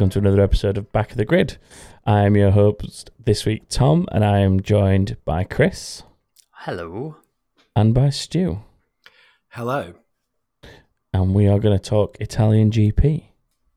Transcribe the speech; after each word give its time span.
Hello 0.00 0.06
and 0.06 0.14
welcome 0.14 0.22
to 0.22 0.30
another 0.30 0.42
episode 0.42 0.78
of 0.78 0.90
Back 0.92 1.10
of 1.10 1.18
the 1.18 1.26
Grid. 1.26 1.58
I 2.06 2.20
am 2.20 2.34
your 2.34 2.52
host 2.52 3.10
this 3.22 3.44
week, 3.44 3.68
Tom, 3.68 4.08
and 4.10 4.24
I 4.24 4.38
am 4.38 4.62
joined 4.62 5.18
by 5.26 5.44
Chris 5.44 6.04
Hello. 6.52 7.18
and 7.76 7.92
by 7.92 8.08
Stu. 8.08 8.62
Hello. 9.48 9.92
And 11.12 11.34
we 11.34 11.46
are 11.48 11.58
going 11.58 11.78
to 11.78 11.84
talk 11.84 12.16
Italian 12.18 12.70
GP. 12.70 13.24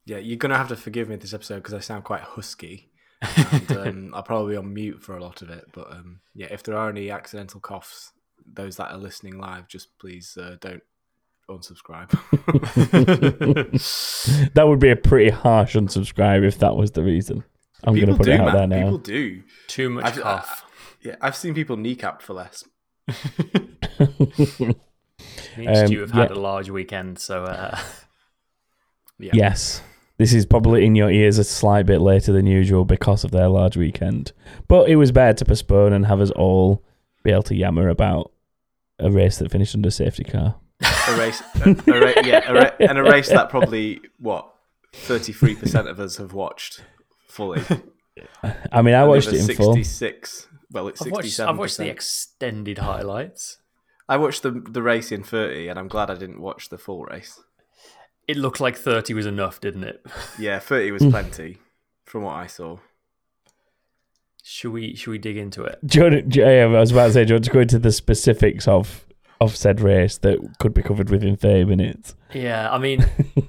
Yeah, 0.06 0.20
you're 0.20 0.38
gonna 0.38 0.56
have 0.56 0.70
to 0.70 0.78
forgive 0.78 1.10
me 1.10 1.18
this 1.18 1.34
episode 1.34 1.58
because 1.58 1.74
I 1.74 1.80
sound 1.80 2.06
quite 2.06 2.22
husky. 2.22 2.90
And, 3.22 3.72
um, 3.78 4.12
I'll 4.16 4.24
probably 4.24 4.54
be 4.54 4.58
on 4.60 4.74
mute 4.74 5.04
for 5.04 5.18
a 5.18 5.22
lot 5.22 5.42
of 5.42 5.50
it, 5.50 5.66
but 5.74 5.92
um, 5.92 6.22
yeah, 6.34 6.48
if 6.50 6.64
there 6.64 6.78
are 6.78 6.90
any 6.90 7.12
accidental 7.12 7.60
coughs, 7.60 8.14
those 8.46 8.78
that 8.78 8.94
are 8.94 8.98
listening 8.98 9.38
live, 9.38 9.68
just 9.68 9.90
please 10.00 10.38
uh, 10.38 10.56
don't 10.62 10.84
unsubscribe. 11.50 12.10
that 14.54 14.68
would 14.68 14.80
be 14.80 14.90
a 14.90 14.96
pretty 14.96 15.30
harsh 15.30 15.76
unsubscribe 15.76 16.46
if 16.46 16.60
that 16.60 16.76
was 16.76 16.92
the 16.92 17.04
reason. 17.04 17.44
I'm 17.84 17.96
going 17.96 18.08
to 18.08 18.16
put 18.16 18.26
do, 18.26 18.32
it 18.32 18.40
out 18.40 18.54
man. 18.54 18.70
there 18.70 18.80
now. 18.80 18.86
People 18.86 18.98
do. 19.00 19.44
Too 19.68 19.90
much 19.90 20.06
I've- 20.06 20.22
cough. 20.22 20.66
Yeah, 21.02 21.18
I've 21.20 21.36
seen 21.36 21.54
people 21.54 21.76
kneecapped 21.76 22.22
for 22.22 22.34
less. 22.34 22.64
Me 25.58 25.58
and 25.58 25.78
um, 25.78 25.88
Stu 25.88 26.00
have 26.00 26.12
had 26.12 26.30
yeah. 26.30 26.38
a 26.38 26.40
large 26.40 26.70
weekend, 26.70 27.20
so 27.20 27.44
uh, 27.44 27.78
Yeah. 29.20 29.32
Yes. 29.34 29.82
This 30.18 30.34
is 30.34 30.46
probably 30.46 30.86
in 30.86 30.96
your 30.96 31.10
ears 31.10 31.38
a 31.38 31.44
slight 31.44 31.86
bit 31.86 32.00
later 32.00 32.32
than 32.32 32.46
usual 32.46 32.86
because 32.86 33.24
of 33.24 33.32
their 33.32 33.48
large 33.48 33.78
weekend. 33.78 34.32
But 34.68 34.90
it 34.90 34.96
was 34.96 35.12
better 35.12 35.34
to 35.34 35.46
postpone 35.46 35.94
and 35.94 36.06
have 36.06 36.22
us 36.22 36.32
all 36.32 36.84
be 37.24 37.32
able 37.32 37.44
to 37.44 37.56
yammer 37.56 37.90
about 37.90 38.32
a 39.00 39.10
race 39.10 39.38
that 39.38 39.52
finished 39.52 39.76
under 39.76 39.90
safety 39.90 40.24
car. 40.24 40.56
A 41.08 41.18
race, 41.18 41.42
a, 41.66 41.70
a 41.70 42.26
yeah, 42.26 42.52
a 42.52 42.90
and 42.90 42.98
a 42.98 43.04
race 43.04 43.30
that 43.30 43.50
probably 43.50 44.02
what 44.20 44.50
thirty 44.94 45.32
three 45.34 45.56
percent 45.56 45.88
of 45.88 46.00
us 46.00 46.18
have 46.18 46.34
watched 46.34 46.84
fully. 47.28 47.62
I 48.72 48.82
mean, 48.82 48.94
I 48.96 49.02
And 49.02 49.10
watched 49.10 49.28
it 49.30 49.50
in 49.50 49.56
full. 49.56 49.74
66. 49.74 50.48
Well, 50.72 50.88
it's 50.88 51.02
I've 51.02 51.12
watched, 51.12 51.24
sixty-seven. 51.26 51.54
I've 51.54 51.60
watched 51.60 51.78
the 51.78 51.90
extended 51.90 52.78
highlights. 52.80 53.58
I 54.10 54.18
watched 54.18 54.44
the 54.44 54.52
the 54.52 54.82
race 54.82 55.12
in 55.12 55.24
thirty, 55.24 55.68
and 55.68 55.78
I'm 55.80 55.88
glad 55.88 56.10
I 56.10 56.16
didn't 56.16 56.42
watch 56.42 56.70
the 56.70 56.78
full 56.78 57.04
race. 57.06 57.42
It 58.26 58.38
looked 58.38 58.62
like 58.62 58.78
30 58.78 59.14
was 59.16 59.26
enough, 59.26 59.60
didn't 59.60 59.84
it? 59.84 60.06
Yeah, 60.40 60.60
thirty 60.60 60.92
was 60.92 61.04
plenty 61.10 61.58
from 62.06 62.24
what 62.24 62.36
I 62.36 62.48
saw. 62.48 62.78
Should 64.44 64.72
we 64.72 64.96
should 64.96 65.12
we 65.12 65.18
dig 65.18 65.38
into 65.38 65.64
it? 65.64 65.80
Do 65.86 65.98
you 65.98 66.04
want 66.04 66.14
to- 66.16 66.22
do 66.24 66.40
you- 66.40 66.46
yeah, 66.46 66.64
I 66.64 66.80
was 66.80 66.92
about 66.92 67.08
to 67.08 67.14
say, 67.14 67.24
do 67.26 67.30
you 67.30 67.36
want 67.36 67.46
to 67.46 67.52
go 67.52 67.60
into 67.62 67.80
the 67.80 67.92
specifics 67.92 68.68
of 68.68 69.06
of 69.42 69.56
said 69.56 69.82
race 69.82 70.18
that 70.20 70.40
could 70.60 70.74
be 70.74 70.82
covered 70.82 71.10
within 71.10 71.36
30 71.36 71.66
minutes? 71.66 72.16
Yeah, 72.34 72.72
I 72.72 72.78
mean, 72.78 73.06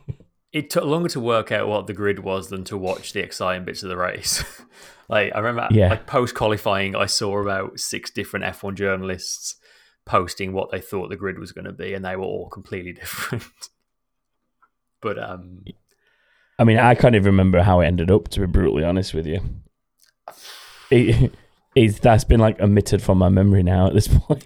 it 0.53 0.71
took 0.71 0.85
longer 0.85 1.09
to 1.11 1.21
work 1.21 1.53
out 1.53 1.69
what 1.69 1.87
the 1.87 1.93
grid 1.93 2.21
was 2.21 2.49
than 2.49 2.65
to 2.65 2.77
watch 2.77 3.13
the 3.13 3.21
exciting 3.23 3.65
bits 3.65 3.83
of 3.83 3.89
the 3.89 3.97
race. 3.97 4.43
like 5.09 5.33
I 5.35 5.39
remember, 5.39 5.69
Yeah. 5.75 5.89
like 5.91 6.07
post 6.07 6.35
qualifying, 6.35 6.97
I 6.97 7.07
saw 7.07 7.39
about 7.41 7.79
six 7.79 8.11
different 8.11 8.45
F1 8.47 8.75
journalists 8.75 9.57
posting 10.07 10.53
what 10.53 10.71
they 10.71 10.81
thought 10.81 11.09
the 11.11 11.17
grid 11.17 11.39
was 11.39 11.53
going 11.53 11.65
to 11.65 11.73
be, 11.73 11.95
and 11.95 12.05
they 12.05 12.17
were 12.17 12.25
all 12.25 12.49
completely 12.51 12.93
different. 13.01 13.45
but 15.01 15.19
um, 15.19 15.65
I 16.59 16.65
mean, 16.65 16.79
I 16.79 16.95
can't 16.95 17.15
even 17.15 17.27
remember 17.27 17.63
how 17.63 17.81
it 17.81 17.87
ended 17.87 18.11
up, 18.11 18.29
to 18.29 18.41
be 18.41 18.47
brutally 18.47 18.85
honest 18.85 19.15
with 19.15 19.27
you. 19.27 19.41
It, 20.91 21.33
it's, 21.75 21.99
that's 21.99 22.25
been 22.25 22.41
like 22.41 22.61
omitted 22.61 23.03
from 23.03 23.19
my 23.19 23.29
memory 23.29 23.63
now 23.63 23.87
at 23.87 23.95
this 23.95 24.09
point. 24.13 24.43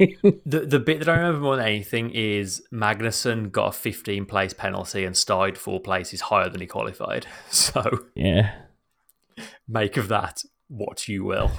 The 0.47 0.61
the 0.61 0.79
bit 0.79 1.01
that 1.01 1.09
I 1.09 1.17
remember 1.17 1.41
more 1.41 1.57
than 1.57 1.67
anything 1.67 2.11
is 2.11 2.63
Magnussen 2.73 3.51
got 3.51 3.69
a 3.69 3.73
15 3.73 4.27
place 4.27 4.53
penalty 4.53 5.05
and 5.05 5.17
started 5.17 5.59
four 5.59 5.81
places 5.81 6.23
higher 6.23 6.49
than 6.49 6.61
he 6.61 6.67
qualified. 6.67 7.27
So 7.51 8.07
yeah. 8.15 8.55
make 9.67 9.97
of 9.97 10.09
that 10.09 10.43
what 10.69 11.09
you 11.09 11.25
will. 11.25 11.51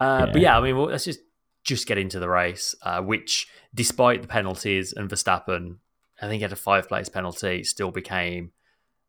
Uh, 0.00 0.26
But 0.26 0.40
yeah, 0.40 0.58
I 0.58 0.60
mean, 0.60 0.76
well, 0.76 0.86
let's 0.86 1.04
just 1.04 1.20
just 1.64 1.86
get 1.86 1.98
into 1.98 2.18
the 2.18 2.28
race. 2.28 2.74
Uh, 2.82 3.00
which, 3.00 3.46
despite 3.74 4.22
the 4.22 4.28
penalties 4.28 4.92
and 4.92 5.08
Verstappen, 5.08 5.76
I 6.20 6.26
think 6.26 6.40
he 6.40 6.42
had 6.42 6.52
a 6.52 6.56
five 6.56 6.88
place 6.88 7.08
penalty, 7.08 7.62
still 7.64 7.90
became 7.90 8.52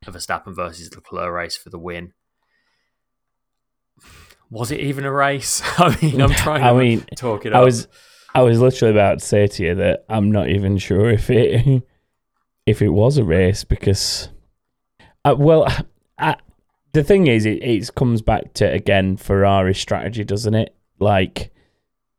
a 0.06 0.12
Verstappen 0.12 0.54
versus 0.54 0.94
Leclerc 0.94 1.32
race 1.32 1.56
for 1.56 1.70
the 1.70 1.78
win. 1.78 2.12
Was 4.50 4.70
it 4.70 4.80
even 4.80 5.04
a 5.04 5.12
race? 5.12 5.62
I 5.78 5.96
mean, 6.00 6.20
I'm 6.20 6.30
trying 6.30 6.60
to 6.60 6.66
I 6.66 6.72
mean, 6.72 7.00
talk 7.16 7.46
it 7.46 7.52
I 7.52 7.58
up. 7.58 7.64
was 7.64 7.88
I 8.34 8.42
was 8.42 8.60
literally 8.60 8.92
about 8.92 9.20
to 9.20 9.24
say 9.24 9.46
to 9.46 9.62
you 9.62 9.74
that 9.76 10.04
I'm 10.08 10.32
not 10.32 10.48
even 10.48 10.76
sure 10.78 11.08
if 11.10 11.30
it 11.30 11.82
if 12.66 12.82
it 12.82 12.88
was 12.88 13.16
a 13.16 13.24
race 13.24 13.64
because 13.64 14.28
uh, 15.24 15.34
well 15.38 15.66
I, 16.18 16.36
the 16.92 17.04
thing 17.04 17.26
is 17.26 17.46
it, 17.46 17.62
it 17.62 17.94
comes 17.94 18.22
back 18.22 18.54
to 18.54 18.70
again 18.70 19.16
Ferrari 19.16 19.74
strategy 19.74 20.24
doesn't 20.24 20.54
it 20.54 20.74
like 20.98 21.52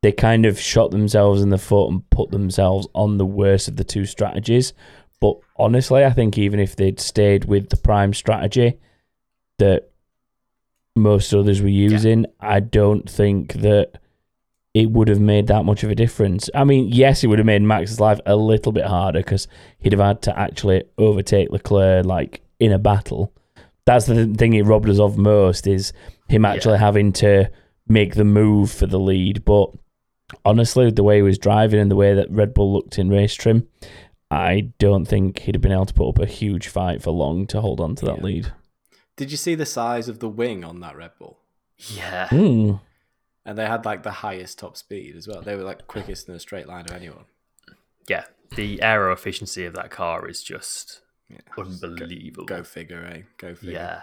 they 0.02 0.12
kind 0.12 0.46
of 0.46 0.59
shot 0.59 0.92
themselves 0.92 1.42
in 1.42 1.50
the 1.50 1.57
foot 1.57 1.90
and 1.92 2.09
put 2.09 2.30
themselves 2.31 2.88
on 2.94 3.18
the 3.18 3.25
worst 3.25 3.68
of 3.68 3.75
the 3.75 3.84
two 3.84 4.06
strategies 4.06 4.74
but 5.19 5.38
honestly 5.57 6.06
I 6.06 6.12
think 6.12 6.38
even 6.38 6.59
if 6.59 6.75
they'd 6.75 7.00
stayed 7.00 7.46
with 7.46 7.69
the 7.69 7.78
prime 7.78 8.13
strategy 8.13 8.80
that 9.57 9.90
most 10.95 11.33
others 11.33 11.61
were 11.61 11.67
using 11.67 12.25
I 12.39 12.59
don't 12.61 13.09
think 13.09 13.53
that 13.53 14.00
it 14.73 14.91
would 14.91 15.07
have 15.07 15.22
made 15.22 15.47
that 15.47 15.63
much 15.63 15.83
of 15.83 15.89
a 15.89 15.95
difference. 15.95 16.50
I 16.53 16.66
mean, 16.66 16.89
yes, 16.91 17.23
it 17.23 17.28
would 17.28 17.39
have 17.39 17.45
made 17.45 17.61
Max's 17.61 18.00
life 18.01 18.19
a 18.25 18.35
little 18.35 18.73
bit 18.73 18.85
harder 18.85 19.19
because 19.19 19.47
he'd 19.79 19.94
have 19.94 20.01
had 20.01 20.22
to 20.23 20.38
actually 20.38 20.83
overtake 20.97 21.50
Leclerc 21.50 22.06
like 22.06 22.41
in 22.59 22.73
a 22.73 22.79
battle. 22.79 23.31
That's 23.85 24.06
the 24.06 24.25
thing 24.28 24.53
it 24.53 24.63
robbed 24.66 24.89
us 24.89 25.00
of 25.00 25.17
most 25.17 25.66
is 25.66 25.94
him 26.28 26.44
actually 26.44 26.78
having 26.79 27.13
to 27.13 27.50
make 27.88 28.16
the 28.16 28.25
move 28.25 28.69
for 28.72 28.85
the 28.85 29.00
lead. 29.00 29.45
But 29.45 29.69
honestly, 30.44 30.91
the 30.91 31.03
way 31.03 31.17
he 31.17 31.22
was 31.22 31.38
driving 31.38 31.79
and 31.79 31.89
the 31.91 31.95
way 31.95 32.13
that 32.13 32.29
Red 32.31 32.53
Bull 32.53 32.73
looked 32.73 33.00
in 33.00 33.09
race 33.09 33.33
trim, 33.33 33.67
I 34.29 34.72
don't 34.79 35.06
think 35.06 35.39
he'd 35.39 35.56
have 35.56 35.62
been 35.62 35.72
able 35.72 35.85
to 35.85 35.94
put 35.94 36.09
up 36.09 36.19
a 36.19 36.25
huge 36.25 36.67
fight 36.67 37.01
for 37.01 37.12
long 37.12 37.47
to 37.47 37.62
hold 37.62 37.79
on 37.79 37.95
to 37.95 38.06
that 38.06 38.17
Yeah. 38.17 38.23
lead. 38.23 38.51
Did 39.17 39.31
you 39.31 39.37
see 39.37 39.55
the 39.55 39.65
size 39.65 40.07
of 40.09 40.19
the 40.19 40.29
wing 40.29 40.63
on 40.63 40.79
that 40.81 40.95
Red 40.97 41.11
Bull? 41.19 41.39
yeah. 41.77 42.27
Hmm. 42.29 42.73
And 43.45 43.57
they 43.57 43.65
had 43.67 43.85
like 43.85 44.01
the 44.03 44.11
highest 44.11 44.57
top 44.59 44.75
speed 44.77 45.15
as 45.15 45.27
well. 45.27 45.41
They 45.41 45.55
were 45.55 45.63
like 45.63 45.87
quickest 45.87 46.27
in 46.27 46.33
a 46.35 46.39
straight 46.39 46.67
line 46.67 46.85
of 46.85 46.91
anyone. 46.91 47.25
yeah, 48.09 48.25
the 48.55 48.81
aero 48.81 49.11
efficiency 49.13 49.65
of 49.65 49.73
that 49.75 49.89
car 49.91 50.27
is 50.27 50.41
just 50.43 51.01
Yeah. 51.29 51.37
unbelievable. 51.57 52.45
Go 52.45 52.63
figure, 52.63 53.03
eh? 53.05 53.21
Go 53.37 53.53
figure. 53.55 53.73
yeah. 53.73 54.01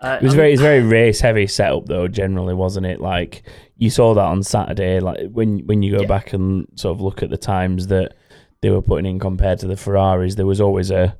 Uh, 0.00 0.18
It 0.20 0.24
was 0.24 0.34
I 0.34 0.36
very, 0.36 0.48
mean, 0.48 0.52
it's 0.54 0.62
very 0.62 0.82
race 0.82 1.20
heavy 1.20 1.46
setup 1.46 1.86
though. 1.86 2.08
Generally, 2.08 2.54
wasn't 2.54 2.86
it? 2.86 3.00
Like 3.00 3.42
you 3.76 3.90
saw 3.90 4.14
that 4.14 4.24
on 4.24 4.42
Saturday. 4.42 5.00
Like 5.00 5.30
when 5.30 5.60
when 5.66 5.82
you 5.82 5.92
go 5.96 6.02
Yeah. 6.02 6.08
back 6.08 6.32
and 6.32 6.66
sort 6.76 6.96
of 6.96 7.00
look 7.00 7.22
at 7.22 7.30
the 7.30 7.36
times 7.36 7.88
that 7.88 8.14
they 8.60 8.70
were 8.70 8.82
putting 8.82 9.06
in 9.06 9.18
compared 9.20 9.58
to 9.60 9.66
the 9.68 9.76
Ferraris, 9.76 10.34
there 10.36 10.46
was 10.46 10.60
always 10.60 10.90
a 10.90 11.16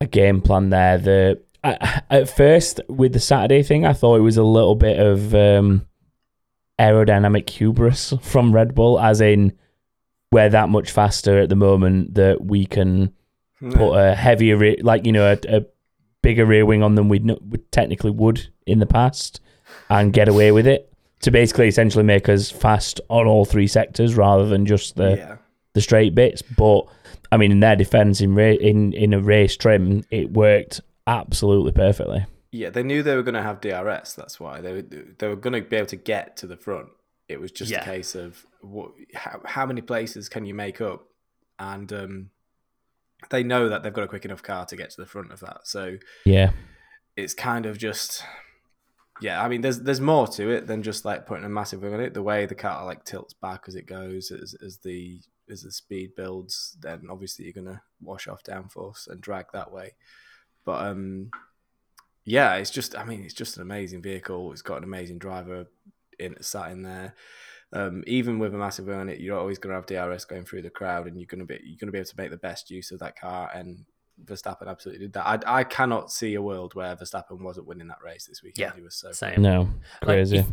a 0.00 0.06
game 0.06 0.40
plan 0.42 0.68
there. 0.70 0.98
The 0.98 1.42
I, 1.66 2.02
at 2.10 2.28
first 2.28 2.80
with 2.88 3.12
the 3.12 3.20
Saturday 3.20 3.62
thing, 3.62 3.84
I 3.84 3.92
thought 3.92 4.16
it 4.16 4.20
was 4.20 4.36
a 4.36 4.42
little 4.42 4.74
bit 4.74 4.98
of 4.98 5.34
um, 5.34 5.86
aerodynamic 6.78 7.48
hubris 7.50 8.14
from 8.22 8.52
Red 8.52 8.74
Bull, 8.74 9.00
as 9.00 9.20
in 9.20 9.52
we're 10.30 10.48
that 10.48 10.68
much 10.68 10.90
faster 10.90 11.38
at 11.38 11.48
the 11.48 11.56
moment 11.56 12.14
that 12.14 12.44
we 12.44 12.66
can 12.66 13.12
put 13.72 13.94
a 13.94 14.14
heavier, 14.14 14.56
re- 14.56 14.80
like 14.82 15.06
you 15.06 15.12
know, 15.12 15.32
a, 15.32 15.56
a 15.56 15.64
bigger 16.22 16.44
rear 16.44 16.66
wing 16.66 16.82
on 16.82 16.94
them 16.94 17.08
we'd, 17.08 17.24
no- 17.24 17.38
we 17.48 17.58
technically 17.70 18.10
would 18.10 18.48
in 18.66 18.78
the 18.78 18.86
past, 18.86 19.40
and 19.88 20.12
get 20.12 20.28
away 20.28 20.52
with 20.52 20.66
it 20.66 20.92
to 21.20 21.30
basically 21.30 21.68
essentially 21.68 22.04
make 22.04 22.28
us 22.28 22.50
fast 22.50 23.00
on 23.08 23.26
all 23.26 23.44
three 23.44 23.66
sectors 23.66 24.14
rather 24.14 24.46
than 24.46 24.66
just 24.66 24.96
the 24.96 25.16
yeah. 25.16 25.36
the 25.72 25.80
straight 25.80 26.14
bits. 26.14 26.42
But 26.42 26.82
I 27.32 27.36
mean, 27.36 27.50
in 27.50 27.60
their 27.60 27.76
defense, 27.76 28.20
in 28.20 28.34
ra- 28.34 28.44
in 28.44 28.92
in 28.92 29.14
a 29.14 29.20
race 29.20 29.56
trim, 29.56 30.04
it 30.10 30.32
worked 30.32 30.80
absolutely 31.06 31.72
perfectly. 31.72 32.26
Yeah, 32.52 32.70
they 32.70 32.82
knew 32.82 33.02
they 33.02 33.16
were 33.16 33.22
going 33.22 33.34
to 33.34 33.42
have 33.42 33.60
DRS. 33.60 34.14
That's 34.14 34.40
why 34.40 34.60
they 34.60 34.72
were, 34.72 34.82
they 34.82 35.28
were 35.28 35.36
going 35.36 35.62
to 35.62 35.68
be 35.68 35.76
able 35.76 35.86
to 35.88 35.96
get 35.96 36.36
to 36.38 36.46
the 36.46 36.56
front. 36.56 36.88
It 37.28 37.40
was 37.40 37.50
just 37.52 37.70
Yeah. 37.70 37.82
a 37.82 37.84
case 37.84 38.14
of 38.14 38.46
what, 38.60 38.92
how, 39.14 39.40
how 39.44 39.66
many 39.66 39.80
places 39.82 40.28
can 40.28 40.46
you 40.46 40.54
make 40.54 40.80
up, 40.80 41.06
and 41.58 41.92
um, 41.92 42.30
they 43.30 43.42
know 43.42 43.68
that 43.68 43.82
they've 43.82 43.92
got 43.92 44.04
a 44.04 44.08
quick 44.08 44.24
enough 44.24 44.42
car 44.42 44.64
to 44.66 44.76
get 44.76 44.90
to 44.90 45.00
the 45.00 45.06
front 45.06 45.32
of 45.32 45.40
that. 45.40 45.60
So 45.66 45.98
Yeah, 46.24 46.52
it's 47.16 47.34
kind 47.34 47.66
of 47.66 47.78
just, 47.78 48.22
yeah. 49.20 49.42
I 49.42 49.48
mean, 49.48 49.60
there's 49.62 49.80
there's 49.80 50.00
more 50.00 50.28
to 50.28 50.50
it 50.50 50.66
than 50.66 50.82
just 50.82 51.04
like 51.04 51.26
putting 51.26 51.44
a 51.44 51.48
massive 51.48 51.82
wing 51.82 51.94
on 51.94 52.00
it. 52.00 52.14
The 52.14 52.22
way 52.22 52.46
the 52.46 52.54
car 52.54 52.84
like 52.86 53.04
tilts 53.04 53.34
back 53.34 53.64
as 53.66 53.74
it 53.74 53.86
goes, 53.86 54.30
as 54.30 54.54
as 54.64 54.78
the 54.84 55.20
as 55.50 55.62
the 55.62 55.72
speed 55.72 56.10
builds, 56.16 56.76
then 56.80 57.06
obviously 57.10 57.44
you're 57.46 57.54
gonna 57.64 57.82
wash 58.00 58.28
off 58.28 58.42
downforce 58.44 59.08
and 59.08 59.20
drag 59.20 59.46
that 59.52 59.72
way. 59.72 59.94
But 60.66 60.84
um, 60.86 61.30
yeah, 62.26 62.56
it's 62.56 62.70
just 62.70 62.98
I 62.98 63.04
mean 63.04 63.22
it's 63.24 63.32
just 63.32 63.56
an 63.56 63.62
amazing 63.62 64.02
vehicle. 64.02 64.52
It's 64.52 64.60
got 64.60 64.76
an 64.78 64.84
amazing 64.84 65.18
driver 65.18 65.66
in 66.18 66.36
sat 66.42 66.72
in 66.72 66.82
there. 66.82 67.14
Um, 67.72 68.04
even 68.06 68.38
with 68.38 68.54
a 68.54 68.58
massive 68.58 68.86
wing 68.86 68.98
on 68.98 69.08
it, 69.08 69.20
you're 69.20 69.38
always 69.38 69.58
going 69.58 69.70
to 69.70 69.76
have 69.76 70.10
DRS 70.10 70.24
going 70.24 70.44
through 70.44 70.62
the 70.62 70.70
crowd, 70.70 71.06
and 71.06 71.18
you're 71.18 71.26
going 71.26 71.40
to 71.40 71.46
be 71.46 71.58
you're 71.64 71.78
going 71.78 71.88
to 71.88 71.92
be 71.92 71.98
able 71.98 72.08
to 72.08 72.16
make 72.18 72.30
the 72.30 72.36
best 72.36 72.70
use 72.70 72.90
of 72.90 72.98
that 72.98 73.18
car. 73.18 73.50
And 73.54 73.84
Verstappen 74.24 74.68
absolutely 74.68 75.06
did 75.06 75.12
that. 75.14 75.26
I, 75.46 75.60
I 75.60 75.64
cannot 75.64 76.10
see 76.10 76.34
a 76.34 76.42
world 76.42 76.74
where 76.74 76.94
Verstappen 76.96 77.40
wasn't 77.40 77.66
winning 77.66 77.88
that 77.88 78.02
race 78.04 78.26
this 78.26 78.42
weekend. 78.42 78.70
Yeah, 78.70 78.76
he 78.76 78.82
was 78.82 78.94
so 78.94 79.12
Same. 79.12 79.42
No, 79.42 79.68
Like, 80.02 80.16
crazy. 80.16 80.38
if, 80.38 80.46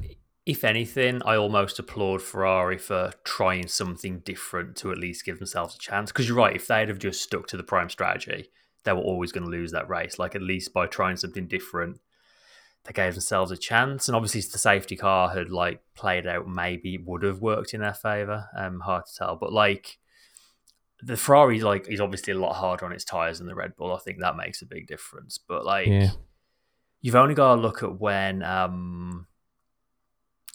if 0.45 0.63
anything, 0.63 1.21
I 1.23 1.37
almost 1.37 1.79
applaud 1.79 2.21
Ferrari 2.21 2.77
for 2.77 3.11
trying 3.23 3.67
something 3.67 4.19
different 4.19 4.75
to 4.77 4.91
at 4.91 4.97
least 4.97 5.23
give 5.23 5.37
themselves 5.39 5.75
a 5.75 5.79
chance. 5.79 6.11
Because 6.11 6.27
you're 6.27 6.37
right, 6.37 6.55
if 6.55 6.67
they'd 6.67 6.89
have 6.89 6.99
just 6.99 7.21
stuck 7.21 7.47
to 7.47 7.57
the 7.57 7.63
prime 7.63 7.89
strategy, 7.89 8.49
they 8.83 8.93
were 8.93 8.99
always 8.99 9.31
going 9.31 9.45
to 9.45 9.49
lose 9.49 9.71
that 9.71 9.89
race. 9.89 10.19
Like 10.19 10.35
at 10.35 10.41
least 10.41 10.73
by 10.73 10.87
trying 10.87 11.17
something 11.17 11.47
different, 11.47 11.99
they 12.85 12.93
gave 12.93 13.13
themselves 13.13 13.51
a 13.51 13.57
chance. 13.57 14.07
And 14.07 14.15
obviously, 14.15 14.41
the 14.41 14.57
safety 14.57 14.95
car 14.95 15.29
had 15.29 15.49
like 15.49 15.81
played 15.95 16.27
out, 16.27 16.47
maybe 16.47 16.97
would 16.97 17.23
have 17.23 17.39
worked 17.41 17.73
in 17.73 17.81
their 17.81 17.93
favor. 17.93 18.49
Um, 18.55 18.81
hard 18.81 19.05
to 19.05 19.15
tell, 19.15 19.35
but 19.35 19.53
like 19.53 19.97
the 21.01 21.17
Ferrari, 21.17 21.59
like 21.61 21.87
is 21.89 21.99
obviously 22.01 22.33
a 22.33 22.37
lot 22.39 22.53
harder 22.53 22.85
on 22.85 22.91
its 22.93 23.03
tires 23.03 23.39
than 23.39 23.47
the 23.47 23.55
Red 23.55 23.75
Bull. 23.75 23.93
I 23.93 23.99
think 23.99 24.19
that 24.19 24.37
makes 24.37 24.61
a 24.61 24.65
big 24.65 24.87
difference. 24.87 25.37
But 25.37 25.65
like, 25.65 25.87
Yeah. 25.87 26.11
you've 27.01 27.15
only 27.15 27.35
got 27.35 27.55
to 27.55 27.61
look 27.61 27.83
at 27.83 27.99
when 27.99 28.41
um, 28.43 29.27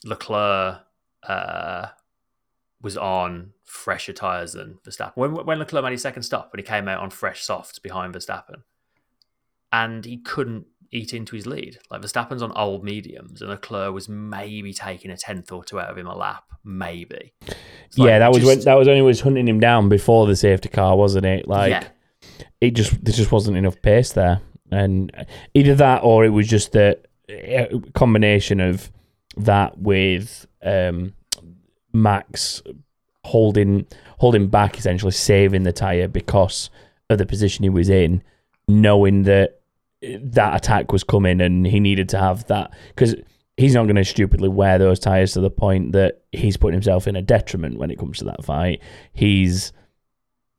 Leclerc 0.05 0.81
uh, 1.23 1.89
was 2.81 2.97
on 2.97 3.53
fresher 3.65 4.13
tires 4.13 4.53
than 4.53 4.79
Verstappen. 4.87 5.17
When, 5.17 5.35
when 5.35 5.59
Leclerc 5.59 5.85
made 5.85 5.93
his 5.93 6.03
second 6.03 6.23
stop, 6.23 6.53
when 6.53 6.59
he 6.59 6.65
came 6.65 6.89
out 6.89 7.01
on 7.01 7.11
fresh 7.11 7.43
softs 7.43 7.79
behind 7.79 8.15
Verstappen, 8.15 8.63
and 9.73 10.05
he 10.05 10.19
couldn't 10.19 10.67
eat 10.91 11.13
into 11.13 11.37
his 11.37 11.47
lead. 11.47 11.79
Like 11.91 12.03
Verstappen's 12.03 12.43
on 12.43 12.53
old 12.53 12.85
mediums, 12.85 13.43
and 13.43 13.51
Leclerc 13.51 13.93
was 13.93 14.09
maybe 14.09 14.73
taking 14.73 15.11
a 15.11 15.17
tenth 15.17 15.53
or 15.53 15.65
two 15.65 15.79
out 15.81 15.91
of 15.91 15.99
him 15.99 16.07
a 16.07 16.17
lap, 16.17 16.45
maybe. 16.65 17.35
Like 17.97 18.09
yeah, 18.09 18.19
that 18.21 18.33
was 18.33 18.45
when 18.45 18.61
that 18.61 18.75
was 18.75 18.89
only 18.89 19.03
was 19.03 19.21
hunting 19.21 19.49
him 19.49 19.61
down 19.61 19.89
before 19.89 20.27
the 20.27 20.37
safety 20.37 20.69
car, 20.69 20.97
wasn't 20.97 21.27
it? 21.27 21.49
Like 21.49 21.71
yeah, 21.71 21.85
it 22.61 22.71
just 22.73 23.05
there 23.05 23.15
just 23.15 23.33
wasn't 23.33 23.57
enough 23.57 23.81
pace 23.83 24.13
there, 24.13 24.41
and 24.71 25.13
either 25.55 25.75
that 25.75 26.03
or 26.03 26.25
it 26.25 26.31
was 26.31 26.47
just 26.47 26.73
the 26.73 26.99
uh, 27.31 27.79
combination 27.95 28.61
of 28.61 28.91
that 29.37 29.79
with 29.79 30.47
um, 30.63 31.13
Max 31.93 32.63
holding 33.25 33.87
holding 34.19 34.49
back, 34.49 34.79
essentially 34.79 35.13
saving 35.13 35.63
the 35.63 35.73
tire 35.73 36.09
because 36.09 36.71
of 37.11 37.19
the 37.19 37.27
position 37.27 37.63
he 37.63 37.69
was 37.69 37.89
in, 37.89 38.23
knowing 38.67 39.23
that 39.25 39.61
that 40.03 40.57
attack 40.57 40.93
was 40.93 41.03
coming 41.03 41.41
and 41.41 41.67
he 41.67 41.81
needed 41.81 42.09
to 42.09 42.19
have 42.19 42.47
that 42.47 42.73
because 42.89 43.15
he's 43.57 43.75
not 43.75 43.85
going 43.85 43.97
to 43.97 44.05
stupidly 44.05 44.49
wear 44.49 44.79
those 44.79 45.01
tires 45.01 45.33
to 45.33 45.41
the 45.41 45.51
point 45.51 45.93
that 45.93 46.23
he's 46.31 46.57
putting 46.57 46.75
himself 46.75 47.09
in 47.09 47.17
a 47.17 47.23
detriment 47.23 47.79
when 47.79 47.91
it 47.91 47.99
comes 47.99 48.19
to 48.19 48.25
that 48.25 48.45
fight. 48.45 48.81
He's 49.13 49.73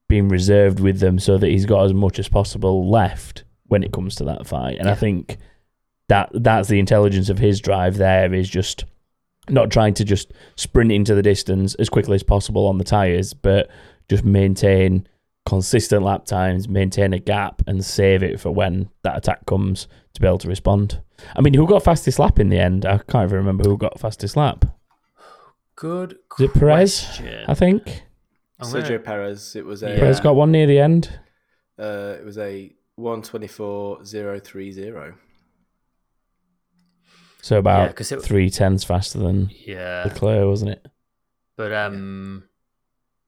being 0.09 0.27
reserved 0.27 0.79
with 0.79 0.99
them 0.99 1.19
so 1.19 1.37
that 1.37 1.47
he's 1.47 1.65
got 1.65 1.85
as 1.85 1.93
much 1.93 2.19
as 2.19 2.27
possible 2.27 2.89
left 2.89 3.45
when 3.67 3.83
it 3.83 3.93
comes 3.93 4.15
to 4.15 4.25
that 4.25 4.45
fight. 4.45 4.77
And 4.79 4.89
I 4.89 4.95
think 4.95 5.37
that 6.09 6.29
that's 6.33 6.67
the 6.67 6.79
intelligence 6.79 7.29
of 7.29 7.37
his 7.37 7.61
drive 7.61 7.97
there 7.97 8.33
is 8.33 8.49
just 8.49 8.83
not 9.51 9.69
trying 9.71 9.93
to 9.95 10.03
just 10.03 10.31
sprint 10.55 10.91
into 10.91 11.15
the 11.15 11.21
distance 11.23 11.75
as 11.75 11.89
quickly 11.89 12.15
as 12.15 12.23
possible 12.23 12.67
on 12.67 12.77
the 12.77 12.83
tires, 12.83 13.33
but 13.33 13.69
just 14.09 14.23
maintain 14.23 15.07
consistent 15.45 16.03
lap 16.03 16.25
times, 16.25 16.67
maintain 16.69 17.13
a 17.13 17.19
gap 17.19 17.61
and 17.67 17.83
save 17.83 18.21
it 18.23 18.39
for 18.39 18.51
when 18.51 18.89
that 19.03 19.17
attack 19.17 19.45
comes 19.45 19.87
to 20.13 20.21
be 20.21 20.27
able 20.27 20.37
to 20.37 20.47
respond. 20.47 21.01
I 21.35 21.41
mean, 21.41 21.53
who 21.53 21.65
got 21.67 21.83
fastest 21.83 22.19
lap 22.19 22.39
in 22.39 22.49
the 22.49 22.59
end? 22.59 22.85
I 22.85 22.97
can't 22.99 23.25
even 23.25 23.37
remember 23.37 23.63
who 23.69 23.77
got 23.77 23.99
fastest 23.99 24.35
lap. 24.37 24.65
good. 25.75 26.17
Was 26.37 26.49
it 26.49 26.53
Perez? 26.53 27.05
question. 27.05 27.45
I 27.47 27.53
think. 27.53 28.03
I'm 28.59 28.69
gonna- 28.71 28.83
Sergio 28.85 29.03
Perez. 29.03 29.55
It 29.55 29.65
was 29.65 29.83
a 29.83 29.89
Yeah. 29.91 29.99
Perez 29.99 30.19
got 30.19 30.35
one 30.35 30.51
near 30.51 30.67
the 30.67 30.79
end. 30.79 31.09
uh, 31.79 32.15
it 32.19 32.25
was 32.25 32.37
a 32.37 32.73
one 32.95 33.21
twenty 33.21 33.47
four 33.47 34.03
zero 34.03 34.37
three 34.39 34.71
zero. 34.71 35.13
So 37.41 37.55
yeah, 37.55 37.59
about 37.59 37.87
because 37.89 38.11
it, 38.11 38.21
three 38.21 38.49
tenths 38.49 38.83
faster 38.83 39.19
than 39.19 39.49
yeah, 39.65 40.03
the 40.03 40.09
Leclerc, 40.09 40.45
wasn't 40.47 40.71
it? 40.71 40.85
But 41.55 41.73
um, 41.73 42.43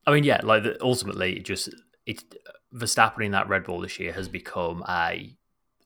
I 0.05 0.11
mean, 0.13 0.23
yeah, 0.23 0.41
like 0.43 0.63
the, 0.63 0.81
ultimately, 0.83 1.37
it 1.37 1.45
just 1.45 1.69
it 2.05 2.23
Verstappen 2.73 3.25
in 3.25 3.31
that 3.31 3.49
Red 3.49 3.63
Bull 3.63 3.79
this 3.81 3.99
year 3.99 4.13
has 4.13 4.27
become 4.27 4.83
a 4.87 5.35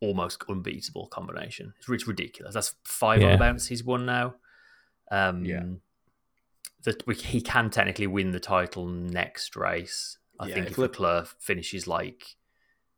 almost 0.01 0.43
unbeatable 0.49 1.07
combination. 1.07 1.73
It's, 1.79 1.89
it's 1.89 2.07
ridiculous. 2.07 2.53
That's 2.53 2.75
five 2.83 3.21
Yeah. 3.21 3.33
on 3.33 3.39
bounce 3.39 3.67
he's 3.67 3.83
won 3.83 4.05
now. 4.05 4.35
Um, 5.11 5.45
Yeah. 5.45 5.63
that 6.83 7.05
we, 7.07 7.15
he 7.15 7.41
can 7.41 7.69
technically 7.69 8.07
win 8.07 8.31
the 8.31 8.39
title 8.39 8.85
next 8.87 9.55
race. 9.55 10.17
I 10.39 10.47
Yeah, 10.47 10.55
think 10.55 10.65
if 10.67 10.71
if 10.73 10.77
Lep- 10.77 10.91
Leclerc 10.91 11.27
finishes 11.39 11.87
like 11.87 12.35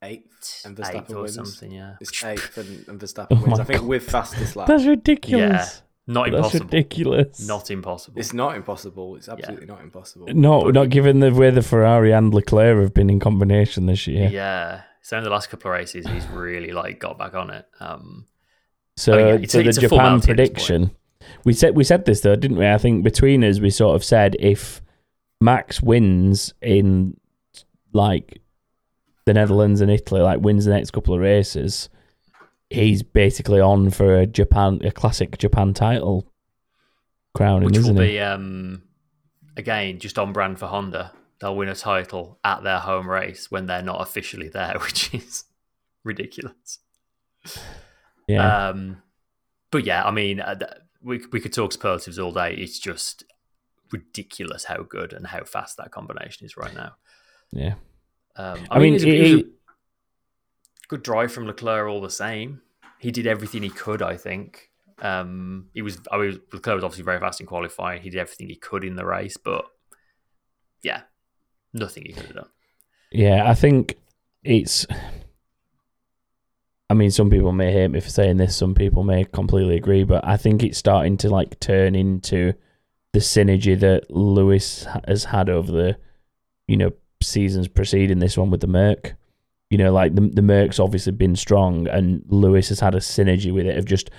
Eighth 0.04 0.62
and 0.66 0.80
eighth 0.80 0.88
Verstappen 0.90 1.16
or 1.16 1.22
wins. 1.22 1.34
something, 1.36 1.72
yeah, 1.72 1.96
It's 2.00 2.24
eighth 2.24 2.58
and, 2.58 2.88
and 2.88 3.02
Oh 3.02 3.06
Verstappen 3.06 3.42
wins. 3.42 3.60
I 3.60 3.64
think 3.64 3.80
God. 3.80 3.88
with 3.90 4.04
fastest 4.10 4.56
lap. 4.56 4.68
That's 4.68 4.86
ridiculous. 4.86 5.42
Yeah, 6.08 6.14
not 6.14 6.28
impossible. 6.28 6.42
That's 6.42 6.54
impossible. 6.54 6.66
ridiculous. 6.78 7.48
Not 7.48 7.72
impossible. 7.72 8.20
It's 8.20 8.34
not 8.34 8.56
impossible. 8.56 9.16
It's 9.16 9.28
absolutely 9.30 9.66
not 9.66 9.82
impossible. 9.82 10.28
no, 10.30 10.66
But 10.66 10.74
not 10.76 10.90
given 10.90 11.20
the 11.20 11.34
way 11.34 11.50
the 11.50 11.64
Ferrari 11.64 12.12
and 12.12 12.32
Leclerc 12.34 12.80
have 12.80 12.94
been 12.94 13.10
in 13.10 13.20
combination 13.20 13.88
this 13.88 14.06
year. 14.08 14.30
yeah. 14.30 14.82
So 15.02 15.18
in 15.18 15.24
the 15.24 15.30
last 15.30 15.50
couple 15.50 15.72
of 15.72 15.78
races, 15.78 16.06
he's 16.06 16.28
really 16.28 16.72
like 16.74 17.00
got 17.00 17.18
back 17.18 17.34
on 17.34 17.50
it. 17.50 17.66
Um, 17.80 18.26
So, 18.98 19.14
I 19.14 19.18
mean, 19.18 19.28
yeah, 19.28 19.34
it's 19.36 19.54
so 19.54 19.60
a- 19.60 19.64
the 19.64 19.70
it's 19.70 19.78
Japan 19.80 20.00
Mountie 20.00 20.14
at 20.16 20.20
this 20.20 20.26
prediction, 20.50 20.92
we 21.46 21.54
said 21.54 21.76
we 21.76 21.84
said 21.86 22.06
this 22.06 22.22
though, 22.22 22.36
didn't 22.36 22.58
we? 22.58 22.68
I 22.68 22.78
think 22.78 23.04
between 23.04 23.44
us, 23.44 23.60
we 23.60 23.70
sort 23.70 23.96
of 23.96 24.04
said 24.04 24.36
if 24.40 24.82
Max 25.42 25.82
wins 25.82 26.54
in 26.62 27.18
like 27.94 28.42
the 29.28 29.34
Netherlands 29.34 29.82
and 29.82 29.92
Italy, 29.92 30.22
like 30.22 30.40
wins 30.40 30.64
the 30.64 30.72
next 30.72 30.92
couple 30.92 31.14
of 31.14 31.20
races, 31.20 31.90
he's 32.70 33.04
basically 33.04 33.60
on 33.60 33.92
for 33.92 34.16
a 34.16 34.26
Japan, 34.26 34.80
a 34.84 34.92
classic 34.92 35.38
Japan 35.38 35.74
title 35.74 36.32
crowning, 37.36 37.70
which 37.70 37.80
will 37.80 37.94
be 37.94 38.20
um, 38.22 38.84
again 39.58 40.00
just 40.00 40.18
on 40.18 40.32
brand 40.32 40.58
for 40.58 40.68
Honda. 40.68 41.12
They'll 41.40 41.58
win 41.58 41.68
a 41.68 41.76
title 41.76 42.40
at 42.44 42.64
their 42.64 42.80
home 42.80 43.08
race 43.08 43.52
when 43.52 43.68
they're 43.68 43.84
not 43.84 44.02
officially 44.02 44.48
there, 44.48 44.76
which 44.82 45.14
is 45.14 45.44
ridiculous. 46.06 46.80
yeah, 48.28 48.70
Um, 48.70 49.04
but 49.72 49.84
yeah, 49.84 50.06
I 50.06 50.12
mean, 50.12 50.40
uh, 50.40 50.58
we 51.04 51.22
we 51.34 51.42
could 51.42 51.54
talk 51.54 51.74
superlatives 51.74 52.18
all 52.18 52.32
day. 52.32 52.56
It's 52.56 52.80
just 52.80 53.26
ridiculous 53.92 54.64
how 54.64 54.84
good 54.84 55.12
and 55.12 55.28
how 55.28 55.44
fast 55.44 55.76
that 55.78 55.92
combination 55.92 56.46
is 56.46 56.56
right 56.56 56.74
now. 56.74 56.94
yeah. 57.52 57.74
Um, 58.38 58.60
I 58.70 58.80
mean, 58.80 58.94
it- 58.96 59.04
it 59.04 59.08
a 59.34 59.38
it- 59.40 59.46
good 60.88 61.04
drive 61.04 61.32
from 61.32 61.46
Leclerc 61.48 61.88
all 61.90 62.02
the 62.02 62.10
same. 62.10 62.62
He 63.00 63.12
did 63.12 63.28
everything 63.28 63.64
he 63.64 63.70
could, 63.70 64.02
I 64.02 64.16
think. 64.18 64.72
Um, 65.00 65.70
he 65.74 65.82
was, 65.82 66.00
I 66.12 66.18
was, 66.18 66.38
Leclerc 66.52 66.76
was 66.76 66.84
obviously 66.84 67.04
very 67.04 67.20
fast 67.20 67.40
in 67.40 67.46
qualifying. 67.46 68.02
He 68.02 68.10
did 68.10 68.20
everything 68.20 68.48
he 68.50 68.56
could 68.56 68.84
in 68.84 68.96
the 68.96 69.06
race, 69.06 69.38
but 69.38 69.66
yeah, 70.82 71.02
nothing 71.74 72.04
he 72.06 72.14
could 72.14 72.26
have 72.28 72.36
done. 72.36 72.50
Yeah, 73.12 73.50
I 73.50 73.54
think 73.54 73.98
it's. 74.44 74.86
I 76.90 76.94
mean, 76.94 77.12
some 77.12 77.30
people 77.30 77.52
may 77.52 77.72
hate 77.72 77.90
me 77.90 78.00
for 78.00 78.10
saying 78.10 78.38
this. 78.38 78.56
Some 78.56 78.74
people 78.74 79.04
may 79.04 79.26
completely 79.26 79.76
agree, 79.76 80.04
but 80.06 80.26
I 80.26 80.38
think 80.38 80.64
it's 80.64 80.78
starting 80.78 81.18
to 81.18 81.30
like 81.30 81.60
turn 81.60 81.96
into 81.96 82.54
the 83.14 83.20
synergy 83.20 83.78
that 83.80 84.10
Lewis 84.10 84.88
has 85.08 85.26
had 85.26 85.50
over 85.50 85.72
the, 85.72 85.98
you 86.68 86.78
know, 86.78 86.92
seasons 87.22 87.68
preceding 87.68 88.20
this 88.20 88.38
one 88.38 88.50
with 88.52 88.62
the 88.62 88.68
Merc. 88.68 89.16
You 89.70 89.78
know, 89.78 89.92
like 89.92 90.16
the 90.16 90.22
the 90.22 90.42
Merc's 90.42 90.80
obviously 90.80 91.12
been 91.12 91.36
strong, 91.36 91.88
and 91.88 92.24
Lewis 92.28 92.70
has 92.70 92.80
had 92.80 92.96
a 92.96 93.00
synergy 93.00 93.54
with 93.54 93.66
it 93.66 93.78
of 93.78 93.86
just 93.86 94.10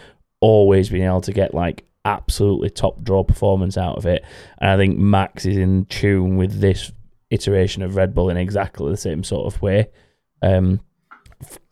always 0.40 0.90
being 0.90 1.04
able 1.04 1.20
to 1.22 1.32
get 1.32 1.54
like 1.54 1.84
absolutely 2.04 2.70
top 2.70 3.02
draw 3.02 3.24
performance 3.24 3.76
out 3.76 3.96
of 3.96 4.06
it. 4.06 4.24
And 4.58 4.70
I 4.70 4.76
think 4.76 4.98
Max 4.98 5.46
is 5.46 5.56
in 5.56 5.84
tune 5.86 6.36
with 6.36 6.60
this 6.60 6.92
iteration 7.30 7.82
of 7.82 7.96
Red 7.96 8.14
Bull 8.14 8.30
in 8.30 8.36
exactly 8.36 8.90
the 8.90 8.96
same 8.96 9.24
sort 9.24 9.52
of 9.52 9.60
way. 9.60 9.88
Um, 10.42 10.80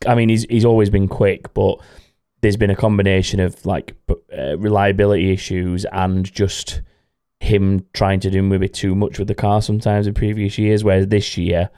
I 0.07 0.15
mean, 0.15 0.29
he's 0.29 0.45
he's 0.45 0.65
always 0.65 0.91
been 0.91 1.09
quick, 1.09 1.53
but 1.55 1.79
there's 2.41 2.57
been 2.57 2.71
a 2.71 2.77
combination 2.77 3.41
of 3.41 3.65
like 3.67 3.95
uh, 4.37 4.57
reliability 4.59 5.33
issues 5.33 5.85
and 5.87 6.31
just 6.31 6.83
him 7.41 7.85
trying 7.93 8.21
to 8.21 8.31
do 8.31 8.43
maybe 8.43 8.69
too 8.69 8.95
much 8.95 9.19
with 9.19 9.29
the 9.29 9.35
car 9.35 9.61
sometimes 9.63 10.07
in 10.07 10.15
previous 10.15 10.59
years. 10.59 10.83
Whereas 10.85 11.09
this 11.09 11.37
year, 11.37 11.71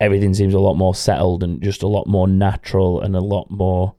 everything 0.00 0.34
seems 0.34 0.54
a 0.54 0.58
lot 0.60 0.74
more 0.74 0.94
settled 0.94 1.42
and 1.42 1.62
just 1.62 1.82
a 1.82 1.88
lot 1.88 2.06
more 2.06 2.28
natural 2.28 3.00
and 3.00 3.16
a 3.16 3.20
lot 3.20 3.50
more 3.50 3.94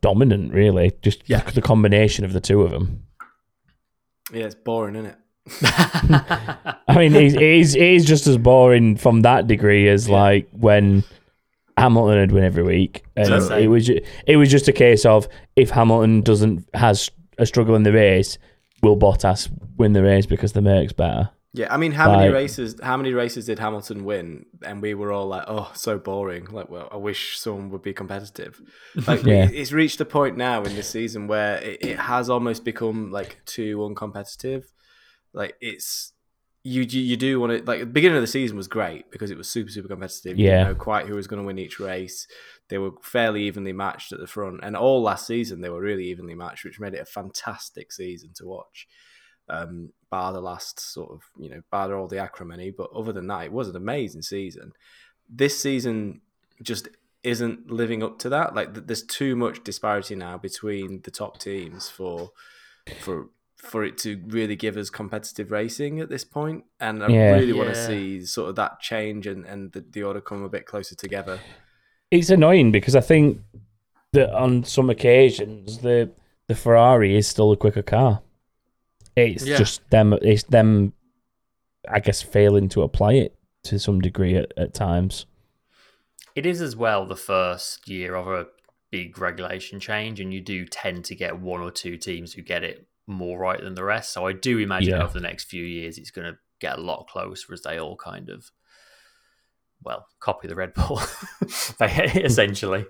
dominant. 0.00 0.52
Really, 0.52 0.92
just 1.02 1.22
Yeah. 1.26 1.40
the 1.50 1.62
combination 1.62 2.24
of 2.24 2.32
the 2.32 2.40
two 2.40 2.62
of 2.62 2.70
them. 2.70 3.02
Yeah, 4.32 4.44
it's 4.44 4.54
boring, 4.54 4.94
isn't 4.96 5.06
it? 5.10 5.16
I 6.88 6.96
mean, 6.96 7.14
it 7.14 7.40
is, 7.40 7.74
it 7.74 7.82
is 7.82 8.04
just 8.06 8.26
as 8.26 8.38
boring 8.38 8.96
from 8.96 9.22
that 9.22 9.46
degree 9.46 9.88
as 9.88 10.08
Yeah. 10.08 10.14
like 10.20 10.48
when 10.52 11.04
Hamilton 11.76 12.18
would 12.20 12.32
win 12.32 12.44
every 12.44 12.62
week, 12.62 13.04
and 13.16 13.26
That's 13.32 13.50
it 13.50 13.64
it. 13.64 13.68
was 13.68 13.88
it 13.90 14.36
was 14.36 14.50
just 14.50 14.68
a 14.68 14.72
case 14.72 15.04
of 15.04 15.28
if 15.56 15.70
Hamilton 15.70 16.20
doesn't 16.22 16.66
has 16.72 17.10
a 17.36 17.44
struggle 17.44 17.74
in 17.74 17.82
the 17.82 17.92
race, 17.92 18.38
will 18.82 18.96
Bottas 18.96 19.50
win 19.76 19.92
the 19.92 20.02
race 20.02 20.26
because 20.26 20.52
the 20.52 20.62
Merc's 20.62 20.92
better? 20.92 21.30
Yeah, 21.56 21.72
I 21.72 21.76
mean, 21.76 21.92
how 21.92 22.10
many 22.16 22.32
races? 22.32 22.74
How 22.82 22.96
many 22.96 23.12
races 23.12 23.46
did 23.46 23.60
Hamilton 23.60 24.04
win? 24.04 24.46
And 24.66 24.82
we 24.82 24.94
were 24.94 25.12
all 25.12 25.28
like, 25.28 25.44
"Oh, 25.46 25.70
so 25.74 25.98
boring." 25.98 26.46
Like, 26.46 26.68
well, 26.68 26.88
I 26.90 26.96
wish 26.96 27.38
someone 27.38 27.70
would 27.70 27.82
be 27.82 27.92
competitive. 27.92 28.60
Like, 29.06 29.22
Yeah. 29.22 29.48
it's 29.52 29.70
reached 29.70 30.00
a 30.00 30.04
point 30.04 30.36
now 30.36 30.64
in 30.64 30.74
this 30.74 30.88
season 30.90 31.28
where 31.28 31.58
it, 31.58 31.84
it 31.84 31.98
has 32.00 32.28
almost 32.28 32.64
become 32.64 33.12
like 33.12 33.38
too 33.46 33.78
uncompetitive. 33.78 34.64
Like, 35.32 35.54
it's 35.60 36.12
you 36.64 36.82
you, 36.82 37.00
you 37.02 37.16
do 37.16 37.38
want 37.38 37.52
to 37.56 37.62
like 37.70 37.80
the 37.80 37.86
beginning 37.86 38.16
of 38.16 38.22
the 38.22 38.26
season 38.26 38.56
was 38.56 38.66
great 38.66 39.08
because 39.12 39.30
it 39.30 39.38
was 39.38 39.48
super 39.48 39.70
super 39.70 39.86
competitive. 39.86 40.36
Yeah. 40.36 40.64
didn't 40.64 40.68
know 40.70 40.74
quite 40.82 41.06
who 41.06 41.14
was 41.14 41.28
going 41.28 41.40
to 41.40 41.46
win 41.46 41.58
each 41.58 41.78
race. 41.78 42.26
They 42.68 42.78
were 42.78 42.92
fairly 43.02 43.44
evenly 43.44 43.72
matched 43.72 44.10
at 44.10 44.18
the 44.18 44.26
front, 44.26 44.58
and 44.64 44.74
all 44.76 45.02
last 45.02 45.26
season 45.28 45.60
they 45.60 45.68
were 45.68 45.80
really 45.80 46.06
evenly 46.06 46.34
matched, 46.34 46.64
which 46.64 46.80
made 46.80 46.94
it 46.94 47.00
a 47.02 47.04
fantastic 47.04 47.92
season 47.92 48.30
to 48.38 48.46
watch. 48.46 48.88
Um, 49.48 49.92
bar 50.10 50.32
the 50.32 50.40
last 50.40 50.78
sort 50.80 51.10
of 51.10 51.22
you 51.36 51.50
know 51.50 51.60
bar 51.70 51.94
all 51.94 52.08
the 52.08 52.18
acrimony, 52.18 52.70
but 52.70 52.90
other 52.94 53.12
than 53.12 53.26
that, 53.26 53.44
it 53.44 53.52
was 53.52 53.68
an 53.68 53.76
amazing 53.76 54.22
season. 54.22 54.72
This 55.28 55.58
season 55.60 56.20
just 56.62 56.88
isn't 57.22 57.70
living 57.70 58.02
up 58.02 58.18
to 58.20 58.28
that. 58.28 58.54
Like 58.54 58.86
there's 58.86 59.02
too 59.02 59.34
much 59.34 59.64
disparity 59.64 60.14
now 60.14 60.38
between 60.38 61.00
the 61.02 61.10
top 61.10 61.38
teams 61.38 61.88
for 61.88 62.30
for 62.98 63.28
for 63.56 63.82
it 63.82 63.96
to 63.96 64.22
really 64.26 64.56
give 64.56 64.76
us 64.76 64.90
competitive 64.90 65.50
racing 65.50 65.98
at 65.98 66.10
this 66.10 66.24
point. 66.24 66.64
And 66.80 67.02
I 67.02 67.08
Yeah. 67.08 67.32
really 67.32 67.54
want 67.54 67.70
to 67.70 67.74
see 67.74 68.24
sort 68.26 68.50
of 68.50 68.56
that 68.56 68.80
change 68.80 69.26
and, 69.26 69.46
and 69.46 69.72
the, 69.72 69.80
the 69.80 70.02
order 70.02 70.20
come 70.20 70.42
a 70.44 70.50
bit 70.50 70.66
closer 70.66 70.94
together. 70.94 71.40
It's 72.10 72.28
annoying 72.30 72.72
because 72.72 72.94
I 72.94 73.00
think 73.00 73.40
that 74.12 74.30
on 74.34 74.64
some 74.64 74.90
occasions 74.90 75.78
the 75.78 76.10
the 76.46 76.54
Ferrari 76.54 77.16
is 77.16 77.26
still 77.26 77.52
a 77.52 77.56
quicker 77.56 77.82
car. 77.82 78.20
It's 79.16 79.46
Yeah. 79.46 79.56
just 79.58 79.88
them. 79.90 80.12
It's 80.22 80.42
them. 80.44 80.92
I 81.88 82.00
guess 82.00 82.22
failing 82.22 82.68
to 82.70 82.82
apply 82.82 83.14
it 83.14 83.36
to 83.64 83.78
some 83.78 84.00
degree 84.00 84.36
at, 84.36 84.52
at 84.56 84.72
times. 84.74 85.26
It 86.34 86.46
is 86.46 86.60
as 86.60 86.74
well 86.74 87.06
the 87.06 87.14
first 87.16 87.88
year 87.88 88.14
of 88.14 88.26
a 88.26 88.46
big 88.90 89.18
regulation 89.18 89.80
change, 89.80 90.18
and 90.20 90.32
you 90.32 90.40
do 90.40 90.64
tend 90.66 91.04
to 91.06 91.14
get 91.14 91.38
one 91.38 91.60
or 91.60 91.70
two 91.70 91.96
teams 91.96 92.32
who 92.32 92.42
get 92.42 92.64
it 92.64 92.86
more 93.06 93.38
right 93.38 93.60
than 93.60 93.74
the 93.74 93.84
rest. 93.84 94.12
So 94.12 94.26
I 94.26 94.32
do 94.32 94.58
imagine 94.58 94.94
Yeah. 94.94 95.04
over 95.04 95.12
the 95.12 95.20
next 95.20 95.44
few 95.44 95.64
years, 95.64 95.98
it's 95.98 96.10
going 96.10 96.32
to 96.32 96.38
get 96.60 96.78
a 96.78 96.80
lot 96.80 97.06
closer 97.08 97.52
as 97.52 97.62
they 97.62 97.78
all 97.78 97.96
kind 97.96 98.30
of, 98.30 98.50
well, 99.82 100.06
copy 100.20 100.48
the 100.48 100.54
Red 100.56 100.72
Bull, 100.74 101.00
They- 101.78 101.86
essentially. 102.24 102.86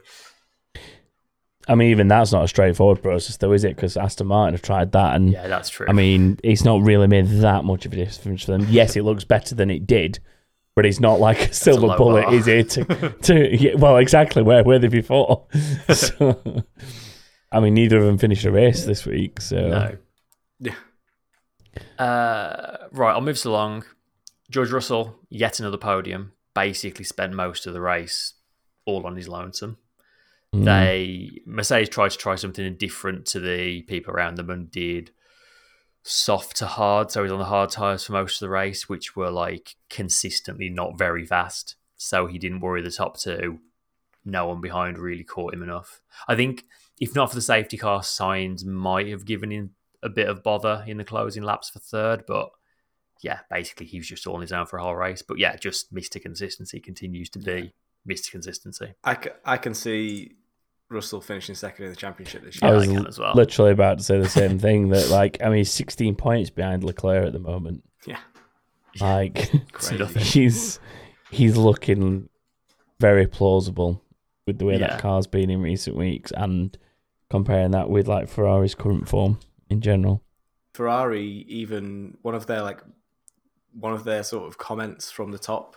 I 1.67 1.75
mean, 1.75 1.91
even 1.91 2.09
that's 2.09 2.33
not 2.33 2.45
a 2.45 2.49
straightforward 2.49 3.03
process, 3.03 3.37
though, 3.39 3.53
is 3.53 3.65
it? 3.65 3.77
Because 3.77 3.97
Aston 3.97 4.27
Martin 4.27 4.55
have 4.55 4.63
tried 4.63 4.93
that, 4.93 5.17
and 5.17 5.33
Yeah, 5.33 5.49
that's 5.49 5.71
true. 5.71 5.87
I 5.89 5.93
mean, 5.93 6.39
it's 6.43 6.65
not 6.65 6.83
really 6.83 7.07
made 7.07 7.27
that 7.41 7.65
much 7.65 7.87
of 7.87 7.93
a 7.93 7.97
difference 7.97 8.45
for 8.45 8.53
them. 8.53 8.67
Yes, 8.71 8.97
it 8.97 9.03
looks 9.03 9.25
better 9.25 9.55
than 9.55 9.71
it 9.71 9.87
did, 9.87 10.19
but 10.77 10.85
it's 10.85 11.01
not 11.01 11.21
like 11.21 11.41
a 11.41 11.53
silver 11.53 11.87
low 11.87 11.97
bullet, 11.97 12.25
bar. 12.25 12.35
is 12.35 12.49
it? 12.49 12.71
To, 12.71 12.85
to 13.23 13.57
yeah, 13.57 13.75
well, 13.77 13.97
exactly 13.97 14.43
where 14.43 14.63
were 14.65 14.79
they 14.79 14.89
before? 14.89 15.47
so, 15.95 16.65
I 17.51 17.61
mean, 17.61 17.75
neither 17.75 17.99
of 17.99 18.05
them 18.05 18.19
finished 18.19 18.45
a 18.45 18.51
race 18.51 18.85
this 18.85 19.07
week, 19.07 19.41
so 19.41 19.69
no. 19.69 19.97
Yeah. 20.61 20.75
Uh, 21.99 22.89
right, 22.93 23.13
I'll 23.13 23.21
move 23.21 23.45
along. 23.47 23.85
George 24.51 24.71
Russell, 24.71 25.17
yet 25.31 25.59
another 25.61 25.79
podium, 25.79 26.33
basically 26.55 27.05
spent 27.05 27.33
most 27.33 27.67
of 27.67 27.73
the 27.73 27.81
race 27.81 28.35
all 28.85 29.07
on 29.07 29.17
his 29.17 29.29
lonesome. 29.29 29.79
Mm, 30.55 30.65
They 30.65 31.41
Mercedes 31.47 31.89
tried 31.89 32.11
to 32.13 32.19
try 32.19 32.37
something 32.37 32.77
different 32.77 33.27
to 33.27 33.41
the 33.41 33.83
people 33.83 34.13
around 34.15 34.37
them 34.37 34.51
and 34.51 34.71
did 34.71 35.11
soft 36.03 36.57
to 36.57 36.67
hard. 36.67 37.11
So 37.11 37.21
he 37.21 37.25
was 37.25 37.33
on 37.33 37.39
the 37.39 37.45
hard 37.47 37.71
tires 37.71 38.05
for 38.05 38.13
most 38.13 38.37
of 38.37 38.47
the 38.47 38.51
race, 38.51 38.89
which 38.89 39.17
were 39.17 39.31
like 39.31 39.77
consistently 39.91 40.69
not 40.69 40.99
very 40.99 41.25
fast. 41.27 41.77
So 41.97 42.27
he 42.27 42.39
didn't 42.39 42.61
worry 42.61 42.83
the 42.83 42.91
top 42.91 43.19
two. 43.19 43.61
No 44.25 44.47
one 44.47 44.61
behind 44.61 44.99
really 44.99 45.25
caught 45.25 45.55
him 45.55 45.63
enough. 45.63 46.01
I 46.29 46.35
think 46.37 46.65
if 47.01 47.15
not 47.15 47.31
for 47.31 47.35
the 47.35 47.43
safety 47.43 47.77
car, 47.77 48.01
Sainz 48.01 48.65
might 48.65 49.09
have 49.09 49.25
given 49.25 49.51
him 49.51 49.71
a 50.03 50.09
bit 50.09 50.29
of 50.29 50.43
bother 50.43 50.85
in 50.87 50.99
the 50.99 51.05
closing 51.05 51.43
laps 51.43 51.71
for 51.71 51.79
third, 51.79 52.25
but 52.27 52.51
yeah, 53.23 53.41
basically 53.51 53.87
he 53.87 53.99
was 53.99 54.07
just 54.07 54.27
all 54.27 54.35
on 54.35 54.41
his 54.43 54.53
own 54.53 54.67
for 54.67 54.79
a 54.79 54.83
whole 54.83 54.95
race. 54.95 55.23
But 55.23 55.39
yeah, 55.39 55.57
just 55.57 55.95
Mr. 55.95 56.21
Consistency 56.21 56.81
continues 56.81 57.31
to 57.31 57.39
be 57.39 57.73
Mr. 58.09 58.31
Consistency. 58.31 58.95
I, 59.03 59.15
c- 59.15 59.31
I 59.45 59.57
can 59.57 59.73
see 59.75 60.37
Russell 60.91 61.21
finishing 61.21 61.55
second 61.55 61.87
in 61.87 61.91
the 61.91 61.97
championship 61.97 62.45
this 62.45 62.61
year. 62.61 62.71
I 62.71 62.75
was 62.75 62.89
I 62.89 63.09
as 63.09 63.19
well. 63.19 63.33
literally 63.35 63.73
about 63.73 63.99
to 63.99 64.05
say 64.05 64.19
the 64.19 64.29
same 64.29 64.59
thing. 64.59 64.91
That 64.91 65.09
like, 65.09 65.39
I 65.43 65.47
mean, 65.49 65.59
he's 65.59 65.71
16 65.73 66.15
points 66.17 66.51
behind 66.51 66.85
Leclerc 66.85 67.27
at 67.27 67.33
the 67.33 67.39
moment. 67.39 67.85
Yeah. 68.07 68.19
Like, 69.01 69.51
he's 70.19 70.79
he's 71.29 71.57
looking 71.57 72.29
very 73.01 73.27
plausible 73.27 74.01
with 74.47 74.59
the 74.59 74.67
way 74.67 74.75
Yeah. 74.79 74.87
that 74.91 75.01
car's 75.01 75.27
been 75.27 75.51
in 75.51 75.61
recent 75.61 75.97
weeks, 75.97 76.31
and 76.37 76.79
comparing 77.29 77.73
that 77.73 77.91
with 77.91 78.07
like 78.07 78.29
Ferrari's 78.29 78.77
current 78.77 79.09
form 79.09 79.41
in 79.69 79.81
general. 79.81 80.23
Ferrari 80.75 81.27
even 81.49 82.17
one 82.23 82.37
of 82.37 82.47
their 82.47 82.63
like 82.63 82.83
one 83.73 83.93
of 83.93 84.05
their 84.05 84.23
sort 84.23 84.47
of 84.47 84.59
comments 84.59 85.11
from 85.11 85.33
the 85.33 85.39
top 85.39 85.75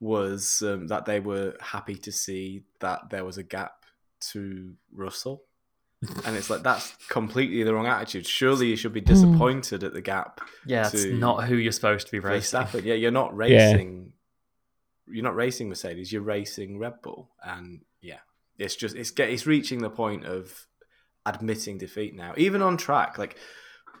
was 0.00 0.62
um, 0.62 0.86
that 0.88 1.04
they 1.04 1.20
were 1.20 1.54
happy 1.60 1.96
to 1.96 2.10
see 2.12 2.62
that 2.80 3.10
there 3.10 3.24
was 3.26 3.36
a 3.36 3.42
gap 3.42 3.83
to 4.32 4.74
Russell. 4.92 5.42
And 6.26 6.36
it's 6.36 6.50
like 6.50 6.62
that's 6.62 6.94
completely 7.08 7.62
the 7.62 7.72
wrong 7.72 7.86
attitude. 7.86 8.26
Surely 8.26 8.66
you 8.66 8.76
should 8.76 8.92
be 8.92 9.00
hmm. 9.00 9.06
disappointed 9.06 9.82
at 9.82 9.94
the 9.94 10.02
gap. 10.02 10.42
Yeah, 10.66 10.82
that's 10.82 11.04
to 11.04 11.14
not 11.14 11.44
who 11.44 11.56
you're 11.56 11.72
supposed 11.72 12.06
to 12.08 12.12
be 12.12 12.18
racing. 12.18 12.60
Verstappen. 12.60 12.84
Yeah, 12.84 12.94
you're 12.94 13.10
not 13.10 13.34
racing. 13.34 14.12
You're 15.06 15.24
not 15.24 15.34
racing 15.34 15.70
Mercedes. 15.70 16.12
You're 16.12 16.20
racing 16.20 16.78
Red 16.78 17.00
Bull, 17.00 17.30
and 17.42 17.80
yeah, 18.02 18.18
it's 18.58 18.76
just 18.76 18.96
it's 18.96 19.12
get 19.12 19.30
it's 19.30 19.46
reaching 19.46 19.80
the 19.80 19.88
point 19.88 20.26
of 20.26 20.66
admitting 21.24 21.78
defeat 21.78 22.14
now, 22.14 22.34
even 22.36 22.60
on 22.60 22.76
track. 22.76 23.16
Like 23.16 23.36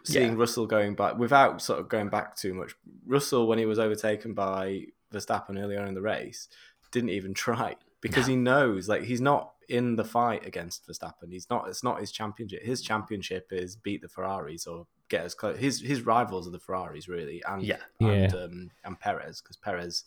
seeing 0.02 0.32
Yeah. 0.32 0.38
Russell 0.38 0.66
going 0.66 0.94
back 0.94 1.16
without 1.16 1.62
sort 1.62 1.80
of 1.80 1.88
going 1.88 2.10
back 2.10 2.36
too 2.36 2.52
much. 2.52 2.74
Russell, 3.06 3.46
when 3.46 3.58
he 3.58 3.64
was 3.64 3.78
overtaken 3.78 4.34
by 4.34 4.88
Verstappen 5.12 5.58
earlier 5.58 5.80
on 5.80 5.88
in 5.88 5.94
the 5.94 6.02
race, 6.02 6.48
didn't 6.94 7.10
even 7.10 7.34
try 7.34 7.76
because 8.00 8.26
he 8.26 8.36
knows 8.36 8.88
like 8.88 9.02
he's 9.02 9.20
not 9.20 9.53
in 9.68 9.96
the 9.96 10.04
fight 10.04 10.46
against 10.46 10.86
Verstappen. 10.88 11.30
He's 11.30 11.48
not. 11.50 11.68
It's 11.68 11.82
not 11.84 12.00
his 12.00 12.10
championship. 12.12 12.62
His 12.62 12.82
championship 12.82 13.48
is 13.50 13.76
beat 13.76 14.02
the 14.02 14.08
Ferraris 14.08 14.66
or 14.66 14.86
get 15.08 15.24
as 15.24 15.34
close. 15.34 15.58
His 15.58 15.80
his 15.80 16.02
rivals 16.02 16.46
are 16.46 16.50
the 16.50 16.58
Ferraris 16.60 17.08
really, 17.08 17.42
and 17.46 17.62
Yeah. 17.62 17.80
and 18.00 18.32
Yeah. 18.32 18.38
um, 18.38 18.70
and 18.84 18.98
Perez 19.00 19.40
because 19.40 19.56
Perez 19.56 20.04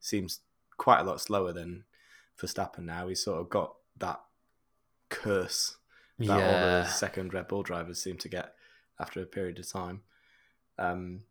seems 0.00 0.40
quite 0.76 1.00
a 1.00 1.04
lot 1.04 1.20
slower 1.20 1.52
than 1.52 1.84
Verstappen 2.40 2.80
now. 2.84 3.08
He's 3.08 3.22
sort 3.22 3.40
of 3.40 3.48
got 3.50 3.76
that 3.98 4.20
curse 5.08 5.76
that 6.18 6.30
all 6.30 6.38
the 6.82 6.86
second 6.86 7.34
Red 7.34 7.48
Bull 7.48 7.62
drivers 7.62 8.00
seem 8.02 8.16
to 8.18 8.28
get 8.28 8.54
after 8.98 9.20
a 9.20 9.26
period 9.26 9.58
of 9.58 9.68
time. 9.70 10.02
Um, 10.78 11.22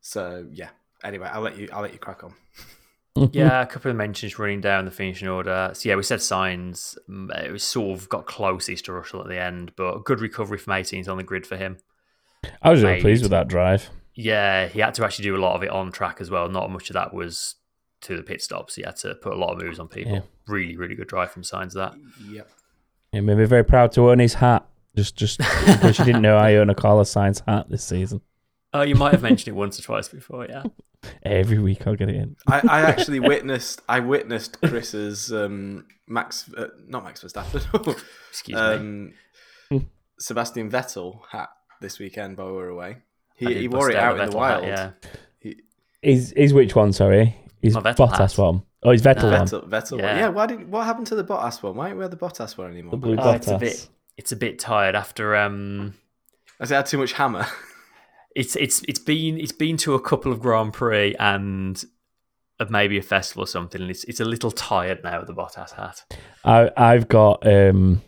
so 0.00 0.46
yeah. 0.52 0.70
Anyway, 1.04 1.28
I'll 1.30 1.40
let 1.42 1.56
you. 1.58 1.68
I'll 1.72 1.82
let 1.82 1.92
you 1.92 1.98
crack 1.98 2.24
on. 2.24 2.34
yeah, 3.32 3.62
a 3.62 3.66
couple 3.66 3.90
of 3.90 3.96
mentions 3.96 4.38
running 4.38 4.60
down 4.60 4.84
the 4.84 4.90
finishing 4.90 5.28
order. 5.28 5.70
So 5.74 5.88
yeah, 5.88 5.96
we 5.96 6.02
said 6.02 6.18
Sainz. 6.20 6.96
mm, 7.08 7.30
It 7.44 7.52
was 7.52 7.62
sort 7.62 7.98
of 7.98 8.08
got 8.08 8.26
closest 8.26 8.84
to 8.86 8.92
Russell 8.92 9.20
at 9.22 9.28
the 9.28 9.38
end, 9.40 9.72
but 9.76 10.04
good 10.04 10.20
recovery 10.20 10.58
from 10.58 10.72
18th 10.74 11.08
on 11.08 11.16
the 11.16 11.22
grid 11.22 11.46
for 11.46 11.56
him. 11.56 11.78
I 12.62 12.70
was 12.70 12.82
really 12.82 12.94
Made. 12.96 13.02
pleased 13.02 13.22
with 13.22 13.30
that 13.32 13.48
drive. 13.48 13.90
Yeah, 14.14 14.68
he 14.68 14.80
had 14.80 14.94
to 14.94 15.04
actually 15.04 15.24
do 15.24 15.36
a 15.36 15.38
lot 15.42 15.56
of 15.56 15.62
it 15.62 15.70
on 15.70 15.92
track 15.92 16.18
as 16.20 16.30
well. 16.30 16.48
Not 16.48 16.70
much 16.70 16.88
of 16.90 16.94
that 16.94 17.12
was 17.12 17.56
to 18.02 18.16
the 18.16 18.22
pit 18.22 18.40
stops. 18.42 18.74
He 18.74 18.82
had 18.82 18.96
to 18.96 19.14
put 19.16 19.32
a 19.32 19.36
lot 19.36 19.52
of 19.52 19.62
moves 19.62 19.78
on 19.78 19.88
people. 19.88 20.12
Yeah. 20.12 20.20
Really, 20.46 20.76
really 20.76 20.94
good 20.94 21.08
drive 21.08 21.30
from 21.30 21.42
Sainz 21.42 21.68
of 21.68 21.72
that. 21.74 21.94
Yep. 22.30 22.48
It 23.12 23.20
made 23.22 23.36
me 23.38 23.44
very 23.44 23.64
proud 23.64 23.92
to 23.92 24.10
own 24.10 24.18
his 24.18 24.34
hat. 24.34 24.66
Just, 24.94 25.16
just 25.16 25.40
in 25.40 25.78
case 25.78 25.98
you 25.98 26.04
didn't 26.06 26.22
know, 26.22 26.36
I 26.38 26.54
own 26.54 26.70
a 26.70 26.74
Carlos 26.74 27.12
Sainz 27.12 27.42
hat 27.46 27.66
this 27.68 27.84
season. 27.84 28.20
Oh, 28.78 28.82
you 28.82 28.94
might 28.94 29.12
have 29.12 29.22
mentioned 29.22 29.48
it 29.48 29.58
once 29.58 29.78
or 29.78 29.82
twice 29.82 30.08
before, 30.08 30.46
yeah. 30.48 30.64
Every 31.22 31.58
week 31.58 31.86
I'll 31.86 31.94
get 31.96 32.08
it 32.08 32.16
in. 32.16 32.36
I, 32.46 32.60
I 32.68 32.80
actually 32.90 33.20
witnessed. 33.20 33.80
I 33.88 34.00
witnessed 34.00 34.60
Chris's 34.60 35.32
um, 35.32 35.86
Max, 36.06 36.52
uh, 36.56 36.66
not 36.86 37.04
Max 37.04 37.22
Verstappen, 37.22 37.96
Excuse 38.30 38.56
me. 38.56 38.62
um, 39.72 39.84
Sebastian 40.18 40.70
Vettel 40.70 41.20
hat 41.30 41.50
this 41.80 41.98
weekend 41.98 42.36
while 42.38 42.48
we 42.48 42.52
were 42.54 42.68
away. 42.68 42.98
He, 43.34 43.54
he 43.54 43.68
wore 43.68 43.90
it 43.90 43.96
out 43.96 44.18
out 44.18 44.20
in 44.20 44.28
Vettel 44.28 44.32
the 44.32 44.38
hat, 44.38 44.60
wild. 44.62 44.64
yeah. 44.66 44.90
He, 45.40 45.56
Is 46.02 46.32
is 46.32 46.52
which 46.54 46.74
one? 46.74 46.92
Sorry, 46.92 47.36
is 47.62 47.76
Oh, 47.76 47.80
Vettel 47.80 48.08
Bottas 48.08 48.18
hat. 48.18 48.38
one? 48.38 48.62
Oh, 48.82 48.90
he's 48.92 49.02
Vettel 49.02 49.30
No. 49.30 49.38
one. 49.38 49.46
Vettel, 49.46 49.68
Vettel. 49.68 49.98
Yeah. 49.98 50.18
Yeah. 50.18 50.28
Why 50.28 50.46
did 50.46 50.70
what 50.70 50.84
happened 50.86 51.06
to 51.08 51.14
the 51.16 51.24
Bottas 51.24 51.62
one? 51.62 51.76
Why 51.76 51.88
don't 51.88 51.98
we 51.98 52.02
have 52.04 52.10
the 52.10 52.16
Bottas 52.16 52.56
one 52.58 52.70
anymore? 52.70 52.92
The 52.92 52.96
blue 52.96 53.16
Oh, 53.18 53.30
it's 53.32 53.46
a 53.48 53.52
Bottas. 53.54 53.60
bit 53.60 53.88
it's 54.16 54.32
a 54.32 54.36
bit 54.36 54.58
tired 54.58 54.94
after 54.94 55.36
um 55.36 55.94
Has 56.58 56.70
it 56.70 56.74
had 56.76 56.86
too 56.86 56.98
much 56.98 57.12
hammer? 57.12 57.46
It's 58.36 58.54
it's 58.54 58.82
it's 58.86 58.98
been 58.98 59.38
it's 59.38 59.52
been 59.52 59.78
to 59.78 59.94
a 59.94 60.00
couple 60.00 60.30
of 60.30 60.40
Grand 60.40 60.74
Prix 60.74 61.16
and 61.18 61.82
of 62.60 62.70
maybe 62.70 62.98
a 62.98 63.02
festival 63.02 63.44
or 63.44 63.46
something, 63.46 63.80
and 63.80 63.90
it's 63.90 64.04
it's 64.04 64.20
a 64.20 64.24
little 64.24 64.50
tired 64.50 65.02
now 65.02 65.18
with 65.18 65.26
the 65.26 65.34
Bottas 65.34 65.72
hat. 65.72 66.04
I 66.44 66.70
I've 66.76 67.08
got 67.08 67.46
um, 67.46 68.02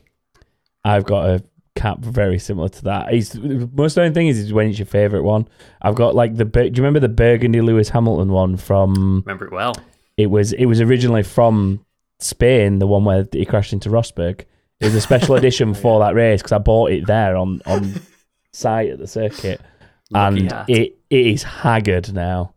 I've 0.84 1.04
got 1.04 1.30
a 1.30 1.44
cap 1.76 2.00
very 2.00 2.38
similar 2.38 2.68
to 2.68 2.84
that. 2.84 3.70
Most 3.74 3.96
annoying 3.96 4.12
thing 4.12 4.28
is, 4.28 4.38
is 4.38 4.52
when 4.52 4.68
it's 4.68 4.78
your 4.78 4.86
favorite 4.86 5.22
one. 5.22 5.48
I've 5.80 5.94
got 5.94 6.14
like 6.14 6.36
the. 6.36 6.44
Do 6.44 6.60
you 6.62 6.72
remember 6.76 7.00
the 7.00 7.08
Burgundy 7.08 7.62
Lewis 7.62 7.88
Hamilton 7.88 8.30
one 8.30 8.58
from? 8.58 9.22
Remember 9.24 9.46
it 9.46 9.52
well. 9.52 9.76
It 10.18 10.26
was 10.26 10.52
it 10.52 10.66
was 10.66 10.82
originally 10.82 11.22
from 11.22 11.84
Spain, 12.18 12.80
the 12.80 12.86
one 12.86 13.04
where 13.04 13.26
he 13.32 13.46
crashed 13.46 13.72
into 13.72 13.88
Rosberg. 13.88 14.44
It 14.80 14.84
was 14.84 14.94
a 14.94 15.00
special 15.00 15.34
edition 15.36 15.72
for 15.72 16.00
that 16.00 16.14
race 16.14 16.42
because 16.42 16.52
I 16.52 16.58
bought 16.58 16.90
it 16.90 17.06
there 17.06 17.34
on 17.34 17.62
on 17.64 17.94
site 18.52 18.90
at 18.90 18.98
the 18.98 19.06
circuit, 19.06 19.62
Lucky 20.10 20.40
and 20.40 20.52
hat. 20.52 20.70
it 20.70 20.98
it 21.10 21.26
is 21.26 21.42
haggard 21.42 22.12
now. 22.12 22.54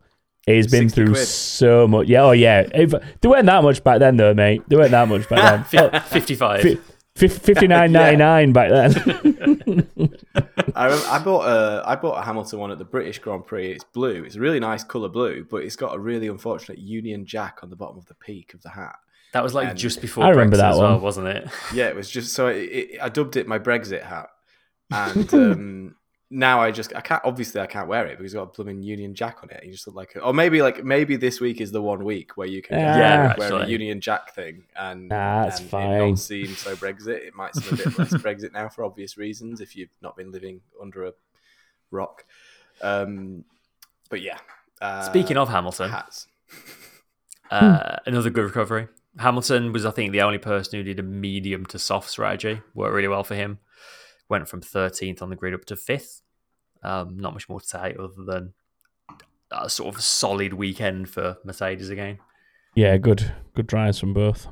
It's 0.47 0.71
been 0.71 0.89
through 0.89 1.09
quid. 1.13 1.27
so 1.27 1.87
much. 1.87 2.07
Yeah, 2.07 2.23
oh 2.23 2.31
yeah. 2.31 2.67
If, 2.73 2.91
there 3.21 3.29
weren't 3.31 3.45
that 3.45 3.63
much 3.63 3.83
back 3.83 3.99
then, 3.99 4.17
though, 4.17 4.33
mate. 4.33 4.63
There 4.67 4.79
weren't 4.79 4.91
that 4.91 5.07
much 5.07 5.29
back 5.29 5.69
then. 5.69 5.89
Oh, 5.93 5.99
Fifty-five. 5.99 6.61
fi- 6.61 6.77
Fifty 7.27 7.67
nine 7.67 7.91
ninety 7.91 8.17
nine 8.17 8.51
back 8.53 8.69
then. 8.71 8.93
I, 10.75 10.85
remember, 10.85 11.05
I 11.07 11.21
bought 11.23 11.45
a 11.47 11.83
I 11.85 11.95
bought 11.95 12.17
a 12.17 12.21
Hamilton 12.25 12.59
one 12.59 12.71
at 12.71 12.77
the 12.79 12.85
British 12.85 13.19
Grand 13.19 13.45
Prix. 13.45 13.71
It's 13.73 13.83
blue. 13.83 14.23
It's 14.23 14.35
a 14.35 14.39
really 14.39 14.59
nice 14.59 14.83
color 14.83 15.09
blue, 15.09 15.45
but 15.49 15.57
it's 15.57 15.75
got 15.75 15.93
a 15.95 15.99
really 15.99 16.27
unfortunate 16.27 16.79
Union 16.79 17.25
Jack 17.25 17.59
on 17.63 17.69
the 17.69 17.75
bottom 17.75 17.97
of 17.97 18.05
the 18.07 18.15
peak 18.15 18.53
of 18.53 18.61
the 18.63 18.69
hat. 18.69 18.95
That 19.33 19.43
was 19.43 19.53
like 19.53 19.69
And- 19.69 19.77
just 19.77 20.01
before 20.01 20.23
I 20.25 20.29
remember 20.29 20.55
Brexit 20.55 20.59
that 20.59 20.71
as 20.71 20.77
well, 20.79 20.93
one. 20.93 21.01
wasn't 21.01 21.27
it? 21.27 21.49
Yeah, 21.73 21.87
it 21.87 21.95
was 21.95 22.09
just 22.09 22.33
so 22.33 22.47
it, 22.47 22.55
it, 22.63 23.01
I 23.01 23.09
dubbed 23.09 23.35
it 23.37 23.47
my 23.47 23.59
Brexit 23.59 24.03
hat, 24.03 24.29
and 24.89 25.33
um, 25.33 25.95
now 26.33 26.61
I 26.61 26.71
just 26.71 26.95
I 26.95 27.01
can't 27.01 27.21
obviously 27.25 27.59
I 27.59 27.67
can't 27.67 27.89
wear 27.89 28.07
it 28.07 28.17
because 28.17 28.33
it's 28.33 28.33
got 28.33 28.43
a 28.43 28.45
blooming 28.45 28.81
Union 28.81 29.13
Jack 29.13 29.39
on 29.43 29.49
it. 29.49 29.63
You 29.65 29.71
just 29.71 29.85
look 29.85 29.95
like, 29.97 30.15
or 30.23 30.33
maybe 30.33 30.61
like 30.61 30.83
maybe 30.83 31.17
this 31.17 31.41
week 31.41 31.59
is 31.59 31.71
the 31.71 31.81
one 31.81 32.05
week 32.05 32.37
where 32.37 32.47
you 32.47 32.61
can 32.61 32.79
Yeah, 32.79 32.97
Yeah, 32.97 33.35
wear 33.37 33.53
a. 33.53 33.67
Union 33.67 33.99
Jack 33.99 34.33
thing 34.33 34.63
and 34.75 35.11
that's 35.11 35.59
and 35.59 35.67
it 35.67 35.69
fine. 35.69 36.09
not 36.09 36.19
seem 36.19 36.47
so 36.47 36.75
Brexit. 36.75 37.27
It 37.27 37.35
might 37.35 37.53
seem 37.55 37.73
a 37.73 37.77
bit 37.77 37.99
less 37.99 38.13
Brexit 38.23 38.53
now 38.53 38.69
for 38.69 38.85
obvious 38.85 39.17
reasons 39.17 39.59
if 39.59 39.75
you've 39.75 39.89
not 40.01 40.15
been 40.15 40.31
living 40.31 40.61
under 40.81 41.05
a 41.05 41.13
rock. 41.91 42.23
Um, 42.81 43.43
but 44.09 44.21
yeah. 44.21 44.37
Uh, 44.79 45.03
Speaking 45.03 45.37
of 45.37 45.49
Hamilton, 45.49 45.91
hats, 45.91 46.27
uh, 47.51 47.97
another 48.05 48.29
good 48.29 48.45
recovery. 48.45 48.87
Hamilton 49.19 49.73
was, 49.73 49.85
I 49.85 49.91
think, 49.91 50.13
the 50.13 50.21
only 50.21 50.37
person 50.37 50.79
who 50.79 50.83
did 50.83 50.97
a 50.97 51.03
medium 51.03 51.65
to 51.67 51.77
soft 51.77 52.09
strategy. 52.09 52.61
Worked 52.73 52.93
really 52.95 53.09
well 53.09 53.25
for 53.25 53.35
him. 53.35 53.59
Went 54.31 54.47
from 54.47 54.61
13th 54.61 55.21
on 55.21 55.29
the 55.29 55.35
grid 55.35 55.53
up 55.53 55.65
to 55.65 55.75
fifth. 55.75 56.21
Um, 56.81 57.19
not 57.19 57.33
much 57.33 57.47
more 57.47 57.59
to 57.59 57.67
say 57.67 57.95
other 57.99 58.23
than 58.25 58.53
a 59.51 59.69
sort 59.69 59.93
of 59.93 60.01
solid 60.01 60.53
weekend 60.53 61.09
for 61.09 61.37
Mercedes 61.43 61.89
again. 61.89 62.17
yeah, 62.73 62.97
good 62.97 63.33
good 63.53 63.67
drives 63.67 63.99
from 63.99 64.13
both. 64.13 64.47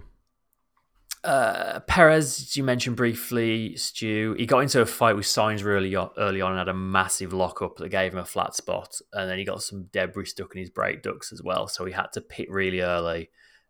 Uh, 1.24 1.80
Perez, 1.82 2.56
you 2.56 2.64
mentioned 2.64 2.98
briefly, 2.98 3.76
Stu, 3.78 4.36
he 4.38 4.46
got 4.46 4.60
into 4.60 4.82
a 4.82 4.86
fight 4.86 5.16
with 5.16 5.26
Sainz 5.26 5.64
really 5.64 5.96
early 5.96 6.42
on 6.42 6.52
and 6.52 6.60
had 6.60 6.70
a 6.70 6.74
massive 6.74 7.34
lockup 7.34 7.78
that 7.78 7.90
gave 7.90 8.14
him 8.14 8.20
a 8.20 8.26
flat 8.26 8.56
spot. 8.56 9.00
And 9.14 9.30
then 9.30 9.38
he 9.38 9.44
got 9.44 9.62
some 9.62 9.90
debris 9.92 10.26
stuck 10.26 10.56
in 10.56 10.60
his 10.60 10.70
brake 10.70 11.04
ducts 11.04 11.34
as 11.34 11.42
well. 11.42 11.68
So 11.68 11.84
he 11.86 11.92
had 11.92 12.14
to 12.14 12.22
pit 12.22 12.50
really 12.52 12.82
early 12.82 13.30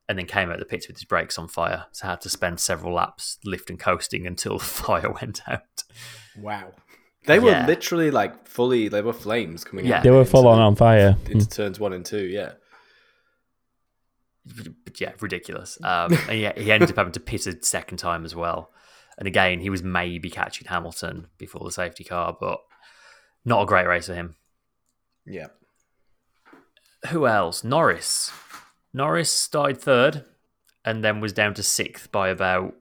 and 0.10 0.18
then 0.18 0.26
came 0.26 0.50
out 0.52 0.60
the 0.60 0.66
pits 0.66 0.88
with 0.90 0.98
his 0.98 1.06
brakes 1.06 1.38
on 1.38 1.48
fire. 1.48 1.86
So 1.94 2.08
had 2.08 2.20
to 2.22 2.30
spend 2.30 2.60
several 2.60 2.94
laps 2.94 3.38
lifting 3.46 3.78
coasting 3.78 4.28
until 4.28 4.58
the 4.58 4.66
fire 4.66 5.12
went 5.22 5.40
out. 5.48 5.84
wow. 6.38 6.74
They 7.26 7.38
were 7.40 7.52
Yeah. 7.52 7.66
literally 7.68 8.12
like 8.12 8.48
fully. 8.48 8.88
They 8.90 9.02
were 9.02 9.14
flames 9.14 9.64
coming 9.64 9.86
Yeah. 9.86 9.98
out. 10.00 10.04
They 10.04 10.10
were 10.10 10.26
full 10.26 10.48
on 10.48 10.58
the- 10.58 10.64
on 10.64 10.76
fire. 10.76 11.16
into 11.30 11.48
turns 11.48 11.80
one 11.80 11.94
and 11.94 12.06
two. 12.06 12.26
Yeah. 12.26 12.54
But 14.86 15.00
yeah, 15.00 15.12
ridiculous. 15.20 15.78
Um, 15.84 16.14
and 16.28 16.40
yeah, 16.40 16.54
he 16.58 16.72
ended 16.72 16.90
up 16.90 16.96
having 16.96 17.12
to 17.14 17.20
pit 17.20 17.46
a 17.46 17.62
second 17.64 17.98
time 17.98 18.26
as 18.26 18.36
well. 18.36 18.72
And 19.18 19.28
again, 19.28 19.60
he 19.60 19.70
was 19.70 19.84
maybe 19.84 20.30
catching 20.30 20.68
Hamilton 20.68 21.28
before 21.38 21.64
the 21.64 21.72
safety 21.72 22.04
car, 22.04 22.36
but 22.40 22.60
not 23.46 23.62
a 23.62 23.66
great 23.66 23.86
race 23.88 24.08
for 24.08 24.16
him. 24.16 24.36
Yeah. 25.26 25.48
who 27.10 27.28
else? 27.28 27.64
Norris. 27.64 28.32
Norris 28.94 29.32
started 29.32 29.80
third 29.80 30.26
and 30.86 31.04
then 31.04 31.20
was 31.22 31.34
down 31.34 31.54
to 31.56 31.64
sixth 31.64 32.12
by 32.12 32.30
about 32.30 32.74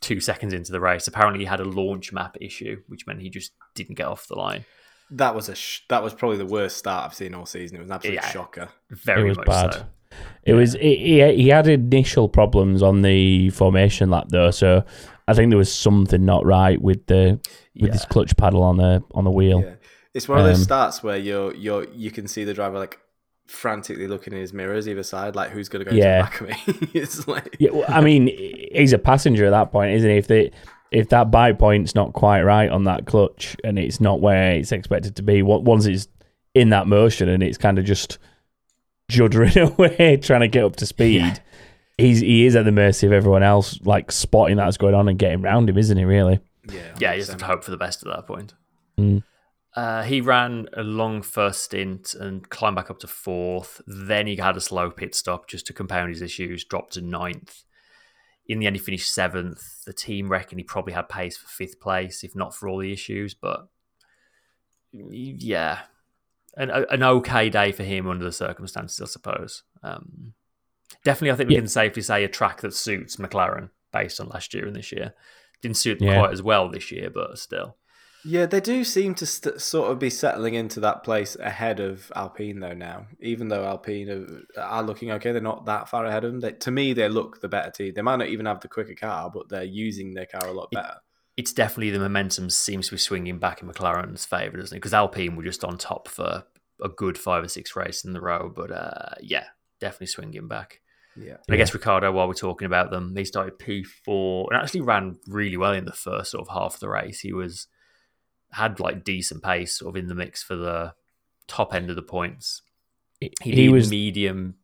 two 0.00 0.20
seconds 0.20 0.52
into 0.52 0.70
the 0.72 0.80
race. 0.80 1.06
Apparently, 1.08 1.40
he 1.40 1.46
had 1.46 1.60
a 1.60 1.64
launch 1.64 2.12
map 2.12 2.36
issue, 2.40 2.82
which 2.88 3.06
meant 3.06 3.20
he 3.22 3.30
just 3.30 3.52
didn't 3.74 3.94
get 3.96 4.06
off 4.06 4.26
the 4.28 4.36
line. 4.36 4.64
That 5.10 5.34
was 5.34 5.48
a 5.48 5.54
sh- 5.54 5.80
that 5.88 6.02
was 6.02 6.14
probably 6.14 6.38
the 6.38 6.46
worst 6.46 6.76
start 6.76 7.06
I've 7.06 7.14
seen 7.14 7.34
all 7.34 7.46
season. 7.46 7.76
It 7.76 7.80
was 7.80 7.88
an 7.88 7.94
absolute 7.94 8.14
Yeah. 8.14 8.28
shocker. 8.30 8.68
Very 8.90 9.22
it 9.22 9.28
was 9.28 9.36
much 9.38 9.46
bad. 9.46 9.74
so. 9.74 9.86
It 10.44 10.52
was 10.54 10.74
he, 10.74 10.96
he 10.96 11.34
he 11.42 11.48
had 11.48 11.66
initial 11.66 12.28
problems 12.28 12.82
on 12.82 13.02
the 13.02 13.50
formation 13.50 14.10
lap 14.10 14.26
though, 14.28 14.50
so 14.52 14.84
I 15.26 15.34
think 15.34 15.50
there 15.50 15.58
was 15.58 15.72
something 15.72 16.24
not 16.24 16.46
right 16.46 16.80
with 16.80 17.06
the 17.06 17.40
with 17.80 17.92
his 17.92 18.02
Yeah. 18.02 18.08
clutch 18.08 18.36
paddle 18.36 18.62
on 18.62 18.76
the 18.76 19.02
on 19.12 19.24
the 19.24 19.30
wheel. 19.30 19.60
Yeah. 19.62 19.74
It's 20.14 20.28
one 20.28 20.38
of 20.38 20.44
those 20.46 20.58
Um, 20.58 20.64
starts 20.64 21.02
where 21.02 21.16
you're 21.16 21.52
you're 21.54 21.84
you 21.92 22.10
can 22.12 22.28
see 22.28 22.44
the 22.44 22.54
driver 22.54 22.78
like 22.78 22.98
frantically 23.46 24.06
looking 24.06 24.32
in 24.32 24.40
his 24.40 24.52
mirrors 24.52 24.88
either 24.88 25.02
side, 25.02 25.36
like 25.36 25.50
who's 25.50 25.68
going 25.68 25.84
to 25.84 25.90
go 25.90 25.96
Yeah. 25.96 26.26
to 26.26 26.44
the 26.44 26.46
back 26.48 26.66
of 26.66 26.80
me. 26.82 26.88
it's 27.00 27.28
like 27.28 27.56
Yeah, 27.58 27.70
well, 27.72 27.84
I 27.88 28.00
mean, 28.00 28.28
he's 28.72 28.92
a 28.92 28.98
passenger 28.98 29.44
at 29.46 29.50
that 29.50 29.70
point, 29.72 29.92
isn't 29.92 30.08
he? 30.10 30.16
If 30.16 30.26
they, 30.28 30.50
if 30.90 31.08
that 31.10 31.30
bite 31.30 31.58
point's 31.58 31.94
not 31.94 32.12
quite 32.12 32.42
right 32.42 32.70
on 32.70 32.84
that 32.84 33.06
clutch 33.06 33.56
and 33.64 33.78
it's 33.78 34.00
not 34.00 34.20
where 34.20 34.52
it's 34.52 34.72
expected 34.72 35.16
to 35.16 35.22
be, 35.22 35.42
what 35.42 35.62
once 35.62 35.86
it's 35.86 36.08
in 36.54 36.70
that 36.70 36.86
motion 36.86 37.28
and 37.28 37.42
it's 37.42 37.58
kind 37.58 37.78
of 37.78 37.84
just 37.84 38.18
juddering 39.10 39.56
away 39.78 40.16
trying 40.16 40.40
to 40.40 40.48
get 40.48 40.64
up 40.64 40.76
to 40.76 40.86
speed, 40.86 41.16
Yeah. 41.20 41.36
he's 41.98 42.20
he 42.20 42.46
is 42.46 42.56
at 42.56 42.64
the 42.64 42.72
mercy 42.72 43.06
of 43.06 43.12
everyone 43.12 43.42
else, 43.42 43.78
like 43.84 44.10
spotting 44.12 44.56
that's 44.56 44.76
going 44.76 44.94
on 44.94 45.08
and 45.08 45.18
getting 45.18 45.42
round 45.42 45.68
him, 45.68 45.76
isn't 45.78 45.96
he? 45.98 46.04
Really? 46.04 46.40
yeah, 46.72 46.80
Yeah, 46.98 47.12
you 47.12 47.18
just 47.18 47.30
have 47.30 47.40
to 47.40 47.46
hope 47.46 47.64
for 47.64 47.70
the 47.70 47.76
best 47.76 48.02
at 48.06 48.12
that 48.14 48.26
point. 48.26 48.54
Mm. 48.98 49.22
Uh, 49.76 50.04
he 50.04 50.20
ran 50.20 50.68
a 50.76 50.82
long 50.84 51.20
first 51.20 51.62
stint 51.62 52.14
and 52.14 52.48
climbed 52.48 52.76
back 52.76 52.90
up 52.90 52.98
to 53.00 53.08
fourth. 53.08 53.80
Then 53.86 54.26
he 54.28 54.36
had 54.36 54.56
a 54.56 54.60
slow 54.60 54.90
pit 54.90 55.14
stop 55.16 55.48
just 55.48 55.66
to 55.66 55.72
compound 55.72 56.10
his 56.10 56.22
issues, 56.22 56.64
dropped 56.64 56.92
to 56.94 57.00
ninth. 57.00 57.64
In 58.46 58.60
the 58.60 58.66
end, 58.66 58.76
he 58.76 58.80
finished 58.82 59.12
seventh. 59.12 59.84
The 59.84 59.92
team 59.92 60.28
reckon 60.30 60.58
he 60.58 60.64
probably 60.64 60.92
had 60.92 61.08
pace 61.08 61.36
for 61.36 61.48
fifth 61.48 61.80
place, 61.80 62.22
if 62.22 62.36
not 62.36 62.54
for 62.54 62.68
all 62.68 62.78
the 62.78 62.92
issues. 62.92 63.34
But 63.34 63.66
yeah, 64.92 65.80
an, 66.56 66.70
an 66.70 67.02
okay 67.02 67.50
day 67.50 67.72
for 67.72 67.82
him 67.82 68.08
under 68.08 68.24
the 68.24 68.32
circumstances, 68.32 69.00
I 69.00 69.06
suppose. 69.06 69.62
Um, 69.82 70.34
definitely, 71.04 71.32
I 71.32 71.36
think 71.36 71.48
we 71.48 71.54
Yeah. 71.54 71.62
can 71.62 71.68
safely 71.68 72.02
say 72.02 72.22
a 72.22 72.28
track 72.28 72.60
that 72.60 72.74
suits 72.74 73.16
McLaren 73.16 73.70
based 73.92 74.20
on 74.20 74.28
last 74.28 74.54
year 74.54 74.66
and 74.66 74.76
this 74.76 74.92
year. 74.92 75.14
Didn't 75.62 75.78
suit 75.78 75.98
them 75.98 76.08
Yeah. 76.08 76.18
quite 76.20 76.32
as 76.32 76.42
well 76.42 76.68
this 76.68 76.92
year, 76.92 77.10
but 77.10 77.38
still. 77.38 77.76
Yeah, 78.24 78.46
they 78.46 78.60
do 78.60 78.84
seem 78.84 79.14
to 79.16 79.26
st- 79.26 79.60
sort 79.60 79.90
of 79.90 79.98
be 79.98 80.08
settling 80.08 80.54
into 80.54 80.80
that 80.80 81.04
place 81.04 81.36
ahead 81.36 81.78
of 81.78 82.10
Alpine 82.16 82.60
though 82.60 82.72
now. 82.72 83.06
Even 83.20 83.48
though 83.48 83.64
Alpine 83.64 84.08
are, 84.56 84.62
are 84.62 84.82
looking 84.82 85.10
okay, 85.12 85.32
they're 85.32 85.42
not 85.42 85.66
that 85.66 85.88
far 85.88 86.06
ahead 86.06 86.24
of 86.24 86.32
them. 86.32 86.40
They, 86.40 86.52
to 86.52 86.70
me, 86.70 86.94
they 86.94 87.08
look 87.08 87.40
the 87.40 87.48
better 87.48 87.70
team. 87.70 87.92
They 87.94 88.02
might 88.02 88.16
not 88.16 88.28
even 88.28 88.46
have 88.46 88.60
the 88.60 88.68
quicker 88.68 88.94
car, 88.94 89.30
but 89.32 89.48
they're 89.48 89.62
using 89.62 90.14
their 90.14 90.26
car 90.26 90.48
a 90.48 90.52
lot 90.52 90.70
better. 90.70 90.96
it's 91.36 91.52
definitely 91.52 91.90
the 91.90 91.98
momentum 91.98 92.48
seems 92.48 92.86
to 92.86 92.94
be 92.94 92.98
swinging 92.98 93.38
back 93.38 93.60
in 93.60 93.68
McLaren's 93.68 94.24
favour, 94.24 94.56
doesn't 94.56 94.74
it? 94.74 94.80
Because 94.80 94.94
Alpine 94.94 95.36
were 95.36 95.44
just 95.44 95.64
on 95.64 95.76
top 95.76 96.08
for 96.08 96.44
a 96.82 96.88
good 96.88 97.18
five 97.18 97.44
or 97.44 97.48
six 97.48 97.76
races 97.76 98.04
in 98.04 98.14
the 98.14 98.20
row, 98.20 98.50
but 98.54 98.70
uh, 98.70 99.14
yeah, 99.20 99.44
definitely 99.80 100.06
swinging 100.06 100.48
back. 100.48 100.80
Yeah. 101.16 101.36
And 101.46 101.54
I 101.54 101.56
guess 101.56 101.74
Ricciardo, 101.74 102.10
while 102.10 102.26
we're 102.26 102.34
talking 102.34 102.66
about 102.66 102.90
them, 102.90 103.14
he 103.16 103.24
started 103.24 103.58
P4 103.58 104.46
and 104.50 104.60
actually 104.60 104.80
ran 104.80 105.18
really 105.28 105.56
well 105.56 105.72
in 105.72 105.84
the 105.84 105.92
first 105.92 106.30
sort 106.32 106.46
of 106.46 106.52
half 106.52 106.74
of 106.74 106.80
the 106.80 106.88
race. 106.88 107.20
He 107.20 107.32
was 107.32 107.68
had 108.54 108.80
like 108.80 109.04
decent 109.04 109.42
pace 109.42 109.78
sort 109.78 109.90
of 109.90 110.02
in 110.02 110.08
the 110.08 110.14
mix 110.14 110.42
for 110.42 110.56
the 110.56 110.94
top 111.46 111.74
end 111.74 111.90
of 111.90 111.96
the 111.96 112.02
points. 112.02 112.62
He, 113.20 113.32
He 113.42 113.68
was 113.68 113.90
medium 113.90 114.54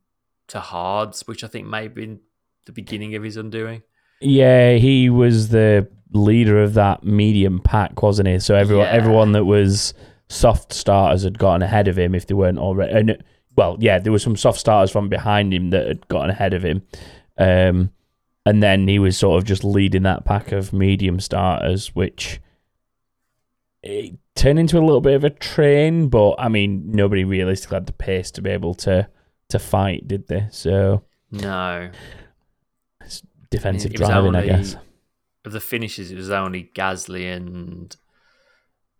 to 0.49 0.61
hards, 0.61 1.27
which 1.27 1.45
I 1.45 1.47
think 1.49 1.67
may 1.67 1.85
have 1.85 1.95
been 1.95 2.21
the 2.67 2.73
beginning 2.73 3.15
of 3.15 3.23
his 3.23 3.37
undoing. 3.37 3.83
Yeah, 4.21 4.75
he 4.75 5.09
was 5.09 5.49
the 5.49 5.89
leader 6.13 6.63
of 6.63 6.75
that 6.75 7.05
medium 7.05 7.61
pack, 7.61 8.03
wasn't 8.03 8.29
he? 8.29 8.39
So 8.39 8.55
everyone, 8.55 8.87
Yeah. 8.87 8.93
everyone 8.93 9.33
that 9.33 9.45
was 9.45 9.95
soft 10.29 10.73
starters 10.73 11.23
had 11.23 11.39
gotten 11.39 11.63
ahead 11.63 11.89
of 11.89 11.99
him 11.99 12.15
if 12.15 12.27
they 12.27 12.35
weren't 12.35 12.59
already. 12.59 12.93
And 12.93 13.25
well, 13.57 13.77
yeah, 13.81 13.99
there 13.99 14.13
were 14.13 14.19
some 14.19 14.37
soft 14.37 14.59
starters 14.59 14.91
from 14.91 15.09
behind 15.09 15.53
him 15.55 15.71
that 15.71 15.87
had 15.87 16.09
gotten 16.09 16.31
ahead 16.31 16.55
of 16.55 16.63
him, 16.65 16.83
um, 17.39 17.91
and 18.47 18.63
then 18.63 18.89
he 18.89 18.99
was 18.99 19.17
sort 19.19 19.39
of 19.39 19.45
just 19.45 19.65
leading 19.65 20.03
that 20.05 20.25
pack 20.25 20.53
of 20.53 20.73
medium 20.73 21.19
starters, 21.21 21.95
which 21.95 22.41
it 23.83 24.15
turned 24.35 24.59
into 24.59 24.79
a 24.79 24.85
little 24.85 25.01
bit 25.01 25.15
of 25.15 25.25
a 25.25 25.31
train. 25.31 26.09
But 26.09 26.37
I 26.39 26.49
mean, 26.49 26.91
nobody 26.93 27.25
realistically 27.25 27.77
had 27.77 27.87
the 27.87 27.93
pace 27.93 28.31
to 28.33 28.43
be 28.43 28.51
able 28.51 28.75
to 28.75 29.09
to 29.49 29.59
fight, 29.59 30.07
did 30.09 30.29
they? 30.29 30.47
So 30.51 31.05
No. 31.31 31.91
it's 33.01 33.23
defensive 33.51 33.93
It 33.93 33.97
driving, 33.97 34.35
I 34.37 34.47
guess. 34.47 34.77
of 35.45 35.53
the 35.53 35.61
finishes, 35.61 36.11
it 36.13 36.17
was 36.17 36.31
only 36.31 36.71
Gasly 36.75 37.35
and 37.35 37.97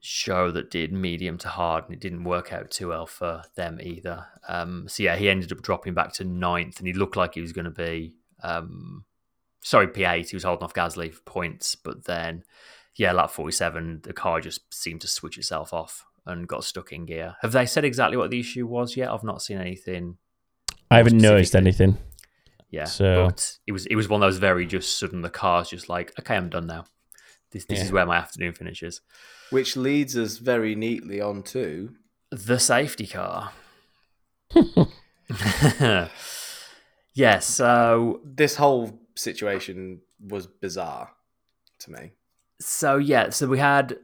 Zhou 0.03 0.53
that 0.55 0.71
did 0.71 0.93
medium 0.93 1.37
to 1.39 1.49
hard, 1.49 1.85
and 1.85 1.93
it 1.95 2.01
didn't 2.01 2.25
work 2.25 2.53
out 2.53 2.71
too 2.71 2.89
well 2.89 3.07
for 3.07 3.43
them 3.55 3.79
either. 3.83 4.27
Um, 4.49 4.87
so 4.89 5.03
yeah, 5.03 5.17
he 5.17 5.29
ended 5.29 5.53
up 5.53 5.61
dropping 5.63 5.93
back 5.95 6.13
to 6.15 6.25
ninth, 6.25 6.79
and 6.79 6.87
he 6.87 6.95
looked 6.95 7.17
like 7.17 7.35
he 7.35 7.41
was 7.43 7.53
going 7.53 7.67
to 7.67 7.71
be, 7.71 8.15
um, 8.43 9.05
sorry, 9.61 9.87
P8. 9.89 10.31
He 10.31 10.37
was 10.37 10.45
holding 10.45 10.65
off 10.65 10.73
Gasly 10.73 11.13
for 11.13 11.21
points, 11.23 11.75
but 11.75 12.07
then, 12.07 12.45
yeah, 13.01 13.13
lap 13.13 13.31
47, 13.31 14.01
the 14.03 14.13
car 14.13 14.43
just 14.43 14.61
seemed 14.75 15.01
to 15.01 15.09
switch 15.09 15.39
itself 15.39 15.73
off 15.73 16.05
and 16.27 16.47
got 16.47 16.65
stuck 16.65 16.93
in 16.93 17.07
gear. 17.07 17.35
Have 17.41 17.53
they 17.53 17.65
said 17.65 17.83
exactly 17.83 18.19
what 18.19 18.31
the 18.31 18.39
issue 18.39 18.67
was 18.67 18.95
yet? 18.95 19.09
I've 19.11 19.25
not 19.25 19.41
seen 19.41 19.57
anything. 19.57 20.19
I 20.91 20.99
haven't 20.99 21.17
noticed 21.17 21.57
anything. 21.57 21.97
Yeah, 22.69 22.85
So- 22.85 23.25
but 23.25 23.57
it 23.67 23.73
was 23.73 23.87
it 23.87 23.97
was 23.97 24.07
one 24.11 24.23
of 24.23 24.27
those 24.27 24.37
very 24.37 24.67
just 24.67 24.99
sudden. 24.99 25.23
The 25.23 25.31
car's 25.31 25.71
just 25.71 25.89
like, 25.89 26.13
okay, 26.21 26.37
I'm 26.37 26.51
done 26.51 26.67
now. 26.67 26.85
This 27.53 27.65
this 27.65 27.81
is 27.81 27.91
where 27.91 28.05
my 28.05 28.19
afternoon 28.19 28.53
finishes. 28.53 29.01
Which 29.49 29.79
leads 29.79 30.15
us 30.15 30.37
very 30.37 30.75
neatly 30.75 31.23
on 31.23 31.43
to 31.55 31.95
The 32.31 32.59
safety 32.59 33.07
car. 33.07 33.53
yeah, 37.15 37.39
so 37.39 38.21
this 38.25 38.57
whole 38.57 39.01
situation 39.17 40.03
was 40.21 40.47
bizarre 40.47 41.13
to 41.79 41.91
me. 41.93 42.13
So 42.61 42.99
yeah, 42.99 43.31
so 43.31 43.47
we 43.47 43.59
had 43.59 43.99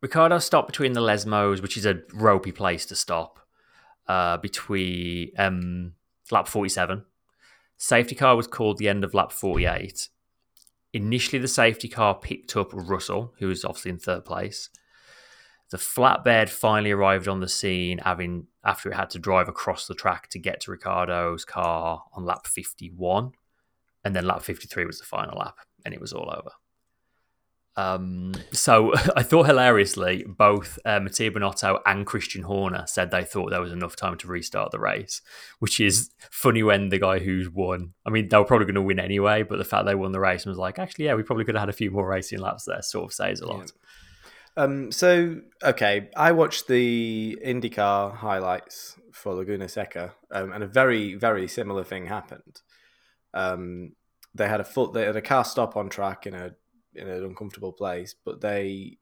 Ricciardo 0.00 0.38
stop 0.38 0.68
between 0.68 0.92
the 0.92 1.00
Lesmos, 1.00 1.60
which 1.60 1.76
is 1.76 1.84
a 1.84 2.00
ropey 2.14 2.52
place 2.52 2.86
to 2.86 2.94
stop. 2.94 3.40
Uh, 4.08 4.36
between 4.36 5.32
um, 5.36 5.94
lap 6.30 6.46
forty-seven, 6.46 7.04
safety 7.76 8.14
car 8.14 8.36
was 8.36 8.46
called 8.46 8.78
the 8.78 8.88
end 8.88 9.02
of 9.02 9.14
lap 9.14 9.32
forty-eight. 9.32 10.08
Initially, 10.92 11.40
the 11.40 11.48
safety 11.48 11.88
car 11.88 12.14
picked 12.14 12.56
up 12.56 12.70
Russell, 12.72 13.34
who 13.40 13.48
was 13.48 13.64
obviously 13.64 13.90
in 13.90 13.98
third 13.98 14.24
place. 14.24 14.70
The 15.72 15.76
flatbed 15.76 16.48
finally 16.48 16.92
arrived 16.92 17.26
on 17.26 17.40
the 17.40 17.48
scene, 17.48 17.98
having 17.98 18.46
after 18.64 18.92
it 18.92 18.94
had 18.94 19.10
to 19.10 19.18
drive 19.18 19.48
across 19.48 19.88
the 19.88 19.94
track 19.96 20.28
to 20.28 20.38
get 20.38 20.60
to 20.60 20.70
Ricciardo's 20.70 21.44
car 21.44 22.04
on 22.12 22.24
lap 22.24 22.46
fifty-one, 22.46 23.32
and 24.04 24.14
then 24.14 24.24
lap 24.24 24.42
fifty-three 24.42 24.86
was 24.86 25.00
the 25.00 25.04
final 25.04 25.36
lap, 25.36 25.56
and 25.84 25.92
it 25.92 26.00
was 26.00 26.12
all 26.12 26.30
over. 26.30 26.52
Um, 27.76 28.32
so 28.52 28.92
I 29.16 29.22
thought 29.22 29.46
hilariously, 29.46 30.24
both 30.26 30.78
uh, 30.84 31.00
Mattia 31.00 31.30
Binotto 31.30 31.80
and 31.84 32.06
Christian 32.06 32.42
Horner 32.42 32.84
said 32.86 33.10
they 33.10 33.24
thought 33.24 33.50
there 33.50 33.60
was 33.60 33.72
enough 33.72 33.96
time 33.96 34.16
to 34.18 34.26
restart 34.26 34.72
the 34.72 34.78
race, 34.78 35.20
which 35.58 35.78
is 35.80 36.10
funny 36.30 36.62
when 36.62 36.88
the 36.88 36.98
guy 36.98 37.18
who's 37.18 37.50
won, 37.50 37.92
I 38.06 38.10
mean, 38.10 38.28
they 38.28 38.36
were 38.36 38.44
probably 38.44 38.66
going 38.66 38.76
to 38.76 38.82
win 38.82 38.98
anyway, 38.98 39.42
but 39.42 39.58
the 39.58 39.64
fact 39.64 39.86
they 39.86 39.94
won 39.94 40.12
the 40.12 40.20
race 40.20 40.44
and 40.44 40.50
was 40.50 40.58
like, 40.58 40.78
actually, 40.78 41.06
yeah, 41.06 41.14
we 41.14 41.22
probably 41.22 41.44
could 41.44 41.54
have 41.54 41.62
had 41.62 41.68
a 41.68 41.74
few 41.74 41.90
more 41.90 42.08
racing 42.08 42.38
laps 42.38 42.64
there, 42.64 42.82
sort 42.82 43.04
of 43.04 43.12
says 43.12 43.40
a 43.40 43.46
lot. 43.46 43.72
Um, 44.58 44.90
so 44.90 45.40
okay, 45.62 46.08
I 46.16 46.32
watched 46.32 46.66
the 46.66 47.38
IndyCar 47.44 48.16
highlights 48.16 48.96
for 49.12 49.34
Laguna 49.34 49.68
Seca, 49.68 50.14
um, 50.30 50.50
and 50.52 50.64
a 50.64 50.66
very 50.66 51.14
very 51.14 51.46
similar 51.46 51.84
thing 51.84 52.06
happened. 52.06 52.62
Um, 53.34 53.92
they 54.34 54.48
had 54.48 54.60
a 54.60 54.64
full, 54.64 54.92
they 54.92 55.04
had 55.04 55.16
a 55.16 55.20
car 55.20 55.44
stop 55.44 55.76
on 55.76 55.90
track 55.90 56.26
in 56.26 56.34
a 56.34 56.52
in 56.96 57.08
an 57.08 57.24
uncomfortable 57.24 57.72
place, 57.72 58.14
but 58.24 58.40
they 58.40 58.98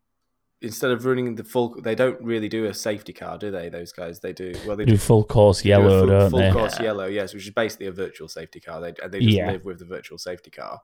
instead 0.60 0.90
of 0.90 1.04
running 1.04 1.34
the 1.34 1.44
full, 1.44 1.78
they 1.82 1.94
don't 1.94 2.18
really 2.22 2.48
do 2.48 2.64
a 2.64 2.72
safety 2.72 3.12
car, 3.12 3.36
do 3.36 3.50
they? 3.50 3.68
Those 3.68 3.92
guys, 3.92 4.20
they 4.20 4.32
do 4.32 4.54
well. 4.66 4.76
They 4.76 4.86
Do 4.86 4.96
full 4.96 5.22
course 5.24 5.58
they 5.58 5.64
do 5.64 5.68
yellow, 5.70 5.98
full, 6.00 6.06
don't 6.08 6.30
full 6.30 6.38
they? 6.38 6.50
course 6.52 6.78
Yeah. 6.78 6.84
yellow, 6.84 7.06
yes, 7.06 7.34
which 7.34 7.44
is 7.46 7.50
basically 7.52 7.86
a 7.86 7.92
virtual 7.92 8.28
safety 8.28 8.60
car. 8.60 8.80
They 8.80 8.94
and 9.02 9.12
they 9.12 9.20
just 9.20 9.36
Yeah. 9.36 9.50
live 9.50 9.64
with 9.66 9.78
the 9.78 9.84
virtual 9.84 10.16
safety 10.16 10.50
car. 10.50 10.80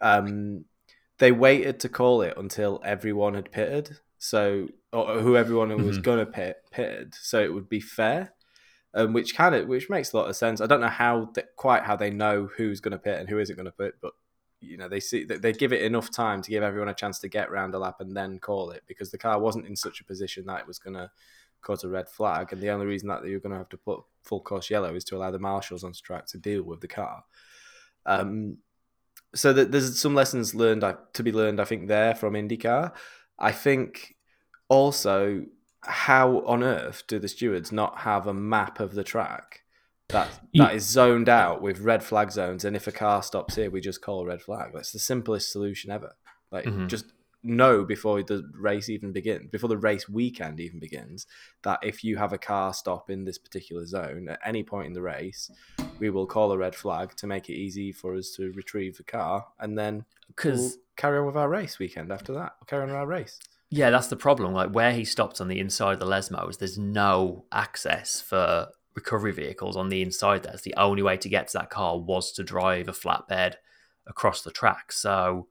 Um, 0.00 0.64
they 1.18 1.32
waited 1.32 1.80
to 1.80 1.88
call 1.88 2.22
it 2.22 2.34
until 2.36 2.80
everyone 2.84 3.34
had 3.34 3.50
pitted, 3.50 3.98
so 4.18 4.68
or 4.92 5.20
who 5.20 5.36
everyone 5.36 5.68
was 5.70 5.96
Mm-hmm. 5.96 6.00
Mhm. 6.00 6.02
gonna 6.02 6.26
pit 6.26 6.56
pitted, 6.70 7.14
so 7.14 7.40
it 7.42 7.52
would 7.54 7.68
be 7.68 7.80
fair. 7.80 8.34
Um, 8.92 9.12
which 9.12 9.36
kind 9.36 9.54
of 9.54 9.68
which 9.68 9.88
makes 9.88 10.12
a 10.12 10.16
lot 10.16 10.28
of 10.28 10.34
sense. 10.36 10.60
I 10.60 10.66
don't 10.66 10.80
know 10.80 10.88
how 10.88 11.26
th- 11.34 11.46
quite 11.56 11.84
how 11.84 11.94
they 11.96 12.10
know 12.10 12.50
who's 12.56 12.80
going 12.80 12.90
to 12.92 12.98
pit 12.98 13.20
and 13.20 13.28
who 13.28 13.38
isn't 13.38 13.54
going 13.54 13.66
to 13.66 13.70
pit, 13.72 13.94
but 14.02 14.12
you 14.60 14.76
know 14.76 14.88
they 14.88 15.00
see 15.00 15.24
they, 15.24 15.52
give 15.52 15.72
it 15.72 15.82
enough 15.82 16.10
time 16.10 16.42
to 16.42 16.50
give 16.50 16.62
everyone 16.62 16.88
a 16.88 16.94
chance 16.94 17.18
to 17.18 17.28
get 17.28 17.50
round 17.50 17.74
a 17.74 17.78
lap 17.78 17.96
and 18.00 18.16
then 18.16 18.38
call 18.38 18.70
it 18.70 18.82
because 18.86 19.10
the 19.10 19.18
car 19.18 19.38
wasn't 19.40 19.66
in 19.66 19.74
such 19.74 20.00
a 20.00 20.04
position 20.04 20.44
that 20.46 20.60
it 20.60 20.66
was 20.66 20.78
going 20.78 20.94
to 20.94 21.10
cause 21.62 21.84
a 21.84 21.88
red 21.88 22.08
flag, 22.08 22.52
and 22.52 22.60
the 22.60 22.70
only 22.70 22.86
reason 22.86 23.08
that 23.08 23.24
you're 23.24 23.40
going 23.40 23.52
to 23.52 23.58
have 23.58 23.68
to 23.68 23.76
put 23.76 24.00
full 24.22 24.40
course 24.40 24.70
yellow 24.70 24.94
is 24.94 25.04
to 25.04 25.16
allow 25.16 25.30
the 25.30 25.38
marshals 25.38 25.84
on 25.84 25.92
track 25.92 26.26
to 26.26 26.38
deal 26.38 26.62
with 26.62 26.80
the 26.80 26.88
car. 26.88 27.24
Um, 28.06 28.58
so 29.34 29.52
that 29.52 29.70
there's 29.70 29.98
some 29.98 30.14
lessons 30.14 30.54
learned 30.54 30.84
to 31.12 31.22
be 31.22 31.32
learned, 31.32 31.60
I 31.60 31.64
think, 31.64 31.88
there 31.88 32.14
from 32.14 32.34
IndyCar. 32.34 32.92
I 33.38 33.52
think 33.52 34.16
also 34.68 35.44
how 35.82 36.40
on 36.40 36.62
earth 36.62 37.04
do 37.06 37.18
the 37.18 37.28
stewards 37.28 37.72
not 37.72 37.98
have 37.98 38.26
a 38.26 38.34
map 38.34 38.80
of 38.80 38.94
the 38.94 39.04
track 39.04 39.62
that 40.12 40.28
that 40.54 40.74
is 40.74 40.84
zoned 40.88 41.28
out 41.28 41.62
with 41.62 41.80
red 41.80 42.02
flag 42.02 42.30
zones, 42.30 42.64
and 42.64 42.74
if 42.76 42.86
a 42.86 42.92
car 42.92 43.22
stops 43.22 43.54
here, 43.56 43.70
we 43.70 43.80
just 43.80 44.02
call 44.02 44.20
a 44.22 44.26
red 44.26 44.42
flag. 44.42 44.72
That's 44.74 44.92
the 44.92 44.98
simplest 44.98 45.52
solution 45.52 45.90
ever. 45.90 46.14
Like 46.50 46.64
Mhm. 46.64 46.88
just 46.88 47.12
know 47.42 47.84
before 47.84 48.22
the 48.22 48.50
race 48.54 48.88
even 48.90 49.12
begins, 49.12 49.48
before 49.50 49.68
the 49.68 49.78
race 49.78 50.08
weekend 50.08 50.60
even 50.60 50.78
begins, 50.78 51.26
that 51.62 51.78
if 51.82 52.04
you 52.04 52.16
have 52.18 52.32
a 52.34 52.38
car 52.38 52.74
stop 52.74 53.08
in 53.08 53.24
this 53.24 53.38
particular 53.38 53.86
zone 53.86 54.28
at 54.28 54.38
any 54.44 54.62
point 54.62 54.88
in 54.88 54.92
the 54.92 55.00
race, 55.00 55.50
we 55.98 56.10
will 56.10 56.26
call 56.26 56.52
a 56.52 56.58
red 56.58 56.74
flag 56.74 57.16
to 57.16 57.26
make 57.26 57.48
it 57.48 57.54
easy 57.54 57.92
for 57.92 58.14
us 58.14 58.30
to 58.32 58.52
retrieve 58.52 58.96
the 58.98 59.04
car, 59.04 59.46
and 59.58 59.78
then 59.78 60.04
Because 60.28 60.58
we'll 60.60 60.72
carry 60.96 61.18
on 61.18 61.26
with 61.26 61.36
our 61.36 61.48
race 61.48 61.78
weekend 61.78 62.12
after 62.12 62.32
that. 62.34 62.56
We'll 62.60 62.66
carry 62.66 62.82
on 62.82 62.88
with 62.88 62.96
our 62.96 63.06
race. 63.06 63.38
Yeah, 63.70 63.90
that's 63.90 64.08
the 64.08 64.16
problem. 64.16 64.52
Like 64.52 64.70
where 64.72 64.92
he 64.92 65.04
stopped 65.04 65.40
on 65.40 65.48
the 65.48 65.60
inside 65.60 65.94
of 65.94 66.00
the 66.00 66.06
Lesmos, 66.06 66.58
there's 66.58 66.76
no 66.76 67.46
access 67.52 68.20
for 68.20 68.68
recovery 68.94 69.32
vehicles 69.32 69.76
on 69.76 69.88
the 69.88 70.02
inside. 70.02 70.42
That's 70.42 70.62
the 70.62 70.74
only 70.76 71.02
way 71.02 71.16
to 71.16 71.28
get 71.28 71.48
to 71.48 71.58
that 71.58 71.70
car 71.70 71.98
was 71.98 72.32
to 72.32 72.42
drive 72.42 72.88
a 72.88 72.92
flatbed 72.92 73.54
across 74.06 74.42
the 74.42 74.50
track. 74.50 74.92
So, 74.92 75.48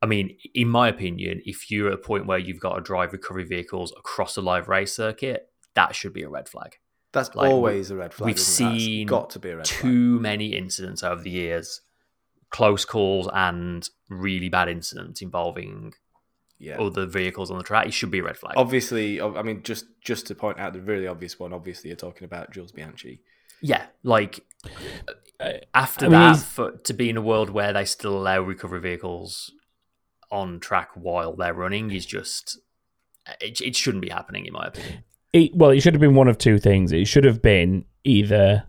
I 0.00 0.06
mean, 0.06 0.36
in 0.54 0.68
my 0.68 0.88
opinion, 0.88 1.42
if 1.44 1.70
you're 1.70 1.88
at 1.88 1.94
a 1.94 1.98
point 1.98 2.26
where 2.26 2.38
you've 2.38 2.60
got 2.60 2.76
to 2.76 2.80
drive 2.80 3.12
recovery 3.12 3.44
vehicles 3.44 3.92
across 3.96 4.36
a 4.36 4.40
live 4.40 4.68
race 4.68 4.94
circuit, 4.94 5.48
that 5.74 5.94
should 5.94 6.12
be 6.12 6.22
a 6.22 6.28
red 6.28 6.48
flag. 6.48 6.78
That's 7.12 7.34
Like, 7.34 7.50
always 7.50 7.90
a 7.90 7.96
red 7.96 8.14
flag. 8.14 8.26
we've 8.26 8.38
isn't 8.38 8.66
it? 8.66 8.70
That's 8.70 8.82
seen 8.82 9.06
got 9.06 9.30
to 9.30 9.38
be 9.38 9.50
a 9.50 9.56
red 9.58 9.68
flag. 9.68 9.82
Too 9.82 10.18
many 10.20 10.56
incidents 10.56 11.02
over 11.02 11.22
the 11.22 11.30
years, 11.30 11.82
close 12.50 12.84
calls 12.84 13.28
and 13.32 13.88
really 14.08 14.48
bad 14.48 14.68
incidents 14.68 15.20
involving 15.20 15.92
Yeah. 16.62 16.78
other 16.80 17.06
vehicles 17.06 17.50
on 17.50 17.58
the 17.58 17.64
track. 17.64 17.86
It 17.86 17.92
should 17.92 18.10
be 18.12 18.20
a 18.20 18.22
red 18.22 18.36
flag. 18.36 18.54
Obviously, 18.56 19.20
I 19.20 19.42
mean, 19.42 19.62
just 19.64 19.86
just 20.00 20.26
to 20.28 20.34
point 20.36 20.58
out 20.60 20.72
the 20.72 20.80
really 20.80 21.06
obvious 21.08 21.38
one. 21.38 21.52
Obviously, 21.52 21.88
you're 21.90 21.96
talking 21.96 22.24
about 22.24 22.52
Jules 22.52 22.70
Bianchi. 22.72 23.20
Yeah, 23.60 23.84
like 24.02 24.44
Uh, 25.40 25.54
after 25.74 26.06
I 26.06 26.08
mean, 26.08 26.20
that, 26.20 26.28
he's- 26.36 26.44
for, 26.44 26.70
to 26.72 26.92
be 26.92 27.10
in 27.10 27.16
a 27.16 27.22
world 27.22 27.50
where 27.50 27.72
they 27.72 27.84
still 27.84 28.16
allow 28.16 28.40
recovery 28.40 28.80
vehicles 28.80 29.52
on 30.30 30.60
track 30.60 30.90
while 30.94 31.34
they're 31.34 31.52
running 31.54 31.90
is 31.90 32.06
just 32.06 32.58
it, 33.40 33.60
it 33.60 33.76
shouldn't 33.76 34.02
be 34.02 34.08
happening 34.08 34.46
in 34.46 34.52
my 34.52 34.66
opinion. 34.68 35.04
It, 35.32 35.54
well, 35.54 35.70
it 35.70 35.80
should 35.80 35.94
have 35.94 36.00
been 36.00 36.14
one 36.14 36.28
of 36.28 36.38
two 36.38 36.58
things. 36.58 36.92
It 36.92 37.06
should 37.06 37.24
have 37.24 37.40
been 37.42 37.84
either 38.04 38.64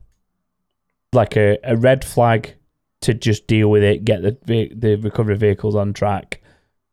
like 1.12 1.36
a, 1.38 1.58
a 1.64 1.76
red 1.78 2.04
flag 2.06 2.56
to 3.02 3.14
just 3.14 3.48
deal 3.48 3.70
with 3.70 3.84
it, 3.84 4.06
get 4.06 4.22
the 4.22 4.70
the 4.76 4.96
recovery 4.96 5.36
vehicles 5.36 5.76
on 5.76 5.94
track, 5.94 6.42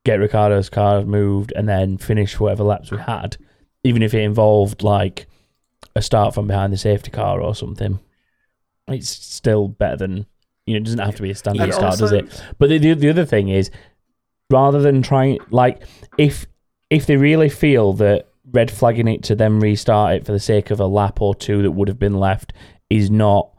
get 0.04 0.20
Ricciardo's 0.20 0.68
car 0.68 1.04
moved, 1.04 1.52
and 1.54 1.68
then 1.68 1.98
finish 1.98 2.38
whatever 2.38 2.64
laps 2.64 2.90
we 2.90 2.98
had, 2.98 3.36
even 3.84 4.02
if 4.02 4.14
it 4.14 4.22
involved 4.22 4.82
like 4.82 5.26
a 5.94 6.02
start 6.02 6.34
from 6.34 6.46
behind 6.46 6.72
the 6.72 6.78
safety 6.78 7.10
car 7.10 7.40
or 7.40 7.54
something. 7.54 7.98
It's 8.88 9.08
still 9.08 9.68
better 9.68 9.96
than 9.96 10.26
you 10.66 10.74
know. 10.74 10.78
It 10.78 10.84
doesn't 10.84 10.98
have 10.98 11.16
to 11.16 11.22
be 11.22 11.30
a 11.30 11.34
standard 11.34 11.64
And 11.64 11.74
start, 11.74 11.98
does 11.98 12.12
it? 12.12 12.42
But 12.58 12.68
the, 12.68 12.78
the 12.78 12.94
the 12.94 13.10
other 13.10 13.24
thing 13.24 13.48
is, 13.48 13.70
rather 14.50 14.80
than 14.80 15.02
trying 15.02 15.38
like 15.50 15.82
if 16.18 16.46
if 16.90 17.06
they 17.06 17.16
really 17.16 17.48
feel 17.48 17.92
that 17.94 18.26
red 18.52 18.70
flagging 18.70 19.06
it 19.06 19.22
to 19.22 19.34
then 19.36 19.60
restart 19.60 20.16
it 20.16 20.26
for 20.26 20.32
the 20.32 20.40
sake 20.40 20.70
of 20.70 20.80
a 20.80 20.86
lap 20.86 21.20
or 21.20 21.34
two 21.34 21.62
that 21.62 21.70
would 21.70 21.86
have 21.86 21.98
been 22.00 22.18
left 22.18 22.52
is 22.88 23.10
not 23.10 23.50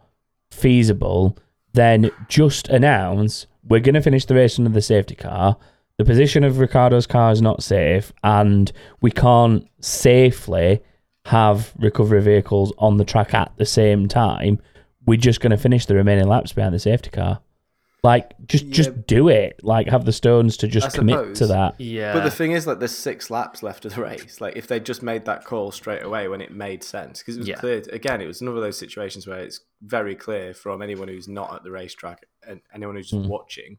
feasible, 0.52 1.38
then 1.74 2.12
just 2.28 2.68
announce 2.68 3.48
we're 3.64 3.80
going 3.80 3.96
to 3.96 4.02
finish 4.02 4.26
the 4.26 4.36
race 4.36 4.60
under 4.60 4.72
the 4.72 4.82
safety 4.82 5.16
car. 5.16 5.58
The 5.98 6.06
position 6.06 6.44
of 6.44 6.58
Ricciardo's 6.60 7.06
car 7.08 7.32
is 7.32 7.42
not 7.42 7.62
safe, 7.64 8.12
and 8.24 8.72
we 9.02 9.12
can't 9.12 9.68
safely 9.82 10.82
have 11.26 11.74
recovery 11.78 12.22
vehicles 12.22 12.74
on 12.80 12.98
the 12.98 13.06
track 13.06 13.34
at 13.34 13.52
the 13.58 13.66
same 13.66 14.08
time. 14.08 14.60
We're 15.06 15.20
just 15.20 15.42
going 15.42 15.52
to 15.52 15.58
finish 15.58 15.86
the 15.86 15.96
remaining 15.96 16.28
laps 16.28 16.54
behind 16.54 16.74
the 16.74 16.80
safety 16.80 17.10
car. 17.12 17.40
Like, 18.04 18.34
just 18.48 18.66
Yeah. 18.66 18.72
just 18.74 19.06
do 19.06 19.28
it. 19.30 19.60
Like, 19.62 19.88
have 19.90 20.06
the 20.06 20.12
stones 20.12 20.58
to 20.58 20.68
just 20.68 20.88
I 20.88 20.90
commit 20.90 21.18
suppose. 21.20 21.38
to 21.40 21.48
that. 21.48 21.80
Yeah, 21.80 22.14
But 22.14 22.24
the 22.24 22.32
thing 22.32 22.54
is, 22.54 22.66
like, 22.66 22.80
there's 22.80 22.98
six 22.98 23.30
laps 23.30 23.62
left 23.62 23.86
of 23.86 23.94
the 23.94 24.02
race. 24.02 24.42
Like, 24.42 24.56
if 24.56 24.66
they 24.66 24.80
just 24.80 25.04
made 25.04 25.26
that 25.26 25.46
call 25.46 25.72
straight 25.72 26.02
away 26.02 26.28
when 26.28 26.42
it 26.42 26.52
made 26.52 26.84
sense, 26.84 27.20
because 27.20 27.36
it 27.36 27.42
was 27.42 27.48
Yeah. 27.50 27.56
clear. 27.58 27.84
Again, 27.92 28.20
it 28.20 28.26
was 28.26 28.42
another 28.42 28.58
of 28.58 28.64
those 28.64 28.80
situations 28.80 29.28
where 29.28 29.38
it's 29.40 29.60
very 29.84 30.16
clear 30.16 30.56
from 30.56 30.82
anyone 30.82 31.10
who's 31.10 31.28
not 31.28 31.54
at 31.54 31.64
the 31.64 31.70
racetrack 31.70 32.26
and 32.48 32.62
anyone 32.74 32.96
who's 32.96 33.12
just 33.12 33.22
Mm. 33.22 33.30
watching 33.30 33.78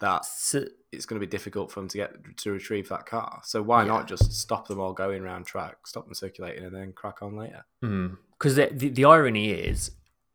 that 0.00 0.24
So- 0.24 0.64
it's 0.92 1.04
going 1.04 1.20
to 1.20 1.26
be 1.26 1.30
difficult 1.30 1.70
for 1.70 1.80
them 1.80 1.88
to 1.88 1.98
get 1.98 2.36
to 2.38 2.50
retrieve 2.52 2.88
that 2.88 3.04
car. 3.04 3.40
So 3.44 3.60
why 3.62 3.82
Yeah. 3.82 3.88
not 3.88 4.08
just 4.08 4.32
stop 4.32 4.68
them 4.68 4.80
all 4.80 4.92
going 4.94 5.22
around 5.22 5.44
track, 5.46 5.86
stop 5.86 6.04
them 6.06 6.14
circulating, 6.14 6.64
and 6.64 6.74
then 6.74 6.92
crack 6.92 7.22
on 7.22 7.36
later? 7.36 7.64
Hmm. 7.82 8.06
because 8.32 8.54
the, 8.54 8.68
the 8.72 8.88
the 8.88 9.04
irony 9.04 9.50
is 9.50 9.90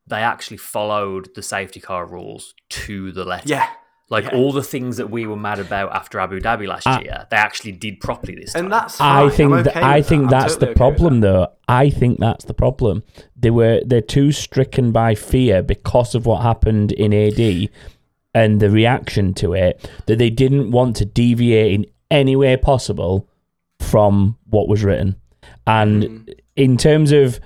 they 0.05 0.17
actually 0.21 0.57
followed 0.57 1.33
the 1.35 1.41
safety 1.41 1.79
car 1.79 2.05
rules 2.05 2.53
to 2.69 3.11
the 3.13 3.23
letter. 3.23 3.47
Yeah, 3.47 3.67
Like 4.09 4.25
Yeah. 4.25 4.35
all 4.37 4.51
the 4.51 4.61
things 4.61 4.97
that 4.97 5.09
we 5.09 5.25
were 5.25 5.37
mad 5.37 5.59
about 5.59 5.95
after 5.95 6.19
Abu 6.19 6.39
Dhabi 6.41 6.67
last 6.67 6.85
I- 6.85 7.01
year, 7.01 7.25
they 7.31 7.37
actually 7.37 7.71
did 7.71 8.01
properly 8.01 8.35
this 8.35 8.51
time. 8.53 8.65
And 8.65 8.73
that's 8.73 8.99
I 8.99 9.21
fine. 9.21 9.31
think 9.37 9.53
I'm 9.53 9.63
th- 9.63 9.75
I 9.77 9.97
with 9.97 10.07
think 10.09 10.21
that. 10.29 10.35
I'm 10.35 10.41
that's 10.41 10.53
totally 10.55 10.65
the 10.65 10.71
okay 10.71 10.77
problem, 10.77 11.19
that. 11.21 11.27
though. 11.27 11.47
I 11.69 11.89
think 11.89 12.19
that's 12.19 12.43
the 12.45 12.53
problem. 12.53 13.03
They 13.37 13.49
were 13.49 13.81
they're 13.85 14.01
too 14.01 14.31
stricken 14.33 14.91
by 14.91 15.15
fear 15.15 15.63
because 15.63 16.13
of 16.13 16.25
what 16.25 16.41
happened 16.43 16.91
in 16.91 17.13
AD 17.13 17.69
and 18.35 18.59
the 18.59 18.69
reaction 18.69 19.33
to 19.35 19.53
it 19.53 19.89
that 20.07 20.17
they 20.17 20.29
didn't 20.29 20.71
want 20.71 20.95
to 20.97 21.05
deviate 21.05 21.73
in 21.73 21.85
any 22.11 22.35
way 22.35 22.57
possible 22.57 23.27
from 23.79 24.37
what 24.49 24.67
was 24.67 24.83
written. 24.83 25.15
And 25.67 26.03
Mm. 26.03 26.33
in 26.55 26.77
terms 26.77 27.11
of 27.11 27.39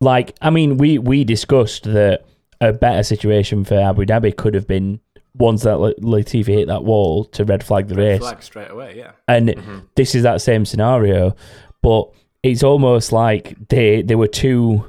like, 0.00 0.34
I 0.42 0.50
mean, 0.50 0.76
we 0.76 0.98
we 0.98 1.24
discussed 1.24 1.84
that 1.84 2.24
a 2.60 2.72
better 2.72 3.02
situation 3.02 3.64
for 3.64 3.74
Abu 3.78 4.04
Dhabi 4.04 4.36
could 4.36 4.54
have 4.54 4.66
been 4.66 5.00
once 5.36 5.62
that 5.62 5.78
La- 5.78 5.92
Latifi 6.00 6.46
hit 6.46 6.68
that 6.68 6.84
wall 6.84 7.24
to 7.24 7.44
red 7.44 7.62
flag 7.64 7.88
the 7.88 7.94
Red 7.94 8.04
race. 8.04 8.18
flag 8.20 8.42
straight 8.42 8.70
away. 8.70 8.94
Yeah. 8.96 9.12
And 9.28 9.48
Mhm. 9.48 9.82
this 9.96 10.14
is 10.14 10.22
that 10.22 10.40
same 10.40 10.64
scenario, 10.64 11.34
but 11.82 12.10
it's 12.42 12.62
almost 12.62 13.12
like 13.12 13.56
they 13.68 14.02
they 14.02 14.14
were 14.14 14.28
too 14.28 14.84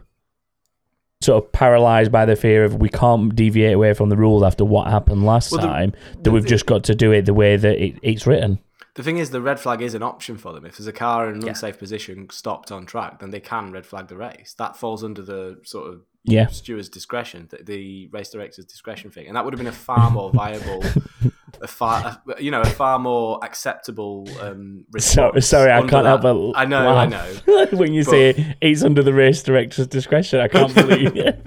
sort 1.26 1.44
of 1.44 1.52
paralyzed 1.52 2.12
by 2.12 2.26
the 2.26 2.36
fear 2.36 2.64
of 2.64 2.76
we 2.76 2.90
can't 2.90 3.36
deviate 3.36 3.74
away 3.74 3.94
from 3.94 4.10
the 4.10 4.16
rules 4.18 4.44
after 4.44 4.64
what 4.64 4.88
happened 4.88 5.26
last 5.26 5.52
Well, 5.52 5.62
the- 5.62 5.68
time 5.68 5.92
that 6.14 6.24
the 6.24 6.32
we've 6.32 6.44
thi- 6.44 6.50
just 6.50 6.66
got 6.66 6.84
to 6.86 6.96
do 6.96 7.12
it 7.12 7.26
the 7.26 7.34
way 7.34 7.58
that 7.58 7.78
it, 7.84 7.96
it's 8.02 8.26
written. 8.28 8.60
The 8.96 9.04
thing 9.04 9.18
is, 9.18 9.30
the 9.32 9.42
red 9.42 9.60
flag 9.60 9.82
is 9.82 9.94
an 9.94 10.04
option 10.04 10.38
for 10.38 10.54
them. 10.54 10.66
If 10.66 10.78
there's 10.78 10.88
a 10.88 10.94
car 10.94 11.28
in 11.30 11.36
an 11.36 11.42
Yeah. 11.42 11.50
unsafe 11.50 11.78
position 11.78 12.28
stopped 12.32 12.72
on 12.72 12.86
track, 12.86 13.20
then 13.20 13.30
they 13.32 13.42
can 13.42 13.72
red 13.72 13.86
flag 13.86 14.08
the 14.08 14.16
race. 14.18 14.56
That 14.58 14.78
falls 14.78 15.04
under 15.04 15.22
the 15.22 15.60
sort 15.64 15.90
of 15.92 16.02
Yeah. 16.24 16.48
steward's 16.48 16.88
discretion, 16.90 17.48
the, 17.52 17.62
the 17.64 18.08
race 18.08 18.30
director's 18.32 18.66
discretion 18.66 19.12
thing, 19.12 19.28
and 19.28 19.36
that 19.36 19.44
would 19.44 19.54
have 19.54 19.58
been 19.60 19.68
a 19.68 19.72
far 19.74 20.10
more 20.10 20.32
viable, 20.32 20.82
a 21.62 21.68
far, 21.68 22.22
a, 22.38 22.42
you 22.42 22.52
know, 22.52 22.62
a 22.62 22.66
far 22.66 22.98
more 22.98 23.38
acceptable. 23.44 24.28
Um, 24.40 24.86
So, 24.98 25.32
sorry, 25.40 25.72
I 25.74 25.82
can't 25.86 26.06
help 26.06 26.22
but 26.22 26.54
I 26.56 26.64
know, 26.64 26.88
I 26.88 27.06
know, 27.06 27.26
when 27.74 27.94
you 27.94 28.06
But- 28.06 28.12
say 28.12 28.56
it's 28.62 28.82
under 28.82 29.04
the 29.04 29.14
race 29.14 29.44
director's 29.44 29.88
discretion. 29.88 30.40
I 30.40 30.48
can't 30.48 30.74
believe 30.74 31.18
it. 31.18 31.46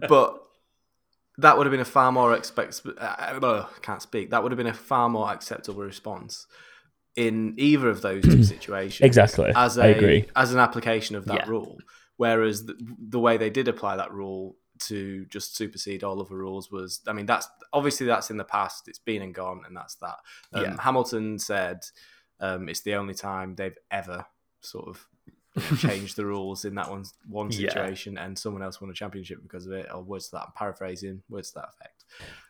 but 0.08 0.41
that 1.38 1.56
would 1.56 1.66
have 1.66 1.70
been 1.70 1.80
a 1.80 1.84
far 1.84 2.12
more 2.12 2.34
expect. 2.34 2.82
Uh, 2.86 2.90
uh, 3.00 3.66
can't 3.80 4.02
speak. 4.02 4.30
That 4.30 4.42
would 4.42 4.52
have 4.52 4.56
been 4.58 4.66
a 4.66 4.74
far 4.74 5.08
more 5.08 5.30
acceptable 5.32 5.82
response 5.82 6.46
in 7.16 7.54
either 7.58 7.88
of 7.88 8.02
those 8.02 8.22
two 8.24 8.42
situations. 8.56 9.04
Exactly. 9.06 9.52
As 9.54 9.78
a, 9.78 9.82
I 9.84 9.86
agree. 9.88 10.26
As 10.36 10.52
an 10.52 10.60
application 10.60 11.16
of 11.16 11.24
that 11.26 11.44
Yeah. 11.44 11.48
rule, 11.48 11.78
whereas 12.16 12.66
the, 12.66 12.74
the 13.08 13.18
way 13.18 13.36
they 13.36 13.50
did 13.50 13.68
apply 13.68 13.96
that 13.96 14.12
rule 14.12 14.56
to 14.80 15.24
just 15.26 15.56
supersede 15.56 16.02
all 16.02 16.20
other 16.20 16.34
rules 16.36 16.70
was, 16.70 17.00
I 17.06 17.12
mean, 17.12 17.26
that's 17.26 17.48
obviously 17.72 18.06
that's 18.06 18.30
in 18.30 18.36
the 18.36 18.44
past. 18.44 18.88
It's 18.88 18.98
been 18.98 19.22
and 19.22 19.34
gone, 19.34 19.62
and 19.66 19.76
that's 19.76 19.94
that. 19.96 20.16
Um, 20.52 20.62
Yeah. 20.64 20.76
Hamilton 20.80 21.38
said 21.38 21.80
um, 22.40 22.68
it's 22.68 22.80
the 22.80 22.94
only 22.94 23.14
time 23.14 23.54
they've 23.54 23.78
ever 23.90 24.26
sort 24.60 24.88
of 24.88 25.06
changed 25.78 26.16
the 26.16 26.24
rules 26.26 26.64
in 26.64 26.74
that 26.76 26.90
one 26.90 27.04
one 27.28 27.50
Yeah. 27.50 27.68
situation, 27.68 28.16
and 28.18 28.38
someone 28.38 28.62
else 28.62 28.80
won 28.80 28.90
a 28.90 28.94
championship 28.94 29.42
because 29.42 29.66
of 29.66 29.72
it, 29.72 29.86
or 29.92 30.02
words 30.02 30.26
to 30.28 30.36
that. 30.36 30.44
I'm 30.46 30.52
paraphrasing 30.56 31.22
words 31.28 31.50
to 31.52 31.60
that 31.60 31.68
effect. 31.68 32.04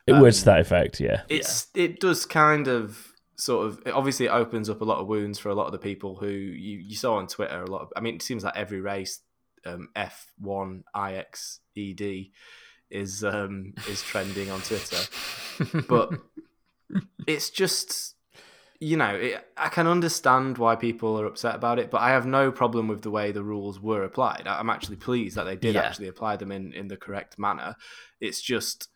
It 0.07 0.13
Um, 0.13 0.23
was 0.23 0.39
to 0.41 0.45
that 0.47 0.61
effect, 0.61 1.01
yeah. 1.01 1.23
It's 1.29 1.69
it 1.75 2.01
does 2.01 2.27
kind 2.27 2.69
of 2.69 3.09
sort 3.37 3.67
of 3.67 3.83
it 3.87 3.91
obviously 3.93 4.27
it 4.27 4.31
opens 4.31 4.69
up 4.71 4.81
a 4.83 4.85
lot 4.85 4.99
of 4.99 5.07
wounds 5.09 5.39
for 5.39 5.49
a 5.49 5.55
lot 5.55 5.67
of 5.67 5.73
the 5.73 5.79
people 5.79 6.17
who 6.17 6.29
you, 6.29 6.79
you 6.79 6.95
saw 6.95 7.15
on 7.15 7.27
Twitter. 7.27 7.63
A 7.63 7.71
lot 7.71 7.83
of 7.83 7.93
I 7.97 8.01
mean, 8.01 8.15
it 8.17 8.23
seems 8.23 8.45
like 8.45 8.57
every 8.57 8.81
race 8.81 9.21
um, 9.65 9.89
F 9.97 10.33
one 10.39 10.85
IXED 10.95 12.31
is 12.91 13.25
um, 13.25 13.75
is 13.89 14.03
trending 14.03 14.51
on 14.51 14.61
Twitter, 14.61 15.83
but 15.89 16.11
it's 17.27 17.51
just 17.51 18.15
you 18.83 18.97
know 18.97 19.15
it, 19.15 19.47
I 19.57 19.69
can 19.69 19.87
understand 19.87 20.59
why 20.59 20.75
people 20.75 21.19
are 21.21 21.27
upset 21.27 21.55
about 21.55 21.79
it, 21.79 21.89
but 21.91 22.01
I 22.01 22.11
have 22.11 22.27
no 22.27 22.51
problem 22.51 22.89
with 22.89 23.03
the 23.03 23.13
way 23.13 23.31
the 23.31 23.45
rules 23.45 23.79
were 23.81 24.03
applied. 24.03 24.43
I'm 24.47 24.71
actually 24.71 24.97
pleased 24.97 25.37
that 25.37 25.45
they 25.45 25.55
did 25.57 25.75
Yeah. 25.77 25.83
actually 25.83 26.09
apply 26.09 26.37
them 26.37 26.51
in 26.51 26.73
in 26.73 26.89
the 26.89 26.97
correct 26.97 27.39
manner. 27.39 27.77
It's 28.21 28.43
just 28.43 28.89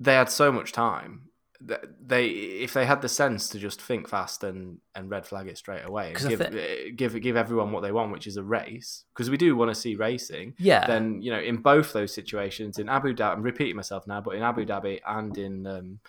they 0.00 0.14
had 0.14 0.28
so 0.28 0.50
much 0.50 0.72
time. 0.72 1.12
that 1.60 1.82
They 2.12 2.26
if 2.66 2.72
they 2.72 2.84
had 2.84 3.00
the 3.00 3.08
sense 3.08 3.48
to 3.50 3.58
just 3.60 3.80
think 3.80 4.08
fast 4.08 4.42
and, 4.44 4.78
and 4.94 5.08
red 5.10 5.24
flag 5.26 5.46
it 5.48 5.58
straight 5.58 5.84
away 5.84 6.06
and 6.12 6.28
give, 6.28 6.40
eh, 6.40 6.90
give 6.96 7.20
give 7.20 7.36
everyone 7.36 7.70
what 7.72 7.82
they 7.82 7.92
want, 7.92 8.12
which 8.12 8.26
is 8.26 8.36
a 8.36 8.42
race, 8.60 9.04
because 9.12 9.30
we 9.30 9.36
do 9.36 9.54
want 9.56 9.70
to 9.70 9.80
see 9.84 9.94
racing 9.94 10.54
yeah, 10.58 10.84
then 10.86 11.22
you 11.22 11.30
know 11.30 11.40
in 11.50 11.58
both 11.58 11.92
those 11.92 12.12
situations 12.12 12.78
in 12.78 12.88
Abu 12.88 13.14
Dhabi, 13.14 13.32
I'm 13.34 13.42
repeating 13.42 13.76
myself 13.76 14.04
now, 14.06 14.20
but 14.20 14.34
in 14.34 14.42
Abu 14.42 14.64
Dhabi 14.66 15.00
and 15.06 15.38
in 15.38 15.66
um, 15.66 16.00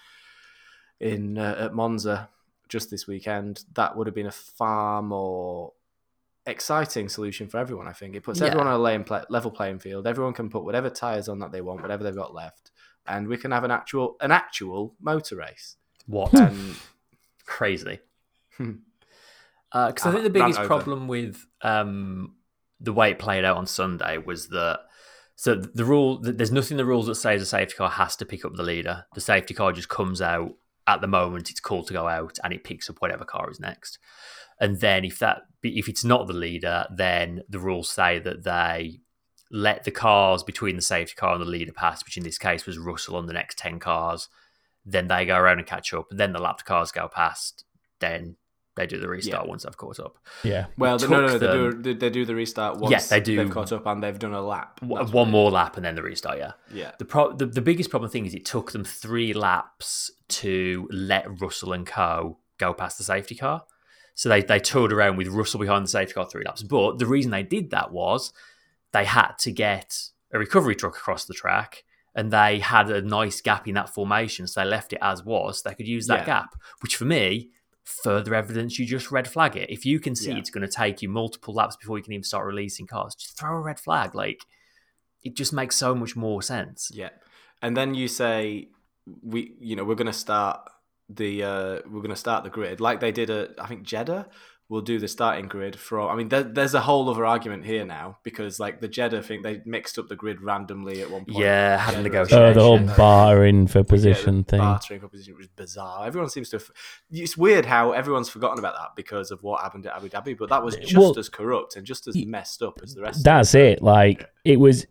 in 0.99 1.37
uh, 1.37 1.65
at 1.65 1.73
Monza 1.73 2.29
just 2.69 2.89
this 2.89 3.07
weekend, 3.07 3.65
that 3.73 3.95
would 3.97 4.07
have 4.07 4.15
been 4.15 4.27
a 4.27 4.31
far 4.31 5.01
more 5.01 5.73
exciting 6.45 7.09
solution 7.09 7.47
for 7.47 7.57
everyone. 7.57 7.87
I 7.87 7.91
think 7.93 8.15
it 8.15 8.23
puts 8.23 8.39
Yeah. 8.39 8.47
everyone 8.47 8.67
on 8.67 8.73
a 8.73 8.79
lane 8.79 9.03
play, 9.03 9.23
level 9.29 9.51
playing 9.51 9.79
field. 9.79 10.07
Everyone 10.07 10.33
can 10.33 10.49
put 10.49 10.63
whatever 10.63 10.89
tires 10.89 11.27
on 11.27 11.39
that 11.39 11.51
they 11.51 11.61
want, 11.61 11.81
whatever 11.81 12.03
they've 12.03 12.15
got 12.15 12.33
left, 12.33 12.71
and 13.05 13.27
we 13.27 13.37
can 13.37 13.51
have 13.51 13.63
an 13.63 13.71
actual 13.71 14.15
an 14.21 14.31
actual 14.31 14.95
motor 15.01 15.35
race. 15.35 15.75
what 16.07 16.33
And 16.33 16.75
crazy. 17.45 17.99
Hmm. 18.57 18.71
Because 19.71 20.05
I 20.07 20.11
think 20.11 20.23
the 20.23 20.29
biggest 20.31 20.61
problem 20.61 21.07
with 21.07 21.45
um, 21.61 22.35
the 22.79 22.93
way 22.93 23.11
it 23.11 23.19
played 23.19 23.45
out 23.45 23.57
on 23.57 23.67
Sunday 23.67 24.17
was 24.17 24.47
that 24.49 24.79
so 25.35 25.55
the 25.55 25.85
rule 25.85 26.19
there's 26.19 26.51
nothing 26.51 26.75
in 26.75 26.77
the 26.77 26.85
rules 26.85 27.05
that 27.05 27.15
says 27.15 27.41
a 27.41 27.45
safety 27.45 27.75
car 27.75 27.89
has 27.89 28.15
to 28.17 28.25
pick 28.25 28.43
up 28.45 28.55
the 28.55 28.63
leader. 28.63 29.05
The 29.13 29.21
safety 29.21 29.53
car 29.53 29.71
just 29.71 29.87
comes 29.89 30.21
out 30.21 30.55
at 30.89 31.01
the 31.01 31.07
moment 31.07 31.49
it's 31.49 31.59
called 31.59 31.87
to 31.87 31.93
go 31.93 32.07
out 32.07 32.37
and 32.43 32.53
it 32.53 32.63
picks 32.63 32.89
up 32.89 32.97
whatever 32.99 33.23
car 33.23 33.49
is 33.49 33.59
next. 33.59 33.99
And 34.59 34.79
then 34.79 35.05
if 35.05 35.19
that 35.19 35.43
if 35.63 35.87
it's 35.87 36.03
not 36.03 36.27
the 36.27 36.33
leader, 36.33 36.85
then 36.93 37.43
the 37.49 37.59
rules 37.59 37.89
say 37.89 38.19
that 38.19 38.43
they 38.43 38.99
let 39.51 39.83
the 39.83 39.91
cars 39.91 40.43
between 40.43 40.75
the 40.75 40.81
safety 40.81 41.15
car 41.15 41.33
and 41.33 41.41
the 41.41 41.49
leader 41.49 41.71
pass, 41.71 42.03
which 42.03 42.17
in 42.17 42.23
this 42.23 42.37
case 42.37 42.65
was 42.65 42.77
Russell 42.77 43.15
on 43.15 43.25
the 43.25 43.33
next 43.33 43.57
ten 43.57 43.79
cars. 43.79 44.27
Then 44.85 45.07
they 45.07 45.25
go 45.25 45.37
around 45.37 45.59
and 45.59 45.67
catch 45.67 45.93
up. 45.93 46.07
Then 46.09 46.33
the 46.33 46.39
lapped 46.39 46.65
cars 46.65 46.91
go 46.91 47.07
past. 47.07 47.65
Then 47.99 48.37
they 48.79 48.87
do 48.87 48.97
the 48.99 49.07
restart 49.07 49.47
once 49.47 49.63
they've 49.63 49.77
caught 49.77 49.99
up. 49.99 50.17
Yeah. 50.43 50.65
well, 50.77 50.97
no, 50.97 51.07
no, 51.07 51.21
no, 51.21 51.27
took 51.27 51.39
they 51.41 51.47
do 51.51 51.71
them- 51.71 51.81
they, 51.83 51.93
they 51.93 52.09
do 52.09 52.25
the 52.25 52.33
restart 52.33 52.77
once 52.79 52.91
Yes, 52.91 53.09
they 53.09 53.19
do. 53.19 53.35
they've 53.35 53.51
caught 53.51 53.71
up 53.71 53.85
and 53.85 54.01
they've 54.01 54.17
done 54.17 54.33
a 54.33 54.41
lap. 54.41 54.79
W- 54.79 54.97
That's 54.99 55.11
One 55.13 55.29
more 55.29 55.51
lap 55.51 55.75
and 55.77 55.85
then 55.85 55.95
the 55.95 56.01
restart. 56.03 56.37
Yeah. 56.39 56.53
Yeah. 56.73 56.91
The, 56.97 57.05
pro- 57.05 57.33
the 57.35 57.45
the 57.45 57.61
biggest 57.61 57.89
problem 57.91 58.09
thing 58.09 58.25
is 58.25 58.33
it 58.33 58.45
took 58.45 58.71
them 58.71 58.83
three 58.83 59.33
laps 59.33 60.09
to 60.29 60.87
let 60.91 61.41
Russell 61.41 61.73
and 61.73 61.85
Co 61.85 62.37
go 62.57 62.73
past 62.73 62.97
the 62.97 63.03
safety 63.03 63.35
car. 63.35 63.63
So 64.15 64.27
they 64.29 64.41
they 64.41 64.59
toured 64.59 64.91
around 64.91 65.17
with 65.17 65.27
Russell 65.27 65.59
behind 65.59 65.85
the 65.85 65.89
safety 65.89 66.13
car 66.13 66.27
three 66.29 66.43
laps. 66.45 66.63
But 66.63 66.97
the 66.99 67.05
reason 67.05 67.31
they 67.31 67.43
did 67.43 67.69
that 67.71 67.91
was 67.91 68.33
they 68.91 69.05
had 69.05 69.33
to 69.39 69.51
get 69.51 69.95
a 70.33 70.39
recovery 70.39 70.75
truck 70.75 70.95
across 70.97 71.25
the 71.25 71.33
track, 71.33 71.83
and 72.15 72.31
they 72.31 72.59
had 72.59 72.89
a 72.89 73.01
nice 73.01 73.39
gap 73.41 73.67
in 73.67 73.75
that 73.75 73.89
formation, 73.89 74.45
so 74.47 74.61
they 74.61 74.65
left 74.69 74.93
it 74.93 74.99
as 75.01 75.23
was. 75.23 75.61
They 75.63 75.73
could 75.73 75.87
use 75.87 76.07
that 76.07 76.19
Yeah. 76.21 76.25
gap, 76.25 76.55
which 76.81 76.95
for 76.95 77.05
me. 77.05 77.51
Further 78.03 78.35
evidence 78.35 78.77
you 78.77 78.85
just 78.85 79.11
red 79.11 79.27
flag 79.27 79.55
it. 79.57 79.69
If 79.69 79.85
you 79.85 79.99
can 79.99 80.15
see 80.15 80.29
Yeah. 80.31 80.37
it's 80.37 80.49
going 80.51 80.65
to 80.67 80.71
take 80.71 81.01
you 81.01 81.09
multiple 81.09 81.53
laps 81.53 81.75
before 81.75 81.97
you 81.97 82.03
can 82.03 82.13
even 82.13 82.23
start 82.23 82.45
releasing 82.45 82.85
cars, 82.87 83.15
just 83.15 83.37
throw 83.37 83.55
a 83.57 83.59
red 83.59 83.79
flag. 83.79 84.13
Like 84.13 84.45
it 85.23 85.35
just 85.35 85.51
makes 85.53 85.75
so 85.75 85.95
much 85.95 86.15
more 86.15 86.41
sense. 86.41 86.91
Yeah, 86.93 87.09
and 87.61 87.75
then 87.75 87.93
you 87.95 88.07
say 88.07 88.69
we, 89.23 89.55
you 89.59 89.75
know, 89.75 89.83
we're 89.83 89.95
going 89.95 90.07
to 90.07 90.13
start 90.13 90.61
the 91.09 91.43
uh, 91.43 91.79
we're 91.89 92.01
going 92.01 92.09
to 92.09 92.15
start 92.15 92.43
the 92.43 92.49
grid 92.51 92.79
like 92.79 92.99
they 92.99 93.11
did 93.11 93.29
at 93.29 93.51
I 93.59 93.65
think 93.67 93.83
Jeddah. 93.83 94.27
We'll 94.71 94.81
do 94.81 94.99
the 94.99 95.07
starting 95.07 95.47
grid 95.47 95.75
from. 95.79 96.09
I 96.09 96.15
mean, 96.15 96.29
there, 96.29 96.43
there's 96.43 96.75
a 96.75 96.81
whole 96.81 97.09
other 97.09 97.25
argument 97.25 97.65
here 97.65 97.83
now 97.85 98.19
because 98.23 98.59
like 98.59 98.81
the 98.81 98.87
Jeddah 98.87 99.23
thing, 99.23 99.41
they 99.41 99.63
mixed 99.65 99.97
up 99.97 100.09
the 100.09 100.15
grid 100.15 100.41
randomly 100.43 101.01
at 101.01 101.09
one 101.09 101.25
point. 101.25 101.39
Yeah, 101.39 101.77
had 101.79 101.95
a 101.95 102.03
negotiation. 102.03 102.43
Oh, 102.43 102.53
the 102.53 102.61
whole 102.61 102.79
Yeah. 102.79 102.95
bartering 102.95 103.65
for 103.65 103.83
position 103.83 104.43
the 104.43 104.43
thing. 104.43 104.59
bartering 104.59 104.99
for 105.01 105.07
position 105.07 105.35
was 105.37 105.47
bizarre. 105.47 106.05
Everyone 106.05 106.29
seems 106.29 106.49
to. 106.51 106.57
Have, 106.57 106.69
it's 107.09 107.35
weird 107.35 107.65
how 107.65 107.93
everyone's 107.93 108.29
forgotten 108.29 108.59
about 108.59 108.75
that 108.75 108.89
because 108.95 109.31
of 109.31 109.41
what 109.41 109.61
happened 109.63 109.87
at 109.87 109.95
Abu 109.95 110.07
Dhabi, 110.07 110.37
but 110.37 110.49
that 110.49 110.63
was 110.63 110.75
just 110.75 110.95
Well, 110.95 111.17
as 111.17 111.29
corrupt 111.29 111.75
and 111.75 111.83
just 111.83 112.07
as 112.07 112.15
messed 112.27 112.61
up 112.61 112.79
as 112.83 112.93
the 112.93 113.01
rest. 113.01 113.23
That's 113.23 113.55
of 113.55 113.61
it. 113.61 113.81
Like 113.81 114.29
it 114.45 114.59
was, 114.59 114.85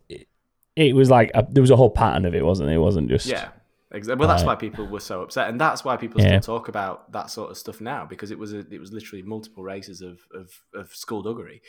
it 0.75 0.93
was 0.93 1.09
like 1.09 1.31
a, 1.33 1.47
there 1.49 1.61
was 1.61 1.71
a 1.71 1.77
whole 1.77 1.89
pattern 1.89 2.25
of 2.25 2.35
it, 2.35 2.43
wasn't 2.43 2.69
it? 2.69 2.73
It 2.73 2.79
wasn't 2.79 3.09
just 3.09 3.27
Yeah, 3.27 3.47
exactly. 3.91 4.19
Well, 4.19 4.29
that's 4.29 4.43
why 4.43 4.55
people 4.55 4.87
were 4.87 4.99
so 4.99 5.21
upset, 5.21 5.49
and 5.49 5.59
that's 5.59 5.83
why 5.83 5.97
people 5.97 6.21
Yeah. 6.21 6.39
still 6.39 6.57
talk 6.57 6.67
about 6.67 7.11
that 7.11 7.29
sort 7.29 7.51
of 7.51 7.57
stuff 7.57 7.81
now 7.81 8.05
because 8.05 8.31
it 8.31 8.39
was 8.39 8.53
a, 8.53 8.59
it 8.71 8.79
was 8.79 8.91
literally 8.91 9.23
multiple 9.23 9.63
races 9.63 10.01
of 10.01 10.19
of, 10.33 10.51
of 10.73 10.93
skullduggery. 10.95 11.61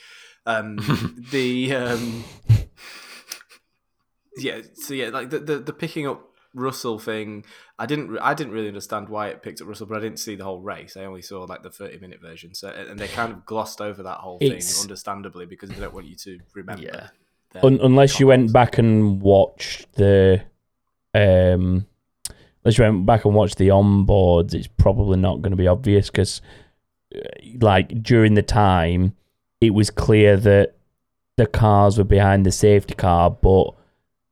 Um, 0.46 0.76
the 1.30 1.74
um, 1.74 2.24
yeah, 4.36 4.60
so 4.74 4.94
yeah, 4.94 5.08
like 5.08 5.30
the, 5.30 5.38
the 5.38 5.58
the 5.58 5.72
picking 5.72 6.06
up 6.06 6.26
Russell 6.54 6.98
thing, 6.98 7.44
I 7.78 7.86
didn't 7.86 8.18
I 8.18 8.34
didn't 8.34 8.52
really 8.52 8.68
understand 8.68 9.08
why 9.08 9.28
it 9.28 9.42
picked 9.42 9.60
up 9.60 9.68
Russell, 9.68 9.86
but 9.86 9.96
I 9.98 10.00
didn't 10.00 10.18
see 10.18 10.34
the 10.34 10.44
whole 10.44 10.60
race. 10.60 10.96
I 10.96 11.04
only 11.04 11.22
saw 11.22 11.44
like 11.44 11.62
the 11.62 11.70
thirty 11.70 11.98
minute 11.98 12.20
version, 12.20 12.54
so 12.54 12.68
and 12.68 12.98
they 12.98 13.08
kind 13.08 13.32
of 13.32 13.44
glossed 13.46 13.80
over 13.80 14.02
that 14.02 14.18
whole 14.18 14.38
thing, 14.38 14.60
understandably, 14.82 15.46
because 15.46 15.70
they 15.70 15.80
don't 15.80 15.94
want 15.94 16.06
you 16.06 16.16
to 16.16 16.38
remember. 16.54 16.82
Yeah. 16.82 17.08
Un- 17.62 17.80
unless 17.82 18.20
you 18.20 18.28
went 18.28 18.52
back 18.52 18.78
and 18.78 19.20
watched 19.20 19.92
the 19.94 20.42
um 21.14 21.86
unless 22.64 22.78
you 22.78 22.84
went 22.84 23.06
back 23.06 23.24
and 23.24 23.34
watched 23.34 23.58
the 23.58 23.68
onboards, 23.68 24.54
it's 24.54 24.66
probably 24.66 25.18
not 25.18 25.42
going 25.42 25.52
to 25.52 25.56
be 25.56 25.68
obvious 25.68 26.10
because, 26.10 26.40
uh, 27.14 27.20
like 27.60 28.02
during 28.02 28.34
the 28.34 28.42
time, 28.42 29.14
it 29.60 29.70
was 29.70 29.90
clear 29.90 30.36
that 30.36 30.76
the 31.36 31.46
cars 31.46 31.98
were 31.98 32.04
behind 32.04 32.44
the 32.44 32.52
safety 32.52 32.94
car, 32.94 33.30
but 33.30 33.74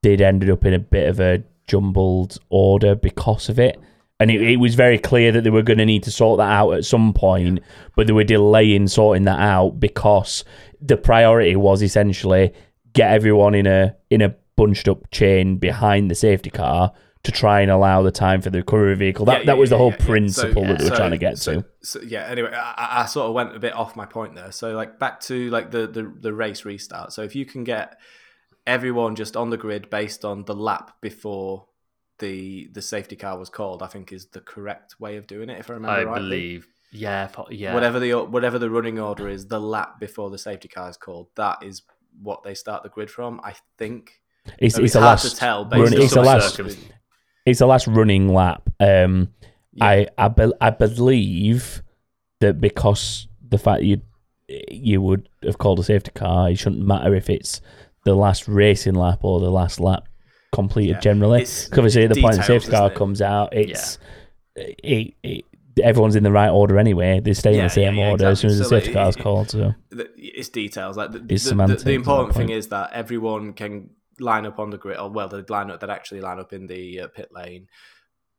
they'd 0.03 0.21
ended 0.21 0.51
up 0.51 0.65
in 0.65 0.75
a 0.75 0.79
bit 0.79 1.09
of 1.09 1.21
a 1.21 1.43
jumbled 1.67 2.39
order 2.51 2.95
because 2.95 3.49
of 3.49 3.59
it. 3.59 3.81
And 4.21 4.31
it, 4.31 4.43
it 4.43 4.57
was 4.57 4.75
very 4.75 4.99
clear 4.99 5.31
that 5.33 5.45
they 5.45 5.51
were 5.51 5.63
going 5.63 5.79
to 5.79 5.87
need 5.87 6.03
to 6.05 6.11
sort 6.11 6.39
that 6.39 6.51
out 6.51 6.73
at 6.73 6.85
some 6.85 7.13
point, 7.13 7.61
but 7.95 8.07
they 8.07 8.13
were 8.13 8.25
delaying 8.25 8.89
sorting 8.89 9.25
that 9.25 9.39
out 9.39 9.79
because 9.79 10.45
the 10.81 10.97
priority 10.97 11.57
was 11.57 11.83
essentially 11.83 12.53
get 12.93 13.13
everyone 13.13 13.55
in 13.55 13.67
a 13.67 13.95
in 14.11 14.23
a 14.23 14.35
bunched 14.57 14.89
up 14.89 15.09
chain 15.11 15.57
behind 15.57 16.11
the 16.11 16.15
safety 16.15 16.51
car 16.51 16.93
to 17.29 17.33
try 17.33 17.61
and 17.61 17.71
allow 17.71 18.03
the 18.03 18.11
time 18.11 18.41
for 18.43 18.51
the 18.51 18.59
recovery 18.59 18.95
vehicle. 18.97 19.25
That 19.27 19.41
Yeah, 19.41 19.47
that 19.47 19.59
was 19.59 19.71
the 19.71 19.79
whole 19.79 19.91
yeah, 19.91 19.97
yeah. 20.01 20.07
principle 20.07 20.63
So- 20.63 20.69
that 20.69 20.79
we 20.79 20.85
were 20.85 20.91
so- 20.91 20.97
trying 20.97 21.11
to 21.13 21.19
get 21.19 21.39
so- 21.39 21.55
to. 21.61 21.67
So, 21.83 22.01
yeah. 22.03 22.25
Anyway, 22.27 22.51
I, 22.53 22.75
I- 22.77 23.03
I 23.03 23.07
sort 23.07 23.29
of 23.29 23.35
went 23.35 23.55
a 23.55 23.59
bit 23.59 23.75
off 23.75 23.97
my 23.97 24.07
point 24.07 24.35
there. 24.35 24.51
So 24.53 24.73
like 24.75 24.99
back 24.99 25.21
to 25.21 25.49
like 25.51 25.71
the, 25.71 25.87
the 25.87 26.13
the 26.21 26.33
race 26.33 26.65
restart. 26.65 27.13
So 27.13 27.23
if 27.23 27.35
you 27.37 27.45
can 27.47 27.65
get 27.65 27.99
everyone 28.67 29.15
just 29.17 29.37
on 29.37 29.51
the 29.51 29.57
grid 29.57 29.89
based 29.91 30.25
on 30.25 30.45
the 30.45 30.55
lap 30.55 30.93
before 31.01 31.67
the 32.19 32.69
the 32.73 32.83
safety 32.83 33.17
car 33.17 33.39
was 33.39 33.49
called, 33.49 33.83
I 33.83 33.87
think 33.87 34.13
is 34.13 34.27
the 34.27 34.41
correct 34.41 34.97
way 34.99 35.17
of 35.17 35.27
doing 35.27 35.49
it. 35.51 35.59
If 35.59 35.71
I 35.71 35.75
remember 35.75 35.93
I 35.97 36.05
rightly. 36.05 36.29
believe. 36.29 36.67
Yeah, 36.91 37.29
yeah. 37.51 37.75
Whatever 37.75 38.01
the 38.01 38.15
whatever 38.25 38.59
the 38.59 38.71
running 38.71 38.99
order 38.99 39.29
is, 39.29 39.47
the 39.49 39.61
lap 39.61 40.01
before 40.01 40.31
the 40.31 40.39
safety 40.39 40.69
car 40.69 40.89
is 40.89 40.97
called, 40.97 41.29
that 41.37 41.59
is 41.63 41.83
what 42.23 42.43
they 42.43 42.55
start 42.55 42.83
the 42.83 42.89
grid 42.89 43.11
from. 43.11 43.41
I 43.45 43.55
think. 43.77 44.21
It's, 44.59 44.77
I 44.77 44.79
mean, 44.79 44.87
it's 44.87 44.95
a 44.95 45.01
hard 45.01 45.11
last 45.11 45.31
to 45.31 45.37
tell 45.37 45.65
based 45.67 45.93
run, 45.93 45.95
on 45.95 46.03
it's 46.03 46.17
a 46.17 46.23
last 46.23 46.55
circumstances. 46.57 46.93
It's 47.51 47.61
a 47.61 47.67
last 47.67 47.87
running 47.87 48.33
lap. 48.33 48.69
Um, 48.81 49.29
Yeah. 49.73 49.85
I 49.85 50.07
I, 50.19 50.29
be, 50.29 50.53
I 50.61 50.71
believe 50.71 51.83
that 52.41 52.61
because 52.61 53.29
the 53.49 53.59
fact 53.59 53.83
you 53.83 54.01
you 54.71 55.01
would 55.03 55.29
have 55.43 55.59
called 55.59 55.79
a 55.79 55.83
safety 55.85 56.11
car, 56.15 56.51
it 56.51 56.57
shouldn't 56.57 56.85
matter 56.87 57.15
if 57.15 57.29
it's 57.29 57.61
the 58.05 58.15
last 58.15 58.49
racing 58.49 58.95
lap 58.95 59.19
or 59.23 59.41
the 59.41 59.51
last 59.51 59.79
lap 59.81 60.09
completed 60.53 60.93
Yeah. 60.97 61.01
generally. 61.01 61.41
Because 61.41 61.71
obviously, 61.79 62.05
at 62.05 62.15
the 62.15 62.21
point 62.23 62.37
the 62.37 62.43
safety 62.43 62.71
car 62.71 62.91
it? 62.91 62.95
comes 62.95 63.21
out, 63.21 63.53
it's 63.55 63.99
it, 64.57 65.15
it, 65.23 65.45
everyone's 65.83 66.17
in 66.17 66.23
the 66.25 66.33
right 66.33 66.49
order 66.51 66.79
anyway. 66.79 67.21
They 67.21 67.35
stay 67.35 67.59
in 67.59 67.65
the 67.65 67.71
same 67.71 67.95
yeah, 67.97 68.05
yeah, 68.07 68.11
order 68.11 68.27
as 68.27 68.41
soon 68.41 68.51
as 68.51 68.59
exactly. 68.61 68.79
the 68.79 68.81
So, 68.81 68.87
safety 68.87 68.95
like, 68.95 69.05
car's 69.05 69.17
it- 69.17 69.23
called. 69.23 69.51
So 69.51 69.75
it's 70.17 70.49
details. 70.49 70.97
Like 70.97 71.13
the, 71.13 71.25
It's 71.29 71.45
the, 71.49 71.55
the, 71.55 71.77
the 71.77 71.93
important 71.93 72.35
thing 72.35 72.47
point. 72.49 72.59
is 72.59 72.69
that 72.69 72.93
everyone 72.93 73.53
can 73.53 73.91
line 74.21 74.47
up 74.47 74.59
on 74.59 74.71
the 74.71 74.79
grid, 74.79 74.99
or 74.99 75.11
well, 75.11 75.29
they 75.29 75.43
line 75.43 75.71
up. 75.71 75.81
They'd 75.81 75.91
actually 75.91 76.21
line 76.21 76.39
up 76.39 76.53
in 76.53 76.67
the 76.67 77.01
uh, 77.01 77.09
pit 77.09 77.31
lane, 77.33 77.69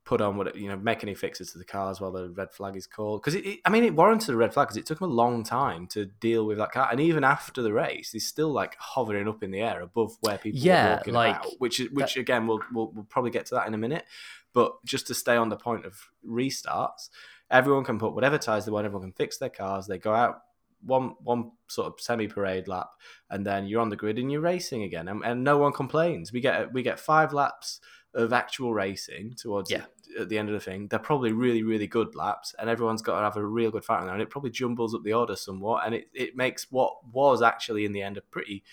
put 0.05 0.21
on 0.21 0.37
what 0.37 0.55
you 0.55 0.67
know, 0.67 0.77
make 0.77 1.03
any 1.03 1.13
fixes 1.13 1.51
to 1.51 1.57
the 1.57 1.65
cars 1.65 2.01
while 2.01 2.11
the 2.11 2.29
red 2.29 2.51
flag 2.51 2.75
is 2.75 2.87
called. 2.87 3.21
Because 3.21 3.39
I 3.65 3.69
mean, 3.69 3.83
it 3.83 3.95
warranted 3.95 4.33
a 4.33 4.37
red 4.37 4.53
flag 4.53 4.67
because 4.67 4.77
it 4.77 4.85
took 4.85 4.99
them 4.99 5.11
a 5.11 5.13
long 5.13 5.43
time 5.43 5.87
to 5.87 6.05
deal 6.05 6.45
with 6.45 6.57
that 6.57 6.71
car, 6.71 6.87
and 6.91 6.99
even 6.99 7.23
after 7.23 7.61
the 7.61 7.73
race, 7.73 8.11
he's 8.11 8.27
still 8.27 8.51
like 8.51 8.75
hovering 8.79 9.27
up 9.27 9.43
in 9.43 9.51
the 9.51 9.61
air 9.61 9.81
above 9.81 10.17
where 10.21 10.37
people 10.37 10.59
Yeah, 10.59 10.95
walking 10.95 11.13
like, 11.13 11.35
about. 11.35 11.53
Which 11.59 11.79
is 11.79 11.91
which 11.91 12.17
again, 12.17 12.47
we'll, 12.47 12.61
we'll 12.73 12.91
we'll 12.91 13.05
probably 13.05 13.31
get 13.31 13.45
to 13.47 13.55
that 13.55 13.67
in 13.67 13.73
a 13.73 13.77
minute. 13.77 14.05
But 14.53 14.83
just 14.83 15.07
to 15.07 15.13
stay 15.13 15.35
on 15.35 15.49
the 15.49 15.57
point 15.57 15.85
of 15.85 15.99
restarts, 16.27 17.09
everyone 17.51 17.83
can 17.83 17.99
put 17.99 18.13
whatever 18.13 18.37
tires 18.37 18.65
they 18.65 18.71
want. 18.71 18.85
Everyone 18.85 19.09
can 19.09 19.13
fix 19.13 19.37
their 19.37 19.49
cars. 19.49 19.85
They 19.85 19.99
go 19.99 20.13
out 20.13 20.41
one 20.81 21.15
one 21.23 21.51
sort 21.67 21.87
of 21.87 21.99
semi 21.99 22.27
parade 22.27 22.67
lap, 22.67 22.89
and 23.29 23.45
then 23.45 23.67
you're 23.67 23.81
on 23.81 23.89
the 23.89 23.95
grid 23.95 24.17
and 24.19 24.31
you're 24.31 24.41
racing 24.41 24.83
again, 24.83 25.07
and, 25.07 25.23
and 25.23 25.43
no 25.43 25.57
one 25.57 25.73
complains. 25.73 26.31
We 26.33 26.41
get 26.41 26.73
we 26.73 26.83
get 26.83 26.99
five 26.99 27.33
laps 27.33 27.79
of 28.13 28.33
actual 28.33 28.73
racing 28.73 29.35
towards 29.37 29.69
Yeah. 29.69 29.83
at 30.19 30.29
the 30.29 30.37
end 30.39 30.49
of 30.49 30.53
the 30.53 30.59
thing. 30.59 30.87
They're 30.87 30.97
probably 30.99 31.31
really 31.31 31.63
really 31.63 31.87
good 31.87 32.15
laps, 32.15 32.55
and 32.57 32.69
everyone's 32.69 33.01
got 33.01 33.17
to 33.19 33.23
have 33.25 33.37
a 33.37 33.45
real 33.45 33.71
good 33.71 33.85
fight 33.85 33.99
on 33.99 34.05
there, 34.05 34.13
and 34.15 34.21
it 34.23 34.29
probably 34.29 34.49
jumbles 34.51 34.95
up 34.95 35.03
the 35.03 35.13
order 35.13 35.35
somewhat, 35.35 35.85
and 35.85 35.93
it 35.95 36.05
it 36.13 36.35
makes 36.35 36.71
what 36.71 36.93
was 37.11 37.41
actually 37.41 37.85
in 37.85 37.91
the 37.91 38.01
end 38.01 38.17
a 38.17 38.21
pretty 38.21 38.63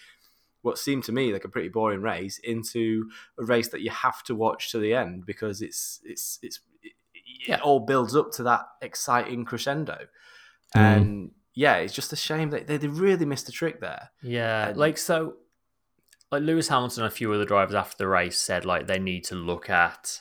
what 0.62 0.78
seemed 0.78 1.04
to 1.04 1.12
me 1.12 1.32
like 1.32 1.44
a 1.44 1.48
pretty 1.48 1.68
boring 1.68 2.02
race 2.02 2.38
into 2.42 3.08
a 3.38 3.44
race 3.44 3.68
that 3.68 3.82
you 3.82 3.90
have 3.90 4.22
to 4.24 4.34
watch 4.34 4.72
to 4.72 4.78
the 4.78 4.94
end 4.94 5.24
because 5.24 5.62
it's 5.62 6.00
it's 6.04 6.38
it's 6.42 6.58
it, 6.82 6.92
Yeah. 7.46 7.56
it 7.56 7.60
all 7.60 7.80
builds 7.80 8.16
up 8.16 8.32
to 8.32 8.42
that 8.44 8.66
exciting 8.82 9.44
crescendo 9.44 10.06
Mm. 10.74 10.80
and 10.80 11.30
yeah 11.56 11.76
it's 11.76 11.92
just 11.94 12.12
a 12.12 12.16
shame 12.16 12.50
that 12.50 12.68
they, 12.68 12.76
they 12.76 12.86
really 12.86 13.24
missed 13.26 13.48
a 13.48 13.52
trick 13.52 13.80
there 13.80 14.10
Yeah, 14.22 14.68
And- 14.68 14.76
like 14.78 14.98
so, 14.98 15.34
like 16.30 16.42
Lewis 16.42 16.68
Hamilton 16.68 17.02
and 17.04 17.12
a 17.12 17.14
few 17.16 17.32
other 17.32 17.44
drivers 17.44 17.74
after 17.74 17.96
the 17.98 18.06
race 18.08 18.38
said 18.38 18.64
like 18.64 18.86
they 18.86 18.98
need 19.00 19.24
to 19.24 19.34
look 19.34 19.68
at, 19.70 20.20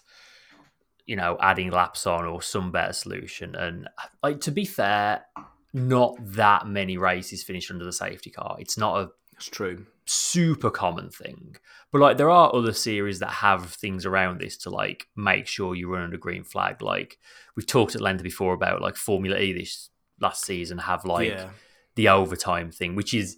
you 1.05 1.15
know, 1.15 1.37
adding 1.41 1.71
laps 1.71 2.07
on 2.07 2.25
or 2.25 2.41
some 2.41 2.71
better 2.71 2.93
solution. 2.93 3.55
And 3.55 3.87
like 4.23 4.39
to 4.41 4.51
be 4.51 4.65
fair, 4.65 5.25
not 5.73 6.15
that 6.19 6.67
many 6.67 6.97
races 6.97 7.43
finish 7.43 7.69
under 7.71 7.83
the 7.85 7.91
safety 7.93 8.29
car. 8.29 8.55
It's 8.59 8.77
not 8.77 8.97
a 9.01 9.09
it's 9.35 9.47
true 9.47 9.85
super 10.07 10.69
common 10.69 11.09
thing. 11.09 11.55
But 11.91 11.99
like 12.01 12.17
there 12.17 12.29
are 12.29 12.53
other 12.55 12.73
series 12.73 13.19
that 13.19 13.31
have 13.31 13.71
things 13.73 14.05
around 14.05 14.39
this 14.39 14.57
to 14.57 14.69
like 14.69 15.07
make 15.15 15.47
sure 15.47 15.73
you 15.75 15.91
run 15.91 16.03
under 16.03 16.17
green 16.17 16.43
flag. 16.43 16.81
Like 16.83 17.17
we've 17.55 17.65
talked 17.67 17.95
at 17.95 18.01
length 18.01 18.21
before 18.23 18.53
about 18.53 18.81
like 18.81 18.95
Formula 18.95 19.37
E 19.39 19.53
this 19.53 19.89
last 20.19 20.45
season 20.45 20.77
have 20.77 21.05
like 21.05 21.29
yeah 21.29 21.49
the 21.95 22.09
overtime 22.09 22.71
thing, 22.71 22.95
which 22.95 23.13
is 23.13 23.37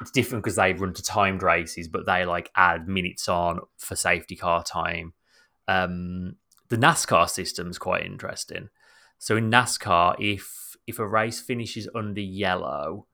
it's 0.00 0.10
different 0.12 0.44
because 0.44 0.56
they 0.56 0.72
run 0.72 0.94
to 0.94 1.02
timed 1.02 1.42
races, 1.42 1.88
but 1.88 2.06
they 2.06 2.24
like 2.24 2.50
add 2.54 2.88
minutes 2.88 3.28
on 3.28 3.60
for 3.76 3.96
safety 3.96 4.36
car 4.36 4.62
time. 4.62 5.12
Um, 5.66 6.36
the 6.68 6.76
NASCAR 6.76 7.28
system's 7.28 7.78
quite 7.78 8.04
interesting. 8.04 8.68
So 9.18 9.36
in 9.36 9.50
NASCAR, 9.50 10.14
if 10.18 10.76
if 10.86 10.98
a 10.98 11.06
race 11.06 11.40
finishes 11.40 11.88
under 11.94 12.20
yellow, 12.20 13.06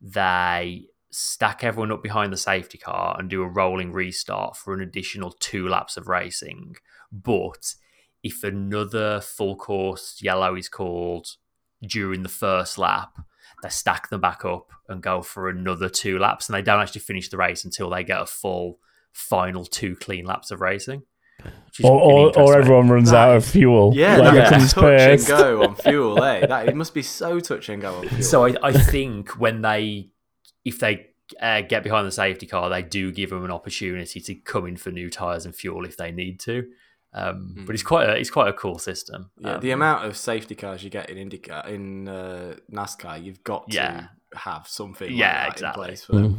they 0.00 0.86
stack 1.10 1.62
everyone 1.62 1.92
up 1.92 2.02
behind 2.02 2.32
the 2.32 2.38
safety 2.38 2.78
car 2.78 3.16
and 3.18 3.30
do 3.30 3.42
a 3.42 3.48
rolling 3.48 3.92
restart 3.92 4.56
for 4.56 4.74
an 4.74 4.80
additional 4.80 5.30
two 5.30 5.68
laps 5.68 5.96
of 5.96 6.08
racing. 6.08 6.74
But 7.12 7.74
if 8.22 8.42
another 8.42 9.20
full 9.20 9.56
course 9.56 10.18
yellow 10.22 10.56
is 10.56 10.68
called 10.68 11.36
during 11.86 12.22
the 12.22 12.28
first 12.28 12.78
lap, 12.78 13.16
they 13.62 13.68
stack 13.68 14.08
them 14.10 14.20
back 14.20 14.44
up 14.44 14.70
and 14.88 15.02
go 15.02 15.22
for 15.22 15.48
another 15.48 15.88
two 15.88 16.18
laps, 16.18 16.48
and 16.48 16.54
they 16.54 16.62
don't 16.62 16.80
actually 16.80 17.00
finish 17.00 17.28
the 17.28 17.36
race 17.36 17.64
until 17.64 17.90
they 17.90 18.04
get 18.04 18.20
a 18.20 18.26
full 18.26 18.78
final 19.12 19.64
two 19.64 19.94
clean 19.96 20.24
laps 20.24 20.50
of 20.50 20.60
racing. 20.60 21.02
or 21.82 22.00
or, 22.00 22.38
or 22.38 22.58
everyone 22.58 22.88
runs 22.88 23.10
That 23.10 23.28
out 23.28 23.36
of 23.36 23.44
fuel. 23.44 23.92
yeah 23.94 24.16
like 24.18 24.34
that 24.34 24.44
becomes 24.50 24.64
is 24.64 24.72
touch 24.74 24.84
and 25.00 25.26
go 25.26 25.62
on 25.64 25.74
fuel 25.74 26.22
eh 26.22 26.46
that 26.46 26.68
it 26.68 26.76
must 26.76 26.94
be 26.94 27.02
so 27.02 27.40
touch 27.40 27.68
and 27.68 27.82
go 27.82 27.96
on 27.96 28.08
fuel 28.08 28.22
So 28.22 28.46
I, 28.46 28.54
I 28.62 28.72
think 28.72 29.30
when 29.40 29.62
they, 29.62 30.10
if 30.64 30.78
they 30.78 31.06
uh, 31.40 31.62
get 31.62 31.82
behind 31.82 32.06
the 32.06 32.12
safety 32.12 32.46
car, 32.46 32.68
they 32.68 32.82
do 32.82 33.10
give 33.10 33.30
them 33.30 33.44
an 33.44 33.50
opportunity 33.50 34.20
to 34.20 34.34
come 34.34 34.66
in 34.66 34.76
for 34.76 34.90
new 34.90 35.10
tires 35.10 35.44
and 35.46 35.54
fuel 35.54 35.84
if 35.84 35.96
they 35.96 36.12
need 36.12 36.38
to. 36.40 36.64
Um, 37.14 37.64
But 37.66 37.74
it's 37.74 37.82
quite 37.82 38.08
a 38.08 38.16
it's 38.16 38.30
quite 38.30 38.48
a 38.48 38.52
cool 38.54 38.78
system. 38.78 39.30
yeah 39.38 39.54
Um, 39.54 39.60
the 39.60 39.70
amount 39.72 40.06
of 40.06 40.16
safety 40.16 40.54
cars 40.54 40.82
you 40.82 40.90
get 40.90 41.10
in 41.10 41.16
IndyCar 41.28 41.66
in 41.68 42.08
uh, 42.08 42.56
NASCAR 42.70 43.22
you've 43.22 43.44
got 43.44 43.68
to 43.70 43.76
Yeah. 43.76 44.06
have 44.34 44.66
something 44.66 45.12
Yeah, 45.12 45.44
like 45.44 45.46
that 45.48 45.52
exactly. 45.52 45.82
in 45.82 45.88
place 45.88 46.04
for 46.04 46.12
them 46.16 46.34
Mm. 46.34 46.38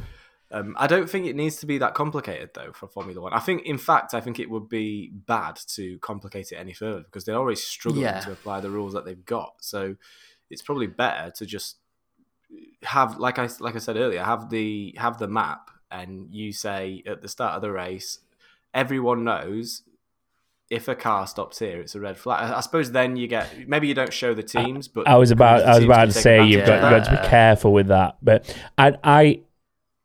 Um, 0.59 0.75
I 0.77 0.85
don't 0.85 1.09
think 1.09 1.25
it 1.25 1.35
needs 1.35 1.55
to 1.57 1.65
be 1.65 1.79
that 1.79 1.95
complicated 1.95 2.51
though 2.53 2.71
for 2.73 2.87
Formula 2.87 3.19
One. 3.19 3.33
I 3.33 3.39
think, 3.39 3.63
in 3.65 3.79
fact, 3.79 4.13
I 4.13 4.21
think 4.21 4.37
it 4.39 4.47
would 4.51 4.69
be 4.69 5.09
bad 5.11 5.55
to 5.75 5.97
complicate 5.97 6.51
it 6.51 6.57
any 6.57 6.73
further 6.73 7.01
because 7.01 7.25
they're 7.25 7.35
already 7.43 7.55
struggling 7.55 8.03
Yeah. 8.03 8.19
to 8.19 8.31
apply 8.33 8.59
the 8.61 8.69
rules 8.69 8.93
that 8.93 9.03
they've 9.03 9.25
got. 9.25 9.55
So 9.61 9.95
it's 10.51 10.61
probably 10.61 10.85
better 10.85 11.31
to 11.31 11.45
just 11.47 11.77
have, 12.83 13.17
like 13.17 13.39
I 13.39 13.49
like 13.59 13.75
I 13.75 13.79
said 13.79 13.97
earlier, 13.97 14.21
have 14.23 14.49
the 14.51 14.93
have 14.99 15.17
the 15.17 15.27
map, 15.27 15.71
and 15.89 16.31
you 16.31 16.53
say 16.53 17.01
at 17.07 17.21
the 17.23 17.27
start 17.29 17.55
of 17.55 17.61
the 17.63 17.71
race, 17.71 18.19
everyone 18.75 19.23
knows. 19.23 19.81
If 20.73 20.87
a 20.87 20.95
car 20.95 21.27
stops 21.27 21.59
here, 21.59 21.79
it's 21.79 21.93
a 21.93 21.99
red 21.99 22.17
flag. 22.17 22.49
I 22.49 22.57
I 22.57 22.59
suppose 22.61 22.91
then 22.91 23.15
you 23.15 23.27
get 23.27 23.67
maybe 23.67 23.87
you 23.87 23.93
don't 23.93 24.11
show 24.11 24.33
the 24.33 24.41
teams, 24.41 24.87
but 24.87 25.07
I 25.07 25.15
was 25.17 25.29
about 25.29 25.61
I 25.63 25.75
was 25.75 25.83
about 25.83 26.05
to 26.05 26.13
say 26.13 26.43
you've 26.43 26.65
got, 26.65 26.81
you've 26.81 27.03
got 27.03 27.05
to 27.05 27.21
be 27.21 27.27
careful 27.27 27.73
with 27.73 27.87
that. 27.87 28.17
But 28.23 28.57
I 28.77 28.97
I 29.03 29.41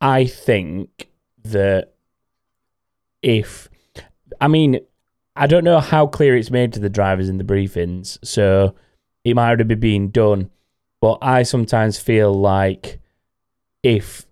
I 0.01 0.27
think 0.27 1.09
that 1.45 1.95
if 3.23 3.69
I 4.41 4.49
mean 4.49 4.81
I 5.35 5.47
don't 5.47 5.65
know 5.65 5.81
how 5.81 6.07
clear 6.07 6.37
it's 6.37 6.51
made 6.51 6.73
to 6.75 6.81
the 6.81 6.91
drivers 6.91 7.29
in 7.29 7.39
the 7.39 7.45
briefings, 7.45 8.19
so 8.23 8.75
it 9.25 9.35
might 9.35 9.47
already 9.47 9.65
be 9.65 9.75
being 9.75 10.09
done. 10.11 10.51
But 11.01 11.19
I 11.23 11.45
sometimes 11.45 11.99
feel 11.99 12.35
like 12.35 12.99
if 13.83 14.27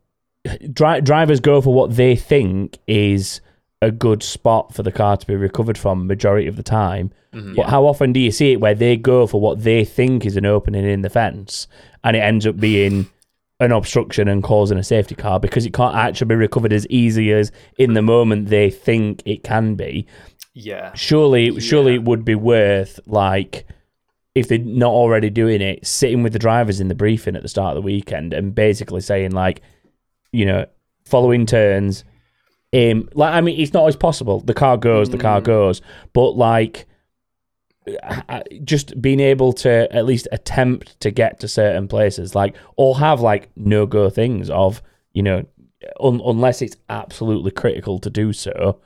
dri- 0.73 1.01
drivers 1.01 1.41
go 1.41 1.61
for 1.61 1.73
what 1.73 1.95
they 1.97 2.17
think 2.17 2.79
is 2.87 3.41
a 3.83 3.91
good 3.91 4.23
spot 4.23 4.75
for 4.75 4.83
the 4.83 4.93
car 4.93 5.17
to 5.17 5.27
be 5.27 5.37
recovered 5.37 5.77
from 5.77 6.07
majority 6.07 6.47
of 6.47 6.57
the 6.57 6.63
time, 6.63 7.11
mhm. 7.35 7.55
but 7.55 7.69
how 7.69 7.87
often 7.87 8.13
do 8.13 8.21
you 8.21 8.31
see 8.31 8.53
it 8.53 8.61
where 8.61 8.75
they 8.75 8.97
go 8.97 9.27
for 9.27 9.41
what 9.41 9.63
they 9.63 9.85
think 9.85 10.25
is 10.25 10.37
an 10.37 10.47
opening 10.47 10.85
in 10.85 11.03
the 11.03 11.11
fence 11.11 11.69
and 12.03 12.17
it 12.17 12.21
ends 12.21 12.47
up 12.47 12.57
being 12.59 13.07
an 13.61 13.73
obstruction 13.73 14.29
and 14.29 14.43
causing 14.43 14.79
a 14.79 14.85
safety 14.85 15.15
car 15.15 15.41
because 15.41 15.67
it 15.67 15.73
can't 15.73 15.95
actually 15.97 16.29
be 16.29 16.35
recovered 16.35 16.73
as 16.73 16.87
easy 16.89 17.33
as 17.33 17.53
in 17.79 17.95
the 17.95 18.03
moment 18.03 18.49
they 18.49 18.71
think 18.71 19.23
it 19.25 19.43
can 19.43 19.75
be? 19.75 20.07
Yeah. 20.55 20.93
Surely, 20.95 21.61
surely 21.61 21.93
Yeah. 21.93 21.99
it 21.99 22.05
would 22.05 22.25
be 22.25 22.35
worth 22.35 22.99
like 23.07 23.67
if 24.35 24.49
they're 24.49 24.59
not 24.59 24.91
already 24.91 25.31
doing 25.31 25.63
it, 25.63 25.87
sitting 25.87 26.23
with 26.23 26.35
the 26.35 26.39
drivers 26.39 26.81
in 26.81 26.89
the 26.89 26.95
briefing 26.95 27.37
at 27.37 27.43
the 27.43 27.49
start 27.49 27.77
of 27.77 27.83
the 27.83 27.87
weekend 27.87 28.35
and 28.35 28.55
basically 28.55 29.01
saying 29.01 29.33
like, 29.33 29.63
you 30.33 30.45
know, 30.45 30.67
following 31.07 31.47
turns, 31.47 32.05
aim. 32.73 33.09
Like, 33.15 33.35
I 33.35 33.41
mean, 33.41 33.59
it's 33.61 33.73
not 33.73 33.81
always 33.81 33.97
possible. 33.97 34.41
The 34.41 34.55
car 34.55 34.77
goes, 34.77 35.11
the 35.11 35.19
car 35.19 35.41
Mm. 35.41 35.45
goes, 35.45 35.83
but 36.13 36.31
like. 36.37 36.87
Just 38.65 39.01
being 39.01 39.21
able 39.21 39.53
to 39.53 39.87
at 39.95 40.05
least 40.07 40.27
attempt 40.33 40.99
to 41.01 41.13
get 41.13 41.39
to 41.41 41.47
certain 41.47 41.87
places, 41.87 42.35
like, 42.35 42.57
or 42.77 42.99
have 42.99 43.21
like 43.21 43.49
no 43.55 43.87
go 43.87 44.11
things 44.11 44.51
of, 44.51 44.83
you 45.13 45.23
know, 45.23 45.45
un- 46.01 46.21
unless 46.25 46.63
it's 46.63 46.77
absolutely 46.89 47.53
critical 47.53 48.01
to 48.01 48.11
do 48.11 48.33
so, 48.33 48.81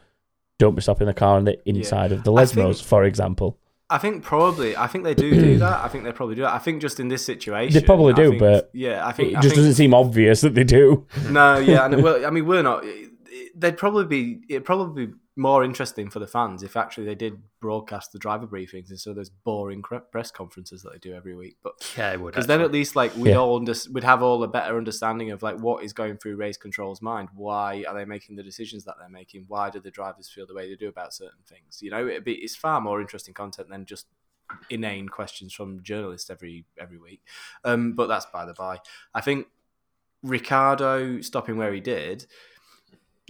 don't 0.59 0.75
be 0.75 0.83
stopping 0.83 1.07
the 1.07 1.15
car 1.15 1.37
on 1.39 1.45
the 1.45 1.59
inside 1.67 2.13
of 2.13 2.25
the 2.25 2.31
Lesmos, 2.33 2.77
think- 2.77 2.87
for 2.89 3.05
example. 3.05 3.57
I 3.89 3.97
think 3.99 4.23
probably. 4.23 4.77
I 4.77 4.87
think 4.87 5.05
they 5.05 5.15
do 5.15 5.31
do 5.31 5.57
that. 5.61 5.83
I 5.83 5.89
think 5.89 6.05
they 6.05 6.13
probably 6.13 6.35
do 6.35 6.43
that. 6.43 6.53
I 6.55 6.59
think 6.59 6.83
just 6.83 7.01
in 7.01 7.09
this 7.09 7.25
situation, 7.25 7.73
They 7.73 7.85
probably 7.85 8.13
do, 8.13 8.29
think- 8.31 8.41
but 8.41 8.69
yeah, 8.75 9.07
I 9.07 9.13
think 9.13 9.31
It 9.31 9.33
think 9.33 9.43
just 9.43 9.53
I 9.55 9.57
think, 9.57 9.57
doesn't 9.57 9.75
seem 9.75 9.95
obvious 9.95 10.43
that 10.43 10.55
they 10.55 10.65
do. 10.65 11.07
No, 11.31 11.59
yeah, 11.59 11.87
and 11.87 12.03
well, 12.03 12.25
I 12.27 12.29
mean, 12.29 12.45
we're 12.45 12.63
not. 12.63 12.85
They'd 13.55 13.77
probably 13.77 14.05
be. 14.07 14.41
It'd 14.49 14.65
probably 14.65 15.07
be 15.07 15.13
more 15.37 15.65
interesting 15.65 16.11
for 16.11 16.19
the 16.19 16.27
fans 16.27 16.63
if 16.63 16.77
actually 16.77 17.07
they 17.07 17.15
did 17.15 17.41
broadcast 17.61 18.13
the 18.13 18.19
driver 18.19 18.47
briefings 18.47 18.91
instead 18.91 19.11
of 19.11 19.17
those 19.17 19.31
boring 19.31 19.83
press 20.11 20.31
conferences 20.31 20.83
that 20.83 20.93
they 20.93 20.99
do 20.99 21.15
every 21.15 21.35
week. 21.35 21.57
But 21.63 21.73
Yeah, 21.97 22.13
it 22.13 22.21
would. 22.21 22.33
because 22.35 22.47
then 22.47 22.61
at 22.61 22.73
least 22.73 22.95
like 22.95 23.15
we'd 23.17 23.31
Yeah. 23.31 23.37
all 23.37 23.57
under, 23.57 23.73
we'd 23.93 24.05
have 24.05 24.23
all 24.23 24.43
a 24.43 24.49
better 24.49 24.77
understanding 24.77 25.31
of 25.31 25.43
like 25.43 25.57
what 25.59 25.83
is 25.83 25.93
going 25.95 26.19
through 26.19 26.37
race 26.37 26.59
control's 26.59 27.01
mind. 27.01 27.29
Why 27.35 27.85
are 27.89 27.95
they 27.95 28.05
making 28.05 28.37
the 28.37 28.43
decisions 28.43 28.85
that 28.85 28.97
they're 28.99 29.09
making? 29.09 29.45
Why 29.49 29.71
do 29.71 29.81
the 29.81 29.91
drivers 29.91 30.29
feel 30.29 30.47
the 30.47 30.55
way 30.55 30.69
they 30.69 30.77
do 30.77 30.89
about 30.89 31.15
certain 31.15 31.41
things? 31.47 31.81
You 31.81 31.91
know, 31.91 32.07
it'd 32.07 32.25
be 32.25 32.35
it's 32.35 32.57
far 32.57 32.81
more 32.81 33.01
interesting 33.01 33.33
content 33.33 33.71
than 33.71 33.87
just 33.87 34.07
inane 34.69 35.09
questions 35.09 35.55
from 35.55 35.83
journalists 35.83 36.29
every 36.29 36.67
every 36.77 36.99
week. 36.99 37.23
Um, 37.65 37.93
but 37.93 38.09
that's 38.09 38.27
by 38.27 38.45
the 38.45 38.53
by. 38.55 38.81
I 39.15 39.21
think 39.23 39.47
Ricciardo 40.23 41.21
stopping 41.23 41.57
where 41.57 41.73
he 41.73 41.81
did. 41.81 42.27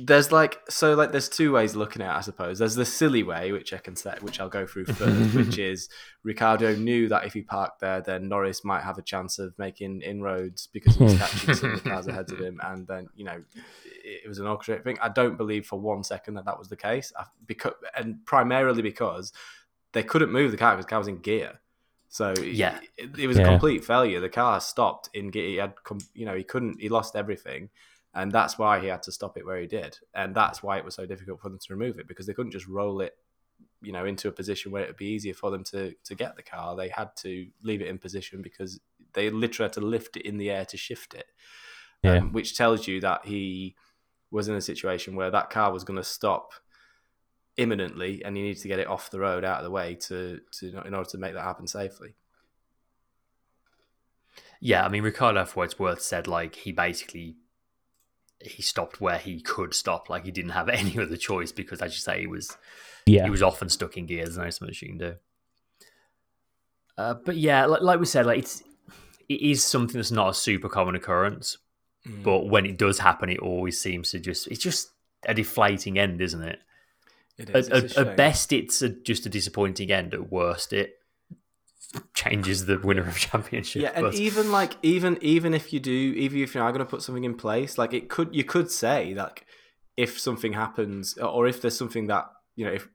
There's 0.03 0.33
like 0.33 0.61
so 0.69 0.95
like 0.95 1.13
there's 1.13 1.29
two 1.29 1.53
ways 1.53 1.77
looking 1.77 2.01
at 2.03 2.15
it, 2.15 2.19
I 2.19 2.21
suppose. 2.23 2.59
There's 2.59 2.75
the 2.75 2.85
silly 2.85 3.23
way, 3.23 3.53
which 3.53 3.73
I 3.73 3.79
can 3.79 3.97
set, 3.97 4.23
which 4.23 4.41
I'll 4.41 4.49
go 4.49 4.67
through 4.67 4.87
first, 4.87 5.35
which 5.35 5.59
is 5.59 5.89
Ricciardo 6.23 6.75
knew 6.77 7.09
that 7.09 7.25
if 7.27 7.33
he 7.35 7.43
parked 7.43 7.81
there, 7.81 8.01
then 8.01 8.29
Norris 8.29 8.65
might 8.65 8.83
have 8.83 8.99
a 8.99 9.03
chance 9.03 9.39
of 9.39 9.59
making 9.59 10.03
inroads 10.03 10.69
because 10.73 10.97
he 10.97 11.05
was 11.05 11.19
catching 11.19 11.55
some 11.55 11.73
of 11.73 11.83
the 11.83 11.91
cars 11.91 12.07
ahead 12.07 12.31
of 12.31 12.39
him, 12.41 12.61
and 12.65 12.87
then 12.87 13.09
you 13.15 13.25
know 13.25 13.43
it, 14.05 14.23
it 14.25 14.29
was 14.29 14.39
an 14.39 14.47
orchestrated 14.47 14.85
thing. 14.85 14.99
I 15.03 15.09
don't 15.09 15.37
believe 15.37 15.67
for 15.67 15.79
one 15.79 16.03
second 16.03 16.35
that 16.35 16.45
that 16.47 16.59
was 16.59 16.69
the 16.69 16.77
case, 16.77 17.13
I, 17.19 17.25
because 17.47 17.75
and 17.97 18.25
primarily 18.25 18.83
because 18.83 19.33
they 19.93 20.03
couldn't 20.03 20.31
move 20.33 20.51
the 20.53 20.57
car 20.57 20.73
because 20.77 20.87
the 20.87 20.91
car 20.91 20.99
was 21.01 21.09
in 21.09 21.19
gear. 21.19 21.61
So 22.13 22.35
Yeah. 22.43 22.79
it, 22.97 23.19
it 23.19 23.27
was 23.29 23.37
Yeah. 23.39 23.45
a 23.45 23.47
complete 23.51 23.85
failure. 23.85 24.21
The 24.21 24.29
car 24.29 24.61
stopped 24.61 25.11
in 25.15 25.31
gear. 25.31 25.47
He 25.49 25.57
had, 25.57 25.75
you 26.15 26.27
know, 26.27 26.35
he 26.35 26.43
couldn't. 26.43 26.81
He 26.81 26.89
lost 26.89 27.15
everything, 27.15 27.71
and 28.15 28.33
that's 28.33 28.59
why 28.59 28.81
he 28.81 28.89
had 28.89 29.03
to 29.05 29.13
stop 29.13 29.37
it 29.37 29.47
where 29.47 29.61
he 29.61 29.67
did, 29.67 29.99
and 30.15 30.35
that's 30.35 30.63
why 30.63 30.79
it 30.79 30.85
was 30.85 30.95
so 30.95 31.07
difficult 31.07 31.41
for 31.41 31.49
them 31.49 31.59
to 31.59 31.75
remove 31.75 31.99
it 31.99 32.09
because 32.09 32.27
they 32.27 32.35
couldn't 32.35 32.53
just 32.53 32.67
roll 32.67 33.01
it, 33.01 33.15
you 33.83 33.93
know, 33.93 34.05
into 34.05 34.29
a 34.29 34.33
position 34.33 34.73
where 34.73 34.83
it 34.83 34.89
would 34.89 34.97
be 34.97 35.07
easier 35.07 35.35
for 35.35 35.51
them 35.51 35.65
to 35.65 35.95
to 36.05 36.15
get 36.15 36.37
the 36.37 36.43
car. 36.43 36.77
They 36.77 36.89
had 36.89 37.15
to 37.19 37.47
leave 37.63 37.81
it 37.81 37.89
in 37.89 37.99
position 37.99 38.43
because 38.43 38.81
they 39.13 39.31
literally 39.31 39.67
had 39.67 39.75
to 39.75 39.81
lift 39.81 40.17
it 40.17 40.27
in 40.27 40.39
the 40.39 40.51
air 40.51 40.65
to 40.67 40.77
shift 40.77 41.15
it, 41.15 41.27
Yeah. 42.03 42.17
um, 42.17 42.33
which 42.33 42.57
tells 42.57 42.87
you 42.87 43.01
that 43.01 43.27
he 43.27 43.77
was 44.31 44.49
in 44.49 44.55
a 44.55 44.61
situation 44.61 45.17
where 45.17 45.31
that 45.31 45.51
car 45.51 45.73
was 45.73 45.85
going 45.85 45.97
to 45.97 46.05
stop 46.05 46.53
imminently 47.57 48.25
and 48.25 48.37
he 48.37 48.43
needed 48.43 48.63
to 48.63 48.69
get 48.69 48.79
it 48.79 48.87
off 48.87 49.11
the 49.11 49.19
road 49.19 49.45
out 49.45 49.59
of 49.59 49.65
the 49.65 49.71
way 49.71 49.95
to, 49.97 50.41
to 50.53 50.69
in 50.87 50.95
order 50.95 51.11
to 51.11 51.19
make 51.19 51.35
that 51.35 51.43
happen 51.43 51.67
safely 51.67 52.15
Yeah, 54.61 54.85
I 54.85 54.89
mean, 54.89 55.03
Ricciardo 55.03 55.45
for 55.47 55.61
what 55.61 55.65
it's 55.65 55.79
worth 55.79 56.03
said 56.03 56.27
like 56.27 56.55
he 56.55 56.73
basically 56.73 57.37
he 58.43 58.63
stopped 58.63 59.01
where 59.01 59.19
he 59.19 59.41
could 59.41 59.75
stop, 59.75 60.09
like 60.09 60.25
he 60.25 60.31
didn't 60.31 60.53
have 60.53 60.69
any 60.81 60.99
other 60.99 61.17
choice 61.17 61.53
because, 61.53 61.81
as 61.81 61.93
you 61.95 62.01
say, 62.01 62.21
he 62.21 62.27
was 62.27 62.57
Yeah. 63.07 63.25
he 63.25 63.31
was 63.31 63.43
often 63.43 63.69
stuck 63.69 63.97
in 63.97 64.07
gears. 64.07 64.37
There's 64.37 64.39
no 64.39 64.51
so 64.51 64.65
much 64.67 64.83
you 64.83 64.89
can 64.89 64.99
do. 64.99 65.15
Uh, 66.99 67.15
but 67.15 67.37
yeah, 67.37 67.65
like, 67.67 67.83
like 67.83 68.01
we 68.01 68.07
said, 68.07 68.27
like 68.27 68.39
it's 68.41 68.63
it 69.29 69.41
is 69.41 69.65
something 69.65 69.97
that's 69.97 70.11
not 70.11 70.29
a 70.31 70.35
super 70.35 70.69
common 70.69 70.95
occurrence, 70.95 71.59
but 72.05 72.47
when 72.47 72.67
it 72.67 72.77
does 72.77 72.99
happen, 72.99 73.29
it 73.29 73.39
always 73.39 73.81
seems 73.81 74.11
to 74.11 74.19
just 74.19 74.47
it's 74.49 74.63
just 74.63 74.91
a 75.27 75.35
deflating 75.35 75.99
end, 75.99 76.21
isn't 76.21 76.43
it? 76.43 76.59
it 77.39 77.51
At, 77.51 77.57
it's 77.57 77.69
a 77.97 78.01
at, 78.01 78.09
at 78.09 78.17
best, 78.17 78.53
it's 78.53 78.83
a, 78.83 78.89
just 78.89 79.27
a 79.27 79.29
disappointing 79.29 79.91
end. 79.93 80.13
At 80.15 80.31
worst, 80.31 80.73
it 80.73 80.95
changes 82.15 82.67
the 82.67 82.79
winner 82.79 83.07
of 83.09 83.17
championship. 83.17 83.83
yeah 83.83 83.93
and 83.95 84.05
but- 84.05 84.15
even 84.15 84.53
like 84.53 84.77
even 84.83 85.19
even 85.21 85.55
if 85.55 85.73
you 85.73 85.81
do 85.81 85.91
even 85.91 86.41
if 86.41 86.55
you're 86.55 86.67
going 86.73 86.79
to 86.79 86.85
put 86.85 87.03
something 87.03 87.25
in 87.25 87.35
place 87.35 87.79
like 87.79 87.93
it 87.93 88.09
could 88.09 88.35
you 88.35 88.45
could 88.45 88.71
say 88.71 89.15
like 89.15 89.45
if 89.97 90.19
something 90.19 90.53
happens 90.53 91.17
or 91.19 91.47
if 91.47 91.61
there's 91.61 91.77
something 91.77 92.07
that 92.07 92.31
you 92.57 92.65
know 92.65 92.73
if 92.73 92.89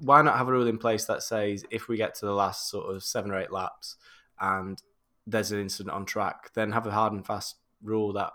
why 0.00 0.22
not 0.22 0.36
have 0.36 0.48
a 0.48 0.52
rule 0.52 0.66
in 0.66 0.78
place 0.78 1.06
that 1.06 1.22
says 1.22 1.64
if 1.70 1.88
we 1.88 1.96
get 1.96 2.14
to 2.14 2.26
the 2.26 2.32
last 2.32 2.70
sort 2.70 2.94
of 2.94 3.02
seven 3.02 3.30
or 3.30 3.38
eight 3.40 3.50
laps 3.50 3.96
and 4.40 4.82
there's 5.26 5.50
an 5.50 5.60
incident 5.60 5.94
on 5.94 6.04
track 6.04 6.50
then 6.54 6.70
have 6.72 6.86
a 6.86 6.90
hard 6.90 7.12
and 7.12 7.26
fast 7.26 7.56
rule 7.82 8.12
that 8.12 8.32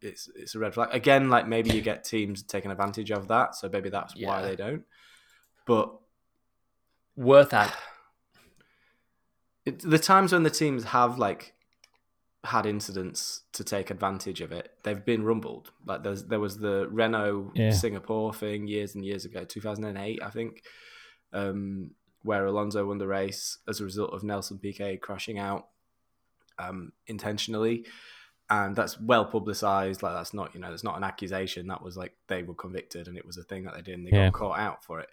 it's 0.00 0.30
it's 0.34 0.54
a 0.54 0.58
red 0.58 0.72
flag 0.72 0.88
again 0.92 1.28
like 1.28 1.46
maybe 1.46 1.70
you 1.70 1.82
get 1.82 2.04
teams 2.04 2.42
taking 2.42 2.70
advantage 2.70 3.10
of 3.10 3.28
that 3.28 3.54
so 3.54 3.68
maybe 3.68 3.90
that's 3.90 4.14
why 4.18 4.40
they 4.40 4.56
don't 4.56 4.84
but 5.66 5.94
worth 7.16 7.50
that. 7.50 7.74
It, 9.66 9.80
the 9.80 9.98
times 9.98 10.32
when 10.32 10.42
the 10.42 10.50
teams 10.50 10.84
have 10.84 11.18
like 11.18 11.52
had 12.44 12.66
incidents 12.66 13.42
to 13.52 13.64
take 13.64 13.90
advantage 13.90 14.40
of 14.42 14.52
it, 14.52 14.70
they've 14.82 15.04
been 15.04 15.24
rumbled. 15.24 15.70
Like 15.86 16.02
there's 16.02 16.24
there 16.24 16.40
was 16.40 16.58
the 16.58 16.86
Renault 16.90 17.52
Yeah. 17.54 17.70
Singapore 17.70 18.34
thing 18.34 18.66
years 18.66 18.94
and 18.94 19.04
years 19.04 19.24
ago, 19.24 19.44
2008, 19.44 20.22
I 20.22 20.30
think, 20.30 20.62
um, 21.32 21.92
where 22.22 22.44
Alonso 22.46 22.86
won 22.86 22.98
the 22.98 23.06
race 23.06 23.58
as 23.66 23.80
a 23.80 23.84
result 23.84 24.12
of 24.12 24.22
Nelson 24.22 24.58
Piquet 24.58 24.98
crashing 24.98 25.38
out 25.38 25.68
um, 26.58 26.92
intentionally. 27.06 27.84
And 28.50 28.76
that's 28.76 29.00
well 29.00 29.24
publicized. 29.24 30.02
Like 30.02 30.12
that's 30.14 30.34
not, 30.34 30.54
you 30.54 30.60
know, 30.60 30.68
that's 30.68 30.84
not 30.84 30.98
an 30.98 31.02
accusation. 31.04 31.66
That 31.68 31.80
was 31.82 31.96
like 31.96 32.12
they 32.28 32.42
were 32.42 32.54
convicted, 32.54 33.08
and 33.08 33.16
it 33.16 33.24
was 33.24 33.38
a 33.38 33.42
thing 33.42 33.64
that 33.64 33.74
they 33.74 33.80
did, 33.80 33.94
and 33.94 34.06
they 34.06 34.10
Yeah. 34.10 34.26
got 34.28 34.34
caught 34.38 34.58
out 34.58 34.84
for 34.84 35.00
it. 35.00 35.08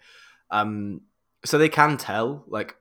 Um, 0.50 1.00
so 1.44 1.58
they 1.58 1.68
can 1.68 1.96
tell 1.96 2.44
like 2.46 2.76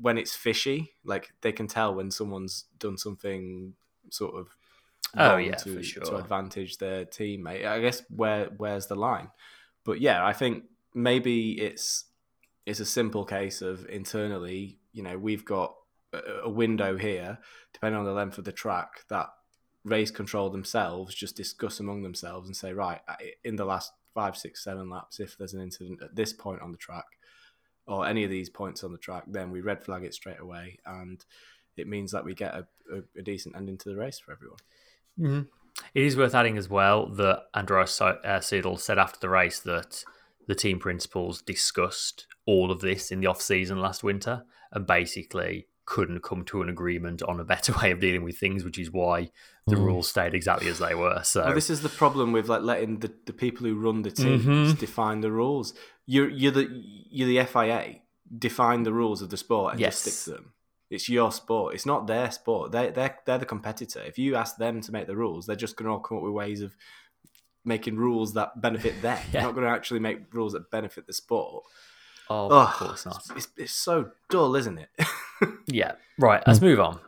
when 0.00 0.18
it's 0.18 0.34
fishy 0.34 0.92
like 1.04 1.32
they 1.40 1.52
can 1.52 1.66
tell 1.66 1.94
when 1.94 2.10
someone's 2.10 2.64
done 2.78 2.96
something 2.98 3.74
sort 4.10 4.34
of 4.34 4.56
Oh, 5.14 5.36
yeah, 5.36 5.56
to, 5.56 5.82
sure. 5.82 6.02
to 6.04 6.16
advantage 6.16 6.78
their 6.78 7.04
teammate 7.04 7.66
i 7.66 7.80
guess 7.80 8.02
where 8.08 8.46
where's 8.56 8.86
the 8.86 8.94
line 8.94 9.28
but 9.84 10.00
yeah 10.00 10.24
i 10.24 10.32
think 10.32 10.64
maybe 10.94 11.60
it's 11.60 12.04
it's 12.64 12.80
a 12.80 12.86
simple 12.86 13.24
case 13.26 13.60
of 13.60 13.86
internally 13.90 14.78
you 14.92 15.02
know 15.02 15.18
we've 15.18 15.44
got 15.44 15.74
a, 16.14 16.18
a 16.44 16.48
window 16.48 16.96
here 16.96 17.38
depending 17.74 17.98
on 17.98 18.06
the 18.06 18.12
length 18.12 18.38
of 18.38 18.44
the 18.44 18.52
track 18.52 19.04
that 19.08 19.26
race 19.84 20.10
control 20.10 20.48
themselves 20.48 21.14
just 21.14 21.36
discuss 21.36 21.78
among 21.78 22.02
themselves 22.02 22.48
and 22.48 22.56
say 22.56 22.72
right 22.72 23.00
in 23.44 23.56
the 23.56 23.64
last 23.66 23.92
five 24.14 24.34
six 24.34 24.64
seven 24.64 24.88
laps 24.88 25.20
if 25.20 25.36
there's 25.36 25.52
an 25.54 25.60
incident 25.60 26.00
at 26.02 26.14
this 26.16 26.32
point 26.32 26.62
on 26.62 26.70
the 26.72 26.78
track 26.78 27.04
or 27.86 28.06
any 28.06 28.24
of 28.24 28.30
these 28.30 28.48
points 28.48 28.84
on 28.84 28.92
the 28.92 28.98
track, 28.98 29.24
then 29.26 29.50
we 29.50 29.60
red 29.60 29.82
flag 29.84 30.04
it 30.04 30.14
straight 30.14 30.40
away, 30.40 30.78
and 30.86 31.24
it 31.76 31.86
means 31.88 32.12
that 32.12 32.24
we 32.24 32.34
get 32.34 32.54
a, 32.54 32.66
a, 32.94 33.02
a 33.18 33.22
decent 33.22 33.56
ending 33.56 33.78
to 33.78 33.88
the 33.88 33.96
race 33.96 34.18
for 34.18 34.32
everyone. 34.32 34.58
Mhm. 35.18 35.48
It 35.94 36.02
is 36.04 36.16
worth 36.16 36.34
adding 36.34 36.58
as 36.58 36.68
well 36.68 37.06
that 37.06 37.44
Andreas 37.54 37.92
Se- 37.92 38.04
uh, 38.24 38.40
Seidl 38.40 38.78
said 38.78 38.98
after 38.98 39.18
the 39.18 39.30
race 39.30 39.58
that 39.60 40.04
the 40.46 40.54
team 40.54 40.78
principals 40.78 41.40
discussed 41.40 42.26
all 42.46 42.70
of 42.70 42.80
this 42.80 43.10
in 43.10 43.20
the 43.20 43.26
off 43.26 43.40
season 43.40 43.80
last 43.80 44.02
winter 44.04 44.44
and 44.72 44.86
basically 44.86 45.66
couldn't 45.94 46.22
come 46.22 46.42
to 46.46 46.62
an 46.62 46.68
agreement 46.70 47.22
on 47.22 47.38
a 47.38 47.44
better 47.44 47.72
way 47.82 47.90
of 47.90 48.00
dealing 48.00 48.24
with 48.24 48.38
things, 48.38 48.64
which 48.64 48.78
is 48.78 48.90
why 48.90 49.30
the 49.66 49.76
Mm. 49.76 49.84
rules 49.88 50.08
stayed 50.08 50.34
exactly 50.34 50.68
as 50.68 50.78
they 50.78 50.94
were. 50.94 51.20
So 51.22 51.44
Well, 51.44 51.54
this 51.54 51.70
is 51.70 51.82
the 51.82 51.88
problem 52.02 52.32
with 52.32 52.48
like 52.48 52.62
letting 52.62 53.00
the, 53.00 53.12
the 53.26 53.32
people 53.44 53.66
who 53.66 53.74
run 53.86 54.02
the 54.02 54.10
teams 54.10 54.44
Mhm. 54.44 54.78
define 54.78 55.20
the 55.20 55.30
rules. 55.30 55.74
You're 56.06 56.30
you're 56.40 56.50
the 56.60 56.66
you're 57.16 57.28
the 57.28 57.40
FIA. 57.52 58.00
Define 58.48 58.82
the 58.84 58.92
rules 58.92 59.20
of 59.22 59.28
the 59.28 59.36
sport 59.36 59.72
and 59.72 59.80
Yes. 59.80 60.02
just 60.02 60.22
stick 60.22 60.34
to 60.34 60.40
them. 60.40 60.52
It's 60.90 61.08
your 61.08 61.30
sport. 61.32 61.74
It's 61.74 61.86
not 61.86 62.06
their 62.06 62.30
sport. 62.30 62.72
They 62.72 62.90
they 62.90 63.10
they're 63.26 63.38
the 63.44 63.52
competitor. 63.54 64.00
If 64.12 64.16
you 64.18 64.34
ask 64.42 64.56
them 64.56 64.80
to 64.86 64.90
make 64.92 65.06
the 65.06 65.16
rules, 65.24 65.44
they're 65.46 65.64
just 65.66 65.76
going 65.76 65.86
to 65.88 65.92
all 65.92 66.00
come 66.00 66.16
up 66.18 66.24
with 66.24 66.32
ways 66.32 66.60
of 66.62 66.72
making 67.64 67.96
rules 67.96 68.32
that 68.34 68.60
benefit 68.60 69.00
them. 69.02 69.18
Yeah. 69.26 69.30
They're 69.32 69.42
not 69.42 69.54
going 69.54 69.66
to 69.66 69.72
actually 69.78 70.00
make 70.00 70.32
rules 70.34 70.52
that 70.54 70.70
benefit 70.70 71.06
the 71.06 71.12
sport. 71.12 71.64
Oh, 72.32 72.48
Ugh, 72.50 72.68
of 72.68 72.74
course 72.88 73.06
not. 73.06 73.22
It's, 73.36 73.48
it's 73.56 73.72
so 73.72 74.10
dull, 74.30 74.56
isn't 74.56 74.78
it? 74.78 74.88
Yeah. 75.66 75.92
Right. 76.18 76.42
Let's 76.46 76.60
move 76.60 76.78
on. 76.80 77.00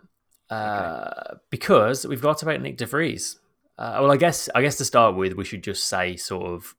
Uh, 0.51 1.35
Because 1.51 2.07
we've 2.07 2.21
got 2.23 2.39
to 2.39 2.47
about 2.47 2.61
Nick 2.61 2.77
De 2.77 2.87
Vries. 2.87 3.39
Uh, 3.79 3.99
well, 4.01 4.13
I 4.13 4.17
guess 4.17 4.49
I 4.55 4.63
guess 4.63 4.77
to 4.77 4.85
start 4.85 5.17
with, 5.17 5.35
we 5.35 5.45
should 5.45 5.63
just 5.65 5.85
say 5.85 6.17
sort 6.17 6.47
of 6.47 6.75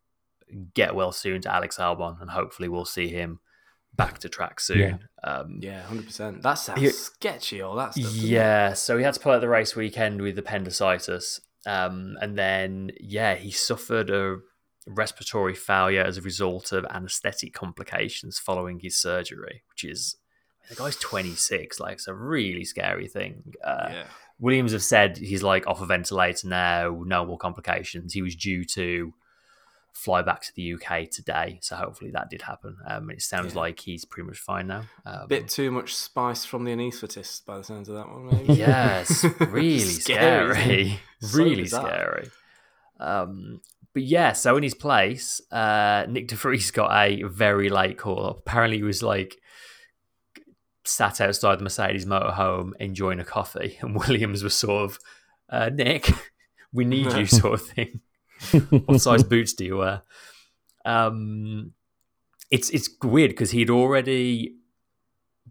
get 0.73 0.95
well 0.95 1.11
soon 1.11 1.41
to 1.41 1.53
Alex 1.53 1.77
Albon, 1.77 2.21
and 2.21 2.29
hopefully 2.29 2.69
we'll 2.69 2.85
see 2.85 3.07
him 3.09 3.39
back 3.95 4.19
to 4.19 4.29
track 4.29 4.59
soon. 4.59 4.79
Yeah. 4.79 4.97
Um, 5.29 5.59
Yeah, 5.61 5.81
hundred 5.81 6.05
percent. 6.05 6.41
That 6.43 6.55
sounds 6.55 6.81
Yeah. 6.81 6.91
sketchy. 6.91 7.61
All 7.61 7.75
that 7.75 7.93
stuff. 7.93 8.03
doesn't 8.05 8.23
it? 8.23 8.27
yeah, 8.29 8.73
so 8.73 8.97
he 8.97 9.03
had 9.03 9.13
to 9.15 9.19
play 9.19 9.35
out 9.35 9.41
the 9.41 9.49
race 9.49 9.75
weekend 9.75 10.21
with 10.21 10.37
appendicitis. 10.37 11.41
Um, 11.65 12.15
and 12.21 12.37
then, 12.37 12.91
yeah, 12.99 13.35
he 13.35 13.51
suffered 13.51 14.09
a 14.09 14.37
respiratory 14.87 15.55
failure 15.55 16.03
as 16.03 16.17
a 16.17 16.21
result 16.21 16.71
of 16.71 16.85
anesthetic 16.85 17.53
complications 17.53 18.37
following 18.39 18.79
his 18.79 18.97
surgery, 18.97 19.63
which 19.69 19.83
is, 19.83 20.17
the 20.69 20.75
guy's 20.75 20.95
26. 20.97 21.79
Like, 21.79 21.93
it's 21.93 22.07
a 22.07 22.13
really 22.13 22.63
scary 22.65 23.07
thing. 23.07 23.53
Uh, 23.63 23.89
yeah. 23.91 24.03
Williams 24.39 24.71
have 24.73 24.83
said 24.83 25.17
he's 25.17 25.43
like 25.43 25.65
off 25.67 25.81
a 25.81 25.85
ventilator 25.85 26.47
now, 26.47 27.01
no 27.05 27.25
more 27.25 27.37
complications. 27.37 28.13
He 28.13 28.21
was 28.21 28.35
due 28.35 28.63
to 28.65 29.13
fly 29.93 30.21
back 30.21 30.41
to 30.41 30.51
the 30.55 30.73
UK 30.73 31.09
today, 31.09 31.57
so 31.61 31.75
hopefully 31.77 32.11
that 32.11 32.29
did 32.29 32.41
happen. 32.41 32.75
Um, 32.85 33.09
it 33.11 33.21
sounds 33.21 33.53
Yeah. 33.53 33.61
like 33.61 33.79
he's 33.79 34.03
pretty 34.03 34.27
much 34.27 34.37
fine 34.39 34.67
now. 34.67 34.83
Um, 35.05 35.27
Bit 35.29 35.47
too 35.47 35.71
much 35.71 35.95
spice 35.95 36.43
from 36.43 36.65
the 36.65 36.71
anaesthetist 36.71 37.45
by 37.45 37.57
the 37.59 37.63
sounds 37.63 37.87
of 37.87 37.95
that 37.95 38.09
one. 38.09 38.25
Maybe. 38.27 38.53
Yes, 38.55 39.23
really 39.39 39.79
Scary, 39.79 40.53
scary. 40.53 40.99
Really 41.33 41.65
scary. 41.67 42.29
Um, 42.99 43.61
but 43.95 44.03
yeah, 44.03 44.33
so 44.33 44.57
in 44.57 44.63
his 44.63 44.73
place, 44.73 45.39
uh, 45.53 46.05
Nick 46.09 46.27
De 46.27 46.35
Vries 46.35 46.69
got 46.69 46.91
a 46.91 47.23
very 47.23 47.69
late 47.69 47.97
call 47.97 48.25
up. 48.25 48.39
Apparently, 48.39 48.75
he 48.75 48.83
was 48.83 49.01
like 49.01 49.37
sat 50.83 51.21
outside 51.21 51.59
the 51.59 51.63
Mercedes 51.63 52.05
motorhome 52.05 52.71
enjoying 52.77 53.21
a 53.21 53.23
coffee, 53.23 53.77
and 53.79 53.95
Williams 54.07 54.43
was 54.43 54.53
sort 54.53 54.83
of, 54.83 54.99
uh, 55.49 55.69
Nick, 55.69 56.11
we 56.73 56.83
need 56.83 57.13
you, 57.13 57.25
sort 57.25 57.53
of 57.53 57.65
thing. 57.65 58.01
what 58.85 58.99
size 58.99 59.23
boots 59.23 59.53
do 59.53 59.63
you 59.63 59.77
wear? 59.77 60.01
Um, 60.83 61.71
it's 62.51 62.69
it's 62.71 62.89
weird 63.01 63.31
because 63.31 63.51
he'd 63.51 63.69
already 63.69 64.57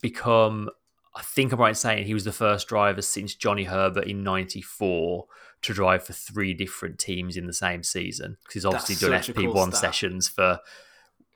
become. 0.03 0.69
I 1.17 1.23
think 1.23 1.51
I'm 1.51 1.61
right 1.61 1.71
in 1.71 1.75
saying 1.77 2.05
he 2.05 2.13
was 2.13 2.25
the 2.25 2.33
first 2.33 2.69
driver 2.69 3.01
since 3.01 3.35
Johnny 3.35 3.65
Herbert 3.65 4.05
in 4.05 4.23
'94 4.23 5.25
to 5.65 5.75
drive 5.75 6.05
for 6.05 6.13
three 6.13 6.55
different 6.55 6.99
teams 6.99 7.37
in 7.37 7.47
the 7.47 7.53
same 7.53 7.83
season. 7.83 8.37
Because 8.43 8.55
he's 8.55 8.65
obviously 8.65 8.95
That's 8.95 9.03
done 9.03 9.23
such 9.23 9.29
a 9.31 9.33
cool 9.35 9.55
FP1 9.55 9.69
stat. 9.69 9.81
sessions 9.81 10.29
for 10.29 10.59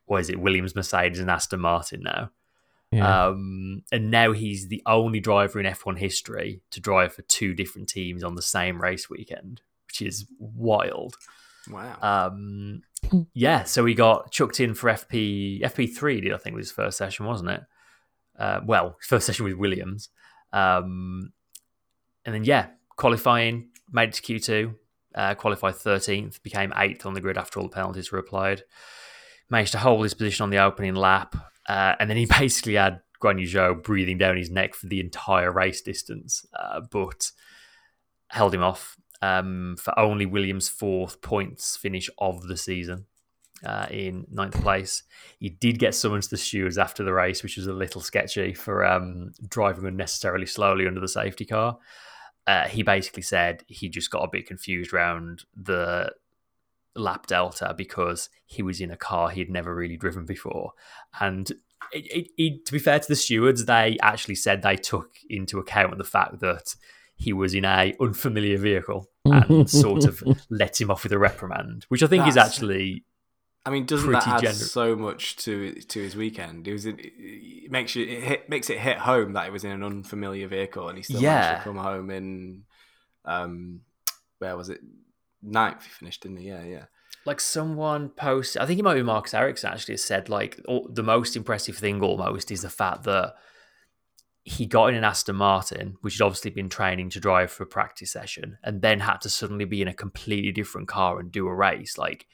what 0.06 0.20
is 0.20 0.30
it, 0.30 0.40
Williams, 0.40 0.74
Mercedes, 0.74 1.20
and 1.20 1.30
Aston 1.30 1.60
Martin 1.60 2.00
now. 2.02 2.30
yeah. 2.90 3.26
Um, 3.26 3.82
and 3.92 4.10
now 4.10 4.32
he's 4.32 4.68
the 4.68 4.82
only 4.86 5.20
driver 5.20 5.60
in 5.60 5.66
F1 5.66 5.98
history 5.98 6.62
to 6.70 6.80
drive 6.80 7.12
for 7.12 7.22
two 7.22 7.52
different 7.54 7.88
teams 7.88 8.24
on 8.24 8.34
the 8.34 8.42
same 8.42 8.80
race 8.80 9.10
weekend, 9.10 9.60
which 9.86 10.00
is 10.00 10.26
wild. 10.38 11.16
Wow. 11.70 11.98
Um, 12.00 12.82
yeah, 13.34 13.64
so 13.64 13.84
he 13.84 13.92
got 13.94 14.30
chucked 14.30 14.58
in 14.60 14.72
for 14.74 14.88
FP 14.90 15.60
FP 15.62 15.94
three. 15.94 16.20
Did 16.22 16.32
I 16.32 16.38
think 16.38 16.56
was 16.56 16.68
his 16.68 16.72
first 16.72 16.96
session, 16.96 17.26
wasn't 17.26 17.50
it? 17.50 17.60
Uh, 18.38 18.60
well, 18.64 18.96
first 19.00 19.26
session 19.26 19.44
with 19.44 19.54
Williams, 19.54 20.08
um, 20.54 21.32
and 22.24 22.34
then 22.34 22.44
yeah, 22.44 22.68
qualifying 22.96 23.68
made 23.92 24.10
it 24.10 24.14
to 24.14 24.22
Q 24.22 24.38
two. 24.38 24.74
Uh, 25.14 25.34
qualified 25.34 25.74
thirteenth, 25.74 26.42
became 26.42 26.72
eighth 26.76 27.06
on 27.06 27.14
the 27.14 27.20
grid 27.20 27.38
after 27.38 27.58
all 27.58 27.66
the 27.66 27.74
penalties 27.74 28.12
were 28.12 28.18
applied. 28.18 28.62
Managed 29.50 29.72
to 29.72 29.78
hold 29.78 30.04
his 30.04 30.14
position 30.14 30.44
on 30.44 30.50
the 30.50 30.58
opening 30.58 30.94
lap, 30.94 31.34
uh, 31.68 31.94
and 31.98 32.08
then 32.08 32.16
he 32.16 32.26
basically 32.38 32.74
had 32.74 33.00
Guan 33.22 33.82
breathing 33.82 34.18
down 34.18 34.36
his 34.36 34.50
neck 34.50 34.74
for 34.74 34.86
the 34.86 35.00
entire 35.00 35.50
race 35.50 35.80
distance, 35.80 36.46
uh, 36.58 36.80
but 36.90 37.30
held 38.28 38.54
him 38.54 38.62
off 38.62 38.96
um, 39.22 39.76
for 39.78 39.98
only 39.98 40.26
Williams' 40.26 40.68
fourth 40.68 41.20
points 41.20 41.76
finish 41.76 42.08
of 42.18 42.42
the 42.42 42.56
season 42.56 43.06
uh, 43.64 43.86
in 43.90 44.26
ninth 44.30 44.60
place. 44.60 45.02
He 45.38 45.48
did 45.48 45.78
get 45.78 45.94
summoned 45.94 46.24
to 46.24 46.30
the 46.30 46.36
stewards 46.36 46.78
after 46.78 47.02
the 47.02 47.12
race, 47.12 47.42
which 47.42 47.56
was 47.56 47.66
a 47.66 47.72
little 47.72 48.00
sketchy 48.00 48.54
for 48.54 48.84
um, 48.84 49.32
driving 49.48 49.86
unnecessarily 49.86 50.46
slowly 50.46 50.86
under 50.86 51.00
the 51.00 51.08
safety 51.08 51.44
car. 51.44 51.78
Uh, 52.48 52.66
he 52.66 52.82
basically 52.82 53.22
said 53.22 53.62
he 53.66 53.90
just 53.90 54.10
got 54.10 54.24
a 54.24 54.28
bit 54.32 54.46
confused 54.46 54.94
around 54.94 55.44
the 55.54 56.10
lap 56.96 57.26
delta 57.26 57.74
because 57.76 58.30
he 58.46 58.62
was 58.62 58.80
in 58.80 58.90
a 58.90 58.96
car 58.96 59.28
he'd 59.28 59.50
never 59.50 59.74
really 59.74 59.98
driven 59.98 60.24
before. 60.24 60.72
And 61.20 61.50
it, 61.92 62.06
it, 62.06 62.30
it, 62.38 62.64
to 62.64 62.72
be 62.72 62.78
fair 62.78 63.00
to 63.00 63.06
the 63.06 63.16
stewards, 63.16 63.66
they 63.66 63.98
actually 64.00 64.34
said 64.34 64.62
they 64.62 64.76
took 64.76 65.10
into 65.28 65.58
account 65.58 65.98
the 65.98 66.04
fact 66.04 66.40
that 66.40 66.74
he 67.16 67.34
was 67.34 67.52
in 67.52 67.66
a 67.66 67.94
unfamiliar 68.00 68.56
vehicle 68.56 69.10
and 69.26 69.68
sort 69.68 70.06
of 70.06 70.22
let 70.50 70.80
him 70.80 70.90
off 70.90 71.02
with 71.02 71.12
a 71.12 71.18
reprimand, 71.18 71.84
which 71.88 72.02
I 72.02 72.06
think 72.06 72.26
is 72.26 72.38
actually 72.38 73.04
I 73.68 73.70
mean, 73.70 73.84
doesn't 73.84 74.10
that 74.12 74.26
add 74.26 74.42
gener- 74.42 74.54
so 74.54 74.96
much 74.96 75.36
to 75.44 75.74
to 75.74 76.00
his 76.00 76.16
weekend? 76.16 76.66
It 76.66 76.72
was 76.72 76.86
in, 76.86 76.98
it 76.98 77.70
makes 77.70 77.94
you 77.94 78.04
it 78.06 78.22
hit, 78.24 78.48
makes 78.48 78.70
it 78.70 78.78
hit 78.78 78.98
home 78.98 79.34
that 79.34 79.44
he 79.44 79.50
was 79.50 79.62
in 79.64 79.70
an 79.70 79.82
unfamiliar 79.84 80.48
vehicle 80.48 80.88
and 80.88 80.96
he 80.96 81.02
still 81.04 81.20
managed 81.20 81.46
Yeah. 81.52 81.58
to 81.58 81.64
come 81.64 81.76
home 81.76 82.10
in 82.10 82.64
um 83.24 83.80
where 84.38 84.56
was 84.56 84.68
it 84.70 84.80
ninth? 85.42 85.84
He 85.84 85.90
finished, 85.90 86.22
didn't 86.22 86.38
he? 86.38 86.48
Yeah, 86.48 86.64
yeah. 86.64 86.84
like 87.26 87.40
someone 87.40 88.08
posted. 88.08 88.62
I 88.62 88.66
think 88.66 88.78
it 88.80 88.84
might 88.84 88.94
be 88.94 89.02
Marcus 89.02 89.34
Ericsson 89.34 89.70
actually 89.72 89.98
said 89.98 90.28
like 90.30 90.60
all, 90.66 90.88
the 90.90 91.02
most 91.02 91.36
impressive 91.36 91.76
thing 91.76 92.00
almost 92.02 92.50
is 92.50 92.62
the 92.62 92.70
fact 92.70 93.04
that 93.04 93.34
he 94.44 94.64
got 94.64 94.86
in 94.86 94.94
an 94.94 95.04
Aston 95.04 95.36
Martin, 95.36 95.96
which 96.00 96.14
had 96.18 96.24
obviously 96.24 96.50
been 96.52 96.70
training 96.70 97.10
to 97.10 97.20
drive 97.20 97.50
for 97.52 97.64
a 97.64 97.66
practice 97.66 98.10
session, 98.12 98.56
and 98.64 98.80
then 98.80 99.00
had 99.00 99.20
to 99.20 99.28
suddenly 99.28 99.66
be 99.66 99.82
in 99.82 99.88
a 99.88 99.92
completely 99.94 100.52
different 100.52 100.88
car 100.88 101.18
and 101.20 101.30
do 101.30 101.46
a 101.46 101.54
race. 101.54 101.98
Like 101.98 102.26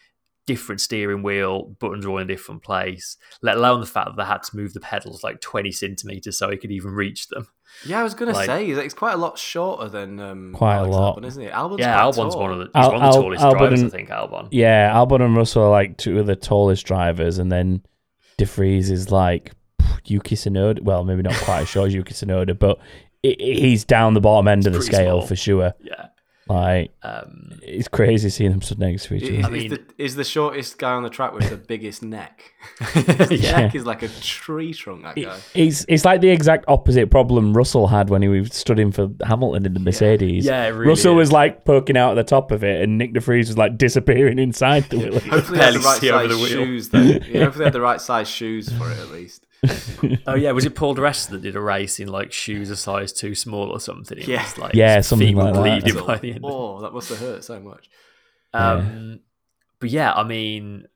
different 0.46 0.80
steering 0.80 1.22
wheel, 1.22 1.74
buttons 1.80 2.04
all 2.04 2.18
in 2.18 2.24
a 2.24 2.26
different 2.26 2.62
place, 2.62 3.16
let 3.42 3.56
alone 3.56 3.80
the 3.80 3.86
fact 3.86 4.08
that 4.10 4.16
they 4.16 4.24
had 4.26 4.42
to 4.42 4.56
move 4.56 4.74
the 4.74 4.80
pedals 4.80 5.22
like 5.24 5.40
20 5.40 5.70
centimeters 5.72 6.36
so 6.38 6.50
he 6.50 6.56
could 6.56 6.70
even 6.70 6.90
reach 6.92 7.28
them. 7.28 7.46
Yeah, 7.86 8.00
I 8.00 8.02
was 8.04 8.14
gonna 8.14 8.34
say 8.34 8.66
he's, 8.66 8.78
he's 8.78 8.94
quite 8.94 9.14
a 9.14 9.16
lot 9.16 9.36
shorter 9.38 9.88
than 9.88 10.20
um, 10.20 10.52
Quite 10.52 10.76
a 10.76 10.84
lot. 10.84 11.16
Albon, 11.16 11.24
isn't 11.26 11.42
he? 11.42 11.48
Albon's 11.48 11.80
yeah, 11.80 11.94
quite 11.94 12.02
Albon's 12.14 12.34
tall. 12.34 12.42
one 12.42 12.52
of 12.52 12.58
the, 12.58 12.70
Al- 12.78 12.92
one 12.92 12.94
of 12.96 13.00
the 13.00 13.06
Al- 13.06 13.22
tallest 13.22 13.42
Albon 13.42 13.58
drivers, 13.58 13.80
I 13.80 13.82
and- 13.84 13.92
think, 13.92 14.08
Albon. 14.10 14.48
Yeah, 14.52 14.92
Albon 14.94 15.22
and 15.22 15.36
Russell 15.36 15.64
are 15.64 15.70
like 15.70 15.96
two 15.96 16.18
of 16.20 16.26
the 16.26 16.36
tallest 16.36 16.86
drivers, 16.86 17.38
and 17.38 17.50
then 17.50 17.82
De 18.38 18.44
Vries 18.44 18.90
is 18.90 19.10
like 19.10 19.52
Yuki 20.04 20.36
Tsunoda. 20.36 20.82
Well, 20.82 21.04
maybe 21.04 21.22
not 21.22 21.34
quite 21.34 21.62
as 21.62 21.68
short 21.68 21.88
as 21.88 21.94
Yuki 21.94 22.14
Tsunoda, 22.14 22.56
but 22.56 22.78
i 23.24 23.28
i- 23.30 23.36
he's 23.38 23.84
down 23.84 24.14
the 24.14 24.20
bottom 24.20 24.46
end 24.46 24.66
of 24.66 24.72
the 24.72 24.82
scale 24.82 25.18
small. 25.20 25.26
for 25.26 25.36
sure. 25.36 25.72
Yeah. 25.80 26.08
Like 26.48 26.92
Um, 27.02 27.58
it's 27.62 27.88
crazy 27.88 28.28
seeing 28.28 28.50
them 28.50 28.60
stood 28.62 28.78
next 28.78 29.06
to 29.06 29.14
each 29.14 29.24
other. 29.24 29.46
I 29.46 29.50
mean- 29.50 29.72
is 29.72 29.78
the, 29.78 29.84
is 29.98 30.14
the 30.16 30.24
shortest 30.24 30.78
guy 30.78 30.92
on 30.92 31.02
the 31.02 31.08
track 31.10 31.32
with 31.32 31.48
the 31.48 31.56
biggest 31.56 32.02
neck? 32.02 32.52
yeah. 33.30 33.60
Neck 33.62 33.74
is 33.74 33.86
like 33.86 34.02
a 34.02 34.08
tree 34.08 34.72
trunk. 34.74 35.02
That 35.04 35.16
guy. 35.16 35.38
It's 35.54 35.84
it's 35.88 36.04
like 36.04 36.20
the 36.20 36.28
exact 36.30 36.64
opposite 36.68 37.10
problem 37.10 37.56
Russell 37.56 37.86
had 37.86 38.10
when 38.10 38.22
he 38.22 38.28
was 38.28 38.54
stood 38.54 38.78
in 38.78 38.92
for 38.92 39.08
Hamilton 39.26 39.66
in 39.66 39.74
the 39.74 39.80
Mercedes. 39.80 40.44
Yeah, 40.44 40.64
it 40.66 40.70
really 40.70 40.88
Russell 40.88 41.12
is. 41.14 41.28
was 41.28 41.32
like 41.32 41.64
poking 41.64 41.96
out 41.96 42.10
at 42.10 42.14
the 42.14 42.24
top 42.28 42.50
of 42.52 42.62
it, 42.64 42.82
and 42.82 42.98
Nick 42.98 43.14
De 43.14 43.20
Vries 43.20 43.48
was 43.48 43.56
like 43.58 43.78
disappearing 43.78 44.38
inside 44.38 44.84
the 44.90 44.98
wheel. 44.98 45.20
Hopefully, 45.30 45.58
they 45.58 45.64
had 45.64 45.74
the 45.74 45.78
right 45.80 46.00
see 46.00 46.10
over 46.10 46.28
size 46.28 46.40
the 46.40 46.46
shoes. 46.48 46.88
Though. 46.90 46.98
Yeah, 47.00 47.16
hopefully, 47.44 47.50
they 47.58 47.64
had 47.64 47.72
the 47.72 47.80
right 47.80 48.00
size 48.00 48.28
shoes 48.28 48.70
for 48.72 48.90
it 48.90 48.98
at 48.98 49.10
least. 49.10 49.43
Oh 50.26 50.34
yeah, 50.34 50.52
was 50.52 50.64
it 50.64 50.74
Paul 50.74 50.94
di 50.94 51.02
Resta 51.02 51.30
that 51.30 51.42
did 51.42 51.56
a 51.56 51.60
race 51.60 51.98
in 52.00 52.08
like 52.08 52.32
shoes 52.32 52.70
a 52.70 52.76
size 52.76 53.12
too 53.12 53.34
small 53.34 53.70
or 53.70 53.80
something? 53.80 54.18
It 54.18 54.28
Yeah. 54.28 54.42
was, 54.42 54.58
like, 54.58 54.74
Yeah, 54.74 55.00
something 55.00 55.34
like 55.36 55.54
that. 55.54 56.04
by 56.06 56.16
the 56.18 56.32
end. 56.32 56.40
Oh, 56.44 56.80
that 56.82 56.92
must 56.92 57.08
have 57.10 57.18
hurt 57.18 57.44
so 57.44 57.60
much. 57.60 57.88
Um, 58.52 59.20
but 59.80 59.90
yeah, 59.90 60.12
I 60.12 60.22
mean, 60.24 60.86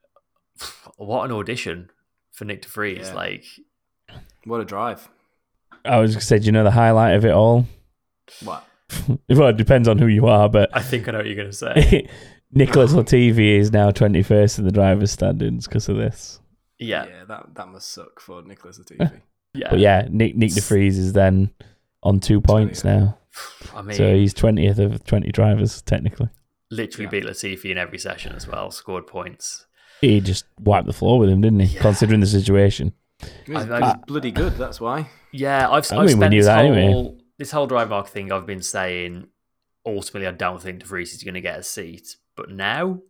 what 0.97 1.25
an 1.25 1.33
audition 1.33 1.91
for 2.33 2.45
Nick 2.45 2.63
De 2.63 2.69
Vries. 2.69 3.09
Yeah. 3.09 3.15
Like, 3.15 3.45
What 4.45 4.61
a 4.61 4.65
drive! 4.65 5.09
I 5.85 5.99
was 5.99 6.13
gonna 6.15 6.21
say, 6.23 6.39
do 6.39 6.47
you 6.47 6.53
know 6.53 6.65
the 6.65 6.71
highlight 6.71 7.15
of 7.17 7.25
it 7.25 7.33
all? 7.33 7.67
What? 8.43 8.65
well, 9.29 9.49
it 9.49 9.57
depends 9.57 9.89
on 9.89 9.99
who 9.99 10.07
you 10.07 10.27
are, 10.27 10.49
but 10.49 10.71
I 10.75 10.81
think 10.83 11.09
I 11.09 11.13
know 11.13 11.19
what 11.19 11.27
you're 11.27 11.35
going 11.37 11.51
to 11.51 11.57
say. 11.57 12.09
Nicholas 12.53 12.93
Latifi 12.95 13.59
is 13.59 13.71
now 13.73 13.91
21st 13.91 14.59
in 14.61 14.65
the 14.65 14.71
drivers' 14.73 15.11
standings 15.13 15.67
because 15.67 15.89
of 15.91 15.97
this. 15.97 16.41
Yeah, 16.79 17.07
yeah, 17.07 17.25
that 17.25 17.55
that 17.55 17.69
must 17.69 17.91
suck 17.93 18.21
for 18.21 18.43
Nicholas 18.43 18.79
Latifi. 18.79 19.21
yeah. 19.55 19.69
But 19.71 19.79
yeah, 19.81 20.07
Nick 20.11 20.37
Nick 20.37 20.53
De 20.53 20.61
Vries 20.61 20.97
is 20.99 21.13
then 21.13 21.51
on 22.03 22.21
two 22.21 22.41
points 22.41 22.83
20th. 22.83 22.85
now, 22.85 23.19
I 23.75 23.83
mean, 23.83 23.97
so 23.97 24.15
he's 24.15 24.33
20th 24.35 24.79
of 24.79 25.05
20 25.05 25.33
drivers 25.33 25.83
technically. 25.83 26.29
literally 26.71 27.05
Yeah. 27.07 27.11
beat 27.11 27.25
Latifi 27.25 27.71
in 27.71 27.79
every 27.79 27.99
session 27.99 28.35
as 28.37 28.47
well. 28.47 28.71
Scored 28.71 29.07
points. 29.07 29.67
He 30.01 30.21
just 30.21 30.45
wiped 30.61 30.87
the 30.87 30.93
floor 30.93 31.19
with 31.19 31.29
him, 31.29 31.41
didn't 31.41 31.61
he? 31.61 31.75
Yeah. 31.75 31.81
Considering 31.83 32.21
the 32.21 32.27
situation. 32.27 32.93
He's, 33.47 33.57
I- 33.57 33.85
he's 33.95 34.05
bloody 34.07 34.31
good. 34.31 34.53
That's 34.55 34.81
why. 34.81 35.09
Yeah, 35.33 35.69
I've, 35.69 35.91
I 35.93 35.97
I've 35.97 36.01
mean, 36.01 36.05
we 36.07 36.13
spent 36.13 36.31
knew 36.31 36.39
this 36.39 36.47
that 36.47 36.65
whole 36.65 36.73
anyway. 36.77 37.15
this 37.39 37.51
whole 37.51 37.67
drive 37.67 37.89
mark 37.89 38.07
thing. 38.07 38.31
I've 38.31 38.47
been 38.47 38.63
saying 38.63 39.27
ultimately, 39.85 40.29
I 40.29 40.31
don't 40.31 40.63
think 40.63 40.79
De 40.79 40.87
Vries 40.87 41.13
is 41.15 41.25
going 41.25 41.35
to 41.35 41.41
get 41.41 41.59
a 41.59 41.63
seat, 41.65 42.17
but 42.37 42.51
now, 42.51 43.01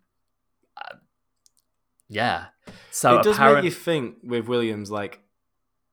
uh, 0.83 0.97
yeah. 2.09 2.47
So 2.91 3.19
it 3.19 3.23
does 3.25 3.37
apparent, 3.37 3.57
make 3.59 3.65
you 3.65 3.71
think 3.71 4.17
with 4.23 4.49
Williams, 4.49 4.91
like 4.91 5.21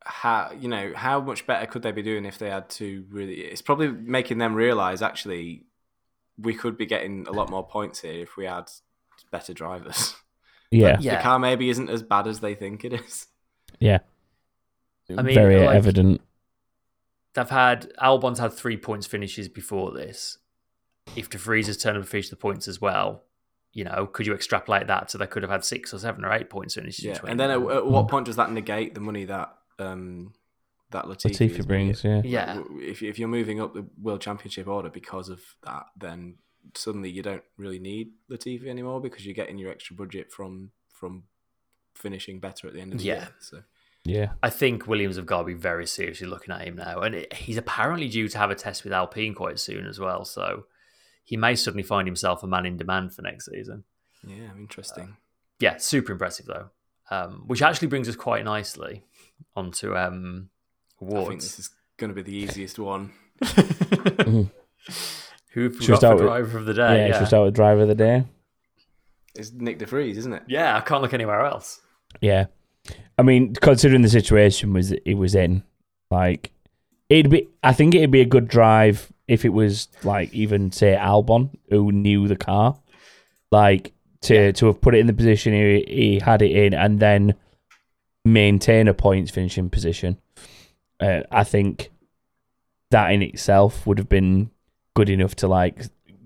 how 0.03 0.51
you 0.59 0.67
know 0.67 0.93
how 0.95 1.19
much 1.19 1.47
better 1.47 1.65
could 1.65 1.82
they 1.82 1.91
be 1.91 2.01
doing 2.03 2.26
if 2.26 2.38
they 2.38 2.49
had 2.49 2.69
to 2.71 3.05
really? 3.09 3.36
It's 3.41 3.61
probably 3.61 3.89
making 3.89 4.38
them 4.38 4.53
realize 4.55 5.01
actually 5.01 5.65
we 6.38 6.53
could 6.53 6.78
be 6.78 6.86
getting 6.86 7.28
a 7.28 7.32
lot 7.32 7.49
more 7.49 7.65
points 7.65 8.01
here 8.01 8.21
if 8.21 8.36
we 8.38 8.45
had 8.45 8.69
better 9.32 9.53
drivers. 9.53 10.15
Yeah. 10.71 10.97
yeah, 10.99 11.17
The 11.17 11.21
car 11.23 11.39
maybe 11.39 11.69
isn't 11.69 11.89
as 11.89 12.01
bad 12.03 12.28
as 12.28 12.39
they 12.41 12.53
think 12.55 12.84
it 12.84 12.91
is. 12.91 13.28
Yeah. 13.80 13.99
I 15.15 15.21
mean, 15.21 15.36
very 15.36 15.59
like- 15.65 15.76
evident. 15.76 16.21
They've 17.34 17.49
had 17.49 17.93
Albon's 18.01 18.39
had 18.39 18.51
three 18.51 18.76
points 18.76 19.05
finishes 19.07 19.47
before 19.47 19.91
this. 19.91 20.38
If 21.15 21.30
De 21.30 21.38
Vries 21.38 21.67
has 21.67 21.78
turned 21.78 21.97
up 21.97 22.01
and 22.03 22.09
finished 22.09 22.30
the 22.32 22.36
points 22.36 22.67
as 22.67 22.82
well, 22.82 23.23
you 23.76 23.84
know, 23.84 24.07
could 24.11 24.26
you 24.26 24.34
extrapolate 24.34 24.88
that 24.88 25.11
so 25.11 25.19
they 25.19 25.28
could 25.28 25.43
have 25.43 25.51
had 25.51 25.63
six 25.63 25.93
or 25.93 25.99
seven 25.99 26.26
or 26.26 26.32
eight 26.34 26.49
points 26.49 26.73
finishes? 26.73 27.05
Yeah, 27.05 27.13
between 27.13 27.32
and 27.32 27.39
then 27.39 27.51
at, 27.51 27.61
at 27.61 27.86
what 27.86 28.07
point 28.07 28.26
does 28.26 28.38
that 28.38 28.51
negate 28.51 28.95
the 28.95 29.01
money 29.01 29.26
that 29.26 29.53
um, 29.78 30.34
that 30.91 31.05
Latifi, 31.05 31.32
Latifi 31.32 31.59
is 31.59 31.65
brings, 31.67 32.01
bringing? 32.01 32.23
yeah. 32.26 32.55
Yeah. 32.55 32.63
If 32.80 33.03
if 33.03 33.19
you're 33.19 33.28
moving 33.28 33.61
up 33.61 33.73
the 33.76 33.86
world 34.01 34.21
championship 34.21 34.67
order 34.67 34.89
because 34.89 35.30
of 35.30 35.41
that, 35.63 35.84
then 35.99 36.38
suddenly 36.73 37.09
you 37.11 37.21
don't 37.21 37.43
really 37.57 37.78
need 37.80 38.13
Latifi 38.32 38.65
anymore 38.67 38.99
because 39.01 39.26
you're 39.26 39.36
getting 39.36 39.57
your 39.59 39.71
extra 39.71 39.95
budget 39.95 40.32
from 40.32 40.71
from 40.89 41.23
finishing 41.95 42.39
better 42.39 42.67
at 42.67 42.73
the 42.73 42.82
end 42.82 42.93
of 42.93 42.99
the 42.99 43.05
Yeah. 43.05 43.13
year. 43.15 43.30
So 43.39 43.63
Yeah. 44.05 44.32
I 44.41 44.49
think 44.49 44.88
Williams 44.88 45.17
have 45.17 45.26
got 45.26 45.39
to 45.39 45.45
be 45.45 45.53
very 45.53 45.86
seriously 45.88 46.28
looking 46.28 46.53
at 46.53 46.61
him 46.65 46.76
now. 46.78 47.01
And 47.01 47.15
it, 47.15 47.34
he's 47.34 47.57
apparently 47.57 48.07
due 48.07 48.28
to 48.30 48.38
have 48.38 48.51
a 48.51 48.55
test 48.55 48.84
with 48.84 48.93
Alpine 48.93 49.34
quite 49.34 49.59
soon 49.59 49.86
as 49.86 49.99
well. 49.99 50.23
So 50.26 50.65
he 51.26 51.36
may 51.36 51.55
suddenly 51.55 51.84
find 51.84 52.07
himself 52.07 52.43
a 52.43 52.47
man 52.47 52.65
in 52.65 52.78
demand 52.78 53.13
for 53.13 53.23
next 53.23 53.47
season. 53.47 53.84
yeah, 54.26 54.51
interesting. 54.57 55.17
Yeah, 55.59 55.76
super 55.78 56.13
impressive 56.13 56.45
though. 56.45 56.69
Um, 57.11 57.43
which 57.47 57.61
actually 57.61 57.89
brings 57.89 58.07
us 58.09 58.15
quite 58.15 58.43
nicely 58.45 59.03
onto 59.55 59.95
um, 59.95 60.49
I 61.01 61.05
think 61.05 61.11
awards. 61.11 61.45
this 61.45 61.59
is 61.59 61.69
going 61.97 62.09
to 62.09 62.15
be 62.15 62.21
the 62.23 62.36
easiest 62.38 62.80
one. 62.80 63.11
Who 63.45 64.49
have 65.63 65.73
we 65.73 65.80
Should 65.82 65.88
got 65.91 65.97
start 65.97 66.15
with- 66.17 66.26
driver 66.26 66.57
of 66.57 66.65
the 66.65 66.73
day? 66.73 66.82
yeah, 66.82 67.07
day? 67.07 67.11
should 67.13 67.21
we 67.21 67.26
start 67.28 67.45
with 67.45 67.55
driver 67.55 67.82
of 67.84 67.88
the 67.88 67.95
day? 67.95 68.23
It's 69.36 69.51
Nick 69.51 69.80
De 69.80 69.86
Vries, 69.86 70.17
isn't 70.17 70.34
it? 70.34 70.43
Yeah, 70.47 70.78
I 70.78 70.82
can't 70.82 71.01
look 71.01 71.13
anywhere 71.13 71.41
else. 71.45 71.82
Yeah. 72.21 72.45
I 73.17 73.23
mean, 73.23 73.53
considering 73.55 74.01
the 74.01 74.09
situation 74.09 74.73
was 74.73 74.91
it 74.91 75.15
was 75.15 75.36
in, 75.36 75.63
like 76.11 76.51
it'd 77.09 77.32
be 77.32 77.47
I 77.63 77.73
think 77.73 77.95
it'd 77.95 78.11
be 78.11 78.21
a 78.21 78.26
good 78.26 78.47
drive 78.47 79.11
if 79.28 79.45
it 79.45 79.49
was 79.49 79.88
like 80.03 80.34
even 80.34 80.71
say 80.71 80.95
Albon 80.99 81.49
who 81.69 81.91
knew 81.91 82.28
the 82.28 82.36
car. 82.36 82.78
Like 83.51 83.93
to 84.21 84.53
to 84.53 84.65
have 84.67 84.82
put 84.82 84.95
it 84.95 84.99
in 84.99 85.07
the 85.07 85.13
position 85.13 85.53
he, 85.53 85.86
he 85.88 86.19
had 86.19 86.41
it 86.41 86.51
in 86.51 86.73
and 86.73 86.99
then 86.99 87.36
maintain 88.23 88.88
a 88.88 88.93
points 88.93 89.32
finishing 89.32 89.69
position. 89.69 90.17
Uh, 90.99 91.21
I 91.32 91.43
think 91.43 91.91
that 92.91 93.11
in 93.11 93.21
itself 93.21 93.86
would 93.86 93.97
have 93.97 94.09
been 94.09 94.49
good 94.95 95.09
enough 95.09 95.36
to 95.38 95.47
like 95.47 95.84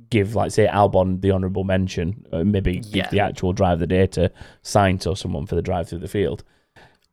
give 0.09 0.35
like 0.35 0.51
say 0.51 0.67
Albon 0.67 1.21
the 1.21 1.31
honourable 1.31 1.63
mention, 1.63 2.25
uh, 2.31 2.43
maybe 2.43 2.79
give 2.79 3.09
the 3.11 3.19
actual 3.19 3.53
drive 3.53 3.73
of 3.73 3.79
the 3.79 3.87
day 3.87 4.07
to 4.07 4.31
Sainz 4.63 5.05
or 5.07 5.15
someone 5.15 5.45
for 5.45 5.55
the 5.55 5.61
drive 5.61 5.89
through 5.89 5.99
the 5.99 6.07
field. 6.07 6.43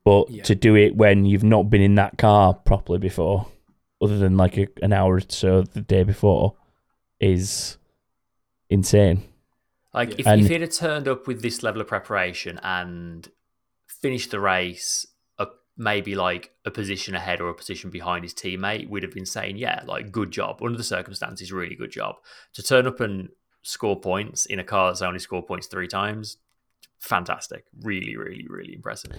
But 0.04 0.30
Yeah. 0.30 0.42
to 0.44 0.54
do 0.54 0.76
it 0.76 0.94
when 0.96 1.24
you've 1.24 1.44
not 1.44 1.64
been 1.68 1.82
in 1.82 1.96
that 1.96 2.16
car 2.16 2.54
properly 2.54 2.98
before, 2.98 3.46
other 4.02 4.18
than 4.18 4.36
like 4.36 4.56
a, 4.58 4.66
an 4.82 4.92
hour 4.92 5.14
or 5.16 5.20
so 5.28 5.62
the 5.62 5.80
day 5.80 6.02
before, 6.02 6.54
is 7.20 7.78
insane. 8.68 9.22
Like 9.94 10.10
Yeah. 10.10 10.16
if, 10.18 10.26
And- 10.26 10.40
if 10.42 10.48
he'd 10.48 10.60
have 10.60 10.70
turned 10.72 11.08
up 11.08 11.26
with 11.26 11.42
this 11.42 11.62
level 11.62 11.80
of 11.80 11.86
preparation 11.88 12.58
and 12.62 13.28
finished 13.88 14.30
the 14.30 14.40
race 14.40 15.06
a, 15.38 15.46
maybe 15.76 16.14
like 16.14 16.50
a 16.66 16.70
position 16.70 17.14
ahead 17.14 17.40
or 17.40 17.48
a 17.48 17.54
position 17.54 17.88
behind 17.90 18.24
his 18.24 18.34
teammate, 18.34 18.88
we'd 18.90 19.02
have 19.02 19.12
been 19.14 19.24
saying, 19.26 19.56
yeah, 19.56 19.82
like 19.86 20.12
good 20.12 20.30
job. 20.30 20.62
Under 20.62 20.76
the 20.76 20.84
circumstances, 20.84 21.50
really 21.52 21.74
good 21.76 21.90
job. 21.92 22.16
To 22.54 22.62
turn 22.62 22.86
up 22.86 23.00
and 23.00 23.30
score 23.62 23.98
points 23.98 24.44
in 24.46 24.58
a 24.58 24.64
car 24.64 24.90
that's 24.90 25.02
only 25.02 25.18
scored 25.18 25.46
points 25.46 25.66
three 25.66 25.88
times, 25.88 26.36
fantastic. 26.98 27.64
Really, 27.82 28.16
really, 28.16 28.46
really 28.48 28.74
impressive. 28.74 29.12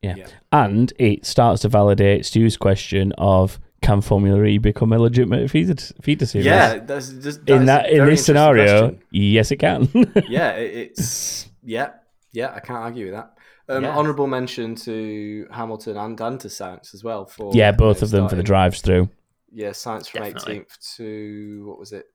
Yeah. 0.00 0.14
Yeah. 0.16 0.26
And 0.50 0.92
it 0.98 1.26
starts 1.26 1.62
to 1.62 1.68
validate 1.68 2.24
Stu's 2.26 2.56
question 2.56 3.12
of 3.18 3.60
can 3.82 4.00
Formula 4.00 4.42
E 4.44 4.58
become 4.58 4.92
a 4.92 4.98
legitimate 4.98 5.50
feeder, 5.50 5.74
feeder 6.00 6.26
series? 6.26 6.46
Yeah, 6.46 6.78
that's 6.78 7.10
just 7.10 7.48
in 7.48 7.66
that 7.66 7.90
in 7.90 8.06
this 8.06 8.24
scenario, 8.24 8.90
question. 8.90 9.02
yes, 9.10 9.50
it 9.50 9.56
can. 9.56 9.88
yeah, 10.28 10.52
it, 10.52 10.90
it's 10.90 11.48
yeah, 11.62 11.90
yeah. 12.32 12.52
I 12.54 12.60
can't 12.60 12.78
argue 12.78 13.06
with 13.06 13.14
that. 13.14 13.34
Um, 13.68 13.84
Yeah. 13.84 13.96
Honourable 13.96 14.26
mention 14.26 14.74
to 14.76 15.46
Hamilton 15.50 15.96
and 15.96 16.20
and 16.20 16.40
to 16.40 16.48
Sainz 16.48 16.94
as 16.94 17.04
well 17.04 17.26
for 17.26 17.52
yeah, 17.54 17.72
both 17.72 18.02
uh, 18.02 18.06
of 18.06 18.10
them 18.10 18.28
for 18.28 18.36
the 18.36 18.42
drives 18.42 18.80
through. 18.80 19.08
Yeah, 19.50 19.70
Sainz 19.70 20.08
from 20.08 20.22
18th 20.22 20.96
to 20.96 21.64
what 21.66 21.78
was 21.78 21.92
it, 21.92 22.06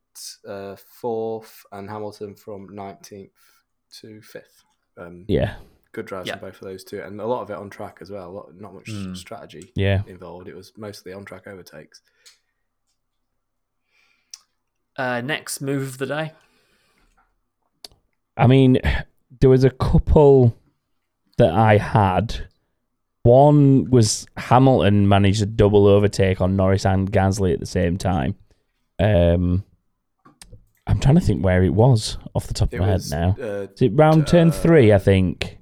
uh, 0.47 0.75
fourth, 0.75 1.65
and 1.71 1.89
Hamilton 1.89 2.35
from 2.35 2.69
19th 2.69 3.29
to 4.01 4.21
fifth. 4.21 4.63
Um, 4.97 5.25
Yeah, 5.27 5.55
good 5.97 6.05
drives 6.05 6.27
Yeah. 6.27 6.37
from 6.37 6.49
both 6.49 6.61
of 6.61 6.67
those 6.67 6.83
two, 6.83 7.01
and 7.01 7.19
a 7.19 7.25
lot 7.25 7.41
of 7.41 7.49
it 7.49 7.55
on 7.57 7.69
track 7.71 7.97
as 8.01 8.11
well. 8.11 8.29
A 8.29 8.31
lot, 8.31 8.55
not 8.55 8.73
much 8.75 8.85
Mm. 8.85 9.17
strategy 9.17 9.71
yeah. 9.75 10.03
involved. 10.05 10.47
It 10.47 10.55
was 10.55 10.71
mostly 10.77 11.11
on 11.11 11.25
track 11.25 11.47
overtakes. 11.47 12.01
Uh, 14.95 15.21
next 15.21 15.61
move 15.61 15.83
of 15.83 15.97
the 15.97 16.05
day. 16.05 16.31
I 18.35 18.47
mean, 18.47 18.77
there 19.39 19.49
was 19.49 19.63
a 19.63 19.69
couple 19.69 20.55
that 21.37 21.51
I 21.51 21.77
had. 21.77 22.47
One 23.23 23.89
was 23.89 24.25
Hamilton 24.37 25.07
managed 25.07 25.41
a 25.41 25.45
double 25.45 25.87
overtake 25.87 26.41
on 26.41 26.55
Norris 26.55 26.85
and 26.85 27.11
Gasly 27.11 27.53
at 27.53 27.59
the 27.59 27.65
same 27.65 27.97
time. 27.97 28.35
Um, 28.99 29.63
I'm 30.87 30.99
trying 30.99 31.15
to 31.15 31.21
think 31.21 31.43
where 31.43 31.63
it 31.63 31.73
was 31.73 32.17
off 32.33 32.47
the 32.47 32.53
top 32.53 32.73
It 32.73 32.77
of 32.77 32.81
my 32.87 32.93
was 32.93 33.11
head 33.11 33.19
now. 33.19 33.35
uh, 33.43 33.67
Is 33.73 33.81
it 33.81 33.89
round 33.95 34.27
turn 34.27 34.49
uh, 34.49 34.51
three? 34.51 34.93
I 34.93 34.99
think. 34.99 35.56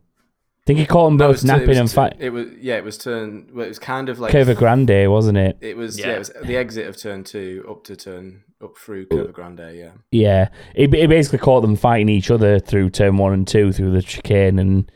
I 0.65 0.67
think 0.67 0.79
he 0.79 0.87
caught 0.87 1.05
them 1.05 1.17
both 1.17 1.31
was 1.31 1.45
napping 1.45 1.67
was 1.67 1.77
and 1.77 1.89
tu- 1.89 1.93
fight. 1.93 2.15
It 2.17 2.31
was 2.31 2.47
yeah, 2.59 2.77
it 2.77 2.83
was 2.83 2.97
turn. 2.97 3.49
Well, 3.53 3.65
it 3.65 3.69
was 3.69 3.77
kind 3.77 4.09
of 4.09 4.17
like 4.17 4.33
Curva 4.33 4.55
Grande, 4.55 5.11
wasn't 5.11 5.37
it? 5.37 5.57
It 5.61 5.77
was 5.77 5.99
yeah. 5.99 6.07
Yeah. 6.07 6.13
it 6.13 6.19
was 6.19 6.31
the 6.43 6.57
exit 6.57 6.87
of 6.87 6.97
turn 6.97 7.23
two 7.23 7.63
up 7.69 7.83
to 7.83 7.95
turn 7.95 8.43
up 8.63 8.75
through 8.75 9.05
Curva 9.05 9.31
Grande. 9.31 9.75
Yeah, 9.75 9.91
Yeah, 10.11 10.49
it, 10.73 10.91
it 10.91 11.07
basically 11.07 11.37
caught 11.37 11.61
them 11.61 11.75
fighting 11.75 12.09
each 12.09 12.31
other 12.31 12.59
through 12.59 12.89
turn 12.89 13.17
one 13.17 13.33
and 13.33 13.47
two 13.47 13.73
through 13.73 13.91
the 13.91 14.01
chicane 14.01 14.57
and 14.57 14.91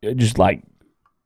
it 0.00 0.16
just 0.16 0.38
like 0.38 0.62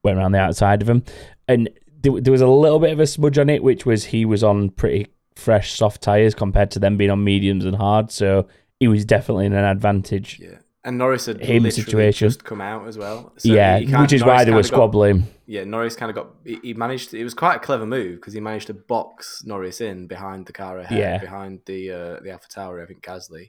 went 0.02 0.18
around 0.18 0.32
the 0.32 0.40
outside 0.40 0.82
of 0.82 0.88
him. 0.88 1.04
And 1.46 1.70
there, 2.02 2.20
there 2.20 2.32
was 2.32 2.40
a 2.40 2.48
little 2.48 2.80
bit 2.80 2.92
of 2.92 2.98
a 2.98 3.06
smudge 3.06 3.38
on 3.38 3.48
it, 3.48 3.62
which 3.62 3.86
was 3.86 4.06
he 4.06 4.24
was 4.24 4.42
on 4.42 4.70
pretty 4.70 5.06
fresh 5.36 5.72
soft 5.72 6.02
tires 6.02 6.34
compared 6.34 6.72
to 6.72 6.80
them 6.80 6.96
being 6.96 7.10
on 7.10 7.22
mediums 7.22 7.64
and 7.64 7.76
hard, 7.76 8.10
so 8.10 8.48
he 8.80 8.88
was 8.88 9.04
definitely 9.04 9.46
in 9.46 9.52
an 9.52 9.64
advantage. 9.64 10.40
yeah. 10.40 10.58
And 10.86 10.98
Norris 10.98 11.26
had 11.26 11.40
Him 11.40 11.70
situation. 11.70 12.28
just 12.28 12.44
come 12.44 12.60
out 12.60 12.86
as 12.86 12.98
well. 12.98 13.32
So 13.38 13.48
yeah, 13.48 13.78
which 13.78 14.12
is 14.12 14.20
Norris 14.20 14.22
why 14.22 14.44
they 14.44 14.50
were 14.50 14.56
kinda 14.56 14.68
got- 14.70 14.76
squabbling. 14.76 15.26
yeah, 15.46 15.64
Norris 15.64 15.96
kind 15.96 16.10
of 16.10 16.14
got. 16.16 16.34
He, 16.44 16.58
he 16.62 16.74
managed. 16.74 17.10
To, 17.10 17.18
it 17.18 17.24
was 17.24 17.32
quite 17.32 17.56
a 17.56 17.58
clever 17.58 17.86
move 17.86 18.16
because 18.16 18.34
he 18.34 18.40
managed 18.40 18.66
to 18.66 18.74
box 18.74 19.42
Norris 19.46 19.80
in 19.80 20.06
behind 20.06 20.44
the 20.46 20.52
car 20.52 20.78
ahead, 20.78 20.98
Yeah. 20.98 21.18
behind 21.18 21.60
the 21.64 21.90
uh, 21.90 22.20
the 22.20 22.28
AlphaTauri, 22.28 22.82
I 22.82 22.86
think 22.86 23.02
Gasly, 23.02 23.48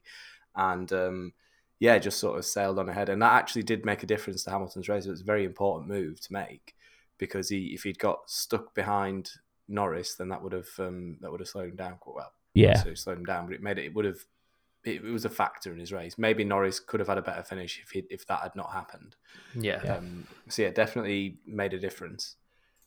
and 0.55 0.91
um, 0.93 1.33
yeah, 1.79 1.97
just 1.99 2.19
sort 2.19 2.37
of 2.39 2.45
sailed 2.45 2.79
on 2.79 2.87
ahead, 2.87 3.09
and 3.09 3.21
that 3.21 3.33
actually 3.33 3.63
did 3.63 3.83
make 3.85 4.01
a 4.01 4.07
difference 4.07 4.45
to 4.45 4.51
Hamilton's 4.51 4.87
race. 4.87 5.05
It 5.05 5.11
was 5.11 5.19
a 5.21 5.25
very 5.25 5.43
important 5.43 5.89
move 5.89 6.21
to 6.21 6.31
make 6.31 6.73
because 7.17 7.49
he, 7.49 7.73
if 7.73 7.83
he'd 7.83 7.99
got 7.99 8.29
stuck 8.29 8.73
behind 8.73 9.31
Norris, 9.67 10.15
then 10.15 10.29
that 10.29 10.41
would 10.41 10.53
have 10.53 10.69
um, 10.79 11.17
that 11.19 11.29
would 11.31 11.41
have 11.41 11.49
slowed 11.49 11.69
him 11.71 11.75
down 11.75 11.97
quite 11.99 12.15
well. 12.15 12.31
Yeah, 12.53 12.81
so 12.81 12.93
slowed 12.93 13.17
him 13.17 13.25
down, 13.25 13.45
but 13.47 13.55
it 13.55 13.61
made 13.61 13.77
it. 13.77 13.83
It 13.87 13.93
would 13.93 14.05
have. 14.05 14.19
It, 14.85 15.03
it 15.03 15.11
was 15.11 15.25
a 15.25 15.29
factor 15.29 15.71
in 15.73 15.79
his 15.79 15.91
race. 15.91 16.17
Maybe 16.17 16.43
Norris 16.43 16.79
could 16.79 16.99
have 16.99 17.09
had 17.09 17.17
a 17.17 17.21
better 17.21 17.43
finish 17.43 17.81
if 17.83 17.91
he, 17.91 18.03
if 18.09 18.25
that 18.27 18.41
had 18.41 18.55
not 18.55 18.71
happened. 18.71 19.15
Yeah. 19.53 19.81
Um, 19.97 20.27
so 20.47 20.61
yeah, 20.61 20.69
definitely 20.69 21.37
made 21.45 21.73
a 21.73 21.79
difference. 21.79 22.35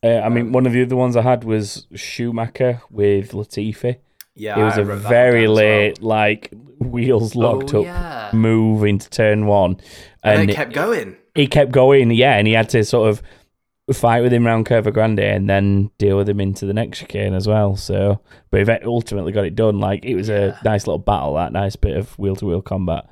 uh, 0.05 0.21
I 0.21 0.29
mean, 0.29 0.47
Um, 0.47 0.53
one 0.53 0.67
of 0.67 0.73
the 0.73 0.83
other 0.83 0.97
ones 0.97 1.17
I 1.17 1.23
had 1.23 1.45
was 1.45 1.87
Schumacher 1.95 2.83
with 2.91 3.33
Latifi. 3.33 3.99
Yeah, 4.35 4.61
it 4.61 4.63
was 4.63 4.79
I 4.79 4.83
a 4.83 4.85
very 4.85 5.47
down 5.47 5.53
as 5.53 5.57
well. 5.57 5.79
late, 5.79 6.03
like 6.03 6.53
wheels 6.79 7.35
locked 7.35 7.75
oh, 7.75 7.81
up 7.81 7.87
yeah. 7.87 8.31
move 8.33 8.85
into 8.85 9.11
turn 9.11 9.47
one, 9.47 9.81
and, 10.23 10.43
and 10.43 10.51
it 10.51 10.55
kept 10.55 10.73
going. 10.73 11.17
he 11.35 11.49
kept 11.49 11.73
going, 11.73 12.13
yeah, 12.13 12.37
and 12.37 12.47
he 12.47 12.53
had 12.53 12.69
to 12.69 12.85
sort 12.85 13.09
of 13.11 13.21
fight 13.93 14.21
with 14.23 14.33
him 14.33 14.47
around 14.47 14.67
Curva 14.67 14.93
Grande 14.93 15.21
and 15.21 15.49
then 15.49 15.91
deal 15.99 16.17
with 16.17 16.29
him 16.29 16.41
into 16.41 16.67
the 16.67 16.75
next 16.75 16.99
chicane 16.99 17.35
as 17.35 17.47
well. 17.47 17.77
So, 17.77 18.21
but 18.51 18.67
he 18.67 18.73
ultimately 18.85 19.33
got 19.33 19.45
it 19.47 19.55
done. 19.55 19.79
Like 19.81 20.05
it 20.05 20.15
was 20.15 20.29
Yeah. 20.29 20.59
a 20.61 20.65
nice 20.65 20.87
little 20.87 20.99
battle, 20.99 21.35
that 21.35 21.53
nice 21.53 21.77
bit 21.77 21.97
of 21.97 22.19
wheel 22.19 22.37
to 22.37 22.47
wheel 22.47 22.63
combat. 22.63 23.09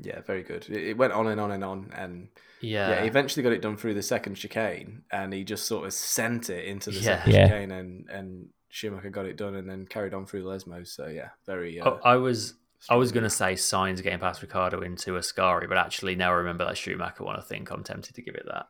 Yeah, 0.00 0.20
very 0.20 0.42
good. 0.42 0.66
It, 0.68 0.90
it 0.90 0.96
went 0.96 1.12
on 1.12 1.26
and 1.26 1.40
on 1.40 1.50
and 1.50 1.64
on, 1.64 1.90
and 1.96 2.28
Yeah. 2.60 2.90
yeah, 2.90 3.00
he 3.02 3.08
eventually 3.08 3.42
got 3.42 3.52
it 3.52 3.62
done 3.62 3.76
through 3.76 3.94
the 3.94 4.02
second 4.02 4.36
chicane, 4.36 5.02
and 5.10 5.32
he 5.32 5.42
just 5.42 5.66
sort 5.66 5.86
of 5.86 5.92
sent 5.92 6.50
it 6.50 6.64
into 6.66 6.90
the 6.90 6.96
Yeah. 6.98 7.02
second 7.02 7.32
Yeah. 7.32 7.48
chicane, 7.48 7.70
and 7.72 8.08
and 8.08 8.48
Schumacher 8.70 9.10
got 9.10 9.26
it 9.26 9.36
done, 9.36 9.54
and 9.56 9.68
then 9.68 9.86
carried 9.86 10.14
on 10.14 10.26
through 10.26 10.44
Lesmo. 10.44 10.86
So 10.86 11.06
yeah, 11.08 11.30
very. 11.46 11.80
Uh, 11.80 11.90
Oh, 11.90 12.00
I 12.04 12.16
was 12.16 12.54
I 12.88 12.94
was 12.94 13.10
going 13.10 13.24
to 13.24 13.30
say 13.30 13.54
Sainz 13.54 14.00
getting 14.04 14.20
past 14.20 14.40
Ricciardo 14.40 14.82
into 14.82 15.14
Ascari, 15.14 15.68
but 15.68 15.78
actually 15.78 16.14
now 16.14 16.30
I 16.30 16.34
remember 16.34 16.64
that 16.64 16.76
Schumacher 16.78 17.24
one. 17.24 17.34
I 17.36 17.40
think 17.42 17.70
I'm 17.72 17.82
tempted 17.82 18.14
to 18.14 18.22
give 18.22 18.36
it 18.36 18.44
that. 18.46 18.66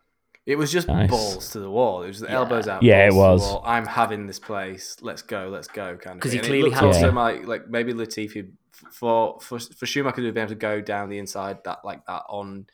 It 0.48 0.56
was 0.56 0.72
just 0.72 0.88
Nice. 0.88 1.10
balls 1.10 1.50
to 1.50 1.60
the 1.60 1.70
wall. 1.70 2.02
It 2.02 2.08
was 2.08 2.20
the 2.20 2.26
Yeah. 2.28 2.36
elbows 2.36 2.66
out. 2.68 2.82
Yeah, 2.82 3.06
it 3.06 3.10
balls 3.10 3.42
to 3.42 3.46
the 3.46 3.52
was. 3.52 3.54
wall. 3.54 3.62
I'm 3.66 3.86
having 3.86 4.26
this 4.26 4.38
place. 4.38 4.96
Let's 5.02 5.20
go. 5.22 5.48
Let's 5.50 5.68
go. 5.68 5.96
Kind 5.96 6.14
of. 6.14 6.20
Because 6.20 6.32
he 6.32 6.38
thing. 6.38 6.46
And 6.46 6.54
it 6.56 6.60
clearly 6.62 6.74
had 6.74 6.84
also 6.84 7.10
to- 7.10 7.16
like 7.16 7.46
like 7.46 7.68
maybe 7.68 7.92
Latifi 7.92 8.50
for 8.90 9.38
for 9.40 9.58
for 9.58 9.86
Schumacher 9.86 10.22
to 10.22 10.32
be 10.32 10.40
able 10.40 10.48
to 10.48 10.54
go 10.54 10.80
down 10.80 11.10
the 11.10 11.18
inside 11.18 11.62
that 11.64 11.84
like 11.84 12.04
that 12.06 12.22
on 12.28 12.66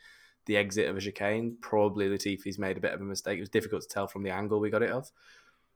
the 0.47 0.57
exit 0.57 0.89
of 0.89 0.97
a 0.97 1.01
chicane. 1.01 1.57
Probably 1.61 2.09
Latifi's 2.09 2.59
made 2.59 2.77
a 2.77 2.81
bit 2.81 2.93
of 2.93 3.01
a 3.01 3.05
mistake. 3.05 3.39
It 3.39 3.41
was 3.41 3.49
difficult 3.49 3.83
to 3.83 3.89
tell 3.89 4.07
from 4.07 4.23
the 4.23 4.31
angle 4.31 4.61
we 4.61 4.71
got 4.71 4.83
it 4.83 4.91
of. 4.91 5.11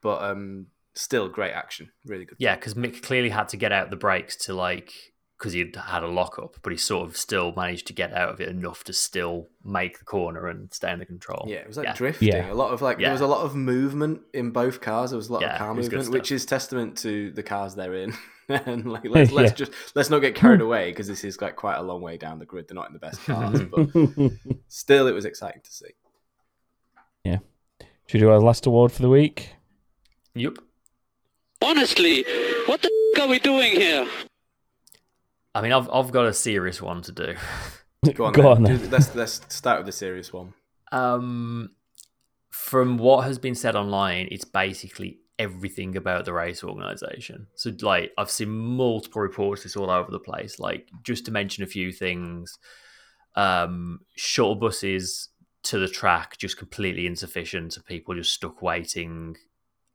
but 0.00 0.22
um, 0.22 0.66
still 0.94 1.28
great 1.28 1.52
action, 1.52 1.90
really 2.04 2.24
good. 2.24 2.36
Yeah, 2.38 2.54
because 2.54 2.74
Mick 2.74 3.02
clearly 3.02 3.30
had 3.30 3.48
to 3.48 3.56
get 3.56 3.72
out 3.72 3.90
the 3.90 3.96
brakes 3.96 4.36
to 4.46 4.54
like 4.54 4.92
because 5.38 5.52
he'd 5.52 5.76
had 5.76 6.02
a 6.02 6.08
lockup, 6.08 6.56
but 6.62 6.72
he 6.72 6.76
sort 6.76 7.08
of 7.08 7.16
still 7.16 7.52
managed 7.56 7.86
to 7.86 7.92
get 7.92 8.12
out 8.12 8.30
of 8.30 8.40
it 8.40 8.48
enough 8.48 8.82
to 8.84 8.92
still 8.92 9.46
make 9.64 9.98
the 10.00 10.04
corner 10.04 10.48
and 10.48 10.72
stay 10.74 10.90
under 10.90 11.04
control. 11.04 11.44
Yeah, 11.48 11.58
it 11.58 11.68
was 11.68 11.76
like 11.76 11.86
Yeah. 11.86 11.94
drifting. 11.94 12.28
Yeah. 12.28 12.52
A 12.52 12.54
lot 12.54 12.72
of 12.72 12.82
like 12.82 12.98
Yeah. 12.98 13.06
there 13.08 13.12
was 13.12 13.20
a 13.20 13.26
lot 13.28 13.44
of 13.44 13.54
movement 13.54 14.22
in 14.34 14.50
both 14.50 14.80
cars. 14.80 15.10
There 15.10 15.16
was 15.16 15.28
a 15.28 15.32
lot 15.34 15.42
Yeah, 15.42 15.52
of 15.52 15.58
car 15.58 15.70
it 15.70 15.76
was 15.76 15.88
good 15.88 15.96
movement, 15.98 16.14
which 16.22 16.32
is 16.32 16.44
testament 16.44 16.98
to 16.98 17.30
the 17.30 17.42
cars 17.44 17.74
they're 17.76 17.94
in. 17.94 18.14
and 18.48 18.90
like 18.90 19.04
let's 19.08 19.30
let's 19.30 19.50
Yeah. 19.52 19.66
just 19.66 19.72
let's 19.94 20.10
not 20.10 20.18
get 20.20 20.34
carried 20.34 20.60
away 20.60 20.90
because 20.90 21.06
this 21.06 21.22
is 21.22 21.40
like 21.40 21.54
quite 21.54 21.76
a 21.76 21.82
long 21.82 22.00
way 22.00 22.16
down 22.16 22.38
the 22.40 22.44
grid. 22.46 22.66
They're 22.66 22.74
not 22.74 22.88
in 22.88 22.94
the 22.94 22.98
best 22.98 23.20
cars, 23.24 23.60
but 23.62 23.88
still, 24.68 25.06
it 25.06 25.12
was 25.12 25.24
exciting 25.24 25.60
to 25.62 25.70
see. 25.72 25.90
Yeah. 27.24 27.38
Should 28.06 28.14
we 28.14 28.20
do 28.20 28.30
our 28.30 28.40
last 28.40 28.66
award 28.66 28.90
for 28.90 29.02
the 29.02 29.08
week? 29.10 29.50
Yep. 30.34 30.58
Honestly, 31.62 32.24
what 32.66 32.80
the 32.82 32.90
f- 33.16 33.22
are 33.22 33.28
we 33.28 33.38
doing 33.38 33.72
here? 33.72 34.08
I 35.54 35.62
mean, 35.62 35.72
I've 35.72 35.88
I've 35.90 36.12
got 36.12 36.26
a 36.26 36.32
serious 36.32 36.80
one 36.80 37.02
to 37.02 37.12
do. 37.12 37.34
Go 38.14 38.26
on, 38.26 38.32
Go 38.32 38.42
then. 38.42 38.52
on 38.52 38.62
then. 38.62 38.90
Let's 38.90 39.14
let's 39.14 39.40
start 39.54 39.78
with 39.80 39.86
the 39.86 39.92
serious 39.92 40.32
one. 40.32 40.54
Um, 40.92 41.70
from 42.50 42.96
what 42.98 43.24
has 43.24 43.38
been 43.38 43.54
said 43.54 43.76
online, 43.76 44.28
it's 44.30 44.44
basically 44.44 45.18
everything 45.38 45.96
about 45.96 46.24
the 46.24 46.32
race 46.32 46.64
organization. 46.64 47.46
So, 47.54 47.72
like, 47.80 48.12
I've 48.18 48.30
seen 48.30 48.50
multiple 48.50 49.22
reports 49.22 49.62
this 49.62 49.76
all 49.76 49.90
over 49.90 50.10
the 50.10 50.18
place. 50.18 50.58
Like, 50.58 50.88
just 51.02 51.24
to 51.26 51.32
mention 51.32 51.64
a 51.64 51.68
few 51.68 51.92
things, 51.92 52.58
um, 53.34 54.00
shuttle 54.16 54.56
buses 54.56 55.28
to 55.64 55.78
the 55.78 55.88
track 55.88 56.38
just 56.38 56.56
completely 56.56 57.06
insufficient. 57.06 57.72
So 57.72 57.82
people 57.82 58.14
just 58.14 58.32
stuck 58.32 58.62
waiting 58.62 59.36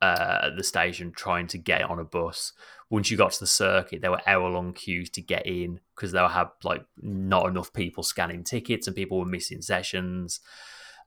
uh, 0.03 0.39
at 0.47 0.55
the 0.57 0.63
station 0.63 1.11
trying 1.11 1.47
to 1.47 1.57
get 1.57 1.83
on 1.83 1.99
a 1.99 2.03
bus. 2.03 2.53
Once 2.89 3.09
you 3.09 3.17
got 3.17 3.31
to 3.31 3.39
the 3.39 3.47
circuit, 3.47 4.01
there 4.01 4.11
were 4.11 4.21
hour 4.27 4.49
long 4.49 4.73
queues 4.73 5.09
to 5.09 5.21
get 5.21 5.45
in 5.47 5.79
because 5.95 6.11
they 6.11 6.19
had 6.19 6.47
like 6.63 6.83
not 7.01 7.47
enough 7.47 7.71
people 7.73 8.03
scanning 8.03 8.43
tickets 8.43 8.85
and 8.87 8.95
people 8.95 9.17
were 9.19 9.25
missing 9.37 9.61
sessions. 9.61 10.39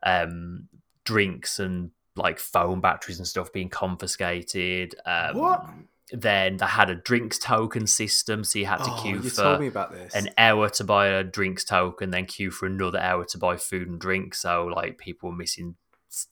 Um, 0.02 0.68
drinks 1.04 1.58
and 1.60 1.90
like 2.16 2.38
phone 2.38 2.80
batteries 2.80 3.18
and 3.18 3.28
stuff 3.28 3.52
being 3.52 3.68
confiscated. 3.68 4.94
Um, 5.04 5.36
What? 5.36 5.66
Then 6.12 6.56
they 6.58 6.66
had 6.66 6.88
a 6.88 6.94
drinks 6.94 7.38
token 7.38 7.86
system, 7.86 8.44
so 8.44 8.58
you 8.60 8.66
had 8.66 8.78
to 8.78 8.90
Oh, 8.92 9.00
queue 9.02 9.20
for 9.22 9.42
told 9.42 9.60
me 9.60 9.66
about 9.66 9.92
this. 9.92 10.14
an 10.14 10.28
hour 10.38 10.68
to 10.70 10.84
buy 10.84 11.08
a 11.08 11.24
drinks 11.24 11.64
token, 11.64 12.10
then 12.10 12.26
queue 12.26 12.50
for 12.52 12.66
another 12.66 13.00
hour 13.00 13.24
to 13.26 13.38
buy 13.38 13.56
food 13.56 13.88
and 13.88 14.00
drink. 14.00 14.34
So 14.34 14.66
like 14.66 14.98
people 14.98 15.30
were 15.30 15.36
missing 15.36 15.74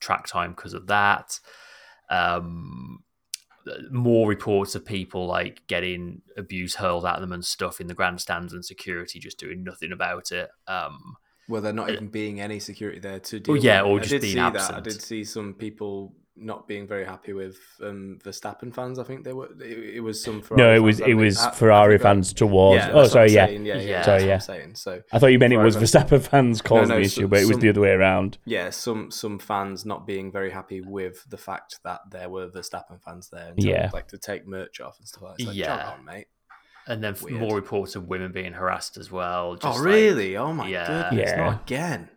track 0.00 0.26
time 0.28 0.52
because 0.52 0.74
of 0.74 0.86
that. 0.86 1.40
Um, 2.10 3.04
more 3.90 4.28
reports 4.28 4.74
of 4.74 4.84
people 4.84 5.26
like 5.26 5.66
getting 5.66 6.20
abuse 6.36 6.74
hurled 6.74 7.06
at 7.06 7.20
them 7.20 7.32
and 7.32 7.44
stuff 7.44 7.80
in 7.80 7.86
the 7.86 7.94
grandstands 7.94 8.52
and 8.52 8.64
security 8.64 9.18
just 9.18 9.38
doing 9.38 9.64
nothing 9.64 9.92
about 9.92 10.32
it. 10.32 10.50
Um, 10.68 11.16
well, 11.48 11.60
there 11.62 11.72
not 11.72 11.90
even 11.90 12.08
being 12.08 12.40
any 12.40 12.58
security 12.58 12.98
there 12.98 13.20
to 13.20 13.40
deal. 13.40 13.54
Well, 13.54 13.62
yeah, 13.62 13.82
with 13.82 13.90
or 13.90 13.98
just 14.00 14.10
did 14.10 14.22
being 14.22 14.34
see 14.34 14.40
That. 14.40 14.74
I 14.74 14.80
did 14.80 15.02
see 15.02 15.24
some 15.24 15.54
people 15.54 16.14
not 16.36 16.66
being 16.66 16.86
very 16.86 17.04
happy 17.04 17.32
with 17.32 17.56
um, 17.82 18.18
Verstappen 18.24 18.74
fans. 18.74 18.98
I 18.98 19.04
think 19.04 19.22
they 19.24 19.32
were. 19.32 19.48
It, 19.60 19.96
it 19.96 20.00
was 20.00 20.22
some. 20.22 20.42
Ferrari 20.42 20.62
no, 20.62 20.74
it 20.74 20.80
was 20.80 21.00
I 21.00 21.06
it 21.06 21.14
was 21.14 21.38
I- 21.38 21.50
I 21.50 21.54
Ferrari 21.54 21.98
fans 21.98 22.32
towards. 22.32 22.84
Yeah, 22.84 22.90
oh, 22.92 23.06
sorry, 23.06 23.30
yeah. 23.32 23.48
yeah, 23.48 23.74
yeah, 23.74 23.80
Yeah. 23.80 24.02
Sorry, 24.02 24.24
yeah. 24.26 24.38
Saying. 24.38 24.74
So 24.74 25.00
I 25.12 25.18
thought 25.18 25.28
you 25.28 25.38
meant 25.38 25.52
it 25.52 25.58
was 25.58 25.74
Ferrari 25.76 25.86
Verstappen 25.86 26.22
fans 26.22 26.60
causing 26.60 26.88
no, 26.88 27.00
the 27.00 27.08
so- 27.08 27.20
issue, 27.20 27.28
but 27.28 27.38
it 27.38 27.46
was 27.46 27.52
some- 27.52 27.60
the 27.60 27.68
other 27.68 27.80
way 27.80 27.90
around. 27.92 28.38
yeah, 28.44 28.70
some 28.70 29.10
some 29.10 29.38
fans 29.38 29.84
not 29.86 30.06
being 30.06 30.32
very 30.32 30.50
happy 30.50 30.80
with 30.80 31.24
the 31.30 31.38
fact 31.38 31.78
that 31.84 32.00
there 32.10 32.28
were 32.28 32.48
Verstappen 32.48 33.00
fans 33.04 33.28
there. 33.30 33.48
And 33.50 33.62
Yeah. 33.62 33.90
like 33.92 34.08
to 34.08 34.18
take 34.18 34.46
merch 34.46 34.80
off 34.80 34.98
and 34.98 35.06
stuff 35.06 35.22
like 35.22 35.36
that. 35.36 35.42
It's 35.42 35.48
like, 35.48 35.56
Yeah. 35.56 35.92
on, 35.98 36.04
mate. 36.04 36.26
and 36.86 37.02
then 37.02 37.14
Weird. 37.22 37.40
more 37.40 37.54
reports 37.56 37.96
of 37.96 38.08
women 38.08 38.30
being 38.32 38.52
harassed 38.52 38.98
as 38.98 39.10
well. 39.10 39.52
Oh, 39.52 39.56
just, 39.56 39.78
like, 39.78 39.86
really? 39.86 40.36
oh 40.36 40.52
my 40.52 40.68
yeah. 40.68 41.08
goodness! 41.10 41.30
Yeah. 41.30 41.36
Not 41.36 41.62
again. 41.62 42.08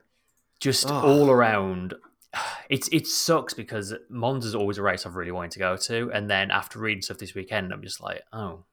just 0.59 0.88
Ugh. 0.89 1.05
all 1.05 1.30
around. 1.30 1.93
It's 2.69 2.89
it 2.89 3.07
sucks 3.07 3.53
because 3.53 3.93
Monza's 4.11 4.53
always 4.53 4.78
a 4.78 4.82
race 4.82 5.05
I've 5.05 5.15
really 5.15 5.32
wanted 5.32 5.51
to 5.51 5.59
go 5.59 5.78
to, 5.78 6.11
and 6.13 6.30
then 6.30 6.51
after 6.51 6.80
reading 6.80 7.01
stuff 7.01 7.17
this 7.17 7.34
weekend, 7.34 7.71
I'm 7.71 7.82
just 7.82 8.01
like, 8.01 8.23
oh, 8.34 8.65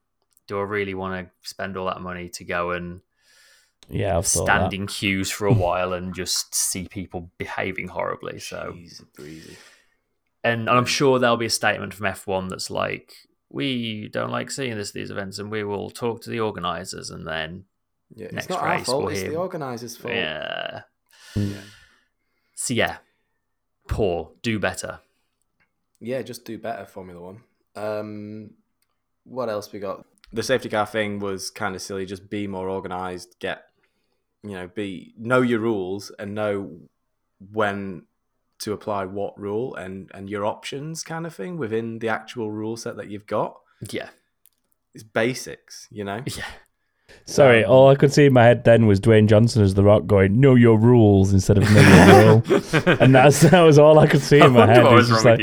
do 0.48 0.58
I 0.58 0.62
really 0.62 0.94
want 0.94 1.28
to 1.28 1.48
spend 1.48 1.76
all 1.76 1.86
that 1.86 2.00
money 2.00 2.28
to 2.30 2.44
go 2.44 2.72
and 2.72 3.02
Yeah, 3.88 4.18
I've 4.18 4.26
stand 4.26 4.74
in 4.74 4.88
queues 4.88 5.30
for 5.30 5.46
a 5.46 5.52
while 5.64 5.92
and 5.92 6.12
just 6.12 6.56
see 6.56 6.88
people 6.88 7.30
behaving 7.38 7.86
horribly? 7.86 8.40
So, 8.40 8.72
Jeez, 8.76 9.00
breezy. 9.14 9.56
and 10.42 10.68
I'm 10.68 10.86
sure 10.86 11.20
there'll 11.20 11.36
be 11.36 11.46
a 11.46 11.50
statement 11.50 11.94
from 11.94 12.06
F1 12.06 12.50
that's 12.50 12.70
like, 12.70 13.14
we 13.48 14.08
don't 14.08 14.32
like 14.32 14.50
seeing 14.50 14.76
this 14.76 14.90
these 14.90 15.12
events, 15.12 15.38
and 15.38 15.52
we 15.52 15.62
will 15.62 15.88
talk 15.90 16.20
to 16.22 16.30
the 16.30 16.40
organisers, 16.40 17.10
and 17.10 17.24
then 17.28 17.64
Yeah, 18.16 18.24
it's 18.24 18.34
Next 18.34 18.50
not 18.50 18.60
our 18.60 18.84
fault. 18.84 19.04
we'll 19.04 19.12
It's 19.12 19.20
hear- 19.20 19.30
the 19.30 19.36
organisers' 19.36 19.96
fault. 19.96 20.12
yeah. 20.14 20.82
Mm. 21.36 21.54
So 22.56 22.74
yeah, 22.74 22.96
poor, 23.88 24.30
do 24.42 24.58
better. 24.58 25.00
Yeah, 26.00 26.22
just 26.22 26.44
do 26.44 26.58
better, 26.58 26.84
Formula 26.84 27.20
One. 27.20 27.40
Um, 27.76 28.50
what 29.24 29.48
else 29.48 29.72
we 29.72 29.78
got? 29.80 30.04
The 30.32 30.42
safety 30.42 30.68
car 30.68 30.86
thing 30.86 31.18
was 31.20 31.50
kind 31.50 31.74
of 31.74 31.82
silly. 31.82 32.04
Just 32.06 32.28
be 32.28 32.46
more 32.46 32.68
organized. 32.68 33.36
Get, 33.38 33.64
you 34.42 34.50
know, 34.52 34.68
be 34.68 35.14
know 35.16 35.40
your 35.40 35.60
rules 35.60 36.10
and 36.18 36.34
know 36.34 36.80
when 37.52 38.02
to 38.60 38.72
apply 38.72 39.04
what 39.06 39.38
rule 39.38 39.74
and 39.76 40.10
and 40.14 40.28
your 40.28 40.44
options, 40.44 41.02
kind 41.02 41.26
of 41.26 41.34
thing 41.34 41.56
within 41.56 41.98
the 42.00 42.08
actual 42.08 42.50
rule 42.50 42.76
set 42.76 42.96
that 42.96 43.08
you've 43.10 43.26
got. 43.26 43.60
Yeah, 43.90 44.08
It's 44.94 45.04
basics, 45.04 45.88
you 45.90 46.04
know. 46.04 46.22
yeah. 46.26 46.44
Sorry, 47.26 47.64
Um, 47.64 47.70
all 47.70 47.88
I 47.88 47.94
could 47.94 48.12
see 48.12 48.26
in 48.26 48.34
my 48.34 48.44
head 48.44 48.64
then 48.64 48.86
was 48.86 49.00
Dwayne 49.00 49.26
Johnson 49.28 49.62
as 49.62 49.74
The 49.74 49.82
Rock 49.82 50.06
going, 50.06 50.40
"Know 50.40 50.54
your 50.54 50.78
rules" 50.78 51.32
instead 51.32 51.56
of 51.56 51.64
"Know 51.70 51.80
your 51.80 52.34
rule," 52.44 52.96
and 53.00 53.14
that's 53.14 53.40
that 53.40 53.60
was 53.62 53.78
all 53.78 53.98
I 53.98 54.06
could 54.06 54.20
see 54.20 54.40
in 54.40 54.52
my 54.52 54.66
head. 54.66 54.84
was 54.84 55.08
just 55.08 55.24
like, 55.24 55.40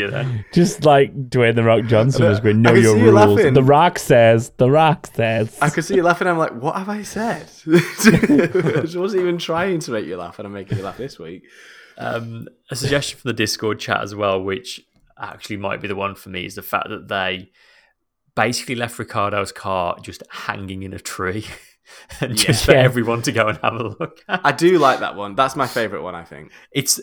just 0.54 0.86
like 0.86 1.30
Dwayne 1.30 1.56
the 1.56 1.64
Rock 1.64 1.86
Johnson 1.86 2.26
was 2.26 2.40
going, 2.40 2.62
"Know 2.62 2.74
your 2.74 2.96
rules." 2.96 3.14
laughing. 3.14 3.54
The 3.56 3.64
Rock 3.64 3.98
says, 3.98 4.52
"The 4.58 4.70
Rock 4.70 5.08
says." 5.08 5.58
I 5.62 5.70
could 5.70 5.84
see 5.84 5.96
you 5.96 6.04
laughing. 6.04 6.28
I'm 6.28 6.38
like, 6.38 6.54
what 6.54 6.76
have 6.76 6.90
I 6.90 7.02
said? 7.02 7.48
I 7.68 8.82
wasn't 8.96 9.16
even 9.22 9.38
trying 9.40 9.80
to 9.80 9.92
make 9.92 10.06
you 10.06 10.18
laugh, 10.18 10.38
and 10.40 10.46
I'm 10.46 10.54
making 10.54 10.78
you 10.78 10.84
laugh 10.84 10.98
this 10.98 11.18
week. 11.18 11.44
Um, 11.98 12.48
a 12.70 12.76
suggestion 12.76 13.18
for 13.20 13.28
the 13.28 13.34
Discord 13.34 13.80
chat 13.80 14.02
as 14.02 14.14
well, 14.16 14.42
which 14.42 14.82
actually 15.20 15.58
might 15.58 15.82
be 15.82 15.88
the 15.88 15.96
one 15.96 16.16
for 16.16 16.30
me, 16.30 16.46
is 16.46 16.56
the 16.56 16.62
fact 16.62 16.90
that 16.90 17.08
they 17.08 17.50
basically 18.36 18.76
left 18.76 18.98
Ricciardo's 18.98 19.52
car 19.52 19.98
just 20.02 20.24
hanging 20.30 20.84
in 20.84 20.94
a 20.94 21.00
tree 21.00 21.46
and 22.22 22.36
just 22.38 22.66
for 22.66 22.72
Yeah. 22.74 22.80
everyone 22.82 23.22
to 23.24 23.32
go 23.32 23.48
and 23.48 23.58
have 23.64 23.74
a 23.74 23.84
look 23.84 24.20
at. 24.28 24.42
I 24.44 24.52
do 24.52 24.78
like 24.80 25.00
that 25.02 25.16
one. 25.16 25.36
That's 25.36 25.56
my 25.56 25.68
favorite 25.68 26.02
one. 26.04 26.16
I 26.16 26.24
think. 26.24 26.52
It's 26.72 27.00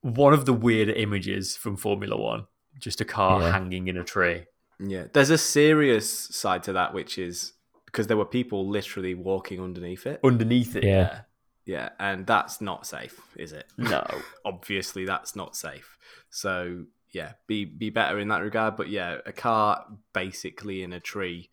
one 0.00 0.32
of 0.34 0.44
the 0.46 0.52
weirder 0.52 0.92
images 0.92 1.56
from 1.56 1.76
Formula 1.76 2.16
One. 2.16 2.46
Just 2.78 3.00
a 3.00 3.04
car 3.04 3.40
Yeah. 3.40 3.52
hanging 3.52 3.88
in 3.88 3.96
a 3.96 4.04
tree. 4.04 4.44
Yeah, 4.80 5.04
there's 5.12 5.30
a 5.30 5.38
serious 5.38 6.10
side 6.10 6.64
to 6.64 6.72
that, 6.74 6.92
which 6.92 7.16
is 7.18 7.52
because 7.86 8.08
there 8.08 8.16
were 8.16 8.24
people 8.24 8.68
literally 8.68 9.14
walking 9.14 9.60
underneath 9.60 10.04
it. 10.06 10.18
Underneath 10.24 10.74
it, 10.76 10.82
Yeah. 10.84 10.90
yeah. 10.90 11.20
Yeah, 11.66 11.88
and 11.98 12.26
that's 12.26 12.60
not 12.60 12.86
safe, 12.86 13.18
is 13.36 13.52
it? 13.52 13.64
No. 13.78 14.04
Obviously, 14.44 15.06
that's 15.06 15.34
not 15.34 15.56
safe. 15.56 15.96
So 16.28 16.84
yeah, 17.14 17.32
be 17.46 17.64
be 17.64 17.90
better 17.90 18.18
in 18.18 18.28
that 18.28 18.42
regard. 18.42 18.76
But 18.76 18.88
yeah, 18.88 19.18
a 19.24 19.32
car 19.32 19.84
basically 20.12 20.82
in 20.82 20.92
a 20.92 21.00
tree. 21.00 21.50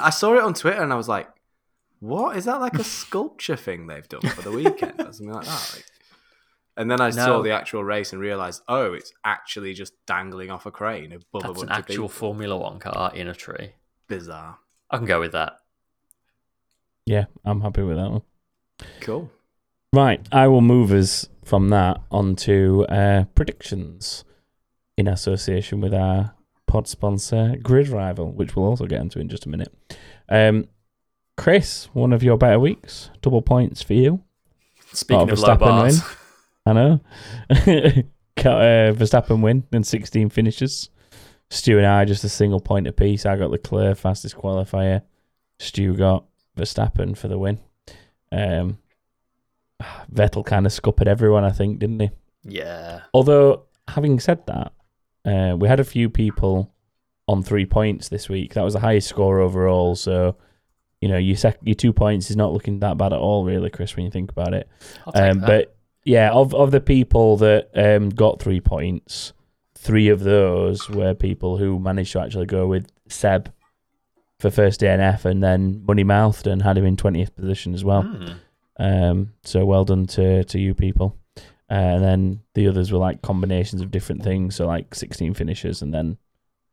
I 0.00 0.10
saw 0.10 0.34
it 0.34 0.42
on 0.42 0.54
Twitter 0.54 0.82
and 0.82 0.92
I 0.92 0.96
was 0.96 1.08
like, 1.08 1.28
"What 2.00 2.36
is 2.36 2.44
that? 2.46 2.60
Like 2.60 2.74
a 2.74 2.84
sculpture 2.98 3.56
thing 3.56 3.86
they've 3.86 4.08
done 4.08 4.22
for 4.22 4.42
the 4.42 4.50
weekend 4.50 5.00
or 5.00 5.12
something 5.12 5.32
like 5.32 5.46
that?" 5.46 5.72
Like, 5.76 5.84
and 6.78 6.90
then 6.90 7.00
I 7.00 7.08
saw 7.08 7.40
the 7.40 7.52
actual 7.52 7.82
race 7.84 8.12
and 8.12 8.20
realized, 8.20 8.60
oh, 8.68 8.92
it's 8.92 9.10
actually 9.24 9.72
just 9.72 9.94
dangling 10.06 10.50
off 10.50 10.66
a 10.66 10.70
crane 10.70 11.10
above 11.12 11.24
a 11.32 11.38
That's 11.46 11.60
bunch 11.60 11.70
an 11.70 11.76
actual 11.76 11.94
people. 11.94 12.08
Formula 12.08 12.54
One 12.58 12.78
car 12.78 13.12
in 13.14 13.28
a 13.28 13.34
tree. 13.34 13.72
Bizarre. 14.08 14.58
I 14.90 14.98
can 14.98 15.06
go 15.06 15.18
with 15.18 15.32
that. 15.32 15.54
yeah, 17.06 17.24
I'm 17.46 17.62
happy 17.62 17.80
with 17.82 17.96
that 17.96 18.10
one. 18.10 18.22
Cool. 19.00 19.30
Right, 19.94 20.20
I 20.30 20.48
will 20.48 20.60
move 20.60 20.92
us 20.92 21.26
from 21.44 21.70
that 21.70 22.02
onto 22.10 22.82
uh, 22.90 23.24
predictions 23.34 24.24
in 24.96 25.08
association 25.08 25.80
with 25.80 25.94
our 25.94 26.34
pod 26.66 26.88
sponsor, 26.88 27.56
Grid 27.62 27.88
Rival, 27.88 28.32
which 28.32 28.56
we'll 28.56 28.66
also 28.66 28.86
get 28.86 29.00
into 29.00 29.20
in 29.20 29.28
just 29.28 29.46
a 29.46 29.48
minute. 29.48 29.72
Um, 30.28 30.66
Chris, 31.36 31.86
one 31.92 32.12
of 32.12 32.22
your 32.22 32.38
better 32.38 32.58
weeks, 32.58 33.10
double 33.22 33.42
points 33.42 33.82
for 33.82 33.92
you. 33.94 34.22
Speaking 34.92 35.28
Oh, 35.28 35.32
of 35.32 35.38
low 35.38 35.48
Verstappen 35.48 35.58
bars, 35.58 36.02
I 36.64 36.72
know. 36.72 37.00
Got, 38.36 38.60
uh, 38.60 38.92
Verstappen 38.92 39.42
win 39.42 39.64
and 39.72 39.86
16 39.86 40.30
finishes. 40.30 40.90
Stu 41.50 41.78
and 41.78 41.86
I 41.86 42.04
just 42.04 42.24
a 42.24 42.28
single 42.28 42.60
point 42.60 42.86
apiece. 42.86 43.24
I 43.24 43.36
got 43.36 43.50
Leclerc 43.50 43.96
fastest 43.96 44.36
qualifier. 44.36 45.02
Stu 45.58 45.94
got 45.94 46.24
Verstappen 46.56 47.16
for 47.16 47.28
the 47.28 47.38
win. 47.38 47.60
Um, 48.32 48.78
Vettel 50.12 50.44
kind 50.44 50.66
of 50.66 50.72
scuppered 50.72 51.08
everyone, 51.08 51.44
I 51.44 51.50
think, 51.50 51.78
didn't 51.78 52.00
he? 52.00 52.10
yeah. 52.44 53.02
Although, 53.14 53.62
having 53.88 54.18
said 54.20 54.46
that, 54.46 54.72
Uh, 55.26 55.56
we 55.56 55.66
had 55.68 55.80
a 55.80 55.84
few 55.84 56.08
people 56.08 56.72
on 57.28 57.42
three 57.42 57.66
points 57.66 58.08
this 58.08 58.28
week. 58.28 58.54
That 58.54 58.62
was 58.64 58.74
the 58.74 58.80
highest 58.80 59.08
score 59.08 59.40
overall. 59.40 59.96
So, 59.96 60.36
you 61.00 61.08
know, 61.08 61.18
your 61.18 61.36
sec- 61.36 61.58
your 61.62 61.74
two 61.74 61.92
points 61.92 62.30
is 62.30 62.36
not 62.36 62.52
looking 62.52 62.78
that 62.80 62.96
bad 62.96 63.12
at 63.12 63.18
all, 63.18 63.44
really, 63.44 63.68
Chris, 63.70 63.96
when 63.96 64.04
you 64.04 64.10
think 64.10 64.30
about 64.30 64.54
it. 64.54 64.68
I'll 65.06 65.12
take 65.12 65.22
Um, 65.32 65.40
that. 65.40 65.46
but 65.46 65.76
yeah, 66.04 66.30
of 66.30 66.54
of 66.54 66.70
the 66.70 66.80
people 66.80 67.36
that 67.38 67.68
um, 67.74 68.10
got 68.10 68.40
three 68.40 68.60
points, 68.60 69.32
three 69.74 70.08
of 70.08 70.20
those 70.20 70.88
were 70.88 71.14
people 71.14 71.56
who 71.58 71.80
managed 71.80 72.12
to 72.12 72.20
actually 72.20 72.46
go 72.46 72.66
with 72.68 72.86
Seb 73.08 73.52
for 74.38 74.50
first 74.50 74.80
DNF, 74.80 75.24
and 75.24 75.42
then 75.42 75.82
Money 75.84 76.04
Mouthed 76.04 76.46
and 76.46 76.62
had 76.62 76.78
him 76.78 76.84
in 76.84 76.96
twentieth 76.96 77.34
position 77.34 77.74
as 77.74 77.82
well. 77.84 78.02
Hmm. 78.02 78.32
Um, 78.78 79.32
so 79.42 79.64
well 79.64 79.84
done 79.84 80.06
to 80.08 80.44
to 80.44 80.58
you 80.60 80.74
people. 80.74 81.16
Uh, 81.70 81.74
and 81.74 82.04
then 82.04 82.40
the 82.54 82.68
others 82.68 82.92
were 82.92 82.98
like 82.98 83.22
combinations 83.22 83.82
of 83.82 83.90
different 83.90 84.22
things, 84.22 84.54
so 84.56 84.66
like 84.66 84.94
sixteen 84.94 85.34
finishes 85.34 85.82
and 85.82 85.92
then 85.92 86.16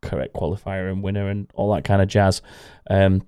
correct 0.02 0.34
qualifier 0.34 0.90
and 0.90 1.02
winner 1.02 1.28
and 1.28 1.50
all 1.54 1.74
that 1.74 1.84
kind 1.84 2.02
of 2.02 2.08
jazz. 2.08 2.42
Um, 2.88 3.26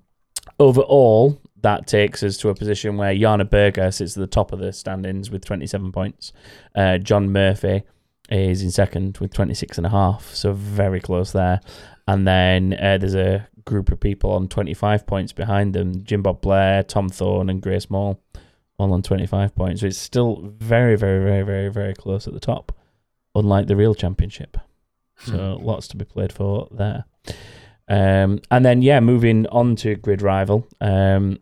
overall, 0.59 1.41
that 1.61 1.87
takes 1.87 2.23
us 2.23 2.37
to 2.37 2.49
a 2.49 2.55
position 2.55 2.97
where 2.97 3.15
Jana 3.15 3.45
Berger 3.45 3.91
sits 3.91 4.15
at 4.15 4.21
the 4.21 4.27
top 4.27 4.51
of 4.53 4.59
the 4.59 4.71
standings 4.71 5.29
with 5.29 5.43
27 5.43 5.91
points. 5.91 6.31
Uh, 6.75 6.97
John 6.97 7.31
Murphy 7.31 7.83
is 8.29 8.61
in 8.61 8.71
second 8.71 9.17
with 9.17 9.33
26 9.33 9.77
and 9.77 9.87
a 9.87 9.89
half, 9.89 10.33
so 10.33 10.53
very 10.53 10.99
close 10.99 11.31
there. 11.31 11.61
And 12.07 12.27
then 12.27 12.73
uh, 12.73 12.97
there's 12.97 13.15
a 13.15 13.47
group 13.65 13.91
of 13.91 13.99
people 13.99 14.31
on 14.31 14.47
25 14.47 15.05
points 15.05 15.33
behind 15.33 15.73
them 15.73 16.03
Jim 16.03 16.21
Bob 16.21 16.41
Blair, 16.41 16.83
Tom 16.83 17.09
Thorne, 17.09 17.49
and 17.49 17.61
Grace 17.61 17.89
Mall, 17.89 18.21
all 18.77 18.93
on 18.93 19.01
25 19.01 19.55
points. 19.55 19.81
So 19.81 19.87
it's 19.87 19.97
still 19.97 20.41
very, 20.59 20.95
very, 20.95 21.23
very, 21.23 21.43
very, 21.43 21.69
very 21.69 21.93
close 21.93 22.27
at 22.27 22.33
the 22.33 22.39
top, 22.39 22.71
unlike 23.35 23.67
the 23.67 23.75
real 23.75 23.95
championship. 23.95 24.57
So 25.19 25.57
lots 25.61 25.87
to 25.89 25.97
be 25.97 26.05
played 26.05 26.31
for 26.31 26.67
there. 26.71 27.05
Um, 27.89 28.39
and 28.51 28.63
then 28.65 28.81
yeah, 28.83 28.99
moving 28.99 29.47
on 29.47 29.75
to 29.77 29.95
Grid 29.95 30.21
Rival. 30.21 30.67
Um, 30.79 31.39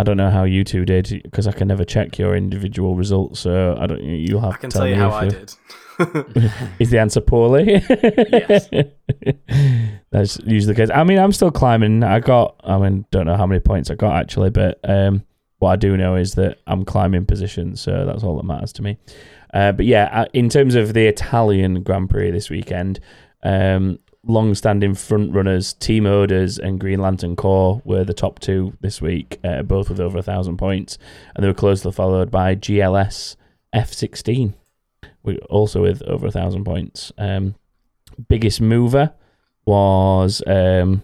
I 0.00 0.02
don't 0.02 0.16
know 0.16 0.30
how 0.30 0.44
you 0.44 0.64
two 0.64 0.84
did 0.84 1.20
because 1.24 1.46
I 1.46 1.52
can 1.52 1.68
never 1.68 1.84
check 1.84 2.18
your 2.18 2.34
individual 2.36 2.96
results. 2.96 3.38
So 3.40 3.76
I 3.78 3.86
don't. 3.86 4.02
You'll 4.02 4.40
have 4.40 4.54
I 4.54 4.56
can 4.56 4.70
to 4.70 4.78
tell 4.78 4.88
you 4.88 4.94
me 4.96 5.00
how 5.00 5.10
I 5.10 5.24
you- 5.24 5.30
did. 5.30 5.54
Is 6.78 6.90
the 6.90 6.98
answer 6.98 7.20
poorly? 7.20 7.82
Yes. 8.32 8.68
That's 10.10 10.38
usually 10.44 10.72
the 10.72 10.80
case. 10.80 10.90
I 10.94 11.04
mean, 11.04 11.18
I'm 11.18 11.32
still 11.32 11.50
climbing. 11.50 12.02
I 12.02 12.20
got. 12.20 12.58
I 12.64 12.78
mean, 12.78 13.04
don't 13.10 13.26
know 13.26 13.36
how 13.36 13.46
many 13.46 13.60
points 13.60 13.90
I 13.90 13.94
got 13.94 14.16
actually, 14.16 14.50
but 14.50 14.78
um, 14.88 15.22
what 15.58 15.70
I 15.70 15.76
do 15.76 15.96
know 15.96 16.14
is 16.14 16.34
that 16.34 16.58
I'm 16.66 16.84
climbing 16.84 17.26
position, 17.26 17.76
so 17.76 18.04
that's 18.06 18.22
all 18.22 18.36
that 18.36 18.44
matters 18.44 18.72
to 18.74 18.82
me. 18.82 18.98
Uh, 19.52 19.72
but 19.72 19.86
yeah, 19.86 20.08
uh, 20.12 20.26
in 20.32 20.48
terms 20.48 20.74
of 20.74 20.94
the 20.94 21.06
Italian 21.06 21.82
Grand 21.82 22.10
Prix 22.10 22.30
this 22.30 22.50
weekend, 22.50 23.00
um, 23.42 23.98
long-standing 24.24 24.94
front 24.94 25.32
runners 25.32 25.72
Team 25.74 26.06
Orders 26.06 26.58
and 26.58 26.78
Green 26.78 27.00
Lantern 27.00 27.34
Corps 27.34 27.80
were 27.84 28.04
the 28.04 28.14
top 28.14 28.38
two 28.38 28.76
this 28.80 29.00
week, 29.00 29.38
uh, 29.42 29.62
both 29.62 29.88
with 29.88 30.00
over 30.00 30.18
a 30.18 30.22
thousand 30.22 30.58
points, 30.58 30.98
and 31.34 31.42
they 31.42 31.48
were 31.48 31.54
closely 31.54 31.90
followed 31.92 32.30
by 32.30 32.54
GLS 32.54 33.36
F16, 33.74 34.54
also 35.48 35.82
with 35.82 36.02
over 36.02 36.26
a 36.26 36.32
thousand 36.32 36.64
points. 36.64 37.12
Um, 37.18 37.54
biggest 38.28 38.60
mover 38.60 39.12
was 39.64 40.42
um, 40.46 41.02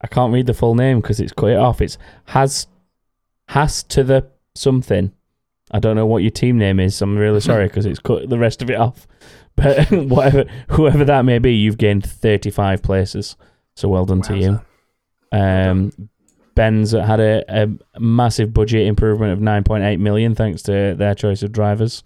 I 0.00 0.06
can't 0.06 0.32
read 0.32 0.46
the 0.46 0.54
full 0.54 0.74
name 0.74 1.00
because 1.00 1.20
it's 1.20 1.32
cut 1.32 1.50
it 1.50 1.58
off. 1.58 1.80
It's 1.80 1.98
has 2.26 2.66
has 3.48 3.82
to 3.84 4.04
the 4.04 4.28
something. 4.54 5.12
I 5.70 5.80
don't 5.80 5.96
know 5.96 6.06
what 6.06 6.22
your 6.22 6.30
team 6.30 6.58
name 6.58 6.78
is. 6.80 7.00
I'm 7.02 7.16
really 7.16 7.40
sorry 7.40 7.66
because 7.68 7.86
it's 7.86 7.98
cut 7.98 8.28
the 8.28 8.38
rest 8.38 8.62
of 8.62 8.70
it 8.70 8.76
off. 8.76 9.06
But 9.56 9.90
whatever, 9.90 10.44
whoever 10.70 11.04
that 11.04 11.24
may 11.24 11.38
be, 11.38 11.54
you've 11.54 11.78
gained 11.78 12.06
35 12.06 12.82
places. 12.82 13.36
So 13.74 13.88
well 13.88 14.04
done 14.06 14.22
to 14.22 14.36
you. 14.36 14.60
Um, 15.32 15.92
Ben's 16.54 16.92
had 16.92 17.20
a, 17.20 17.44
a 17.48 18.00
massive 18.00 18.54
budget 18.54 18.86
improvement 18.86 19.32
of 19.32 19.40
9.8 19.40 19.98
million 19.98 20.34
thanks 20.34 20.62
to 20.62 20.94
their 20.96 21.14
choice 21.14 21.42
of 21.42 21.52
drivers. 21.52 22.02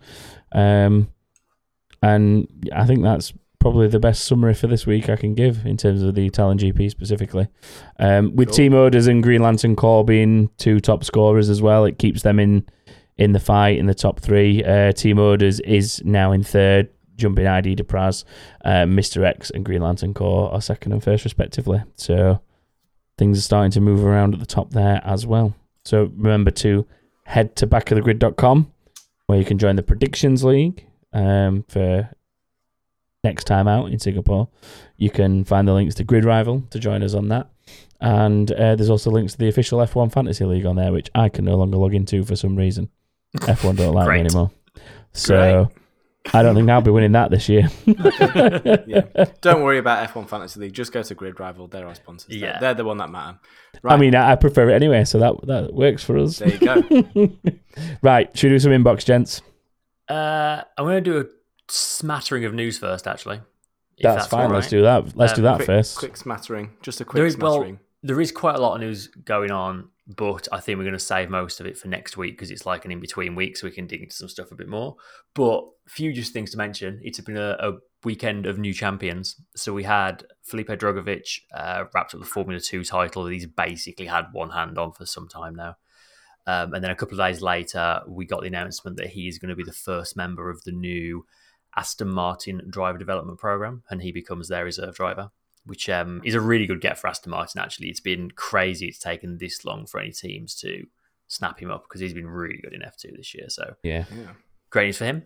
Um, 0.53 1.09
and 2.03 2.49
I 2.75 2.87
think 2.87 3.03
that's 3.03 3.33
probably 3.61 3.87
the 3.87 4.01
best 4.01 4.25
summary 4.25 4.55
for 4.55 4.67
this 4.67 4.87
week 4.87 5.09
I 5.09 5.17
can 5.17 5.35
give 5.35 5.65
in 5.65 5.77
terms 5.77 6.03
of 6.03 6.15
the 6.15 6.27
Italian 6.27 6.59
GP 6.59 6.91
specifically. 6.91 7.47
Um, 7.99 8.35
with 8.35 8.49
Cool. 8.49 8.57
Team 8.57 8.75
Orders 8.75 9.07
and 9.07 9.23
Green 9.23 9.43
Lantern 9.43 9.77
Corps 9.77 10.05
being 10.05 10.49
two 10.57 10.81
top 10.81 11.05
scorers 11.05 11.49
as 11.49 11.63
well, 11.63 11.85
it 11.85 11.99
keeps 11.99 12.23
them 12.23 12.41
in 12.41 12.67
in 13.17 13.33
the 13.33 13.41
fight 13.41 13.79
in 13.79 13.85
the 13.85 13.95
top 13.95 14.19
three. 14.19 14.65
Uh, 14.65 14.93
Team 14.93 15.19
Orders 15.19 15.61
is 15.61 16.01
now 16.05 16.33
in 16.33 16.43
third, 16.43 16.89
jumping 17.17 17.47
ID 17.47 17.77
Depraz. 17.77 18.25
Uh, 18.65 18.85
Mr. 18.87 19.25
X 19.25 19.51
and 19.51 19.63
Green 19.63 19.83
Lantern 19.83 20.15
Corps 20.15 20.51
are 20.51 20.61
second 20.63 20.93
and 20.93 21.05
first 21.05 21.25
respectively. 21.25 21.83
So 21.97 22.41
things 23.19 23.37
are 23.39 23.43
starting 23.43 23.73
to 23.73 23.81
move 23.83 24.03
around 24.05 24.33
at 24.33 24.41
the 24.41 24.47
top 24.47 24.71
there 24.71 25.03
as 25.05 25.27
well. 25.27 25.55
So 25.85 26.11
remember 26.17 26.51
to 26.53 26.87
head 27.25 27.57
to 27.57 27.67
backofthegrid.com 27.67 28.73
where 29.27 29.39
you 29.39 29.45
can 29.45 29.59
join 29.59 29.77
the 29.77 29.83
predictions 29.83 30.43
league 30.43 30.87
um, 31.13 31.65
for 31.69 32.09
next 33.25 33.45
time 33.45 33.69
out 33.69 33.91
in 33.91 33.99
Singapore. 33.99 34.49
You 34.97 35.11
can 35.11 35.45
find 35.45 35.67
the 35.67 35.73
links 35.75 35.95
to 35.97 36.05
Grid 36.05 36.25
Rival 36.25 36.63
to 36.71 36.79
join 36.79 37.03
us 37.03 37.15
on 37.15 37.29
that. 37.29 37.51
And 38.01 38.51
uh, 38.53 38.77
there's 38.77 38.91
also 38.91 39.11
links 39.11 39.33
to 39.33 39.39
the 39.39 39.49
official 39.49 39.79
F1 39.81 40.13
Fantasy 40.13 40.45
League 40.45 40.65
on 40.67 40.77
there, 40.77 40.93
which 40.93 41.11
I 41.15 41.29
can 41.29 41.45
no 41.45 41.57
longer 41.57 41.77
log 41.77 41.95
into 41.95 42.25
for 42.25 42.35
some 42.37 42.57
reason. 42.57 42.89
F1 43.37 43.77
don't 43.77 43.95
like 43.95 44.09
me 44.09 44.21
anymore. 44.21 44.51
So 45.13 45.71
I 46.33 46.43
don't 46.43 46.55
think 46.55 46.69
I'll 46.71 46.81
be 46.81 46.91
winning 46.91 47.13
that 47.13 47.31
this 47.31 47.49
year. 47.49 47.69
yeah. 47.87 49.25
Don't 49.41 49.63
worry 49.63 49.79
about 49.79 50.09
F1 50.11 50.29
Fantasy 50.29 50.61
League. 50.61 50.73
Just 50.75 50.93
go 50.93 51.03
to 51.03 51.15
Grid 51.15 51.41
Rival. 51.41 51.67
They're 51.67 51.87
our 51.87 51.95
sponsors. 51.95 52.29
They're- 52.29 52.39
Yeah. 52.39 52.59
They're, 52.61 52.75
the 52.75 52.85
one 52.85 52.99
that 52.99 53.11
matter. 53.11 53.39
Right. 53.83 53.95
I 53.95 53.97
mean, 53.97 54.15
I, 54.15 54.33
I 54.33 54.37
prefer 54.37 54.69
it 54.71 54.75
anyway, 54.75 55.05
so 55.05 55.19
that 55.19 55.35
that 55.47 55.73
works 55.75 56.05
for 56.05 56.19
us. 56.19 56.39
there 56.39 56.49
you 56.49 56.59
go. 56.59 57.33
right, 58.03 58.37
should 58.37 58.51
we 58.51 58.57
do 58.57 58.61
some 58.61 58.73
inbox, 58.73 59.05
gents? 59.05 59.41
Uh, 60.09 60.63
I'm 60.77 60.85
going 60.85 61.03
to 61.03 61.11
do 61.11 61.19
a 61.21 61.25
smattering 61.71 62.45
of 62.45 62.55
news 62.55 62.79
first, 62.79 63.07
actually. 63.07 63.41
if 63.97 64.03
That's, 64.03 64.27
fine. 64.27 64.47
all 64.47 64.53
Let's 64.53 64.69
do 64.69 64.83
that. 64.83 65.17
Let's 65.17 65.33
Um, 65.33 65.37
do 65.37 65.43
that 65.43 65.57
quick, 65.57 65.67
first. 65.67 65.99
quick 65.99 66.17
smattering. 66.17 66.71
Just 66.83 67.01
a 67.01 67.05
quick 67.05 67.17
There 67.17 67.27
is 67.27 67.37
well, 67.37 67.77
there 68.03 68.21
is 68.21 68.33
quite 68.33 68.57
a 68.57 68.61
lot 68.61 68.75
of 68.77 68.81
news 68.81 69.09
going 69.09 69.51
on, 69.51 69.91
but 70.07 70.49
I 70.51 70.61
think 70.61 70.79
we're 70.79 70.85
going 70.85 70.95
to 70.95 70.99
save 70.99 71.29
most 71.29 71.61
of 71.61 71.67
it 71.67 71.77
for 71.77 71.89
next 71.89 72.17
week 72.17 72.33
because 72.37 72.51
it's 72.51 72.65
like 72.65 72.85
an 72.87 72.91
in 72.93 73.01
between 73.01 73.35
week, 73.35 73.57
so 73.57 73.67
we 73.67 73.73
can 73.73 73.87
dig 73.87 74.03
into 74.03 74.17
some 74.17 74.29
stuff 74.29 74.51
a 74.51 74.55
bit 74.55 74.69
more. 74.69 74.97
But 75.35 75.65
few 75.87 76.13
just 76.13 76.33
things 76.33 76.51
to 76.53 76.57
mention. 76.57 76.99
It's 77.03 77.21
been 77.21 77.37
a, 77.37 77.57
a 77.61 77.73
weekend 78.03 78.47
of 78.47 78.59
new 78.59 78.73
champions. 78.73 79.37
So 79.55 79.75
we 79.75 79.83
had 79.85 80.25
Felipe 80.43 80.69
Drugovich 80.69 81.41
uh, 81.55 81.85
wrapped 81.93 82.15
up 82.15 82.21
the 82.21 82.27
Formula 82.27 82.59
Two 82.61 82.85
title 82.85 83.25
that 83.25 83.33
he's 83.33 83.47
basically 83.47 84.07
had 84.07 84.27
one 84.33 84.51
hand 84.51 84.79
on 84.79 84.93
for 84.93 85.05
some 85.05 85.29
time 85.29 85.55
now. 85.55 85.77
Um, 86.47 86.73
and 86.73 86.83
then 86.83 86.91
a 86.91 86.97
couple 86.97 87.21
of 87.21 87.27
days 87.27 87.43
later, 87.43 88.01
we 88.09 88.25
got 88.25 88.41
the 88.41 88.47
announcement 88.47 88.97
that 88.97 89.09
he 89.09 89.29
is 89.29 89.39
going 89.39 89.51
to 89.51 89.55
be 89.57 89.63
the 89.63 89.73
first 89.73 90.17
member 90.17 90.49
of 90.49 90.65
the 90.65 90.73
new 90.73 91.27
Aston 91.77 92.09
Martin 92.09 92.63
driver 92.69 92.99
development 92.99 93.39
program, 93.39 93.83
and 93.91 94.03
he 94.03 94.13
becomes 94.13 94.49
their 94.49 94.65
reserve 94.65 94.95
driver 94.95 95.31
which 95.67 95.89
um, 95.89 96.23
is 96.25 96.35
a 96.35 96.41
really 96.41 96.67
good 96.67 96.81
get 96.81 96.99
for 96.99 97.07
Aston 97.07 97.31
Martin. 97.31 97.61
Actually, 97.61 97.89
it's 97.89 98.01
been 98.01 98.31
crazy. 98.31 98.87
It's 98.87 98.99
taken 98.99 99.39
this 99.39 99.65
long 99.65 99.87
for 99.87 100.01
any 100.01 100.11
teams 100.11 100.55
to 100.57 100.87
snap 101.29 101.61
him 101.61 101.71
up 101.71 101.85
because 101.85 102.01
he's 102.01 102.15
been 102.15 102.29
really 102.29 102.59
good 102.63 102.73
in 102.73 102.83
F 102.83 102.97
two 102.97 103.13
this 103.17 103.35
year. 103.35 103.49
So 103.49 103.77
Yeah. 103.83 104.05
Yeah. 104.11 104.33
great 104.71 104.87
news 104.87 104.99
for 104.99 105.05
him. 105.05 105.25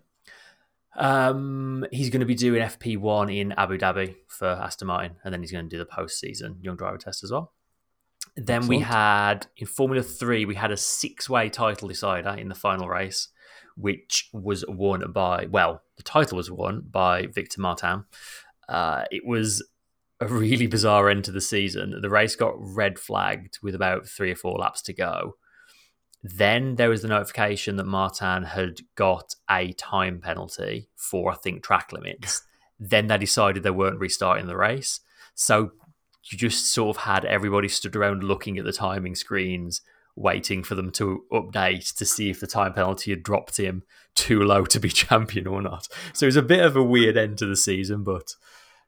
Um, 0.97 1.85
he's 1.91 2.11
going 2.11 2.21
to 2.21 2.27
be 2.27 2.37
doing 2.37 2.63
FP 2.63 2.99
one 2.99 3.29
in 3.29 3.53
Abu 3.53 3.79
Dhabi 3.79 4.15
for 4.29 4.47
Aston 4.49 4.87
Martin, 4.87 5.17
and 5.25 5.33
then 5.33 5.41
he's 5.41 5.51
going 5.51 5.65
to 5.65 5.69
do 5.69 5.79
the 5.79 5.87
post 5.87 6.21
season 6.21 6.59
young 6.61 6.77
driver 6.77 6.99
test 6.99 7.25
as 7.25 7.33
well. 7.33 7.53
Then 8.37 8.67
we 8.67 8.81
had 8.81 9.47
in 9.57 9.67
Formula 9.67 10.03
Three, 10.03 10.45
we 10.45 10.55
had 10.55 10.73
a 10.73 10.77
six 10.77 11.29
way 11.29 11.49
title 11.49 11.89
decider 11.89 12.31
in 12.31 12.49
the 12.49 12.55
final 12.55 12.89
race, 12.89 13.29
which 13.77 14.29
was 14.33 14.65
won 14.69 15.13
by 15.13 15.47
well, 15.51 15.83
the 15.97 16.03
title 16.03 16.37
was 16.37 16.51
won 16.51 16.83
by 16.91 17.27
Victor 17.27 17.61
Martin. 17.61 18.05
Uh, 18.69 19.05
it 19.11 19.27
was 19.27 19.63
a 20.21 20.27
really 20.27 20.67
bizarre 20.67 21.09
end 21.09 21.25
to 21.25 21.33
the 21.33 21.41
season. 21.41 22.01
The 22.01 22.11
race 22.11 22.37
got 22.37 22.55
red 22.57 22.99
flagged 22.99 23.59
with 23.63 23.75
about 23.75 24.07
three 24.07 24.31
or 24.31 24.37
four 24.37 24.59
laps 24.59 24.83
to 24.83 24.93
go. 24.93 25.37
Then 26.23 26.77
there 26.77 26.89
was 26.89 27.03
the 27.03 27.09
notification 27.09 27.77
that 27.77 27.85
Martin 27.85 28.45
had 28.45 28.81
got 28.95 29.35
a 29.51 29.73
time 29.75 30.21
penalty 30.21 30.89
for, 30.97 31.31
I 31.31 31.35
think, 31.35 31.63
track 31.63 31.93
limits. 31.93 32.43
then 32.81 33.09
they 33.09 33.19
decided 33.19 33.63
they 33.63 33.71
weren't 33.71 34.01
restarting 34.01 34.47
the 34.47 34.57
race. 34.57 35.01
So 35.35 35.73
you 36.31 36.39
just 36.39 36.73
sort 36.73 36.97
of 36.97 37.03
had 37.03 37.25
everybody 37.25 37.69
stood 37.69 37.95
around 37.95 38.25
looking 38.25 38.59
at 38.59 38.65
the 38.65 38.73
timing 38.73 39.15
screens, 39.15 39.83
waiting 40.17 40.63
for 40.63 40.75
them 40.75 40.91
to 40.93 41.25
update 41.33 41.95
to 41.97 42.05
see 42.05 42.31
if 42.31 42.41
the 42.41 42.47
time 42.47 42.73
penalty 42.73 43.11
had 43.11 43.23
dropped 43.23 43.57
him 43.57 43.83
too 44.15 44.41
low 44.43 44.65
to 44.65 44.79
be 44.79 44.89
champion 44.91 45.47
or 45.47 45.61
not. 45.61 45.89
So 46.13 46.25
it 46.25 46.29
was 46.29 46.37
a 46.37 46.43
bit 46.43 46.65
of 46.65 46.77
a 46.77 46.83
weird 46.83 47.17
end 47.17 47.39
to 47.39 47.47
the 47.47 47.57
season, 47.57 48.05
but 48.05 48.35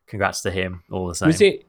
congrats 0.06 0.40
to 0.42 0.50
him 0.50 0.82
all 0.90 1.08
the 1.08 1.14
same. 1.14 1.26
Was 1.28 1.40
it? 1.40 1.64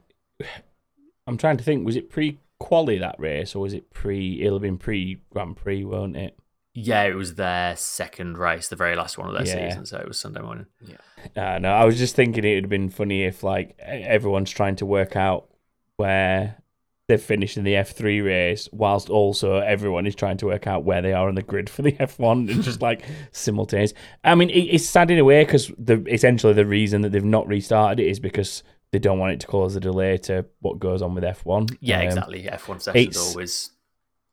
I'm 1.26 1.36
trying 1.36 1.56
to 1.56 1.64
think. 1.64 1.84
Was 1.84 1.96
it 1.96 2.10
pre 2.10 2.38
quali 2.60 2.98
that 2.98 3.16
race, 3.18 3.54
or 3.54 3.60
was 3.62 3.74
it 3.74 3.92
pre? 3.92 4.40
It'll 4.42 4.54
have 4.56 4.62
been 4.62 4.78
pre 4.78 5.20
Grand 5.30 5.56
Prix, 5.56 5.84
won't 5.84 6.16
it? 6.16 6.38
Yeah, 6.74 7.02
it 7.04 7.14
was 7.14 7.34
their 7.34 7.74
second 7.76 8.38
race, 8.38 8.68
the 8.68 8.76
very 8.76 8.94
last 8.94 9.18
one 9.18 9.28
of 9.28 9.34
their 9.34 9.44
Yeah. 9.46 9.68
season. 9.70 9.84
So 9.86 9.98
it 9.98 10.06
was 10.06 10.16
Sunday 10.18 10.40
morning. 10.40 10.66
Yeah. 10.86 11.54
Uh, 11.54 11.58
no, 11.58 11.72
I 11.72 11.84
was 11.84 11.98
just 11.98 12.14
thinking 12.14 12.44
it 12.44 12.54
would 12.54 12.64
have 12.64 12.70
been 12.70 12.90
funny 12.90 13.24
if 13.24 13.42
like 13.42 13.76
everyone's 13.80 14.50
trying 14.50 14.76
to 14.76 14.86
work 14.86 15.16
out 15.16 15.48
where 15.96 16.62
they've 17.08 17.20
finished 17.22 17.56
in 17.56 17.64
the 17.64 17.72
F3 17.72 18.22
race, 18.24 18.68
whilst 18.70 19.08
also 19.08 19.56
everyone 19.56 20.06
is 20.06 20.14
trying 20.14 20.36
to 20.36 20.46
work 20.46 20.66
out 20.66 20.84
where 20.84 21.00
they 21.02 21.14
are 21.14 21.26
on 21.28 21.34
the 21.34 21.42
grid 21.42 21.68
for 21.70 21.82
the 21.82 21.92
F1 22.00 22.50
and 22.52 22.62
just 22.62 22.82
like 22.82 23.02
simultaneous. 23.32 23.94
I 24.22 24.34
mean, 24.34 24.50
it, 24.50 24.60
it's 24.60 24.84
sad 24.86 25.10
in 25.10 25.18
a 25.18 25.24
way 25.24 25.42
because 25.44 25.72
the 25.78 26.04
essentially 26.06 26.52
the 26.52 26.66
reason 26.66 27.00
that 27.02 27.10
they've 27.12 27.24
not 27.24 27.48
restarted 27.48 27.98
it 28.00 28.08
is 28.10 28.20
because 28.20 28.62
they 28.92 28.98
don't 28.98 29.18
want 29.18 29.32
it 29.32 29.40
to 29.40 29.46
cause 29.46 29.74
a 29.74 29.80
delay 29.80 30.16
to 30.18 30.44
what 30.60 30.78
goes 30.78 31.02
on 31.02 31.14
with 31.14 31.24
F1. 31.24 31.76
Yeah, 31.80 32.00
Um, 32.00 32.06
exactly. 32.06 32.42
F1 32.44 32.80
sessions 32.82 32.94
it's- 33.16 33.28
always. 33.30 33.70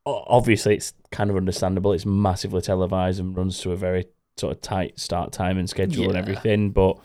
obviously 0.05 0.75
it's 0.75 0.93
kind 1.11 1.29
of 1.29 1.37
understandable. 1.37 1.93
It's 1.93 2.05
massively 2.05 2.61
televised 2.61 3.19
and 3.19 3.35
runs 3.35 3.59
to 3.61 3.71
a 3.71 3.75
very 3.77 4.05
sort 4.37 4.53
of 4.53 4.61
tight 4.61 4.99
start 4.99 5.31
time 5.31 5.57
and 5.57 5.69
schedule 5.69 6.09
and 6.09 6.17
everything. 6.17 6.71
But 6.71 6.97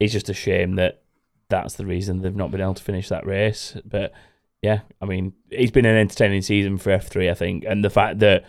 it's 0.00 0.12
just 0.12 0.28
a 0.28 0.34
shame 0.34 0.74
that 0.76 1.02
that's 1.48 1.74
the 1.74 1.86
reason 1.86 2.22
they've 2.22 2.34
not 2.34 2.50
been 2.50 2.60
able 2.60 2.74
to 2.74 2.82
finish 2.82 3.08
that 3.08 3.24
race. 3.26 3.76
But 3.84 4.12
yeah, 4.62 4.80
I 5.00 5.06
mean, 5.06 5.32
it's 5.50 5.72
been 5.72 5.84
an 5.84 5.96
entertaining 5.96 6.42
season 6.42 6.78
for 6.78 6.90
F3, 6.90 7.30
I 7.30 7.34
think, 7.34 7.64
and 7.66 7.84
the 7.84 7.90
fact 7.90 8.20
that 8.20 8.44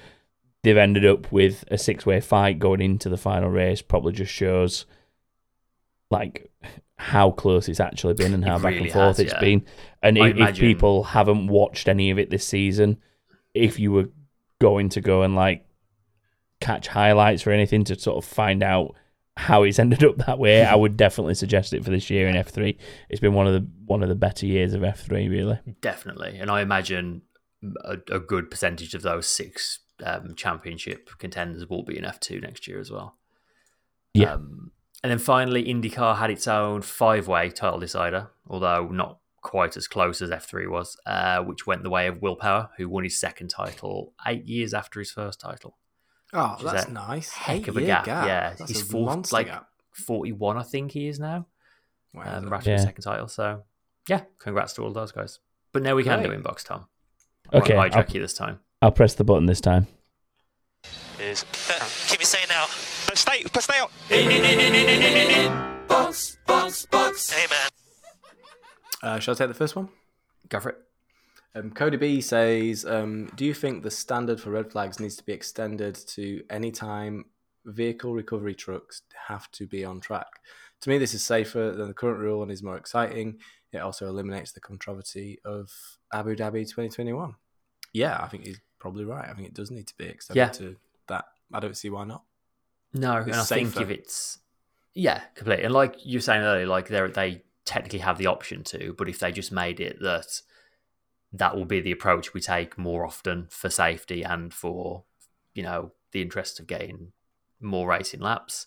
they've 0.62 0.78
ended 0.78 1.06
up 1.06 1.32
with 1.32 1.66
a 1.70 1.78
six-way 1.78 2.22
fight 2.22 2.60
going 2.60 2.82
into 2.82 3.10
the 3.10 3.18
final 3.18 3.50
race 3.50 3.82
probably 3.82 4.14
just 4.14 4.32
shows 4.32 4.86
like 6.12 6.52
how 6.98 7.32
close 7.32 7.68
it's 7.68 7.80
actually 7.80 8.14
been 8.14 8.34
and 8.34 8.46
how 8.46 8.58
back 8.58 8.74
really 8.74 8.84
and 8.84 8.92
forth 8.94 9.18
has, 9.18 9.20
it's 9.20 9.34
yeah. 9.34 9.40
been. 9.40 9.66
And 10.02 10.18
if, 10.18 10.38
if 10.38 10.56
people 10.56 11.04
haven't 11.04 11.48
watched 11.48 11.90
any 11.90 12.12
of 12.12 12.20
it 12.20 12.30
this 12.30 12.46
season, 12.46 12.98
if 13.54 13.80
you 13.80 13.92
were 13.92 14.10
going 14.62 14.90
to 14.90 15.02
go 15.02 15.24
and 15.24 15.36
like 15.36 15.66
catch 16.62 16.88
highlights 16.88 17.46
or 17.46 17.52
anything 17.52 17.84
to 17.86 18.00
sort 18.00 18.24
of 18.24 18.24
find 18.24 18.64
out 18.64 18.96
how 19.36 19.64
it's 19.64 19.80
ended 19.80 20.04
up 20.04 20.18
that 20.18 20.40
way, 20.40 20.64
I 20.64 20.76
would 20.76 20.96
definitely 20.96 21.34
suggest 21.36 21.74
it 21.74 21.84
for 21.84 21.90
this 21.90 22.10
year 22.10 22.28
in 22.28 22.36
F 22.36 22.50
three. 22.50 22.78
It's 23.10 23.20
been 23.20 23.34
one 23.34 23.48
of 23.48 23.54
the 23.54 23.68
one 23.86 24.04
of 24.04 24.10
the 24.10 24.16
better 24.16 24.46
years 24.46 24.74
of 24.74 24.84
F 24.84 25.02
three, 25.02 25.28
really. 25.28 25.60
Definitely. 25.82 26.38
And 26.40 26.52
I 26.52 26.62
imagine 26.62 27.24
a, 27.84 27.98
a 28.12 28.20
good 28.20 28.52
percentage 28.52 28.94
of 28.94 29.02
those 29.02 29.28
six 29.28 29.80
um, 30.04 30.36
championship 30.36 31.10
contenders 31.18 31.68
will 31.70 31.84
be 31.84 31.98
in 31.98 32.04
F2 32.04 32.42
next 32.42 32.68
year 32.68 32.80
as 32.80 32.92
well. 32.92 33.18
Yeah. 34.14 34.34
Um, 34.34 34.72
and 35.04 35.12
then 35.12 35.20
finally, 35.20 35.66
IndyCar 35.66 36.18
had 36.18 36.30
its 36.30 36.48
own 36.48 36.82
five 36.82 37.28
way 37.28 37.50
title 37.50 37.80
decider, 37.80 38.30
although 38.48 38.88
not 38.88 39.20
quite 39.42 39.76
as 39.76 39.88
close 39.88 40.22
as 40.22 40.30
F3 40.30 40.70
was, 40.70 40.98
uh, 41.06 41.42
which 41.42 41.68
went 41.68 41.84
the 41.84 41.90
way 41.90 42.08
of 42.08 42.22
Will 42.22 42.36
Power, 42.36 42.70
who 42.78 42.88
won 42.88 43.04
his 43.04 43.20
second 43.20 43.50
title 43.50 44.14
eight 44.26 44.46
years 44.46 44.74
after 44.74 45.00
his 45.00 45.12
first 45.12 45.42
title. 45.42 45.78
Oh, 46.34 46.56
Which 46.60 46.72
that's 46.72 46.86
a 46.88 46.92
nice. 46.92 47.30
Heck 47.32 47.68
of 47.68 47.78
a 47.78 47.80
Eight-year 47.80 48.02
gap. 48.06 48.26
Yeah. 48.28 48.54
That's 48.58 48.72
he's 48.72 48.82
a 48.82 48.86
fourth, 48.86 49.32
like 49.32 49.48
gap. 49.48 49.68
41, 49.94 50.58
I 50.58 50.64
think 50.64 50.92
he 50.92 51.08
is 51.08 51.20
now. 51.20 51.46
Wow, 52.14 52.24
Um, 52.38 52.50
that- 52.50 52.66
Yeah. 52.66 52.78
second 52.78 53.04
title. 53.04 53.28
So, 53.28 53.64
yeah, 54.08 54.22
congrats 54.40 54.74
to 54.74 54.82
all 54.84 54.92
those 54.92 55.12
guys. 55.12 55.40
But 55.72 55.84
now 55.84 55.96
we 55.96 56.04
can 56.04 56.22
do 56.24 56.30
inbox, 56.30 56.64
Tom. 56.64 56.88
I 57.52 57.58
won't 57.58 57.66
Okay, 57.70 57.78
I'll, 57.78 57.90
hijack 57.90 58.14
you 58.14 58.22
this 58.22 58.34
time. 58.34 58.60
I'll 58.82 58.92
press 58.92 59.14
the 59.16 59.24
button 59.24 59.46
this 59.46 59.62
time. 59.62 59.88
is. 61.20 61.44
keep 62.08 62.22
it 62.22 62.26
saying 62.28 62.48
now. 62.50 62.66
No, 63.10 63.16
stay, 63.16 63.44
but 63.54 63.64
stay 63.64 63.78
out. 63.78 63.92
Hey 64.10 64.26
man. 67.50 67.70
Uh, 69.02 69.20
shall 69.20 69.34
I 69.34 69.38
take 69.38 69.48
the 69.50 69.54
first 69.54 69.76
one? 69.76 69.90
Go 70.50 70.60
for 70.60 70.70
it. 70.70 70.78
Um, 71.56 71.72
Cody 71.72 71.98
B 71.98 72.22
says, 72.22 72.86
um, 72.86 73.28
"Do 73.36 73.46
you 73.46 73.54
think 73.54 73.84
the 73.84 73.92
standard 73.92 74.42
for 74.42 74.50
red 74.52 74.72
flags 74.72 75.00
needs 75.00 75.16
to 75.18 75.24
be 75.24 75.34
extended 75.34 75.96
to 76.08 76.44
any 76.50 76.72
time 76.72 77.26
vehicle 77.66 78.14
recovery 78.14 78.56
trucks 78.56 79.04
have 79.28 79.50
to 79.52 79.68
be 79.68 79.86
on 79.86 80.00
track? 80.02 80.28
To 80.82 80.90
me, 80.90 80.98
this 80.98 81.14
is 81.14 81.24
safer 81.24 81.72
than 81.72 81.88
the 81.88 81.94
current 81.94 82.20
rule 82.20 82.42
and 82.42 82.52
is 82.52 82.64
more 82.64 82.78
exciting. 82.78 83.40
It 83.72 83.78
also 83.78 84.08
eliminates 84.08 84.52
the 84.52 84.60
controversy 84.62 85.40
of 85.46 85.72
Abu 86.12 86.36
Dhabi 86.36 86.68
2021." 86.68 87.36
Yeah, 87.94 88.20
I 88.22 88.28
think 88.28 88.48
he's 88.48 88.60
probably 88.80 89.06
right. 89.06 89.30
I 89.30 89.34
think 89.34 89.48
it 89.48 89.54
does 89.54 89.70
need 89.70 89.88
to 89.88 89.98
be 89.98 90.06
extended 90.06 90.40
Yeah. 90.40 90.50
to 90.50 90.76
that. 91.08 91.26
I 91.54 91.60
don't 91.60 91.78
see 91.78 91.90
why 91.92 92.06
not. 92.06 92.24
No, 92.94 93.18
and 93.18 93.30
It's 93.30 93.52
I 93.52 93.56
think 93.56 93.78
if 93.80 93.90
it's 93.92 94.40
yeah, 94.96 95.22
completely. 95.36 95.66
And 95.66 95.74
like 95.74 96.04
you 96.06 96.18
were 96.18 96.22
saying 96.22 96.42
earlier, 96.42 96.66
like 96.66 96.88
they 96.88 97.08
they 97.08 97.44
technically 97.66 98.00
have 98.00 98.18
the 98.18 98.28
option 98.28 98.64
to, 98.64 98.94
but 98.98 99.08
if 99.08 99.20
they 99.20 99.32
just 99.32 99.52
made 99.52 99.80
it 99.80 100.00
that 100.02 100.42
that 101.34 101.56
will 101.56 101.66
be 101.66 101.82
the 101.82 101.92
approach 101.92 102.34
we 102.34 102.40
take 102.40 102.78
more 102.78 103.06
often 103.06 103.48
for 103.50 103.70
safety 103.70 104.24
and 104.24 104.54
for 104.54 105.04
you 105.54 105.64
know 105.64 105.92
the 106.12 106.22
interest 106.22 106.60
of 106.60 106.68
getting 106.68 107.12
more 107.60 107.88
racing 107.88 108.22
laps. 108.22 108.66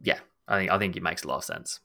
Yeah, 0.00 0.20
I 0.46 0.58
think 0.58 0.70
I 0.70 0.78
think 0.78 0.96
it 0.96 1.02
makes 1.02 1.24
a 1.24 1.28
lot 1.28 1.38
of 1.38 1.44
sense. 1.44 1.80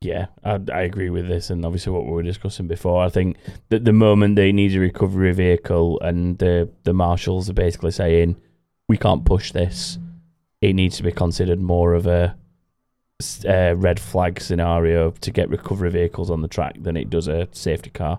Yeah, 0.00 0.26
I, 0.42 0.58
I 0.72 0.80
agree 0.82 1.10
with 1.10 1.28
this, 1.28 1.50
and 1.50 1.64
obviously 1.66 1.92
what 1.92 2.06
we 2.06 2.12
were 2.12 2.22
discussing 2.22 2.66
before. 2.66 3.04
I 3.04 3.10
think 3.10 3.36
that 3.68 3.84
the 3.84 3.92
moment 3.92 4.36
they 4.36 4.50
need 4.50 4.74
a 4.74 4.80
recovery 4.80 5.32
vehicle, 5.32 6.00
and 6.00 6.38
the 6.38 6.70
the 6.84 6.94
marshals 6.94 7.50
are 7.50 7.54
basically 7.54 7.90
saying 7.90 8.36
we 8.88 8.96
can't 8.96 9.26
push 9.26 9.52
this, 9.52 9.98
it 10.62 10.72
needs 10.72 10.96
to 10.96 11.02
be 11.02 11.12
considered 11.12 11.60
more 11.60 11.92
of 11.92 12.06
a 12.06 12.36
uh, 13.44 13.74
red 13.76 13.98
flag 14.00 14.40
scenario 14.40 15.10
to 15.10 15.30
get 15.30 15.48
recovery 15.50 15.90
vehicles 15.90 16.30
on 16.30 16.42
the 16.42 16.48
track 16.48 16.76
than 16.82 16.96
it 16.96 17.10
does 17.10 17.28
a 17.28 17.48
safety 17.52 17.90
car, 17.90 18.18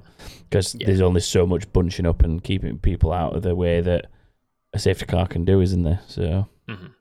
because 0.50 0.76
Yeah. 0.76 0.88
there's 0.88 1.02
only 1.02 1.22
so 1.22 1.46
much 1.46 1.72
bunching 1.74 2.06
up 2.06 2.24
and 2.24 2.44
keeping 2.44 2.78
people 2.80 3.12
out 3.12 3.36
of 3.36 3.42
the 3.44 3.56
way 3.56 3.82
that 3.82 4.08
a 4.74 4.80
safety 4.80 5.06
car 5.06 5.28
can 5.28 5.44
do, 5.46 5.62
isn't 5.62 5.84
there? 5.84 6.00
So. 6.08 6.48
Mhm. 6.70 6.92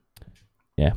Yeah. 0.77 0.91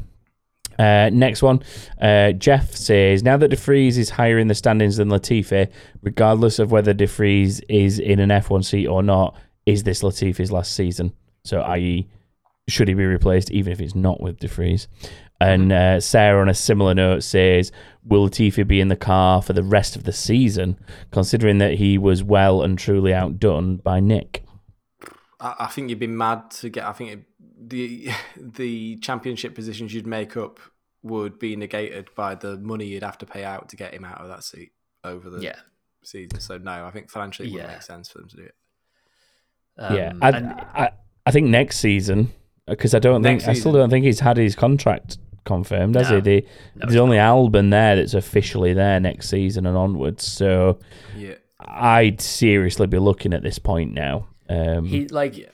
Uh, 0.78 1.08
next 1.12 1.40
one, 1.40 1.62
uh, 2.00 2.32
Jeff 2.32 2.74
says 2.74 3.22
now 3.22 3.36
that 3.36 3.48
De 3.48 3.56
Vries 3.56 3.96
is 3.96 4.10
higher 4.10 4.38
in 4.38 4.48
the 4.48 4.54
standings 4.56 4.96
than 4.96 5.08
Latifi, 5.08 5.68
regardless 6.02 6.58
of 6.58 6.72
whether 6.72 6.92
De 6.92 7.06
Vries 7.06 7.60
is 7.68 8.00
in 8.00 8.18
an 8.18 8.30
F1 8.30 8.64
seat 8.64 8.88
or 8.88 9.00
not, 9.02 9.36
is 9.66 9.84
this 9.84 10.02
Latifi's 10.02 10.50
last 10.50 10.74
season? 10.74 11.12
So, 11.44 11.60
i.e., 11.60 12.08
should 12.66 12.88
he 12.88 12.94
be 12.94 13.04
replaced 13.04 13.50
even 13.52 13.72
if 13.72 13.80
it's 13.80 13.94
not 13.94 14.20
with 14.20 14.38
De 14.40 14.48
Vries? 14.48 14.88
And 15.40 15.72
uh, 15.72 16.00
Sarah, 16.00 16.40
on 16.40 16.48
a 16.48 16.54
similar 16.54 16.94
note, 16.94 17.22
says, 17.22 17.72
Will 18.04 18.28
Latifi 18.28 18.66
be 18.66 18.80
in 18.80 18.88
the 18.88 18.96
car 18.96 19.42
for 19.42 19.52
the 19.52 19.62
rest 19.62 19.96
of 19.96 20.04
the 20.04 20.12
season, 20.12 20.78
considering 21.10 21.58
that 21.58 21.74
he 21.74 21.98
was 21.98 22.22
well 22.22 22.62
and 22.62 22.78
truly 22.78 23.12
outdone 23.12 23.76
by 23.78 24.00
Nick? 24.00 24.44
I, 25.40 25.54
I 25.60 25.66
think 25.66 25.90
you'd 25.90 25.98
be 25.98 26.06
mad 26.06 26.50
to 26.52 26.68
get. 26.70 26.84
I 26.84 26.92
think 26.92 27.10
it, 27.10 27.20
the 27.58 28.08
the 28.36 28.96
championship 28.96 29.54
positions 29.54 29.92
you'd 29.92 30.06
make 30.06 30.36
up 30.36 30.60
would 31.02 31.38
be 31.38 31.56
negated 31.56 32.08
by 32.14 32.34
the 32.34 32.56
money 32.58 32.86
you'd 32.86 33.02
have 33.02 33.18
to 33.18 33.26
pay 33.26 33.44
out 33.44 33.68
to 33.68 33.76
get 33.76 33.92
him 33.92 34.04
out 34.04 34.20
of 34.22 34.28
that 34.28 34.42
seat 34.44 34.72
over 35.02 35.28
the 35.28 35.40
Yeah, 35.42 35.56
season. 36.02 36.40
So 36.40 36.56
no, 36.56 36.86
I 36.86 36.90
think 36.90 37.10
financially 37.10 37.48
it 37.48 37.52
wouldn't 37.52 37.72
make 37.72 37.82
sense 37.82 38.08
for 38.08 38.18
them 38.18 38.28
to 38.28 38.36
do 38.36 38.42
it. 38.44 38.54
yeah, 39.78 40.08
Um, 40.10 40.18
I, 40.22 40.28
and- 40.30 40.46
I, 40.52 40.90
I 41.26 41.30
think 41.30 41.48
next 41.48 41.78
season 41.78 42.32
because 42.66 42.94
I 42.94 42.98
don't 43.00 43.20
Next 43.20 43.44
think 43.44 43.56
I 43.56 43.60
still 43.60 43.72
don't 43.72 43.90
think 43.90 44.06
he's 44.06 44.20
had 44.20 44.38
his 44.38 44.54
contract 44.56 45.18
confirmed, 45.44 45.94
has 45.96 46.10
No. 46.10 46.16
he? 46.16 46.20
The, 46.22 46.40
No, 46.42 46.46
there's 46.76 46.94
it's 46.94 47.00
only 47.00 47.16
Albon 47.18 47.70
there 47.70 47.96
that's 47.96 48.14
officially 48.14 48.72
there 48.74 48.98
next 49.00 49.28
season 49.28 49.66
and 49.66 49.76
onwards. 49.76 50.24
So 50.24 50.78
Yeah, 51.16 51.34
I'd 51.60 52.20
seriously 52.20 52.86
be 52.86 52.98
looking 52.98 53.32
at 53.32 53.42
this 53.42 53.58
point 53.58 53.92
now. 53.94 54.28
Um, 54.48 54.84
he 54.86 55.08
like 55.08 55.50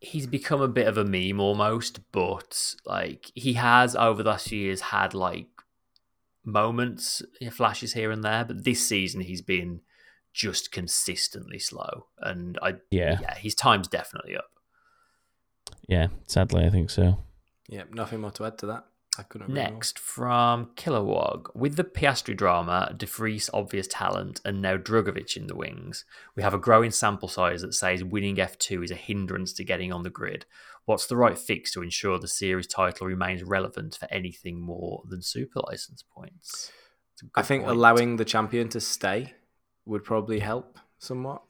he's 0.00 0.26
become 0.26 0.60
a 0.60 0.68
bit 0.68 0.86
of 0.88 0.96
a 0.98 1.04
meme 1.04 1.40
almost, 1.40 2.00
but 2.12 2.74
like 2.86 3.30
he 3.34 3.54
has 3.54 3.94
over 3.96 4.22
the 4.22 4.30
last 4.30 4.48
few 4.48 4.58
years 4.58 4.80
had 4.80 5.14
like 5.14 5.48
moments, 6.44 7.22
flashes 7.50 7.92
here 7.92 8.10
and 8.10 8.24
there, 8.24 8.44
but 8.44 8.64
this 8.64 8.86
season 8.86 9.20
he's 9.22 9.42
been 9.42 9.80
just 10.32 10.70
consistently 10.72 11.58
slow, 11.58 12.06
and 12.18 12.58
I 12.62 12.74
yeah, 12.90 13.18
yeah, 13.20 13.34
his 13.34 13.54
time's 13.54 13.88
definitely 13.88 14.36
up. 14.36 14.48
yeah. 15.88 16.08
Sadly, 16.26 16.64
I 16.64 16.70
think 16.70 16.88
so. 16.90 17.18
yeah, 17.68 17.82
nothing 17.92 18.20
more 18.20 18.30
to 18.32 18.44
add 18.44 18.58
to 18.58 18.66
that. 18.66 18.84
I 19.18 19.22
couldn't. 19.24 19.50
agree. 19.50 19.62
Next 19.62 19.98
from 19.98 20.66
Kilowog. 20.76 21.54
With 21.54 21.76
the 21.76 21.84
Piastri 21.84 22.36
drama, 22.36 22.94
De 22.96 23.06
Vries 23.06 23.50
obvious 23.52 23.86
talent, 23.88 24.40
and 24.44 24.62
now 24.62 24.76
Drugovich 24.76 25.36
in 25.36 25.46
the 25.46 25.56
wings, 25.56 26.04
we 26.36 26.42
have 26.42 26.54
a 26.54 26.58
growing 26.58 26.90
sample 26.90 27.28
size 27.28 27.62
that 27.62 27.74
says 27.74 28.04
winning 28.04 28.36
F2 28.36 28.84
is 28.84 28.90
a 28.90 28.94
hindrance 28.96 29.52
to 29.54 29.64
getting 29.64 29.92
on 29.92 30.04
the 30.04 30.10
grid. 30.10 30.46
What's 30.84 31.06
the 31.06 31.16
right 31.16 31.36
fix 31.36 31.72
to 31.72 31.82
ensure 31.82 32.18
the 32.18 32.28
series 32.28 32.66
title 32.66 33.06
remains 33.06 33.42
relevant 33.42 33.96
for 33.96 34.06
anything 34.12 34.60
more 34.60 35.02
than 35.08 35.22
super 35.22 35.60
license 35.66 36.02
points? 36.02 36.72
It's 37.14 37.22
a 37.22 37.26
I 37.34 37.40
good 37.42 37.46
think 37.46 37.64
point. 37.64 37.76
allowing 37.76 38.16
the 38.16 38.24
champion 38.24 38.68
to 38.70 38.80
stay 38.80 39.34
would 39.84 40.04
probably 40.04 40.38
help 40.38 40.78
somewhat. 40.98 41.42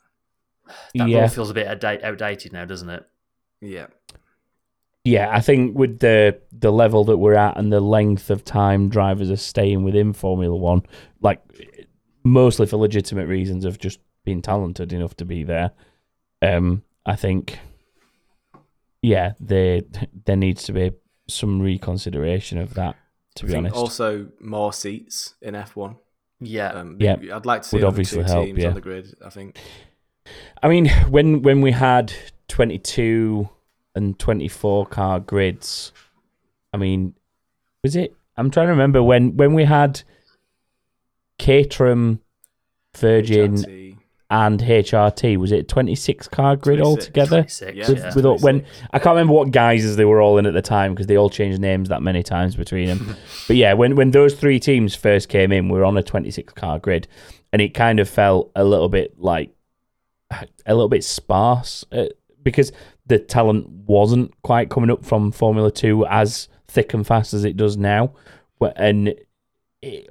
that 0.94 1.08
yeah, 1.08 1.28
feels 1.28 1.50
a 1.50 1.54
bit 1.54 1.66
outdated 1.66 2.52
now, 2.52 2.64
doesn't 2.64 2.88
it? 2.90 3.04
Yeah, 3.60 3.86
yeah. 5.04 5.28
I 5.30 5.40
think 5.40 5.76
with 5.76 5.98
the 6.00 6.40
the 6.52 6.72
level 6.72 7.04
that 7.04 7.18
we're 7.18 7.34
at 7.34 7.56
and 7.56 7.72
the 7.72 7.80
length 7.80 8.30
of 8.30 8.44
time 8.44 8.88
drivers 8.88 9.30
are 9.30 9.36
staying 9.36 9.82
within 9.82 10.12
Formula 10.12 10.56
One, 10.56 10.82
like 11.20 11.40
mostly 12.24 12.66
for 12.66 12.76
legitimate 12.76 13.26
reasons 13.26 13.64
of 13.64 13.78
just 13.78 14.00
being 14.24 14.42
talented 14.42 14.92
enough 14.92 15.16
to 15.16 15.24
be 15.24 15.44
there. 15.44 15.70
Um, 16.42 16.82
I 17.06 17.16
think 17.16 17.58
yeah, 19.02 19.32
there 19.40 19.80
there 20.26 20.36
needs 20.36 20.64
to 20.64 20.72
be 20.72 20.92
some 21.28 21.60
reconsideration 21.60 22.58
of 22.58 22.74
that. 22.74 22.96
To 23.36 23.44
I 23.44 23.46
be 23.46 23.52
think 23.52 23.64
honest, 23.66 23.76
also 23.76 24.28
more 24.40 24.72
seats 24.72 25.34
in 25.40 25.54
F1. 25.54 25.96
Yeah. 26.40 26.72
Um, 26.72 26.96
Yeah. 26.98 27.16
I'd 27.32 27.46
like 27.46 27.62
to 27.62 27.68
see 27.68 27.76
Would 27.76 27.84
obviously 27.84 28.18
two 28.22 28.24
help, 28.24 28.46
teams 28.46 28.58
yeah. 28.58 28.68
on 28.68 28.74
the 28.74 28.80
grid. 28.80 29.14
I 29.24 29.30
think. 29.30 29.58
I 30.62 30.68
mean, 30.68 30.88
when 31.08 31.42
when 31.42 31.60
we 31.60 31.72
had 31.72 32.12
twenty 32.48 32.78
two 32.78 33.48
and 33.94 34.18
twenty 34.18 34.48
four 34.48 34.86
car 34.86 35.20
grids, 35.20 35.92
I 36.72 36.76
mean, 36.76 37.14
was 37.82 37.96
it? 37.96 38.14
I'm 38.36 38.50
trying 38.50 38.66
to 38.66 38.72
remember 38.72 39.02
when 39.02 39.36
when 39.36 39.54
we 39.54 39.64
had 39.64 40.02
Caterham, 41.38 42.20
Virgin, 42.96 43.56
HRT. 43.56 43.96
and 44.30 44.60
HRT. 44.60 45.36
Was 45.36 45.52
it 45.52 45.68
twenty 45.68 45.94
six 45.94 46.28
car 46.28 46.56
grid 46.56 46.78
26. 46.78 47.04
altogether? 47.06 47.42
26, 47.42 47.76
Yeah. 47.76 47.88
With, 47.88 47.98
yeah. 47.98 48.14
with 48.14 48.24
all, 48.26 48.38
when 48.38 48.64
I 48.92 48.98
can't 48.98 49.14
remember 49.14 49.32
what 49.32 49.50
guises 49.50 49.96
they 49.96 50.04
were 50.04 50.20
all 50.20 50.38
in 50.38 50.46
at 50.46 50.54
the 50.54 50.62
time 50.62 50.94
because 50.94 51.06
they 51.06 51.16
all 51.16 51.30
changed 51.30 51.60
names 51.60 51.88
that 51.88 52.02
many 52.02 52.22
times 52.22 52.56
between 52.56 52.88
them. 52.88 53.16
but 53.46 53.56
yeah, 53.56 53.72
when 53.74 53.96
when 53.96 54.10
those 54.10 54.34
three 54.34 54.60
teams 54.60 54.94
first 54.94 55.28
came 55.28 55.52
in, 55.52 55.68
we 55.68 55.78
were 55.78 55.84
on 55.84 55.96
a 55.96 56.02
26 56.02 56.52
car 56.54 56.78
grid, 56.78 57.08
and 57.52 57.60
it 57.60 57.74
kind 57.74 57.98
of 58.00 58.08
felt 58.08 58.50
a 58.54 58.64
little 58.64 58.88
bit 58.88 59.18
like 59.18 59.50
a 60.30 60.74
little 60.74 60.88
bit 60.88 61.02
sparse 61.02 61.84
uh, 61.90 62.04
because 62.42 62.70
the 63.10 63.18
talent 63.18 63.68
wasn't 63.86 64.32
quite 64.42 64.70
coming 64.70 64.90
up 64.90 65.04
from 65.04 65.30
Formula 65.32 65.70
Two 65.70 66.06
as 66.06 66.48
thick 66.68 66.94
and 66.94 67.06
fast 67.06 67.34
as 67.34 67.44
it 67.44 67.56
does 67.56 67.76
now, 67.76 68.14
and. 68.76 69.14
It, 69.82 70.08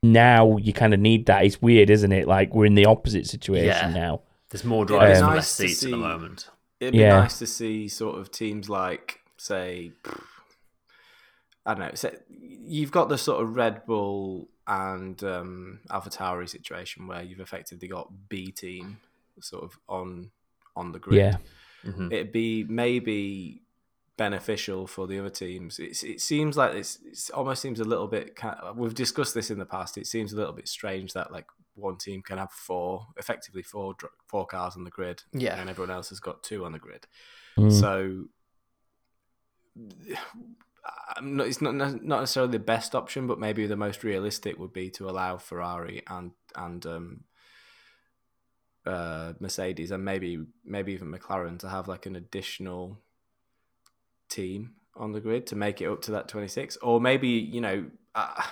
now 0.00 0.56
you 0.58 0.72
kind 0.72 0.94
of 0.94 1.00
need 1.00 1.26
that. 1.26 1.44
It's 1.44 1.60
weird, 1.60 1.90
isn't 1.90 2.12
it? 2.12 2.28
Like 2.28 2.54
we're 2.54 2.66
in 2.66 2.76
the 2.76 2.86
opposite 2.86 3.26
situation 3.26 3.66
Yeah. 3.94 4.00
now. 4.00 4.20
There's 4.50 4.64
more 4.64 4.84
drivers 4.84 5.18
and 5.18 5.26
nice 5.26 5.34
less 5.36 5.56
to 5.56 5.68
seats 5.68 5.82
at 5.82 5.90
the 5.90 5.96
see- 5.96 6.00
moment. 6.00 6.48
It'd 6.78 6.92
be 6.92 6.98
Yeah. 6.98 7.18
nice 7.18 7.38
to 7.40 7.46
see 7.48 7.88
sort 7.88 8.16
of 8.20 8.30
teams 8.30 8.68
like, 8.68 9.20
say, 9.38 9.90
I 11.66 11.74
don't 11.74 11.80
know. 11.80 11.90
So 11.94 12.12
you've 12.30 12.92
got 12.92 13.08
the 13.08 13.18
sort 13.18 13.42
of 13.42 13.56
Red 13.56 13.84
Bull 13.86 14.48
and 14.68 15.22
um, 15.24 15.80
AlphaTauri 15.90 16.48
situation 16.48 17.06
where 17.08 17.22
you've 17.22 17.40
effectively 17.40 17.88
got 17.88 18.28
B 18.28 18.52
team 18.52 18.98
sort 19.40 19.64
of 19.64 19.78
on 19.88 20.30
on 20.76 20.92
the 20.92 20.98
grid. 21.00 21.16
Yeah, 21.16 21.36
Mhm. 21.84 22.12
It'd 22.12 22.32
be 22.32 22.64
maybe 22.64 23.62
beneficial 24.16 24.86
for 24.86 25.06
the 25.06 25.18
other 25.18 25.30
teams. 25.30 25.78
It's, 25.78 26.02
it 26.02 26.20
seems 26.20 26.56
like 26.56 26.74
it's, 26.74 26.98
it's 27.06 27.30
almost 27.30 27.62
seems 27.62 27.78
a 27.78 27.84
little 27.84 28.08
bit. 28.08 28.36
We've 28.74 28.94
discussed 28.94 29.32
this 29.34 29.50
in 29.50 29.58
the 29.58 29.64
past. 29.66 29.96
It 29.96 30.06
seems 30.08 30.32
a 30.32 30.36
little 30.36 30.52
bit 30.52 30.66
strange 30.68 31.12
that 31.12 31.30
like 31.30 31.46
one 31.74 31.96
team 31.96 32.22
can 32.22 32.38
have 32.38 32.50
four, 32.50 33.06
effectively 33.16 33.62
four 33.62 33.94
four 34.26 34.44
cars 34.46 34.74
on 34.76 34.82
the 34.82 34.90
grid, 34.90 35.22
Yeah. 35.32 35.60
and 35.60 35.70
everyone 35.70 35.92
else 35.94 36.08
has 36.08 36.18
got 36.18 36.42
two 36.42 36.64
on 36.64 36.72
the 36.72 36.80
grid. 36.80 37.06
Mm. 37.56 37.72
So 37.80 38.24
I'm 41.16 41.36
not, 41.36 41.46
it's 41.46 41.60
not 41.60 41.74
not 41.74 42.02
necessarily 42.20 42.52
the 42.52 42.58
best 42.58 42.94
option, 42.94 43.26
but 43.26 43.38
maybe 43.38 43.66
the 43.66 43.76
most 43.76 44.02
realistic 44.02 44.58
would 44.58 44.72
be 44.72 44.90
to 44.90 45.08
allow 45.08 45.36
Ferrari 45.38 46.02
and 46.08 46.32
and 46.56 46.84
um, 46.86 47.20
uh, 48.88 49.32
Mercedes 49.40 49.90
and 49.90 50.04
maybe 50.04 50.38
maybe 50.64 50.92
even 50.92 51.12
McLaren 51.12 51.58
to 51.60 51.68
have 51.68 51.86
like 51.88 52.06
an 52.06 52.16
additional 52.16 52.98
team 54.28 54.72
on 54.96 55.12
the 55.12 55.20
grid 55.20 55.46
to 55.46 55.56
make 55.56 55.80
it 55.80 55.86
up 55.86 56.02
to 56.02 56.10
that 56.12 56.28
26 56.28 56.76
or 56.78 57.00
maybe 57.00 57.28
you 57.28 57.60
know 57.60 57.86
uh, 58.14 58.42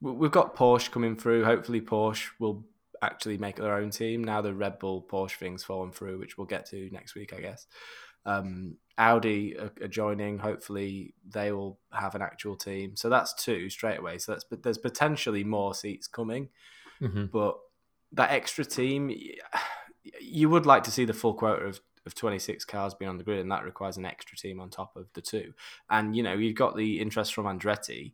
we- 0.00 0.12
we've 0.12 0.30
got 0.30 0.56
Porsche 0.56 0.90
coming 0.90 1.16
through. 1.16 1.44
Hopefully 1.44 1.80
Porsche 1.80 2.28
will 2.38 2.64
actually 3.02 3.36
make 3.38 3.56
their 3.56 3.74
own 3.74 3.90
team 3.90 4.24
now 4.24 4.40
the 4.40 4.54
Red 4.54 4.78
Bull 4.78 5.02
Porsche 5.02 5.36
thing's 5.36 5.62
fallen 5.64 5.92
through 5.92 6.18
which 6.18 6.38
we'll 6.38 6.46
get 6.46 6.66
to 6.70 6.88
next 6.92 7.14
week 7.14 7.32
I 7.34 7.40
guess. 7.40 7.66
Um, 8.24 8.76
Audi 8.98 9.56
are, 9.58 9.70
are 9.82 9.88
joining. 9.88 10.38
Hopefully 10.38 11.14
they 11.28 11.52
will 11.52 11.78
have 11.92 12.14
an 12.14 12.22
actual 12.22 12.56
team. 12.56 12.96
So 12.96 13.08
that's 13.08 13.34
two 13.34 13.68
straight 13.70 13.98
away. 14.00 14.18
So 14.18 14.32
that's 14.32 14.44
but 14.44 14.62
there's 14.62 14.78
potentially 14.78 15.44
more 15.44 15.74
seats 15.74 16.06
coming. 16.08 16.48
Mhm. 17.02 17.30
but 17.30 17.58
that 18.12 18.30
extra 18.30 18.64
team, 18.64 19.10
you 20.20 20.48
would 20.48 20.66
like 20.66 20.84
to 20.84 20.90
see 20.90 21.04
the 21.04 21.12
full 21.12 21.34
quota 21.34 21.64
of, 21.64 21.80
of 22.04 22.14
26 22.14 22.64
cars 22.64 22.94
being 22.94 23.08
on 23.08 23.18
the 23.18 23.24
grid, 23.24 23.40
and 23.40 23.50
that 23.50 23.64
requires 23.64 23.96
an 23.96 24.04
extra 24.04 24.36
team 24.36 24.60
on 24.60 24.70
top 24.70 24.96
of 24.96 25.06
the 25.14 25.20
two. 25.20 25.52
And, 25.90 26.16
you 26.16 26.22
know, 26.22 26.34
you've 26.34 26.56
got 26.56 26.76
the 26.76 27.00
interest 27.00 27.34
from 27.34 27.46
Andretti, 27.46 28.12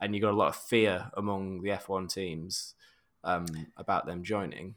and 0.00 0.14
you've 0.14 0.22
got 0.22 0.32
a 0.32 0.36
lot 0.36 0.48
of 0.48 0.56
fear 0.56 1.10
among 1.16 1.62
the 1.62 1.70
F1 1.70 2.12
teams 2.12 2.74
um, 3.24 3.46
about 3.76 4.06
them 4.06 4.22
joining. 4.22 4.74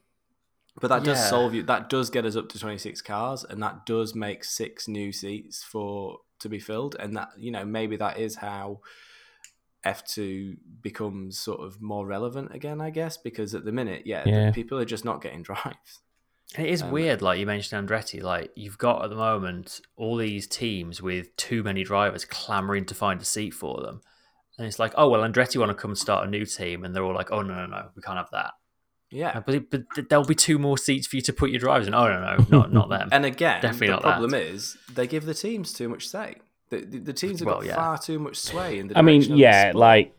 But 0.80 0.90
that 0.90 1.04
does 1.04 1.18
Yeah. 1.20 1.30
solve 1.30 1.54
you. 1.54 1.64
That 1.64 1.90
does 1.90 2.10
get 2.10 2.26
us 2.26 2.36
up 2.36 2.50
to 2.50 2.60
26 2.60 3.02
cars, 3.02 3.44
and 3.44 3.64
that 3.64 3.86
does 3.86 4.14
make 4.14 4.44
six 4.44 4.88
new 4.88 5.12
seats 5.12 5.64
for 5.64 6.20
to 6.40 6.50
be 6.50 6.60
filled. 6.60 6.96
And 7.00 7.16
that, 7.16 7.30
you 7.38 7.50
know, 7.50 7.64
maybe 7.64 7.96
that 7.98 8.20
is 8.20 8.36
how 8.36 8.82
F2 9.86 10.58
becomes 10.82 11.40
sort 11.40 11.62
of 11.62 11.82
more 11.82 12.06
relevant 12.06 12.54
again, 12.54 12.82
I 12.82 12.90
guess, 12.90 13.18
because 13.18 13.54
at 13.54 13.66
the 13.66 13.72
minute, 13.72 14.04
yeah, 14.06 14.24
the 14.24 14.52
people 14.54 14.80
are 14.80 14.86
just 14.86 15.06
not 15.06 15.22
getting 15.22 15.42
drives. 15.44 16.02
It 16.58 16.68
is 16.68 16.82
Um, 16.84 16.92
weird, 16.92 17.22
like 17.22 17.40
you 17.40 17.46
mentioned 17.46 17.88
Andretti, 17.88 18.22
like 18.22 18.52
you've 18.56 18.78
got 18.78 19.04
at 19.04 19.10
the 19.10 19.16
moment 19.16 19.82
all 19.98 20.16
these 20.16 20.48
teams 20.48 21.02
with 21.02 21.36
too 21.38 21.64
many 21.64 21.84
drivers 21.84 22.24
clamoring 22.24 22.86
to 22.86 22.96
find 22.96 23.20
a 23.22 23.26
seat 23.26 23.54
for 23.54 23.82
them. 23.82 24.02
And 24.58 24.66
it's 24.66 24.80
like, 24.80 24.94
oh, 24.96 25.10
well, 25.10 25.22
Andretti 25.22 25.60
want 25.60 25.70
to 25.70 25.76
come 25.76 25.92
and 25.92 25.98
start 25.98 26.26
a 26.26 26.30
new 26.30 26.46
team. 26.46 26.86
And 26.86 26.96
they're 26.96 27.04
all 27.04 27.14
like, 27.14 27.32
oh, 27.32 27.42
no, 27.42 27.56
no, 27.56 27.66
no, 27.66 27.90
we 27.96 28.02
can't 28.02 28.18
have 28.18 28.30
that. 28.32 28.52
Yeah. 29.12 29.42
But, 29.42 29.70
but 29.70 29.84
there'll 30.10 30.24
be 30.24 30.36
two 30.36 30.58
more 30.58 30.78
seats 30.78 31.08
for 31.08 31.18
you 31.18 31.22
to 31.24 31.34
put 31.34 31.50
your 31.50 31.60
drivers 31.60 31.88
in. 31.88 31.94
Oh, 31.94 32.08
no, 32.08 32.22
no, 32.22 32.46
not, 32.50 32.72
not 32.72 32.90
them. 32.96 33.10
And 33.12 33.26
again, 33.26 33.62
Definitely 33.62 33.88
the 33.88 33.94
not 33.94 34.02
problem 34.04 34.34
is 34.34 34.78
they 34.94 35.08
give 35.08 35.26
the 35.26 35.34
teams 35.34 35.74
too 35.74 35.90
much 35.90 36.08
say. 36.08 36.36
The, 36.70 36.78
the, 36.82 36.98
the 37.00 37.14
teams 37.14 37.40
have 37.40 37.46
Well, 37.48 37.58
got 37.58 37.66
yeah. 37.66 37.76
far 37.76 37.98
too 37.98 38.18
much 38.20 38.38
sway 38.38 38.80
in 38.80 38.88
the 38.88 38.98
I 38.98 39.02
mean, 39.02 39.22
direction 39.22 39.36
the 39.36 39.42
yeah, 39.42 39.72
like 39.76 40.16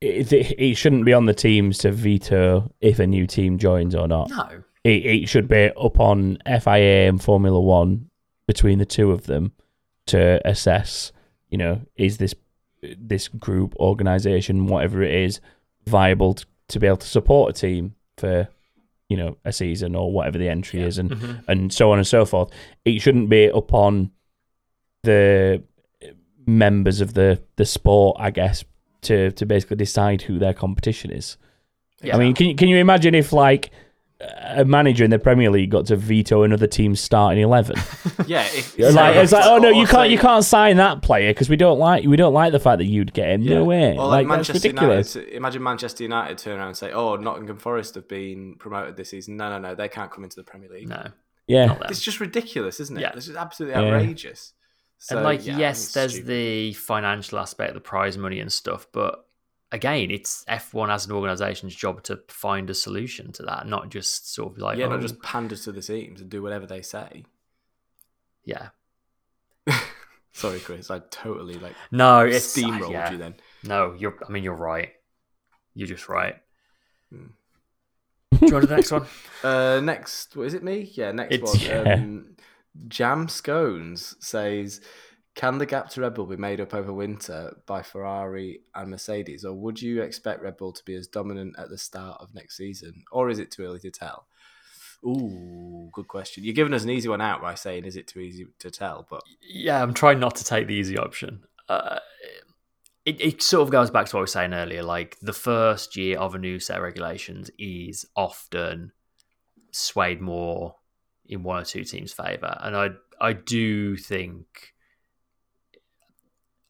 it, 0.00 0.32
it, 0.32 0.54
it 0.58 0.74
shouldn't 0.76 1.04
be 1.04 1.12
on 1.12 1.26
the 1.26 1.34
teams 1.34 1.78
to 1.78 1.92
veto 1.92 2.70
if 2.80 2.98
a 2.98 3.06
new 3.06 3.26
team 3.26 3.58
joins 3.58 3.94
or 3.94 4.08
not. 4.08 4.30
no. 4.30 4.62
It, 4.82 5.06
it 5.06 5.28
should 5.28 5.48
be 5.48 5.70
up 5.80 5.98
on 5.98 6.38
FIA 6.46 7.08
and 7.08 7.22
Formula 7.22 7.58
One 7.60 8.10
between 8.46 8.78
the 8.78 8.84
two 8.86 9.12
of 9.12 9.24
them 9.24 9.52
to 10.08 10.40
assess. 10.46 11.10
You 11.48 11.56
know, 11.58 11.80
is 11.96 12.18
this 12.18 12.34
this 12.98 13.28
group 13.28 13.74
organization, 13.76 14.66
whatever 14.66 15.02
it 15.02 15.14
is, 15.14 15.40
viable 15.86 16.34
to, 16.34 16.44
to 16.68 16.78
be 16.80 16.86
able 16.86 16.98
to 16.98 17.06
support 17.08 17.56
a 17.56 17.58
team 17.58 17.94
for 18.18 18.46
you 19.08 19.16
know 19.16 19.38
a 19.46 19.52
season 19.52 19.94
or 19.94 20.12
whatever 20.12 20.36
the 20.36 20.48
entry 20.50 20.82
is, 20.82 20.98
and 20.98 21.10
Mhm. 21.12 21.44
and 21.48 21.72
so 21.72 21.90
on 21.92 21.98
and 21.98 22.06
so 22.06 22.26
forth. 22.26 22.50
It 22.84 23.00
shouldn't 23.00 23.30
be 23.30 23.50
up 23.50 23.72
on 23.72 24.10
the 25.02 25.62
members 26.46 27.00
of 27.00 27.14
the 27.14 27.40
the 27.56 27.64
sport, 27.64 28.16
I 28.20 28.30
guess, 28.30 28.64
to 29.02 29.30
to 29.32 29.46
basically 29.46 29.76
decide 29.76 30.22
who 30.22 30.38
their 30.38 30.54
competition 30.54 31.10
is. 31.10 31.36
Yeah. 32.02 32.16
I 32.16 32.18
mean, 32.18 32.34
can 32.34 32.46
you 32.48 32.54
can 32.54 32.68
you 32.68 32.76
imagine 32.78 33.14
if 33.14 33.32
like 33.32 33.70
a 34.48 34.64
manager 34.64 35.04
in 35.04 35.10
the 35.10 35.18
Premier 35.18 35.50
League 35.50 35.70
got 35.70 35.86
to 35.86 35.96
veto 35.96 36.42
another 36.44 36.66
team's 36.66 37.00
starting 37.00 37.42
eleven? 37.42 37.76
yeah, 38.26 38.42
if, 38.44 38.78
like 38.78 39.16
it's 39.16 39.32
like, 39.32 39.44
oh 39.44 39.58
no, 39.58 39.70
you 39.70 39.86
can't 39.86 40.10
you 40.10 40.18
can't 40.18 40.44
sign 40.44 40.76
that 40.76 41.02
player 41.02 41.30
because 41.30 41.48
we 41.48 41.56
don't 41.56 41.78
like 41.78 42.04
we 42.04 42.16
don't 42.16 42.32
like 42.34 42.52
the 42.52 42.60
fact 42.60 42.78
that 42.78 42.84
you'd 42.86 43.12
get 43.12 43.30
him. 43.30 43.42
Yeah. 43.42 43.54
No 43.56 43.64
way, 43.64 43.96
Or 43.96 44.06
like, 44.06 44.26
like, 44.26 44.38
that's 44.38 44.48
Manchester 44.48 44.68
ridiculous. 44.68 45.14
United. 45.16 45.34
Imagine 45.34 45.62
Manchester 45.62 46.02
United 46.04 46.38
turn 46.38 46.58
around 46.58 46.68
and 46.68 46.76
say, 46.76 46.92
"Oh, 46.92 47.16
Nottingham 47.16 47.58
Forest 47.58 47.94
have 47.96 48.08
been 48.08 48.56
promoted 48.58 48.96
this 48.96 49.10
season." 49.10 49.36
No, 49.36 49.50
no, 49.50 49.58
no, 49.58 49.74
they 49.74 49.88
can't 49.88 50.10
come 50.10 50.24
into 50.24 50.36
the 50.36 50.44
Premier 50.44 50.68
League. 50.70 50.88
No. 50.88 51.08
Yeah, 51.46 51.76
It's 51.90 52.00
just 52.00 52.20
ridiculous, 52.20 52.80
isn't 52.80 52.96
it? 52.96 53.02
Yeah. 53.02 53.12
This 53.14 53.28
is 53.28 53.36
absolutely 53.36 53.78
Yeah. 53.82 53.98
So, 55.06 55.16
and 55.16 55.24
like, 55.24 55.44
yeah, 55.44 55.58
yes, 55.58 55.92
there's 55.92 56.12
stupid. 56.12 56.28
the 56.28 56.72
financial 56.72 57.38
aspect, 57.38 57.74
the 57.74 57.80
prize 57.80 58.16
money 58.16 58.40
and 58.40 58.50
stuff, 58.50 58.86
but 58.90 59.26
again, 59.70 60.10
it's 60.10 60.46
F1 60.48 60.88
as 60.88 61.04
an 61.04 61.12
organization's 61.12 61.74
job 61.74 62.02
to 62.04 62.20
find 62.28 62.70
a 62.70 62.74
solution 62.74 63.30
to 63.32 63.42
that, 63.42 63.66
not 63.66 63.90
just 63.90 64.32
sort 64.32 64.52
of 64.54 64.58
like, 64.58 64.78
yeah, 64.78 64.86
oh, 64.86 64.88
not 64.88 65.02
just 65.02 65.20
pander 65.20 65.56
to 65.56 65.72
the 65.72 65.82
teams 65.82 66.22
and 66.22 66.30
do 66.30 66.40
whatever 66.42 66.64
they 66.64 66.80
say. 66.80 67.24
yeah. 68.46 68.68
Sorry, 70.32 70.58
Chris, 70.58 70.90
I 70.90 71.00
totally 71.10 71.58
like 71.58 71.74
No, 71.92 72.20
it's 72.20 72.56
steamrolled 72.56 72.90
yeah. 72.92 73.12
you 73.12 73.18
then. 73.18 73.34
No, 73.62 73.94
you're. 73.96 74.16
I 74.26 74.32
mean, 74.32 74.42
you're 74.42 74.54
right. 74.54 74.90
You're 75.74 75.86
just 75.86 76.08
right. 76.08 76.36
Hmm. 77.12 77.26
Do 78.32 78.46
you 78.46 78.52
want 78.54 78.62
to 78.62 78.66
the 78.68 78.76
next 78.76 78.90
one? 78.90 79.04
Uh, 79.44 79.78
next, 79.80 80.34
what 80.36 80.46
is 80.46 80.54
it? 80.54 80.62
Me? 80.64 80.90
Yeah, 80.94 81.12
next 81.12 81.34
It's- 81.34 81.52
one. 81.54 81.60
yeah. 81.86 81.94
Um, 81.94 82.36
Jam 82.88 83.28
Scones 83.28 84.16
says, 84.20 84.80
"Can 85.34 85.58
the 85.58 85.66
gap 85.66 85.90
to 85.90 86.00
Red 86.00 86.14
Bull 86.14 86.26
be 86.26 86.36
made 86.36 86.60
up 86.60 86.74
over 86.74 86.92
winter 86.92 87.56
by 87.66 87.82
Ferrari 87.82 88.60
and 88.74 88.90
Mercedes, 88.90 89.44
or 89.44 89.54
would 89.54 89.80
you 89.80 90.02
expect 90.02 90.42
Red 90.42 90.56
Bull 90.56 90.72
to 90.72 90.84
be 90.84 90.94
as 90.94 91.06
dominant 91.06 91.56
at 91.58 91.70
the 91.70 91.78
start 91.78 92.20
of 92.20 92.34
next 92.34 92.56
season, 92.56 93.04
or 93.12 93.30
is 93.30 93.38
it 93.38 93.50
too 93.50 93.64
early 93.64 93.80
to 93.80 93.90
tell?" 93.90 94.26
Ooh, 95.06 95.90
good 95.92 96.08
question. 96.08 96.44
You're 96.44 96.54
giving 96.54 96.72
us 96.72 96.82
an 96.82 96.90
easy 96.90 97.08
one 97.08 97.20
out 97.20 97.42
by 97.42 97.54
saying, 97.54 97.84
"Is 97.84 97.96
it 97.96 98.06
too 98.06 98.20
easy 98.20 98.46
to 98.58 98.70
tell?" 98.70 99.06
But 99.08 99.22
Yeah, 99.42 99.82
I'm 99.82 99.94
trying 99.94 100.18
not 100.18 100.36
to 100.36 100.44
take 100.44 100.66
the 100.66 100.74
easy 100.74 100.96
option. 100.96 101.44
Uh, 101.68 101.98
it, 103.04 103.20
it 103.20 103.42
sort 103.42 103.62
of 103.62 103.70
goes 103.70 103.90
back 103.90 104.06
to 104.06 104.16
what 104.16 104.20
I 104.20 104.22
was 104.22 104.32
saying 104.32 104.54
earlier. 104.54 104.82
Like 104.82 105.18
the 105.20 105.32
first 105.32 105.96
year 105.96 106.18
of 106.18 106.34
a 106.34 106.38
new 106.38 106.58
set 106.58 106.78
of 106.78 106.82
regulations 106.82 107.50
is 107.58 108.06
often 108.16 108.92
swayed 109.72 110.20
more 110.20 110.76
in 111.26 111.42
one 111.42 111.62
or 111.62 111.64
two 111.64 111.84
teams' 111.84 112.12
favour, 112.12 112.56
and 112.60 112.76
I 112.76 112.88
I 113.20 113.32
do 113.32 113.96
think 113.96 114.74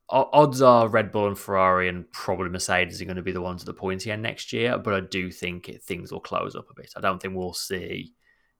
odds 0.08 0.62
are 0.62 0.88
Red 0.88 1.10
Bull 1.10 1.26
and 1.26 1.38
Ferrari 1.38 1.88
and 1.88 2.10
probably 2.12 2.48
Mercedes 2.48 3.00
are 3.00 3.06
going 3.06 3.16
to 3.16 3.22
be 3.22 3.32
the 3.32 3.40
ones 3.40 3.62
at 3.62 3.66
the 3.66 3.74
pointy 3.74 4.10
end 4.10 4.22
next 4.22 4.52
year. 4.52 4.78
But 4.78 4.94
I 4.94 5.00
do 5.00 5.30
think 5.30 5.68
it, 5.68 5.82
things 5.82 6.12
will 6.12 6.20
close 6.20 6.54
up 6.54 6.70
a 6.70 6.74
bit. 6.74 6.92
I 6.96 7.00
don't 7.00 7.20
think 7.20 7.34
we'll 7.34 7.54
see 7.54 8.12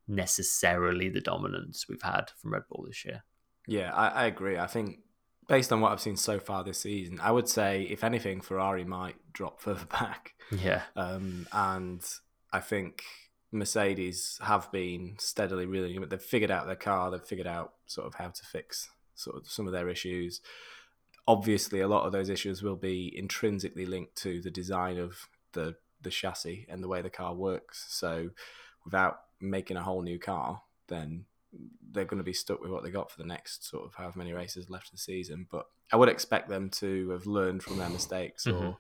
necessarily 0.09 1.09
the 1.09 1.21
dominance 1.21 1.87
we've 1.89 2.03
had 2.03 2.31
from 2.41 2.55
Red 2.55 2.63
Bull 2.69 2.85
this 2.87 3.05
year. 3.05 3.25
Yeah, 3.67 3.93
I, 3.95 4.09
I 4.09 4.27
agree. 4.27 4.59
I 4.59 4.67
think 4.67 4.99
based 5.49 5.73
on 5.73 5.81
what 5.81 5.93
I've 5.93 6.01
seen 6.01 6.17
so 6.17 6.39
far 6.39 6.65
this 6.65 6.81
season, 6.81 7.21
I 7.23 7.31
would 7.31 7.49
say 7.49 7.83
if 7.83 8.05
anything, 8.05 8.41
Ferrari 8.41 8.85
might 8.85 9.17
drop 9.33 9.61
further 9.61 9.87
back. 9.91 10.35
Yeah. 10.51 10.83
Um, 10.97 11.47
and 11.53 12.05
I 12.53 12.61
think 12.61 13.03
Mercedes 13.55 14.39
have 14.43 14.71
been 14.73 15.15
steadily 15.19 15.65
really 15.65 15.99
they've 16.07 16.21
figured 16.21 16.51
out 16.51 16.67
their 16.67 16.77
car, 16.77 17.11
they've 17.11 17.23
figured 17.25 17.47
out 17.47 17.75
sort 17.87 18.07
of 18.07 18.15
how 18.15 18.29
to 18.29 18.45
fix 18.45 18.91
sort 19.15 19.37
of 19.37 19.49
some 19.49 19.67
of 19.67 19.73
their 19.73 19.89
issues. 19.89 20.41
Obviously, 21.27 21.81
a 21.81 21.89
lot 21.89 22.05
of 22.05 22.13
those 22.13 22.29
issues 22.29 22.63
will 22.63 22.77
be 22.77 23.11
intrinsically 23.17 23.87
linked 23.87 24.17
to 24.17 24.43
the 24.43 24.51
design 24.51 24.99
of 24.99 25.29
the 25.53 25.77
the 26.03 26.11
chassis 26.11 26.67
and 26.69 26.83
the 26.83 26.89
way 26.89 27.01
the 27.01 27.09
car 27.09 27.35
works. 27.35 27.87
So, 27.89 28.31
without 28.85 29.21
making 29.41 29.79
a 29.79 29.83
whole 29.83 30.03
new 30.03 30.19
car, 30.19 30.61
then 30.89 31.25
they're 31.93 32.05
going 32.05 32.19
to 32.19 32.25
be 32.25 32.33
stuck 32.33 32.61
with 32.61 32.71
what 32.71 32.83
they 32.83 32.91
got 32.91 33.11
for 33.11 33.17
the 33.23 33.27
next 33.29 33.65
sort 33.71 33.85
of 33.87 33.95
however 33.95 34.19
many 34.19 34.33
races 34.33 34.69
left 34.69 34.89
of 34.89 34.93
the 34.93 34.99
season. 34.99 35.47
But 35.51 35.67
I 35.93 35.97
would 35.97 36.09
expect 36.09 36.49
them 36.49 36.69
to 36.71 37.11
have 37.11 37.27
learned 37.27 37.63
from 37.63 37.79
their 37.79 37.89
mistakes 37.89 38.45
Mhm. 38.45 38.61
or 38.61 38.79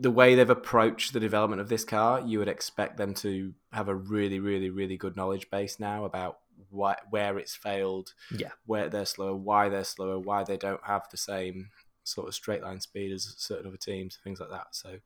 the 0.00 0.10
way 0.10 0.34
they've 0.34 0.50
approached 0.50 1.12
the 1.12 1.20
development 1.20 1.60
of 1.60 1.68
this 1.68 1.84
car. 1.84 2.20
You 2.20 2.38
would 2.40 2.48
expect 2.48 2.96
them 2.96 3.14
to 3.14 3.54
have 3.72 3.88
a 3.88 3.94
really, 3.94 4.40
really, 4.40 4.70
really 4.70 4.96
good 4.96 5.16
knowledge 5.16 5.50
base 5.50 5.78
now 5.78 6.04
about 6.04 6.38
what 6.70 7.00
where 7.10 7.38
it's 7.38 7.54
failed, 7.54 8.12
Yeah. 8.30 8.50
where 8.66 8.88
they're 8.88 9.06
slower, 9.06 9.34
why 9.34 9.68
they're 9.68 9.84
slower, 9.84 10.18
why 10.18 10.42
they 10.44 10.56
don't 10.56 10.84
have 10.84 11.08
the 11.10 11.16
same 11.16 11.70
sort 12.04 12.26
of 12.28 12.34
straight 12.34 12.62
line 12.62 12.80
speed 12.80 13.12
as 13.12 13.34
certain 13.38 13.66
other 13.66 13.76
teams, 13.76 14.18
things 14.22 14.40
like 14.40 14.50
that. 14.50 14.68
So. 14.74 14.98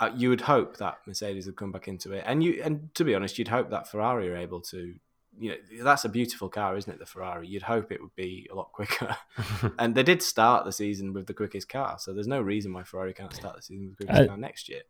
Uh, 0.00 0.12
you 0.14 0.28
would 0.28 0.42
hope 0.42 0.76
that 0.76 0.98
Mercedes 1.08 1.46
would 1.46 1.56
come 1.56 1.72
back 1.72 1.88
into 1.88 2.12
it, 2.12 2.22
and 2.24 2.40
you 2.44 2.62
and 2.62 2.94
to 2.94 3.02
be 3.04 3.16
honest, 3.16 3.36
you'd 3.36 3.48
hope 3.48 3.70
that 3.70 3.88
Ferrari 3.90 4.30
are 4.30 4.36
able 4.36 4.60
to 4.60 4.94
you 5.38 5.50
know 5.50 5.84
that's 5.84 6.04
a 6.04 6.08
beautiful 6.08 6.48
car, 6.48 6.76
isn't 6.76 6.92
it? 6.92 6.98
The 6.98 7.06
Ferrari. 7.06 7.46
You'd 7.48 7.62
hope 7.62 7.92
it 7.92 8.00
would 8.00 8.14
be 8.16 8.48
a 8.50 8.54
lot 8.54 8.72
quicker, 8.72 9.16
and 9.78 9.94
they 9.94 10.02
did 10.02 10.22
start 10.22 10.64
the 10.64 10.72
season 10.72 11.12
with 11.12 11.26
the 11.26 11.34
quickest 11.34 11.68
car, 11.68 11.96
so 11.98 12.12
there's 12.12 12.26
no 12.26 12.40
reason 12.40 12.72
why 12.72 12.82
Ferrari 12.82 13.14
can't 13.14 13.34
start 13.34 13.56
the 13.56 13.62
season 13.62 13.88
with 13.88 13.98
the 13.98 14.04
quickest 14.06 14.22
Uh, 14.22 14.26
car 14.28 14.36
next 14.36 14.68
year. 14.68 14.82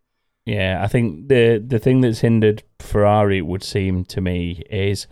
Yeah, 0.46 0.80
I 0.82 0.86
think 0.86 1.28
the 1.28 1.62
the 1.64 1.78
thing 1.78 2.00
that's 2.00 2.20
hindered 2.20 2.62
Ferrari 2.78 3.38
it 3.38 3.46
would 3.46 3.62
seem 3.62 4.04
to 4.06 4.20
me 4.20 4.62
is 4.70 5.06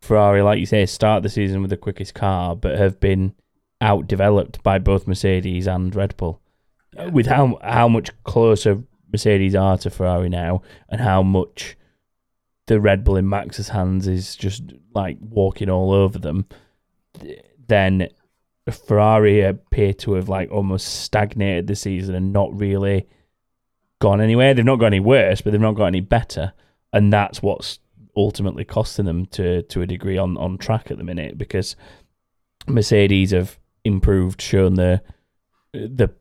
Ferrari, 0.00 0.42
like 0.42 0.58
you 0.58 0.66
say, 0.66 0.84
start 0.86 1.22
the 1.22 1.28
season 1.28 1.60
with 1.60 1.70
the 1.70 1.76
quickest 1.76 2.14
car, 2.14 2.56
but 2.56 2.78
have 2.78 2.98
been 2.98 3.34
outdeveloped 3.80 4.62
by 4.62 4.78
both 4.78 5.06
Mercedes 5.06 5.66
and 5.66 5.94
Red 5.94 6.16
Bull. 6.16 6.40
Yeah. 6.94 7.06
With 7.06 7.26
how 7.26 7.58
how 7.62 7.86
much 7.88 8.10
closer 8.24 8.82
Mercedes 9.12 9.54
are 9.54 9.78
to 9.78 9.90
Ferrari 9.90 10.28
now, 10.28 10.62
and 10.88 11.00
how 11.00 11.22
much 11.22 11.76
the 12.70 12.80
Red 12.80 13.02
Bull 13.02 13.16
in 13.16 13.28
Max's 13.28 13.70
hands 13.70 14.06
is 14.06 14.36
just 14.36 14.62
like 14.94 15.18
walking 15.20 15.68
all 15.68 15.92
over 15.92 16.20
them, 16.20 16.46
then 17.66 18.08
Ferrari 18.70 19.40
appear 19.40 19.92
to 19.94 20.12
have 20.12 20.28
like 20.28 20.52
almost 20.52 21.02
stagnated 21.02 21.66
the 21.66 21.74
season 21.74 22.14
and 22.14 22.32
not 22.32 22.56
really 22.56 23.08
gone 24.00 24.20
anywhere. 24.20 24.54
They've 24.54 24.64
not 24.64 24.78
got 24.78 24.86
any 24.86 25.00
worse, 25.00 25.40
but 25.40 25.50
they've 25.50 25.60
not 25.60 25.74
got 25.74 25.86
any 25.86 25.98
better, 26.00 26.52
and 26.92 27.12
that's 27.12 27.42
what's 27.42 27.80
ultimately 28.14 28.64
costing 28.64 29.04
them 29.04 29.26
to 29.26 29.62
to 29.62 29.82
a 29.82 29.86
degree 29.86 30.16
on 30.16 30.36
on 30.36 30.56
track 30.56 30.92
at 30.92 30.98
the 30.98 31.02
minute 31.02 31.36
because 31.36 31.74
Mercedes 32.68 33.32
have 33.32 33.58
improved, 33.84 34.40
shown 34.40 34.74
the 34.74 35.02
the 35.72 36.14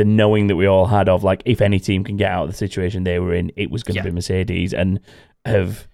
the 0.00 0.04
knowing 0.06 0.46
that 0.46 0.56
we 0.56 0.66
all 0.66 0.86
had 0.86 1.08
of 1.10 1.22
like 1.24 1.42
if 1.44 1.60
any 1.60 1.78
team 1.78 2.04
can 2.04 2.16
get 2.16 2.30
out 2.30 2.44
of 2.44 2.50
the 2.50 2.56
situation 2.56 3.04
they 3.04 3.18
were 3.18 3.34
in, 3.34 3.52
it 3.56 3.70
was 3.70 3.82
going 3.82 3.94
to 3.96 4.00
Yeah. 4.00 4.04
be 4.10 4.10
Mercedes, 4.12 4.72
and 4.74 4.98
have. 5.44 5.86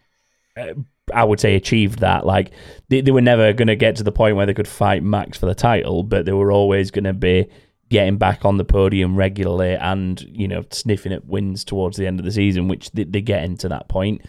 Uh, 0.56 0.74
I 1.14 1.22
would 1.22 1.38
say 1.38 1.54
achieved 1.54 2.00
that. 2.00 2.26
Like 2.26 2.50
they, 2.88 3.00
they 3.00 3.12
were 3.12 3.20
never 3.20 3.52
going 3.52 3.68
to 3.68 3.76
get 3.76 3.94
to 3.96 4.02
the 4.04 4.10
point 4.12 4.34
where 4.36 4.46
they 4.46 4.54
could 4.54 4.66
fight 4.66 5.02
Max 5.04 5.38
for 5.38 5.46
the 5.46 5.54
title, 5.54 6.02
but 6.02 6.24
they 6.26 6.32
were 6.32 6.50
always 6.50 6.90
going 6.90 7.04
to 7.04 7.12
be 7.12 7.46
getting 7.88 8.16
back 8.16 8.44
on 8.44 8.56
the 8.56 8.64
podium 8.64 9.14
regularly 9.14 9.74
and 9.76 10.20
you 10.22 10.48
know 10.48 10.64
sniffing 10.72 11.12
at 11.12 11.24
wins 11.24 11.64
towards 11.64 11.96
the 11.96 12.06
end 12.08 12.18
of 12.18 12.24
the 12.24 12.32
season, 12.32 12.66
which 12.68 12.90
they, 12.92 13.04
they 13.04 13.20
get 13.20 13.44
into 13.44 13.68
that 13.68 13.88
point. 13.88 14.20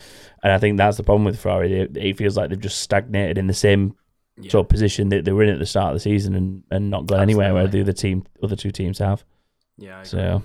And 0.44 0.52
I 0.54 0.60
think 0.60 0.78
that's 0.78 0.98
the 0.98 1.04
problem 1.04 1.24
with 1.26 1.40
Ferrari. 1.40 1.88
They, 1.88 2.10
it 2.10 2.18
feels 2.18 2.38
like 2.38 2.50
they've 2.50 2.60
just 2.70 2.80
stagnated 2.82 3.38
in 3.40 3.48
the 3.48 3.54
same 3.68 3.96
Yeah. 4.40 4.52
sort 4.52 4.66
of 4.66 4.70
position 4.70 5.10
that 5.10 5.26
they 5.26 5.32
were 5.32 5.44
in 5.44 5.50
at 5.50 5.60
the 5.60 5.66
start 5.66 5.90
of 5.90 5.96
the 5.96 6.00
season 6.12 6.36
and, 6.36 6.64
and 6.70 6.92
not 6.92 7.08
gone 7.08 7.22
anywhere 7.22 7.54
where 7.56 7.68
the 7.68 7.82
other 7.82 7.94
team, 8.04 8.24
other 8.44 8.56
two 8.56 8.72
teams 8.72 9.00
have. 9.00 9.24
Yeah, 9.78 9.98
I 9.98 10.02
agree. 10.02 10.10
So, 10.10 10.44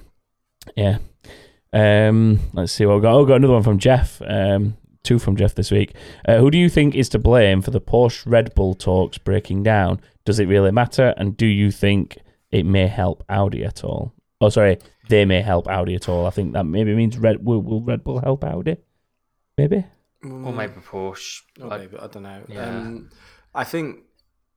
yeah. 0.76 0.98
Um, 1.72 2.40
let's 2.52 2.72
see 2.72 2.84
what 2.86 2.96
we 2.96 3.00
got. 3.02 3.14
Oh, 3.14 3.22
we 3.22 3.28
got 3.28 3.36
another 3.36 3.54
one 3.54 3.62
from 3.62 3.78
Jeff. 3.78 4.20
Um, 4.26 4.76
two 5.02 5.18
from 5.18 5.36
Jeff 5.36 5.54
this 5.54 5.70
week. 5.70 5.94
Uh, 6.28 6.38
who 6.38 6.50
do 6.50 6.58
you 6.58 6.68
think 6.68 6.94
is 6.94 7.08
to 7.10 7.18
blame 7.18 7.62
for 7.62 7.70
the 7.70 7.80
Porsche 7.80 8.22
Red 8.26 8.54
Bull 8.54 8.74
talks 8.74 9.18
breaking 9.18 9.62
down? 9.62 10.00
Does 10.24 10.38
it 10.38 10.46
really 10.46 10.70
matter? 10.70 11.14
And 11.16 11.36
do 11.36 11.46
you 11.46 11.70
think 11.70 12.18
it 12.50 12.64
may 12.66 12.86
help 12.86 13.24
Audi 13.28 13.64
at 13.64 13.82
all? 13.84 14.12
Oh, 14.40 14.48
sorry, 14.48 14.78
they 15.08 15.24
may 15.24 15.40
help 15.40 15.66
Audi 15.68 15.94
at 15.94 16.08
all. 16.08 16.26
I 16.26 16.30
think 16.30 16.52
that 16.52 16.64
maybe 16.64 16.94
means 16.94 17.16
Red 17.18 17.44
will, 17.44 17.62
will 17.62 17.82
Red 17.82 18.04
Bull 18.04 18.20
help 18.20 18.44
Audi? 18.44 18.76
Maybe. 19.58 19.84
or 20.24 20.52
maybe 20.52 20.74
Porsche. 20.74 21.40
or 21.60 21.68
Like, 21.68 21.80
maybe, 21.80 21.96
I 21.98 22.06
don't 22.06 22.22
know. 22.22 22.42
Yeah. 22.48 22.64
Um, 22.78 23.10
I 23.54 23.64
think 23.64 24.00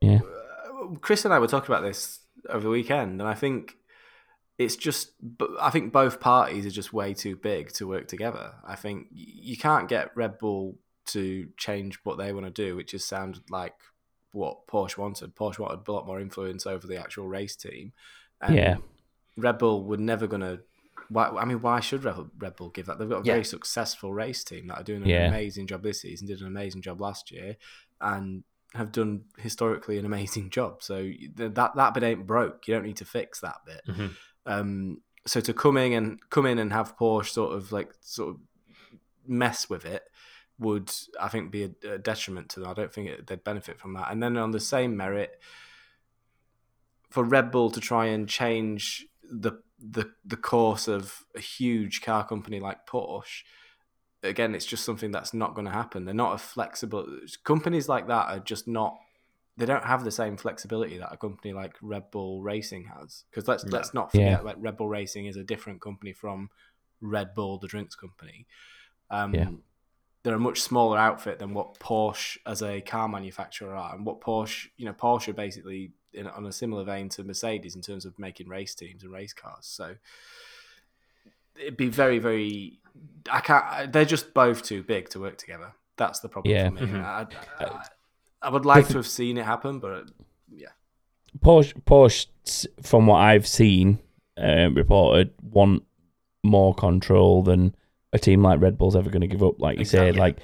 Yeah. 0.01 0.19
uh, 0.19 0.95
Chris 1.01 1.25
and 1.25 1.33
I 1.33 1.39
were 1.39 1.47
talking 1.47 1.73
about 1.73 1.83
this 1.83 2.19
over 2.49 2.63
the 2.63 2.69
weekend, 2.69 3.19
and 3.21 3.27
I 3.29 3.33
think 3.33 3.75
it's 4.57 4.75
just. 4.75 5.11
I 5.59 5.69
think 5.69 5.91
both 5.91 6.19
parties 6.19 6.65
are 6.65 6.69
just 6.71 6.93
way 6.93 7.13
too 7.13 7.35
big 7.35 7.71
to 7.73 7.87
work 7.87 8.07
together. 8.07 8.53
I 8.65 8.75
think 8.75 9.07
you 9.11 9.57
can't 9.57 9.87
get 9.89 10.15
Red 10.15 10.37
Bull 10.39 10.77
to 11.07 11.49
change 11.57 11.99
what 12.03 12.17
they 12.17 12.33
want 12.33 12.45
to 12.45 12.51
do, 12.51 12.75
which 12.75 12.91
just 12.91 13.07
sounded 13.07 13.43
like 13.49 13.73
what 14.31 14.67
Porsche 14.67 14.97
wanted. 14.97 15.35
Porsche 15.35 15.59
wanted 15.59 15.87
a 15.87 15.91
lot 15.91 16.05
more 16.07 16.19
influence 16.19 16.65
over 16.65 16.87
the 16.87 16.97
actual 16.97 17.27
race 17.27 17.55
team. 17.55 17.93
And 18.41 18.55
Yeah. 18.55 18.77
Red 19.37 19.57
Bull 19.57 19.83
were 19.83 19.97
never 19.97 20.27
going 20.27 20.41
to. 20.41 20.61
Why, 21.09 21.27
I 21.29 21.45
mean, 21.45 21.61
why 21.61 21.81
should 21.81 22.03
Red 22.03 22.55
Bull, 22.55 22.69
give 22.69 22.87
that? 22.87 22.97
They've 22.97 23.07
got 23.09 23.23
a 23.23 23.27
Yeah. 23.27 23.33
very 23.33 23.43
successful 23.45 24.11
race 24.13 24.43
team 24.43 24.67
that 24.67 24.79
are 24.79 24.83
doing 24.83 25.03
an 25.03 25.09
Yeah. 25.09 25.27
amazing 25.27 25.67
job 25.67 25.83
this 25.83 26.01
season, 26.01 26.27
did 26.27 26.41
an 26.41 26.47
amazing 26.47 26.81
job 26.81 26.99
last 26.99 27.29
year, 27.31 27.57
and 28.01 28.43
have 28.73 28.91
done 28.91 29.25
historically 29.37 29.97
an 29.99 30.05
amazing 30.05 30.49
job. 30.57 30.81
So 30.81 31.11
that 31.35 31.75
that 31.75 31.93
bit 31.93 32.03
ain't 32.03 32.25
broke. 32.25 32.67
You 32.67 32.73
don't 32.73 32.83
need 32.85 32.97
to 32.97 33.05
fix 33.05 33.39
that 33.41 33.57
bit. 33.65 33.81
Mhm. 33.87 34.11
Um, 34.45 35.01
so 35.25 35.39
to 35.41 35.53
come 35.53 35.77
in 35.77 35.93
and 35.93 36.19
come 36.29 36.45
in 36.45 36.59
and 36.59 36.71
have 36.71 36.97
Porsche 36.97 37.29
sort 37.29 37.53
of 37.53 37.71
like 37.71 37.91
sort 38.01 38.29
of 38.29 38.37
mess 39.27 39.69
with 39.69 39.85
it 39.85 40.03
would 40.59 40.91
I 41.19 41.27
think 41.27 41.51
be 41.51 41.63
a, 41.63 41.93
a 41.93 41.97
detriment 41.97 42.49
to 42.49 42.59
them. 42.59 42.69
I 42.69 42.73
don't 42.73 42.93
think 42.93 43.09
it, 43.09 43.27
they'd 43.27 43.43
benefit 43.43 43.79
from 43.79 43.93
that. 43.93 44.11
And 44.11 44.21
then 44.21 44.37
on 44.37 44.51
the 44.51 44.59
same 44.59 44.95
merit, 44.95 45.39
for 47.09 47.23
Red 47.23 47.51
Bull 47.51 47.69
to 47.71 47.79
try 47.79 48.07
and 48.07 48.27
change 48.27 49.05
the 49.23 49.53
the 49.79 50.11
the 50.23 50.37
course 50.37 50.87
of 50.87 51.23
a 51.35 51.39
huge 51.39 52.01
car 52.01 52.25
company 52.25 52.59
like 52.59 52.87
Porsche, 52.87 53.43
again, 54.23 54.55
it's 54.55 54.65
just 54.65 54.85
something 54.85 55.11
that's 55.11 55.33
not 55.33 55.55
going 55.55 55.65
to 55.65 55.71
happen. 55.71 56.05
They're 56.05 56.13
not 56.13 56.35
a 56.35 56.37
flexible 56.37 57.05
companies 57.43 57.89
like 57.89 58.07
that 58.07 58.29
are 58.29 58.39
just 58.39 58.67
not. 58.67 58.97
They 59.57 59.65
don't 59.65 59.85
have 59.85 60.03
the 60.03 60.11
same 60.11 60.35
flexibility 60.35 60.97
that 60.97 61.13
a 61.13 61.17
company 61.17 61.53
like 61.53 61.75
Red 61.81 62.11
Bull 62.11 62.41
Racing 62.41 62.85
has. 62.85 63.23
Because 63.29 63.47
let's 63.47 63.63
No. 63.63 63.77
let's 63.77 63.93
not 63.93 64.11
forget, 64.11 64.31
Yeah. 64.31 64.39
like 64.41 64.57
Red 64.59 64.75
Bull 64.77 64.89
Racing 64.89 65.27
is 65.27 65.37
a 65.37 65.43
different 65.43 65.81
company 65.81 66.11
from 66.13 66.49
Red 66.99 67.33
Bull, 67.33 67.57
the 67.57 67.67
drinks 67.67 67.95
company. 67.95 68.47
Um, 69.09 69.33
Yeah. 69.33 69.49
They're 70.23 70.35
a 70.35 70.39
much 70.39 70.59
smaller 70.61 70.97
outfit 70.97 71.37
than 71.37 71.53
what 71.53 71.77
Porsche 71.79 72.39
as 72.47 72.63
a 72.63 72.81
car 72.81 73.07
manufacturer 73.07 73.75
are, 73.75 73.93
and 73.93 74.05
what 74.07 74.19
Porsche, 74.21 74.69
you 74.75 74.85
know, 74.85 74.93
Porsche 74.93 75.27
are 75.29 75.33
basically 75.33 75.91
in, 76.13 76.25
on 76.27 76.45
a 76.47 76.51
similar 76.51 76.83
vein 76.83 77.09
to 77.09 77.23
Mercedes 77.23 77.75
in 77.75 77.81
terms 77.83 78.05
of 78.05 78.17
making 78.17 78.49
race 78.49 78.73
teams 78.73 79.03
and 79.03 79.11
race 79.11 79.33
cars. 79.33 79.67
So 79.67 79.95
it'd 81.55 81.77
be 81.77 81.89
very, 81.89 82.19
very. 82.19 82.79
I 83.31 83.39
can't. 83.41 83.93
They're 83.93 84.03
just 84.05 84.33
both 84.33 84.63
too 84.63 84.81
big 84.83 85.09
to 85.09 85.19
work 85.19 85.37
together. 85.37 85.73
That's 85.97 86.19
the 86.21 86.29
problem 86.29 86.55
Yeah. 86.55 86.69
for 86.69 86.73
me. 86.75 86.81
Mhm. 86.81 87.03
I, 87.03 87.27
I, 87.59 87.65
I 87.65 87.85
would 88.49 88.65
like 88.65 88.87
to 88.89 88.93
have 88.97 89.07
seen 89.07 89.37
it 89.37 89.45
happen, 89.45 89.79
but 89.79 90.09
yeah, 90.49 90.69
Porsche, 91.39 91.73
Porsche, 91.85 92.27
from 92.81 93.07
what 93.07 93.17
I've 93.17 93.47
seen 93.47 93.99
uh, 94.37 94.69
reported, 94.73 95.31
want 95.41 95.83
more 96.43 96.73
control 96.75 97.41
than 97.43 97.75
a 98.13 98.19
team 98.19 98.41
like 98.43 98.61
Red 98.61 98.77
Bull's 98.77 98.95
ever 98.95 99.09
going 99.09 99.21
to 99.21 99.27
give 99.27 99.43
up. 99.43 99.59
Like 99.59 99.77
you 99.77 99.81
Exactly. 99.81 100.11
said, 100.11 100.17
like 100.17 100.37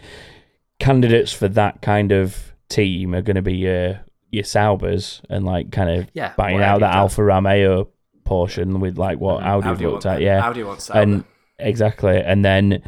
candidates 0.80 1.32
for 1.32 1.48
that 1.50 1.82
kind 1.82 2.12
of 2.12 2.54
team 2.70 3.14
are 3.14 3.22
going 3.22 3.36
to 3.36 3.42
be 3.42 3.56
your 3.58 4.00
your 4.32 4.44
Saubers 4.44 5.22
and 5.30 5.46
like 5.46 5.72
kind 5.72 5.90
of 5.90 6.08
Yeah, 6.14 6.34
buying 6.38 6.62
out 6.62 6.80
that 6.80 6.96
Alfa 6.96 7.22
Romeo 7.24 7.90
portion 8.24 8.80
with 8.80 8.98
like 8.98 9.20
what 9.20 9.42
Mhm. 9.42 9.46
Audi 9.48 9.68
Audi 9.68 9.86
looked 9.88 10.06
at. 10.06 10.22
Yeah, 10.22 10.42
Audi 10.48 10.64
wants 10.64 10.86
Sauber. 10.86 11.00
and 11.02 11.24
exactly, 11.60 12.18
and 12.18 12.44
then 12.46 12.82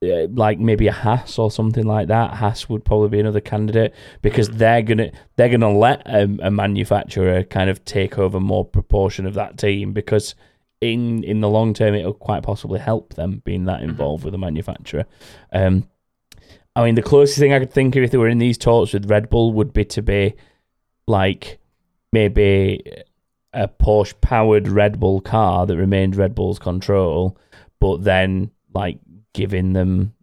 like 0.00 0.58
maybe 0.60 0.86
a 0.86 0.92
Haas 0.92 1.38
or 1.38 1.50
something 1.50 1.84
like 1.84 2.08
that. 2.08 2.34
Haas 2.34 2.68
would 2.68 2.84
probably 2.84 3.08
be 3.08 3.20
another 3.20 3.40
candidate 3.40 3.94
because 4.22 4.48
they're 4.48 4.82
gonna 4.82 5.10
they're 5.36 5.48
gonna 5.48 5.76
let 5.76 6.06
a, 6.06 6.24
a 6.40 6.50
manufacturer 6.50 7.42
kind 7.42 7.68
of 7.68 7.84
take 7.84 8.18
over 8.18 8.38
more 8.38 8.64
proportion 8.64 9.26
of 9.26 9.34
that 9.34 9.58
team 9.58 9.92
because 9.92 10.34
in 10.80 11.24
in 11.24 11.40
the 11.40 11.48
long 11.48 11.74
term 11.74 11.94
it'll 11.94 12.14
quite 12.14 12.44
possibly 12.44 12.78
help 12.78 13.14
them 13.14 13.42
being 13.44 13.64
that 13.64 13.82
involved 13.82 14.24
with 14.24 14.34
a 14.34 14.38
manufacturer. 14.38 15.04
Um, 15.52 15.88
I 16.76 16.84
mean, 16.84 16.94
the 16.94 17.02
closest 17.02 17.38
thing 17.38 17.52
I 17.52 17.58
could 17.58 17.72
think 17.72 17.96
of 17.96 18.04
if 18.04 18.12
they 18.12 18.18
were 18.18 18.28
in 18.28 18.38
these 18.38 18.58
talks 18.58 18.92
with 18.92 19.10
Red 19.10 19.28
Bull 19.28 19.52
would 19.54 19.72
be 19.72 19.84
to 19.86 20.02
be 20.02 20.34
like 21.08 21.58
maybe 22.12 22.84
a 23.52 23.66
Porsche 23.66 24.14
powered 24.20 24.68
Red 24.68 25.00
Bull 25.00 25.20
car 25.20 25.66
that 25.66 25.76
remained 25.76 26.14
Red 26.14 26.36
Bull's 26.36 26.60
control, 26.60 27.36
but 27.80 28.04
then 28.04 28.52
like 28.72 29.00
giving 29.34 29.72
them 29.72 30.14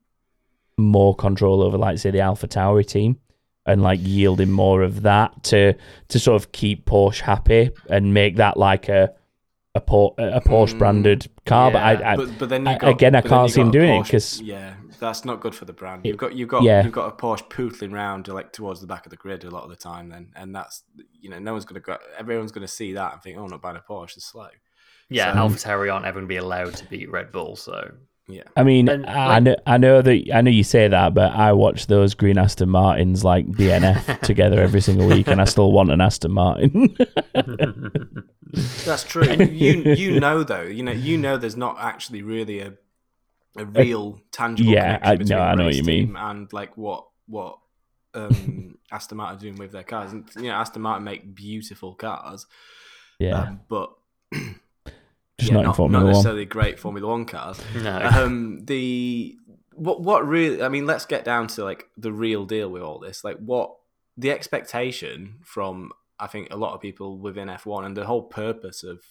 more 0.78 1.16
control 1.16 1.62
over, 1.62 1.78
like 1.78 1.98
say, 2.00 2.12
the 2.12 2.20
Alpha 2.22 2.48
Tauri 2.48 2.86
team, 2.86 3.18
and 3.66 3.82
like 3.82 4.00
yielding 4.04 4.52
more 4.52 4.82
of 4.84 5.02
that 5.04 5.44
to 5.44 5.74
to 6.10 6.20
sort 6.20 6.42
of 6.42 6.52
keep 6.52 6.86
Porsche 6.86 7.22
happy 7.22 7.72
and 7.90 8.14
make 8.14 8.36
that 8.38 8.58
like 8.58 8.90
a 8.90 9.14
a, 9.74 9.82
Por- 9.82 10.14
a 10.18 10.40
Porsche 10.40 10.74
mm, 10.76 10.80
branded 10.80 11.28
car. 11.46 11.70
but 11.72 11.82
I, 11.84 12.14
I 12.14 12.16
but, 12.16 12.40
but 12.40 12.48
then 12.50 12.66
you 12.66 12.72
I- 12.72 12.78
got, 12.78 12.90
again, 12.92 13.14
I 13.16 13.20
but 13.22 13.30
then 13.30 13.38
can't 13.40 13.50
you 13.50 13.54
see 13.54 13.62
him 13.62 13.68
got 13.68 13.76
a 13.78 13.80
doing 13.80 14.02
it 14.02 14.10
'cause- 14.10 14.42
yeah, 14.42 14.74
that's 15.00 15.26
not 15.26 15.42
good 15.42 15.54
for 15.56 15.66
the 15.66 15.74
brand. 15.74 16.06
You've 16.06 16.16
got 16.18 16.34
you've 16.36 16.48
got 16.50 16.64
Yeah. 16.64 16.84
you've 16.84 16.94
got 16.94 17.08
a 17.08 17.16
Porsche 17.16 17.50
pootling 17.50 17.92
round 17.92 18.28
like 18.30 18.54
towards 18.54 18.80
the 18.82 18.88
back 18.88 19.06
of 19.06 19.10
the 19.10 19.18
grid 19.18 19.44
a 19.44 19.50
lot 19.50 19.64
of 19.64 19.70
the 19.70 19.76
time. 19.76 20.10
Then 20.10 20.32
and 20.36 20.56
that's 20.56 20.84
you 21.20 21.30
know 21.30 21.40
no 21.40 21.52
one's 21.54 21.66
gonna 21.66 21.80
go. 21.82 21.98
Everyone's 22.18 22.52
gonna 22.54 22.68
see 22.68 22.94
that 22.94 23.14
and 23.14 23.22
think, 23.22 23.38
oh, 23.38 23.48
not 23.48 23.62
buying 23.62 23.76
a 23.78 23.82
Porsche 23.82 24.18
is 24.18 24.24
slow. 24.26 24.48
Yeah, 25.10 25.32
So- 25.34 25.40
Alpha 25.40 25.58
Tauri 25.58 25.94
aren't 25.94 26.06
ever 26.06 26.16
going 26.20 26.26
to 26.26 26.28
be 26.28 26.38
allowed 26.38 26.74
to 26.76 26.86
beat 26.90 27.12
Red 27.12 27.32
Bull, 27.32 27.56
so 27.56 27.92
Yeah, 28.28 28.42
I 28.58 28.64
mean, 28.64 28.90
And, 28.90 29.06
I 29.06 29.28
like- 29.36 29.44
know, 29.44 29.56
I 29.68 29.78
know 29.78 30.02
that 30.02 30.24
I 30.34 30.42
know 30.42 30.50
you 30.50 30.64
say 30.64 30.88
that, 30.88 31.14
but 31.14 31.32
I 31.34 31.54
watch 31.54 31.86
those 31.86 32.16
green 32.16 32.40
Aston 32.40 32.70
Martins 32.70 33.24
like 33.24 33.46
DNF 33.48 34.20
together 34.22 34.60
every 34.62 34.82
single 34.82 35.08
week, 35.08 35.28
and 35.28 35.40
I 35.40 35.46
still 35.46 35.72
want 35.72 35.92
an 35.92 36.02
Aston 36.02 36.32
Martin. 36.32 36.98
that's 38.86 39.04
true. 39.04 39.26
you 39.32 39.94
you 39.94 40.20
know 40.20 40.44
though, 40.44 40.64
you 40.64 40.82
know 40.84 40.92
you 40.92 41.18
know 41.18 41.38
there's 41.38 41.58
not 41.58 41.78
actually 41.80 42.22
really 42.24 42.60
a 42.62 42.74
a 43.58 43.66
real 43.66 44.20
tangible 44.32 44.72
yeah, 44.72 44.98
connection 44.98 45.08
I- 45.12 45.16
between 45.16 45.38
no, 45.38 45.44
I 45.44 45.52
the 45.52 45.56
know 45.58 45.66
what 45.66 45.76
you 45.76 45.84
mean. 45.84 46.08
team 46.08 46.16
and 46.18 46.52
like 46.54 46.76
what 46.78 47.06
what 47.28 47.60
um, 48.14 48.78
Aston 48.92 49.18
Martin 49.18 49.38
are 49.38 49.40
doing 49.42 49.56
with 49.58 49.72
their 49.72 49.84
cars. 49.84 50.12
And 50.14 50.28
you 50.36 50.44
know, 50.50 50.54
Aston 50.56 50.82
Martin 50.82 51.04
make 51.04 51.36
beautiful 51.36 51.94
cars, 51.94 52.46
yeah, 53.20 53.40
um, 53.40 53.60
but 53.70 53.94
just 55.46 55.52
yeah, 55.56 55.62
not 55.62 55.66
in 55.70 55.74
Formula 55.74 56.04
One. 56.04 56.14
necessarily 56.14 56.46
great 56.46 56.80
Formula 56.80 57.08
One 57.08 57.26
cars. 57.26 57.60
no. 57.76 57.98
Um, 58.14 58.66
the 58.66 59.38
what 59.74 60.02
what 60.02 60.26
really? 60.28 60.64
I 60.64 60.70
mean, 60.70 60.86
let's 60.86 61.06
get 61.06 61.26
down 61.26 61.48
to 61.48 61.64
like 61.64 61.88
the 61.98 62.12
real 62.12 62.46
deal 62.46 62.70
with 62.70 62.82
all 62.82 63.00
this. 63.00 63.24
Like, 63.24 63.38
what 63.38 63.72
the 64.18 64.32
expectation 64.32 65.36
from 65.44 65.92
I 66.20 66.28
think 66.28 66.48
a 66.52 66.56
lot 66.56 66.74
of 66.74 66.80
people 66.82 67.18
within 67.18 67.50
F 67.50 67.66
one 67.66 67.84
and 67.86 67.96
the 67.98 68.06
whole 68.06 68.24
purpose 68.24 68.84
of 68.84 69.02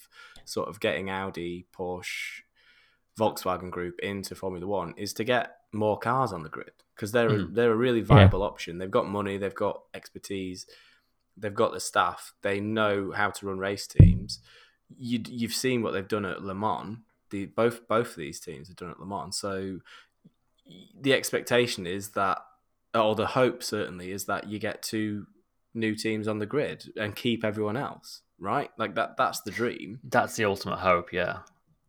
sort 0.46 0.68
of 0.68 0.80
getting 0.80 1.10
Audi, 1.10 1.66
Porsche, 1.76 2.40
Volkswagen 3.18 3.70
Group 3.70 4.00
into 4.00 4.34
Formula 4.34 4.66
One 4.66 4.94
is 4.96 5.12
to 5.14 5.24
get 5.24 5.56
more 5.72 5.98
cars 5.98 6.32
on 6.32 6.42
the 6.42 6.48
grid 6.48 6.70
because 6.94 7.12
they're 7.12 7.28
a, 7.28 7.32
Mm. 7.32 7.54
they're 7.54 7.72
a 7.72 7.76
really 7.76 8.00
viable 8.00 8.42
option. 8.42 8.78
They've 8.78 8.90
got 8.90 9.06
money, 9.08 9.36
they've 9.36 9.54
got 9.54 9.82
expertise, 9.92 10.66
they've 11.36 11.54
got 11.54 11.72
the 11.72 11.80
staff, 11.80 12.32
they 12.42 12.60
know 12.60 13.12
how 13.12 13.30
to 13.30 13.46
run 13.46 13.58
race 13.58 13.86
teams. 13.86 14.40
You 14.96 15.20
you've 15.26 15.54
seen 15.54 15.82
what 15.82 15.92
they've 15.92 16.06
done 16.06 16.24
at 16.24 16.42
Le 16.42 16.54
Mans. 16.54 16.98
The 17.30 17.46
both 17.46 17.88
both 17.88 18.10
of 18.10 18.16
these 18.16 18.40
teams 18.40 18.68
have 18.68 18.76
done 18.76 18.90
at 18.90 19.00
Le 19.00 19.06
Mans. 19.06 19.36
So 19.36 19.80
the 20.98 21.12
expectation 21.12 21.86
is 21.86 22.10
that, 22.10 22.38
or 22.94 23.14
the 23.14 23.26
hope 23.26 23.62
certainly 23.62 24.10
is 24.10 24.24
that 24.26 24.48
you 24.48 24.58
get 24.58 24.82
two 24.82 25.26
new 25.74 25.94
teams 25.94 26.28
on 26.28 26.38
the 26.38 26.46
grid 26.46 26.92
and 26.96 27.16
keep 27.16 27.44
everyone 27.44 27.76
else 27.76 28.22
right. 28.38 28.70
Like 28.78 28.94
that 28.94 29.16
that's 29.16 29.40
the 29.40 29.50
dream 29.50 30.00
That's 30.04 30.36
the 30.36 30.44
ultimate 30.44 30.78
hope, 30.78 31.12
yeah. 31.12 31.40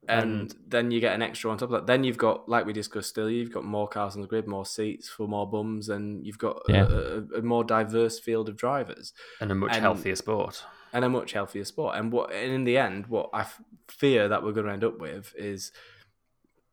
And 0.07 0.55
then 0.67 0.91
you 0.91 0.99
get 0.99 1.13
an 1.15 1.21
extra 1.21 1.49
on 1.51 1.57
top 1.57 1.69
of 1.69 1.73
that. 1.73 1.87
Then 1.87 2.03
you've 2.03 2.17
got, 2.17 2.47
like 2.49 2.65
we 2.65 2.73
discussed 2.73 3.09
still, 3.09 3.29
you've 3.29 3.51
got 3.53 3.63
more 3.63 3.87
cars 3.87 4.15
on 4.15 4.21
the 4.21 4.27
grid, 4.27 4.47
more 4.47 4.65
seats 4.65 5.09
for 5.09 5.27
more 5.27 5.49
bums, 5.49 5.89
and 5.89 6.25
you've 6.25 6.37
got 6.37 6.61
Yeah. 6.67 6.87
a, 6.89 7.39
a, 7.39 7.41
more 7.41 7.63
diverse 7.63 8.19
field 8.19 8.49
of 8.49 8.57
drivers 8.57 9.13
And 9.41 9.51
a 9.51 9.55
much 9.55 9.71
And- 9.73 9.81
healthier 9.81 10.15
sport. 10.15 10.63
and 10.93 11.03
a 11.05 11.09
much 11.09 11.31
healthier 11.33 11.65
sport. 11.65 11.95
And 11.97 12.11
what, 12.11 12.31
and 12.31 12.51
in 12.51 12.63
the 12.63 12.77
end, 12.77 13.07
what 13.07 13.29
I 13.33 13.41
f- 13.41 13.61
fear 13.87 14.27
that 14.29 14.43
we're 14.43 14.53
going 14.53 14.67
to 14.67 14.73
end 14.73 14.83
up 14.83 14.99
with 14.99 15.33
is 15.37 15.71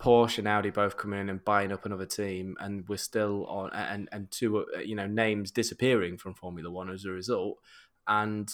Porsche 0.00 0.38
and 0.38 0.48
Audi 0.48 0.70
both 0.70 0.96
coming 0.96 1.20
in 1.20 1.28
and 1.28 1.44
buying 1.44 1.70
up 1.72 1.86
another 1.86 2.06
team, 2.06 2.56
and 2.60 2.88
we're 2.88 2.96
still 2.96 3.46
on, 3.46 3.70
and 3.72 4.08
and 4.10 4.30
two, 4.32 4.58
uh, 4.76 4.80
you 4.80 4.96
know, 4.96 5.06
names 5.06 5.52
disappearing 5.52 6.18
from 6.18 6.34
Formula 6.34 6.68
One 6.70 6.90
as 6.90 7.04
a 7.04 7.10
result, 7.10 7.58
and 8.08 8.52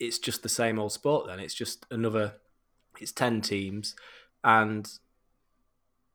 it's 0.00 0.18
just 0.18 0.42
the 0.42 0.48
same 0.48 0.78
old 0.80 0.90
sport. 0.92 1.28
Then 1.28 1.38
it's 1.38 1.54
just 1.54 1.86
another, 1.90 2.34
it's 3.00 3.12
ten 3.12 3.40
teams, 3.40 3.94
and 4.44 4.88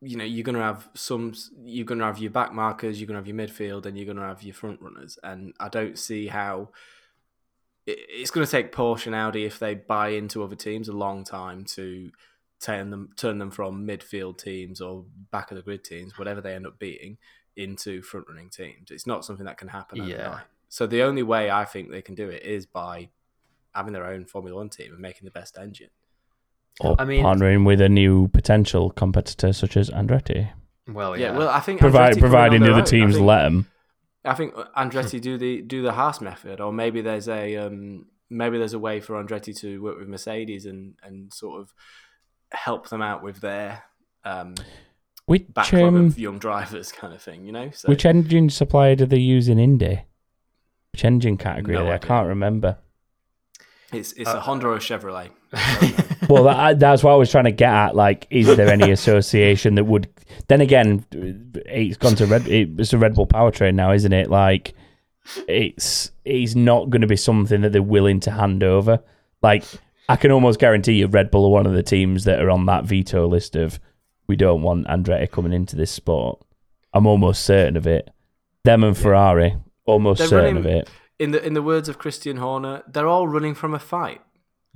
you 0.02 0.18
know 0.18 0.24
you're 0.24 0.44
going 0.44 0.56
to 0.56 0.62
have 0.62 0.88
some, 0.94 1.34
you're 1.64 1.86
going 1.86 2.00
to 2.00 2.06
have 2.06 2.20
your 2.20 2.32
back 2.32 2.54
markers, 2.54 3.00
you're 3.00 3.08
going 3.08 3.22
to 3.22 3.22
have 3.22 3.28
your 3.28 3.48
midfield, 3.48 3.86
and 3.86 3.98
you're 3.98 4.06
going 4.06 4.18
to 4.18 4.24
have 4.24 4.44
your 4.44 4.54
front 4.54 4.82
runners, 4.82 5.18
and 5.24 5.54
I 5.60 5.70
don't 5.70 5.98
see 5.98 6.28
how 6.28 6.70
it's 7.88 8.32
going 8.32 8.46
to 8.46 8.52
take 8.52 8.74
Porsche 8.74 9.08
and 9.08 9.16
Audi 9.16 9.46
if 9.46 9.60
they 9.60 9.74
buy 9.74 10.10
into 10.10 10.44
other 10.44 10.58
teams 10.58 10.90
a 10.90 10.94
long 10.94 11.24
time 11.24 11.64
to 11.64 12.12
turn 12.60 12.90
them 12.90 13.12
turn 13.16 13.38
them 13.38 13.52
from 13.52 13.88
midfield 13.88 14.38
teams 14.38 14.82
or 14.82 15.06
back 15.32 15.52
of 15.52 15.58
the 15.58 15.64
grid 15.64 15.84
teams, 15.84 16.18
whatever 16.18 16.42
they 16.42 16.54
end 16.54 16.68
up 16.68 16.78
being, 16.80 17.18
into 17.56 18.02
front 18.02 18.28
running 18.28 18.50
teams. 18.50 18.92
It's 18.92 19.08
not 19.08 19.24
something 19.24 19.46
that 19.46 19.58
can 19.58 19.70
happen 19.70 20.02
overnight. 20.02 20.20
Yeah. 20.20 20.40
So 20.70 20.86
the 20.86 21.04
only 21.04 21.24
way 21.24 21.50
I 21.50 21.66
think 21.66 21.90
they 21.90 22.02
can 22.02 22.16
do 22.16 22.30
it 22.30 22.44
is 22.44 22.66
by 22.66 23.10
having 23.74 23.94
their 23.94 24.06
own 24.06 24.26
Formula 24.26 24.58
One 24.58 24.70
team 24.70 24.92
and 24.92 25.00
making 25.00 25.26
the 25.26 25.32
best 25.32 25.58
engine. 25.58 25.90
Or 26.82 26.96
I 27.00 27.06
mean- 27.06 27.24
partnering 27.24 27.66
with 27.66 27.82
a 27.82 27.90
new 27.90 28.28
potential 28.30 28.90
competitor 28.92 29.54
such 29.54 29.76
as 29.78 29.90
Andretti, 29.90 30.50
Well, 30.88 31.18
Yeah, 31.18 31.32
yeah. 31.32 31.38
well, 31.38 31.50
I 31.50 31.60
think 31.60 31.80
Provide, 31.80 32.14
Andretti 32.14 32.16
come 32.16 32.18
in 32.18 32.22
providing 32.32 32.62
the 32.62 32.72
other 32.72 32.80
own. 32.80 32.86
Teams 32.86 33.16
think- 33.16 33.26
let 33.28 33.44
them. 33.44 33.68
I 34.26 34.34
think 34.34 34.54
Andretti 34.54 35.22
do 35.22 35.38
the 35.38 35.62
do 35.62 35.82
the 35.82 35.94
Haas 35.94 36.20
method, 36.22 36.60
or 36.60 36.74
maybe 36.74 37.02
there's 37.02 37.30
a 37.30 37.56
um, 37.58 38.08
maybe 38.30 38.58
there's 38.58 38.74
a 38.74 38.80
way 38.80 39.00
for 39.00 39.22
Andretti 39.24 39.58
to 39.60 39.82
work 39.82 39.98
with 40.00 40.08
Mercedes 40.10 40.66
and 40.66 40.96
and 41.02 41.34
sort 41.34 41.62
of 41.62 41.74
help 42.52 42.90
them 42.90 43.02
out 43.02 43.24
with 43.24 43.40
their 43.42 43.84
um, 44.26 44.56
Which 45.28 45.46
backlog 45.54 45.84
um, 45.94 46.06
of 46.08 46.20
young 46.20 46.40
drivers, 46.40 46.92
kind 47.02 47.14
of 47.14 47.22
thing. 47.22 47.46
You 47.46 47.52
know, 47.54 47.70
so 47.72 47.88
which 47.88 48.06
engine 48.06 48.50
supplier 48.50 48.96
do 48.96 49.06
they 49.06 49.18
use 49.20 49.48
in 49.48 49.60
Indy? 49.60 50.02
Which 50.92 51.06
engine 51.06 51.38
category? 51.38 51.78
No? 51.78 51.90
I 51.92 51.98
can't 51.98 52.28
remember. 52.28 52.78
It's 53.94 54.12
it's 54.14 54.30
Uh, 54.30 54.38
a 54.38 54.40
Honda 54.40 54.68
or 54.68 54.76
a 54.76 54.80
Chevrolet. 54.80 55.30
well, 56.30 56.44
that, 56.44 56.80
that's 56.80 57.04
what 57.04 57.12
I 57.12 57.16
was 57.16 57.32
trying 57.32 57.46
to 57.46 57.52
get 57.52 57.72
at. 57.72 57.96
Like, 57.96 58.28
is 58.30 58.48
there 58.58 58.68
any 58.70 58.92
association 58.92 59.76
that 59.76 59.86
would? 59.86 60.10
Then 60.48 60.62
again, 60.62 61.06
it's 61.66 61.98
gone 61.98 62.16
to 62.16 62.26
Red. 62.26 62.48
It's 62.48 62.92
a 62.94 62.98
Red 62.98 63.16
Bull 63.16 63.28
powertrain 63.28 63.76
now, 63.76 63.92
isn't 63.94 64.12
it? 64.14 64.30
Like, 64.30 64.74
it's 65.48 66.12
it's 66.26 66.56
not 66.56 66.90
going 66.90 67.02
to 67.02 67.08
be 67.08 67.16
something 67.16 67.62
that 67.62 67.72
they're 67.72 67.82
willing 67.82 68.20
to 68.22 68.32
hand 68.32 68.64
over. 68.64 69.00
Like, 69.42 69.64
I 70.10 70.16
can 70.16 70.32
almost 70.32 70.60
guarantee 70.60 70.94
you, 70.94 71.08
Red 71.08 71.32
Bull 71.32 71.46
are 71.46 71.50
one 71.52 71.66
of 71.66 71.74
the 71.74 71.84
teams 71.84 72.24
that 72.26 72.42
are 72.42 72.50
on 72.50 72.66
that 72.66 72.86
veto 72.86 73.28
list 73.28 73.56
of 73.56 73.80
we 74.28 74.36
don't 74.36 74.62
want 74.62 74.88
Andretti 74.88 75.30
coming 75.32 75.54
into 75.54 75.76
this 75.76 75.92
sport. 75.92 76.42
I'm 76.94 77.06
almost 77.08 77.44
certain 77.44 77.78
of 77.78 77.88
it. 77.88 78.10
Them 78.64 78.84
and 78.84 78.98
Ferrari, 78.98 79.56
almost 79.86 80.20
They're 80.20 80.28
certain 80.28 80.56
running- 80.58 80.72
of 80.74 80.80
it. 80.82 80.90
In 81.20 81.32
the 81.32 81.46
in 81.46 81.54
the 81.54 81.62
words 81.62 81.90
of 81.90 81.98
Christian 81.98 82.38
Horner, 82.38 82.84
they're 82.88 83.08
all 83.08 83.28
running 83.28 83.56
from 83.56 83.74
a 83.74 83.80
fight. 83.80 84.22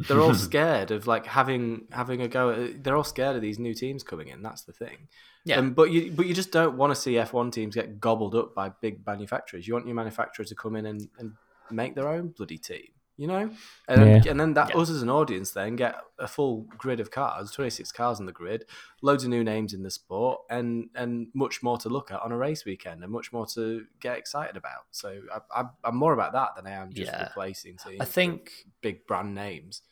They're 0.08 0.22
all 0.22 0.34
scared 0.50 0.92
of 0.92 1.08
like 1.08 1.26
having 1.26 1.86
having 1.92 2.22
a 2.22 2.28
go. 2.28 2.50
At, 2.50 2.84
they're 2.84 2.96
all 2.96 3.04
scared 3.04 3.36
of 3.36 3.42
these 3.42 3.60
new 3.60 3.74
teams 3.74 4.04
coming 4.04 4.30
in. 4.30 4.42
That's 4.42 4.64
the 4.64 4.74
thing. 4.74 5.08
Yeah. 5.46 5.58
Um, 5.58 5.74
but 5.74 5.92
you 5.92 6.12
but 6.12 6.26
you 6.26 6.34
just 6.34 6.52
don't 6.52 6.78
want 6.78 6.94
to 6.94 7.00
see 7.00 7.18
F 7.18 7.34
one 7.34 7.52
teams 7.52 7.76
get 7.76 8.00
gobbled 8.00 8.36
up 8.36 8.56
by 8.56 8.70
big 8.70 9.06
manufacturers. 9.06 9.68
You 9.68 9.74
want 9.74 9.86
your 9.86 9.96
manufacturer 9.96 10.46
to 10.46 10.56
come 10.56 10.76
in 10.76 10.86
and, 10.86 11.08
and 11.20 11.34
make 11.70 11.96
their 11.96 12.08
own 12.08 12.30
bloody 12.30 12.58
team. 12.58 12.90
You 13.18 13.28
know, 13.28 13.52
and 13.88 14.02
then, 14.02 14.24
Yeah. 14.24 14.32
and 14.32 14.40
then 14.40 14.54
that 14.56 14.70
Yeah. 14.70 14.82
us 14.82 14.90
as 14.90 15.02
an 15.04 15.10
audience 15.10 15.52
then 15.52 15.76
get 15.76 15.96
a 16.18 16.28
full 16.28 16.62
grid 16.78 17.00
of 17.00 17.12
cars, 17.12 17.52
twenty 17.52 17.70
six 17.70 17.92
cars 17.92 18.20
on 18.20 18.26
the 18.26 18.32
grid, 18.32 18.66
loads 19.04 19.24
of 19.24 19.30
new 19.30 19.44
names 19.44 19.74
in 19.74 19.84
the 19.84 19.92
sport, 19.92 20.40
and 20.50 20.90
and 20.96 21.28
much 21.36 21.62
more 21.62 21.78
to 21.80 21.90
look 21.90 22.10
at 22.10 22.22
on 22.22 22.32
a 22.32 22.38
race 22.38 22.66
weekend, 22.66 23.04
and 23.04 23.12
much 23.12 23.32
more 23.32 23.46
to 23.48 23.86
get 24.00 24.18
excited 24.18 24.58
about. 24.58 24.86
So 24.92 25.22
I, 25.32 25.62
I, 25.62 25.66
I'm 25.84 25.96
more 25.98 26.14
about 26.14 26.34
that 26.34 26.56
than 26.56 26.66
I 26.66 26.72
am 26.72 26.92
just 26.94 27.12
Yeah. 27.12 27.24
replacing 27.26 27.78
teams. 27.78 27.98
I 28.00 28.04
with 28.06 28.10
think 28.10 28.52
big 28.82 29.06
brand 29.06 29.36
names. 29.36 29.84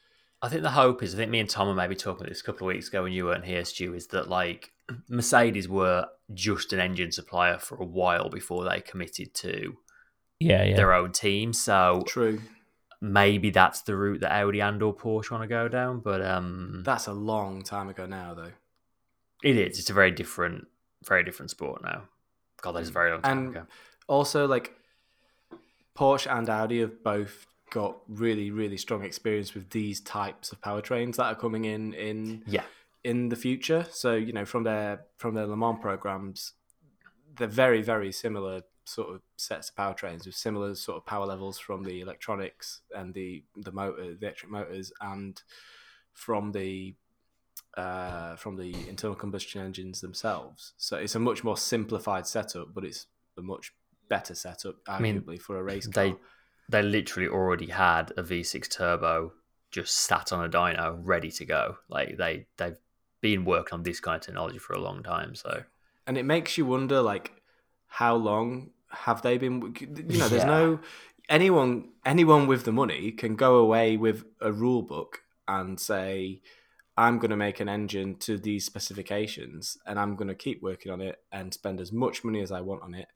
I 0.42 0.48
think 0.48 0.62
the 0.64 0.72
hope 0.72 1.04
is, 1.04 1.14
I 1.14 1.18
think 1.18 1.30
me 1.32 1.42
and 1.42 1.50
Tom 1.50 1.68
were 1.68 1.76
maybe 1.76 1.96
talking 1.96 2.22
about 2.22 2.30
this 2.30 2.40
a 2.42 2.46
couple 2.46 2.68
of 2.68 2.74
weeks 2.74 2.88
ago 2.88 3.04
when 3.04 3.12
you 3.12 3.26
weren't 3.26 3.44
here, 3.46 3.66
Stu, 3.66 3.94
is 3.94 4.08
that 4.08 4.30
like 4.30 4.72
Mercedes 5.10 5.68
were 5.68 6.08
just 6.34 6.72
an 6.74 6.80
engine 6.80 7.12
supplier 7.12 7.60
for 7.60 7.76
a 7.76 7.86
while 7.86 8.30
before 8.30 8.64
they 8.64 8.80
committed 8.80 9.34
to 9.36 9.76
Yeah, 10.40 10.64
yeah. 10.64 10.78
their 10.78 10.94
own 10.94 11.12
team. 11.12 11.52
So 11.52 12.04
True. 12.08 12.40
Maybe 13.02 13.50
that's 13.50 13.82
the 13.82 13.96
route 13.96 14.22
that 14.22 14.32
Audi 14.32 14.60
and 14.62 14.82
or 14.84 14.96
Porsche 14.96 15.32
want 15.32 15.44
to 15.44 15.48
go 15.48 15.68
down. 15.68 16.00
But 16.00 16.22
um, 16.26 16.84
That's 16.86 17.08
a 17.08 17.14
long 17.14 17.64
time 17.64 17.90
ago 17.90 18.06
now, 18.06 18.34
though. 18.34 18.52
it 19.44 19.56
is. 19.58 19.80
It's 19.80 19.90
a 19.90 19.94
very 19.94 20.12
different 20.12 20.68
very 21.06 21.24
different 21.24 21.50
sport 21.52 21.82
now. 21.84 22.04
God, 22.62 22.74
that 22.74 22.82
is 22.82 22.90
a 22.90 22.92
very 22.92 23.12
long 23.12 23.22
time 23.22 23.38
And 23.38 23.50
ago. 23.56 23.66
also, 24.08 24.46
like 24.48 24.76
Porsche 25.98 26.28
and 26.36 26.50
Audi 26.50 26.82
have 26.82 27.04
both 27.04 27.46
got 27.72 27.98
really, 28.08 28.52
really 28.52 28.78
strong 28.78 29.04
experience 29.04 29.54
with 29.54 29.70
these 29.70 30.02
types 30.02 30.52
of 30.52 30.60
powertrains 30.62 31.16
that 31.18 31.26
are 31.26 31.36
coming 31.36 31.66
in 31.66 31.94
in 31.94 32.44
Yeah, 32.48 32.64
in 33.04 33.30
the 33.30 33.36
future. 33.36 33.86
So 33.92 34.16
you 34.16 34.34
know, 34.34 34.46
from 34.46 34.64
their 34.64 35.06
from 35.18 35.36
their 35.36 35.46
Le 35.48 35.56
Mans 35.56 35.80
programs, 35.82 36.54
they're 37.38 37.48
very, 37.48 37.82
very 37.82 38.12
similar 38.12 38.62
sort 38.90 39.14
of 39.16 39.22
sets 39.38 39.70
of 39.70 39.76
powertrains 39.76 40.26
with 40.26 40.36
similar 40.36 40.76
sort 40.76 40.98
of 40.98 41.06
power 41.06 41.26
levels 41.26 41.60
from 41.60 41.84
the 41.84 42.02
electronics 42.02 42.82
and 42.96 43.14
the 43.14 43.44
the 43.56 43.72
motor, 43.72 44.16
the 44.16 44.26
electric 44.26 44.52
motors, 44.52 44.92
and 45.02 45.42
from 46.14 46.52
the 46.52 46.96
uh, 47.78 48.36
from 48.36 48.58
the 48.58 48.74
internal 48.88 49.16
combustion 49.16 49.62
engines 49.62 50.02
themselves. 50.02 50.74
So 50.78 50.98
it's 50.98 51.16
a 51.16 51.20
much 51.20 51.44
more 51.44 51.58
simplified 51.58 52.28
setup, 52.28 52.74
but 52.74 52.84
it's 52.84 53.08
a 53.38 53.42
much 53.42 53.74
better 54.10 54.36
setup, 54.36 54.84
arguably, 54.86 55.28
mean, 55.28 55.40
for 55.40 55.58
a 55.58 55.64
race 55.64 55.88
car. 55.88 56.04
they 56.04 56.16
they 56.68 56.82
literally 56.82 57.30
already 57.30 57.68
had 57.68 58.12
a 58.18 58.24
V6 58.24 58.70
turbo 58.70 59.34
just 59.72 59.96
sat 59.96 60.32
on 60.32 60.44
a 60.44 60.50
dyno 60.50 61.00
ready 61.04 61.32
to 61.32 61.46
go. 61.46 61.78
Like 61.90 62.18
they 62.18 62.48
they've 62.58 62.78
been 63.22 63.46
working 63.46 63.76
on 63.76 63.84
this 63.84 64.00
kind 64.00 64.16
of 64.16 64.22
technology 64.22 64.58
for 64.58 64.74
a 64.74 64.80
long 64.80 65.04
time. 65.04 65.36
So 65.36 65.64
and 66.08 66.18
it 66.18 66.26
makes 66.26 66.58
you 66.58 66.66
wonder 66.66 67.02
like 67.02 67.42
how 67.88 68.16
long 68.16 68.72
have 68.92 69.22
they 69.22 69.38
been 69.38 69.74
you 69.80 70.18
know 70.18 70.28
there's 70.28 70.44
Yeah. 70.44 70.46
no 70.46 70.80
anyone 71.28 71.90
anyone 72.06 72.48
with 72.48 72.64
the 72.66 72.72
money 72.72 73.12
can 73.12 73.36
go 73.36 73.58
away 73.58 73.98
with 73.98 74.26
a 74.42 74.52
rule 74.52 74.82
book 74.82 75.22
and 75.48 75.80
say 75.80 76.42
i'm 76.98 77.20
going 77.20 77.30
to 77.30 77.38
make 77.38 77.60
an 77.60 77.70
engine 77.70 78.16
to 78.16 78.38
these 78.38 78.66
specifications 78.66 79.78
and 79.86 80.00
i'm 80.00 80.16
going 80.16 80.28
to 80.28 80.36
keep 80.36 80.62
working 80.62 80.92
on 80.92 81.02
it 81.02 81.20
and 81.32 81.54
spend 81.54 81.80
as 81.80 81.92
much 81.92 82.24
money 82.24 82.42
as 82.42 82.52
i 82.52 82.62
want 82.62 82.82
on 82.82 82.94
it 82.94 83.08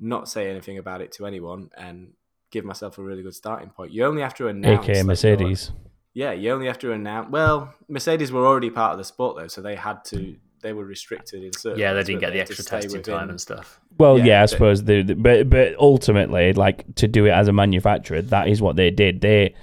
not 0.00 0.28
say 0.28 0.50
anything 0.50 0.78
about 0.78 1.00
it 1.00 1.12
to 1.12 1.26
anyone 1.26 1.70
and 1.76 2.12
give 2.50 2.64
myself 2.64 2.98
a 2.98 3.02
really 3.02 3.22
good 3.22 3.34
starting 3.34 3.70
point 3.70 3.92
you 3.92 4.04
only 4.04 4.22
have 4.22 4.34
to 4.34 4.48
announce 4.48 4.84
aka 4.88 5.02
Mercedes. 5.04 5.70
yeah, 6.12 6.32
you 6.32 6.50
only 6.52 6.66
have 6.66 6.78
to 6.80 6.92
announce. 6.92 7.30
Well, 7.30 7.72
Mercedes 7.88 8.30
were 8.30 8.46
already 8.46 8.68
part 8.68 8.92
of 8.92 8.98
the 8.98 9.04
sport 9.04 9.36
though, 9.38 9.46
so 9.48 9.62
they 9.62 9.76
had 9.76 10.04
to. 10.06 10.36
They 10.62 10.72
were 10.72 10.84
restricted 10.84 11.42
in 11.42 11.52
certain. 11.52 11.78
yeah, 11.78 11.92
they 11.92 12.02
didn't 12.04 12.20
but 12.20 12.26
get 12.28 12.32
the 12.32 12.40
extra 12.40 12.64
testing 12.64 12.92
within- 13.00 13.14
time 13.14 13.28
and 13.30 13.40
stuff. 13.40 13.78
Well, 13.98 14.16
Yeah, 14.18 14.24
yeah, 14.24 14.42
I 14.42 14.46
suppose 14.46 14.84
the, 14.84 15.02
the- 15.02 15.14
but 15.14 15.50
but 15.50 15.74
ultimately, 15.78 16.52
like 16.54 16.94
to 16.96 17.06
do 17.08 17.26
it 17.26 17.30
as 17.32 17.48
a 17.48 17.52
manufacturer, 17.52 18.22
that 18.22 18.48
is 18.48 18.62
what 18.62 18.76
they 18.76 18.90
did. 18.90 19.20
They 19.20 19.54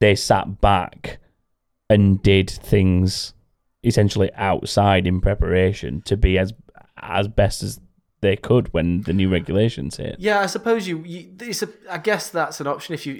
they 0.00 0.14
sat 0.14 0.60
back 0.60 1.18
and 1.90 2.22
did 2.22 2.48
things 2.50 3.34
essentially 3.82 4.30
outside 4.34 5.06
in 5.06 5.20
preparation 5.20 6.00
to 6.06 6.16
be 6.16 6.38
as 6.38 6.52
as 7.02 7.28
best 7.28 7.62
as 7.62 7.78
they 8.24 8.36
could 8.36 8.72
when 8.72 9.02
the 9.02 9.12
new 9.12 9.28
regulations 9.30 9.96
hit. 9.98 10.16
Yeah, 10.18 10.40
I 10.40 10.46
suppose 10.46 10.88
you. 10.88 10.98
you 11.04 11.30
it's 11.40 11.62
a, 11.62 11.68
I 11.88 11.98
guess 11.98 12.30
that's 12.30 12.60
an 12.60 12.66
option 12.66 12.94
if 12.94 13.06
you 13.06 13.14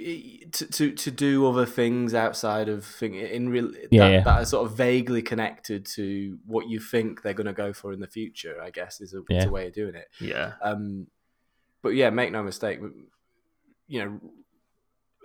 to, 0.51 0.65
to 0.65 0.91
to 0.91 1.11
do 1.11 1.47
other 1.47 1.65
things 1.65 2.13
outside 2.13 2.67
of 2.67 2.83
thing 2.83 3.13
in 3.15 3.49
real 3.49 3.71
Yeah, 3.91 3.99
that, 4.03 4.11
yeah. 4.11 4.23
that 4.23 4.41
are 4.41 4.45
sort 4.45 4.65
of 4.69 4.75
vaguely 4.75 5.21
connected 5.21 5.85
to 5.95 6.37
what 6.45 6.67
you 6.67 6.79
think 6.79 7.21
they're 7.21 7.33
going 7.33 7.45
to 7.47 7.53
go 7.53 7.71
for 7.73 7.93
in 7.93 7.99
the 7.99 8.07
future. 8.07 8.55
I 8.61 8.69
guess 8.71 8.99
is 8.99 9.13
a, 9.13 9.19
is 9.19 9.23
Yeah. 9.29 9.45
a 9.45 9.51
way 9.51 9.67
of 9.67 9.73
doing 9.73 9.95
it. 9.95 10.07
Yeah, 10.19 10.53
Um, 10.61 11.07
but 11.81 11.89
yeah, 11.89 12.09
make 12.09 12.31
no 12.31 12.43
mistake. 12.43 12.79
You 13.87 13.99
know, 14.03 14.19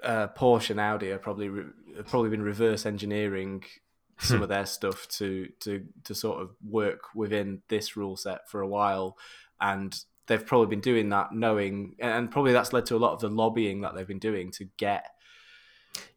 uh, 0.02 0.28
Porsche 0.28 0.70
and 0.70 0.80
Audi 0.80 1.10
are 1.10 1.18
probably 1.18 1.48
re- 1.48 1.72
have 1.96 2.06
probably 2.06 2.30
been 2.30 2.42
reverse 2.42 2.84
engineering 2.86 3.64
some 4.20 4.38
hmm. 4.38 4.42
of 4.44 4.48
their 4.48 4.66
stuff 4.66 5.08
to 5.08 5.48
to 5.60 5.84
to 6.04 6.14
sort 6.14 6.40
of 6.42 6.50
work 6.66 7.14
within 7.14 7.62
this 7.68 7.96
rule 7.96 8.16
set 8.16 8.48
for 8.48 8.60
a 8.60 8.68
while, 8.68 9.16
and 9.60 9.98
they've 10.26 10.46
probably 10.46 10.68
been 10.68 10.80
doing 10.80 11.08
that 11.10 11.32
knowing, 11.32 11.96
and 11.98 12.30
probably 12.30 12.52
that's 12.52 12.72
led 12.72 12.86
to 12.86 12.96
a 12.96 12.98
lot 12.98 13.12
of 13.12 13.20
the 13.20 13.28
lobbying 13.28 13.80
that 13.80 13.94
they've 13.94 14.06
been 14.06 14.18
doing 14.18 14.50
to 14.52 14.66
get 14.76 15.06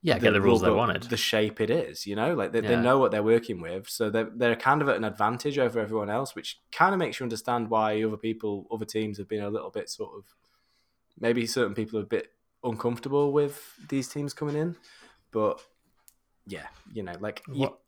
yeah, 0.01 0.19
get 0.19 0.34
the 0.34 0.41
rule 0.41 0.51
rules 0.51 0.61
they 0.61 0.69
wanted. 0.69 1.03
the 1.03 1.17
shape 1.17 1.61
it 1.61 1.69
is. 1.69 2.05
You 2.05 2.15
know, 2.15 2.34
like 2.34 2.51
they, 2.51 2.61
they 2.61 2.75
know 2.75 2.99
what 2.99 3.11
they're 3.11 3.23
working 3.23 3.61
with, 3.61 3.89
so 3.89 4.09
they're 4.09 4.30
they're 4.35 4.55
kind 4.55 4.81
of 4.81 4.89
at 4.89 4.97
an 4.97 5.03
advantage 5.03 5.57
over 5.57 5.80
everyone 5.80 6.09
else, 6.09 6.35
which 6.35 6.59
kind 6.71 6.93
of 6.93 6.99
makes 6.99 7.19
you 7.19 7.23
understand 7.23 7.69
why 7.69 8.03
other 8.03 8.17
people, 8.17 8.67
other 8.71 8.85
teams 8.85 9.17
have 9.17 9.27
been 9.27 9.43
a 9.43 9.49
little 9.49 9.71
bit 9.71 9.89
sort 9.89 10.11
of 10.15 10.25
maybe 11.19 11.45
certain 11.45 11.73
people 11.73 11.99
are 11.99 12.03
a 12.03 12.07
bit 12.07 12.30
uncomfortable 12.63 13.31
with 13.31 13.73
these 13.89 14.07
teams 14.07 14.34
coming 14.34 14.55
in, 14.55 14.75
but 15.31 15.61
yeah, 16.45 16.68
you 16.94 17.03
know, 17.03 17.15
like 17.20 17.41
you, 17.48 17.61
What- 17.61 17.80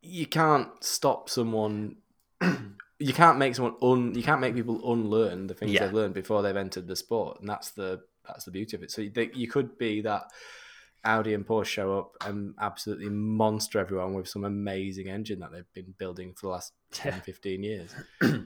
you 0.00 0.26
can't 0.26 0.68
stop 0.82 1.28
someone. 1.28 1.96
You 2.98 3.12
can't 3.12 3.36
make 3.36 3.56
someone 3.56 3.74
un. 3.82 4.14
You 4.14 4.22
can't 4.22 4.40
make 4.40 4.54
people 4.54 4.92
unlearn 4.92 5.48
the 5.48 5.54
things 5.54 5.72
Yeah. 5.72 5.86
they've 5.86 5.92
learned 5.92 6.14
before 6.14 6.40
they've 6.40 6.56
entered 6.56 6.86
the 6.86 6.94
sport, 6.94 7.40
and 7.40 7.48
that's 7.48 7.72
the 7.72 8.02
that's 8.28 8.44
the 8.44 8.52
beauty 8.52 8.76
of 8.76 8.84
it. 8.84 8.92
So 8.92 9.04
they, 9.12 9.28
you 9.34 9.48
could 9.48 9.76
be 9.76 10.02
that 10.02 10.30
Audi 11.04 11.34
and 11.34 11.44
Porsche 11.44 11.64
show 11.66 11.98
up 11.98 12.12
and 12.24 12.54
absolutely 12.60 13.08
monster 13.08 13.80
everyone 13.80 14.14
with 14.14 14.28
some 14.28 14.44
amazing 14.44 15.08
engine 15.08 15.40
that 15.40 15.50
they've 15.50 15.72
been 15.74 15.94
building 15.98 16.32
for 16.34 16.46
the 16.46 16.52
last 16.52 16.74
10, 16.92 17.14
Yeah. 17.14 17.20
15 17.22 17.62
years. 17.64 17.90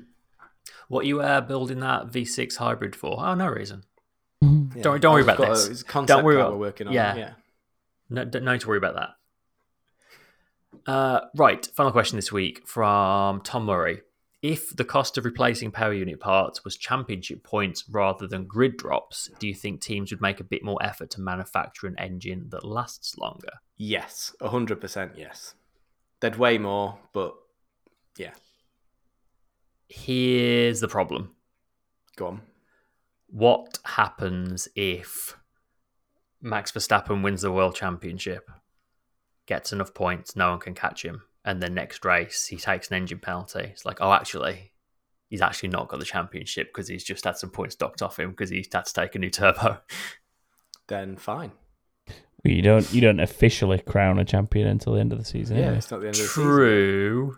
What 0.89 1.05
you 1.05 1.21
uh, 1.21 1.43
building 1.43 1.81
that 1.81 2.07
V6 2.07 2.57
hybrid 2.57 2.97
for? 2.97 3.17
Oh, 3.21 3.35
no 3.35 3.49
reason. 3.49 3.83
Yeah. 4.77 4.83
Don't- 4.83 5.01
don't 5.01 5.13
worry 5.15 5.23
about 5.23 5.39
got 5.39 5.49
a- 5.49 5.69
this. 5.69 5.81
a 5.83 5.85
concept 5.85 6.09
Don't 6.17 6.25
worry 6.25 6.37
car 6.37 6.43
about- 6.47 6.53
we're 6.53 6.67
working 6.67 6.87
on. 6.89 6.93
yeah. 6.93 7.15
Yeah. 7.17 7.35
No, 8.11 8.25
d- 8.25 8.41
no 8.41 8.53
need 8.53 8.61
to 8.61 8.69
worry 8.69 8.79
about 8.79 8.95
that. 8.95 9.11
Uh, 10.87 11.21
right, 11.35 11.67
final 11.75 11.91
question 11.93 12.17
this 12.17 12.31
week 12.31 12.67
from 12.69 13.41
Tom 13.41 13.65
Murray. 13.65 14.03
If 14.43 14.77
the 14.77 14.85
cost 14.85 15.19
of 15.19 15.25
replacing 15.25 15.73
power 15.73 15.93
unit 15.93 16.21
parts 16.21 16.63
was 16.63 16.77
championship 16.77 17.43
points 17.43 17.83
rather 17.89 18.29
than 18.29 18.45
grid 18.45 18.77
drops, 18.77 19.29
do 19.41 19.49
you 19.49 19.55
think 19.55 19.81
teams 19.81 20.13
would 20.13 20.21
make 20.21 20.39
a 20.39 20.45
bit 20.45 20.63
more 20.63 20.79
effort 20.83 21.11
to 21.13 21.21
manufacture 21.21 21.87
an 21.89 21.99
engine 21.99 22.51
that 22.51 22.63
lasts 22.65 23.17
longer? 23.19 23.49
Yes, 23.77 24.37
100% 24.41 25.17
yes. 25.17 25.55
They'd 26.21 26.37
weigh 26.37 26.59
more, 26.59 26.99
but 27.13 27.35
yeah, 28.17 28.35
Here's 29.89 30.81
the 30.81 30.89
problem. 30.89 31.35
go 32.17 32.27
on. 32.29 32.41
What 33.37 33.79
happens 33.85 34.67
if 34.75 35.37
Max 36.41 36.73
Verstappen 36.73 37.23
wins 37.23 37.43
the 37.43 37.53
world 37.53 37.75
championship, 37.75 38.51
gets 39.47 39.75
enough 39.75 39.93
points, 39.93 40.35
no 40.37 40.53
one 40.53 40.59
can 40.59 40.75
catch 40.75 41.05
him, 41.05 41.21
and 41.45 41.63
then 41.63 41.75
next 41.75 42.03
race 42.07 42.47
he 42.47 42.57
takes 42.57 42.89
an 42.89 42.97
engine 42.97 43.19
penalty? 43.19 43.61
It's 43.61 43.85
like, 43.85 43.99
oh, 44.01 44.11
actually, 44.11 44.73
he's 45.29 45.43
actually 45.43 45.69
not 45.69 45.89
got 45.89 46.01
the 46.01 46.07
championship 46.07 46.69
because 46.69 46.89
he's 46.89 47.05
just 47.05 47.27
had 47.27 47.37
some 47.37 47.51
points 47.51 47.75
docked 47.75 48.01
off 48.01 48.19
him 48.19 48.31
because 48.31 48.49
he's 48.49 48.71
had 48.73 48.87
to 48.87 48.95
take 48.95 49.15
a 49.15 49.19
new 49.19 49.29
turbo. 49.31 49.81
Then 50.89 51.17
fine. 51.17 51.51
Well, 52.09 52.55
you 52.55 52.63
don't 52.63 52.91
you 52.95 53.01
don't 53.03 53.21
officially 53.21 53.81
crown 53.81 54.19
a 54.21 54.25
champion 54.25 54.69
until 54.69 54.95
the 54.95 55.01
end 55.01 55.13
of 55.13 55.19
the 55.19 55.25
season. 55.25 55.57
Yeah, 55.57 55.65
anyway. 55.65 55.79
it's 55.79 55.91
not 55.91 56.01
the 56.01 56.07
end 56.07 56.15
of 56.15 56.23
the 56.23 56.29
season. 56.29 56.43
True. 56.45 57.37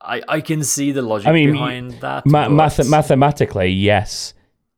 I, 0.00 0.22
I 0.28 0.40
can 0.40 0.62
see 0.62 0.92
the 0.92 1.02
logic 1.02 1.26
I 1.26 1.32
mean, 1.32 1.52
behind 1.52 1.90
that. 2.02 2.24
Ma- 2.24 2.48
but- 2.48 2.54
math- 2.54 2.88
mathematically, 2.88 3.70
yes. 3.70 4.32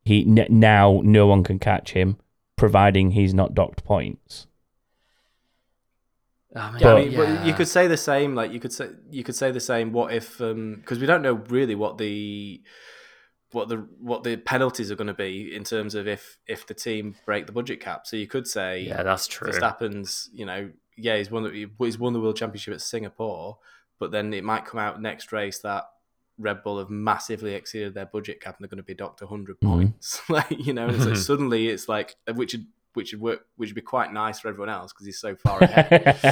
He 0.09 0.23
n- 0.27 0.47
now 0.51 1.01
no 1.05 1.27
one 1.27 1.45
can 1.45 1.59
catch 1.59 1.93
him, 1.93 2.17
providing 2.57 3.11
he's 3.11 3.35
not 3.35 3.53
docked 3.55 3.85
points. 3.85 4.47
I 6.57 6.71
mean, 6.73 6.81
Yeah, 6.81 6.89
I 6.89 6.93
But- 6.95 7.05
mean, 7.09 7.17
but 7.17 7.47
you 7.47 7.53
could 7.55 7.69
say 7.69 7.87
the 7.89 7.97
same. 7.99 8.35
Like 8.35 8.53
you 8.53 8.59
could 8.61 8.73
say 8.73 8.89
you 9.11 9.23
could 9.23 9.35
say 9.35 9.51
the 9.51 9.61
same. 9.61 9.93
What 9.93 10.13
if? 10.15 10.41
Um, 10.41 10.77
because 10.77 10.99
we 10.99 11.07
don't 11.07 11.21
know 11.23 11.35
really 11.49 11.75
what 11.75 11.99
the 11.99 12.63
what 13.53 13.69
the 13.69 13.77
what 14.01 14.25
the 14.25 14.37
penalties 14.39 14.91
are 14.91 14.95
going 14.97 15.09
to 15.09 15.15
be 15.15 15.55
in 15.55 15.65
terms 15.65 15.95
of 15.95 16.09
if 16.09 16.39
if 16.47 16.67
the 16.67 16.75
team 16.75 17.15
break 17.27 17.47
the 17.47 17.53
budget 17.53 17.81
cap. 17.81 18.07
So 18.07 18.17
you 18.17 18.27
could 18.27 18.47
say, 18.47 18.81
yeah, 18.81 19.03
that's 19.03 19.27
true. 19.27 19.51
Verstappen's, 19.51 20.31
you 20.33 20.47
know, 20.47 20.71
yeah, 20.97 21.17
he's 21.19 21.31
won 21.31 21.43
the 21.45 21.69
he's 21.79 21.99
won 21.99 22.15
the 22.15 22.21
world 22.21 22.37
championship 22.37 22.73
at 22.75 22.81
Singapore, 22.81 23.59
but 23.99 24.11
then 24.11 24.33
it 24.33 24.43
might 24.43 24.65
come 24.65 24.81
out 24.81 25.03
next 25.03 25.33
race 25.33 25.59
that 25.61 25.85
Red 26.39 26.63
Bull 26.63 26.79
have 26.79 26.89
massively 26.91 27.55
exceeded 27.55 27.95
their 27.95 28.07
budget 28.07 28.41
cap 28.41 28.57
and 28.57 28.65
they're 28.65 28.69
going 28.69 28.77
to 28.79 28.83
be 28.83 28.95
docked 28.95 29.21
100 29.21 29.59
Mhm. 29.61 29.67
points. 29.69 30.21
like 30.29 30.47
you 30.51 30.73
know, 30.73 30.87
and 30.87 30.97
it's 30.97 31.05
like 31.07 31.17
suddenly 31.17 31.69
it's 31.69 31.89
like 31.89 32.15
which 32.35 32.55
would 32.55 32.67
which 32.95 33.13
would 33.13 33.21
work, 33.21 33.41
which 33.57 33.69
would 33.71 33.75
be 33.77 33.81
quite 33.81 34.13
nice 34.13 34.41
for 34.41 34.49
everyone 34.49 34.71
else 34.71 34.93
because 34.93 35.07
he's 35.07 35.21
so 35.21 35.37
far 35.37 35.61
ahead. 35.63 35.87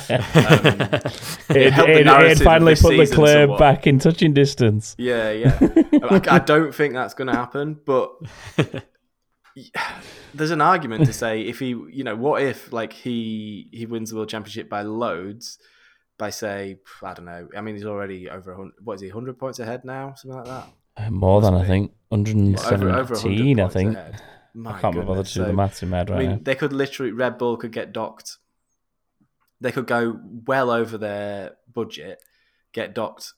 it, 1.51 1.51
it 1.51 1.79
it, 1.79 2.07
it 2.07 2.39
finally 2.39 2.75
put 2.75 2.97
the 2.97 3.07
club 3.15 3.29
somewhat. 3.29 3.59
back 3.59 3.87
in 3.87 3.99
touching 3.99 4.33
distance. 4.33 4.95
yeah, 4.99 5.31
yeah. 5.31 5.59
I, 6.03 6.21
I 6.29 6.39
don't 6.41 6.75
think 6.75 6.95
that's 6.95 7.15
going 7.15 7.29
to 7.29 7.35
happen, 7.35 7.79
but 7.85 8.11
there's 10.35 10.51
an 10.51 10.61
argument 10.61 11.07
to 11.07 11.13
say 11.13 11.43
if 11.43 11.59
he, 11.59 11.69
you 11.69 12.05
know, 12.05 12.17
what 12.17 12.43
if 12.43 12.73
like 12.73 12.93
he 12.93 13.69
he 13.73 13.87
wins 13.87 14.11
the 14.11 14.17
world 14.17 14.29
championship 14.29 14.69
by 14.69 14.83
loads, 14.83 15.59
by 16.19 16.31
say 16.31 16.79
I 17.03 17.15
don't 17.15 17.25
know. 17.27 17.49
I 17.57 17.61
mean, 17.61 17.75
he's 17.75 17.85
already 17.85 18.29
over 18.31 18.55
hundred. 18.55 18.75
What 18.83 18.95
is 18.95 19.01
he? 19.03 19.09
Hundred 19.09 19.39
points 19.39 19.59
ahead 19.59 19.85
now, 19.85 20.15
something 20.15 20.39
like 20.39 20.47
that. 20.47 20.69
Uh, 20.97 21.11
More 21.11 21.41
than 21.41 21.55
I 21.55 21.65
think, 21.67 21.93
Over, 22.11 22.23
117, 22.25 23.61
I 23.61 23.69
think. 23.69 23.99
My 24.55 24.73
I 24.73 24.81
can't 24.81 24.95
be 24.95 25.01
bothered 25.01 25.09
goodness. 25.17 25.33
to 25.35 25.39
do 25.41 25.45
the 25.45 25.53
maths 25.53 25.83
in 25.83 25.91
my 25.91 25.99
head 25.99 26.11
I 26.11 26.19
mean, 26.19 26.31
now. 26.31 26.39
they 26.43 26.55
could 26.55 26.73
literally 26.73 27.13
Red 27.13 27.37
Bull 27.37 27.59
could 27.59 27.73
get 27.73 27.93
docked. 27.93 28.39
They 29.61 29.71
could 29.73 29.87
go 29.87 30.19
well 30.47 30.71
over 30.71 30.97
their 30.97 31.57
budget, 31.73 32.23
get 32.73 32.95
docked 32.95 33.35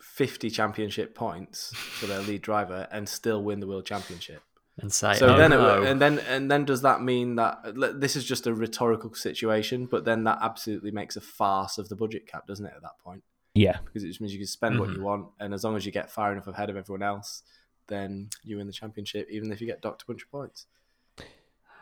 50 0.00 0.50
championship 0.50 1.14
points 1.14 1.74
for 1.74 2.06
their 2.06 2.20
lead 2.20 2.42
driver 2.42 2.86
and 2.92 3.08
still 3.08 3.42
win 3.42 3.58
the 3.60 3.66
world 3.66 3.86
championship. 3.86 4.42
And 4.80 4.90
say, 4.92 5.14
So 5.14 5.34
oh, 5.34 5.36
then, 5.38 5.50
no. 5.50 5.82
it, 5.82 5.88
and 5.90 6.00
then, 6.00 6.18
and 6.20 6.50
then, 6.50 6.64
does 6.64 6.80
that 6.82 7.02
mean 7.02 7.36
that 7.36 7.74
this 8.00 8.16
is 8.16 8.24
just 8.24 8.46
a 8.46 8.54
rhetorical 8.54 9.12
situation? 9.14 9.86
But 9.86 10.04
then 10.06 10.24
that 10.24 10.38
absolutely 10.40 10.90
makes 10.90 11.14
a 11.16 11.20
farce 11.20 11.76
of 11.78 11.88
the 11.90 11.96
budget 11.96 12.26
cap, 12.26 12.46
doesn't 12.46 12.64
it? 12.64 12.72
At 12.74 12.82
that 12.82 12.98
point, 13.04 13.22
Yeah. 13.54 13.78
because 13.84 14.02
it 14.02 14.08
just 14.08 14.20
means 14.22 14.32
you 14.32 14.38
can 14.38 14.46
spend 14.46 14.80
what 14.80 14.88
Mhm. 14.88 14.96
you 14.96 15.02
want, 15.02 15.26
and 15.40 15.52
as 15.52 15.62
long 15.62 15.76
as 15.76 15.84
you 15.84 15.92
get 15.92 16.10
far 16.10 16.32
enough 16.32 16.46
ahead 16.46 16.70
of 16.70 16.76
everyone 16.76 17.02
else, 17.02 17.42
then 17.88 18.30
you 18.42 18.56
win 18.56 18.66
the 18.66 18.72
championship, 18.72 19.28
even 19.30 19.52
if 19.52 19.60
you 19.60 19.66
get 19.66 19.82
docked 19.82 20.02
a 20.02 20.06
bunch 20.06 20.22
of 20.22 20.30
points. 20.30 20.66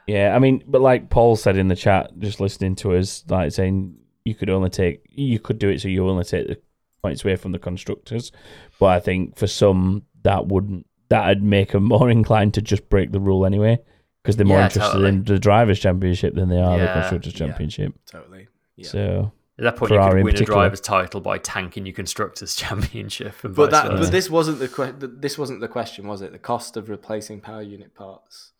Yeah, 0.06 0.34
I 0.34 0.40
mean, 0.40 0.64
but 0.66 0.80
like 0.80 1.10
Paul 1.10 1.36
said 1.36 1.56
in 1.56 1.68
the 1.68 1.76
chat, 1.76 2.18
just 2.18 2.40
listening 2.40 2.74
to 2.76 2.96
us, 2.96 3.24
like 3.28 3.52
saying 3.52 3.96
you 4.24 4.34
could 4.34 4.50
only 4.50 4.70
take, 4.70 5.06
you 5.08 5.38
could 5.38 5.58
do 5.60 5.68
it 5.68 5.80
so 5.80 5.88
you 5.88 6.08
only 6.08 6.24
take 6.24 6.48
the 6.48 6.58
points 7.02 7.24
away 7.24 7.36
from 7.36 7.52
the 7.52 7.58
constructors. 7.60 8.32
But 8.80 8.86
I 8.86 8.98
think 9.00 9.36
for 9.36 9.46
some, 9.46 10.06
that 10.22 10.48
wouldn't, 10.48 10.86
that'd 11.10 11.42
make 11.42 11.72
them 11.72 11.84
more 11.84 12.08
inclined 12.18 12.54
to 12.54 12.62
just 12.62 12.88
break 12.88 13.12
the 13.12 13.20
rule 13.20 13.44
anyway, 13.44 13.78
because 14.22 14.36
they're 14.36 14.46
more 14.46 14.58
Yeah, 14.58 14.64
interested 14.64 14.92
totally. 14.92 15.08
in 15.10 15.24
the 15.24 15.38
drivers' 15.38 15.78
championship 15.80 16.34
than 16.34 16.48
they 16.48 16.60
are 16.60 16.78
the 16.78 16.84
Yeah, 16.84 16.94
constructors' 16.94 17.34
yeah. 17.34 17.46
championship. 17.46 17.94
Totally. 18.06 18.48
Yeah. 18.76 18.88
So 18.88 19.32
At 19.58 19.64
that 19.64 19.76
point, 19.76 19.92
you 19.92 19.98
could 19.98 20.24
win 20.24 20.36
a 20.36 20.44
driver's 20.44 20.80
title 20.80 21.20
by 21.20 21.36
tanking 21.36 21.84
your 21.84 21.94
constructors' 21.94 22.54
championship. 22.62 23.34
And 23.44 23.54
but 23.54 23.70
that, 23.72 23.88
but 23.88 24.10
this 24.10 24.30
wasn't 24.30 24.58
the 24.58 24.68
que- 24.68 24.94
this 24.98 25.36
wasn't 25.36 25.60
the 25.60 25.68
question, 25.68 26.06
was 26.06 26.22
it? 26.22 26.32
The 26.32 26.38
cost 26.38 26.76
of 26.78 26.88
replacing 26.88 27.40
power 27.42 27.60
unit 27.62 27.94
parts 27.94 28.52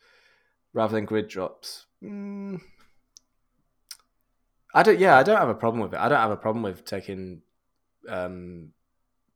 rather 0.74 0.94
than 0.94 1.06
grid 1.06 1.26
drops. 1.28 1.86
Mm. 2.04 2.60
I 4.74 4.82
don't. 4.82 4.98
Yeah, 5.00 5.16
I 5.16 5.22
don't 5.22 5.38
have 5.38 5.48
a 5.48 5.54
problem 5.54 5.82
with 5.82 5.94
it. 5.94 6.00
I 6.00 6.08
don't 6.08 6.18
have 6.20 6.30
a 6.30 6.36
problem 6.36 6.62
with 6.62 6.84
taking 6.84 7.42
um, 8.08 8.70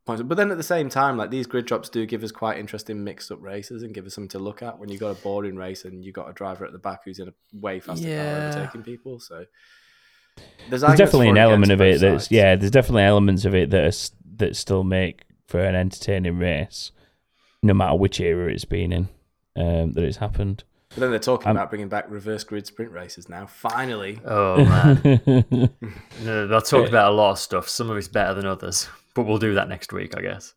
points. 0.05 0.21
But 0.23 0.35
then 0.35 0.51
at 0.51 0.57
the 0.57 0.63
same 0.63 0.89
time, 0.89 1.17
like 1.17 1.31
these 1.31 1.47
grid 1.47 1.65
drops 1.65 1.89
do 1.89 2.05
give 2.05 2.23
us 2.23 2.31
quite 2.31 2.57
interesting 2.59 3.03
mixed 3.03 3.31
up 3.31 3.41
races 3.41 3.83
and 3.83 3.93
give 3.93 4.05
us 4.05 4.13
something 4.13 4.29
to 4.29 4.39
look 4.39 4.61
at 4.61 4.77
when 4.79 4.89
you've 4.89 4.99
got 5.01 5.09
a 5.17 5.21
boring 5.21 5.55
race 5.55 5.85
and 5.85 6.03
you've 6.05 6.15
got 6.15 6.29
a 6.29 6.33
driver 6.33 6.65
at 6.65 6.71
the 6.71 6.79
back 6.79 7.01
who's 7.05 7.19
in 7.19 7.27
a 7.27 7.33
way 7.53 7.79
faster 7.79 8.07
Yeah. 8.07 8.23
car 8.39 8.47
overtaking 8.61 8.83
people. 8.83 9.19
So 9.19 9.45
there's, 10.69 10.81
there's 10.81 10.97
definitely 10.97 11.29
an 11.29 11.37
element 11.37 11.71
of 11.71 11.81
it 11.81 11.93
both 11.95 12.01
that's 12.01 12.23
sides. 12.25 12.31
yeah. 12.31 12.55
There's 12.55 12.71
definitely 12.71 13.03
elements 13.03 13.45
of 13.45 13.55
it 13.55 13.69
that 13.71 13.83
are, 13.83 13.97
that 14.37 14.55
still 14.55 14.83
make 14.83 15.23
for 15.47 15.59
an 15.63 15.75
entertaining 15.75 16.37
race, 16.39 16.91
no 17.63 17.73
matter 17.73 17.95
which 17.95 18.19
era 18.19 18.51
it's 18.51 18.65
been 18.65 18.91
in 18.91 19.07
um, 19.55 19.93
that 19.93 20.03
it's 20.03 20.17
happened. 20.17 20.63
But 20.89 20.99
then 21.01 21.09
they're 21.11 21.19
talking 21.19 21.49
Um, 21.49 21.57
about 21.57 21.69
bringing 21.69 21.89
back 21.89 22.05
reverse 22.09 22.43
grid 22.43 22.65
sprint 22.67 22.91
races 22.91 23.27
now. 23.27 23.45
Finally, 23.47 24.19
Oh 24.25 24.57
man, 24.63 25.01
no, 26.23 26.47
they'll 26.47 26.61
talk 26.61 26.87
about 26.87 27.11
a 27.11 27.15
lot 27.15 27.31
of 27.31 27.39
stuff. 27.39 27.67
Some 27.69 27.89
of 27.89 27.97
it's 27.97 28.07
better 28.07 28.33
than 28.33 28.45
others, 28.45 28.87
but 29.15 29.25
we'll 29.25 29.39
do 29.39 29.55
that 29.55 29.69
next 29.69 29.91
week, 29.91 30.15
I 30.15 30.21
guess. 30.21 30.53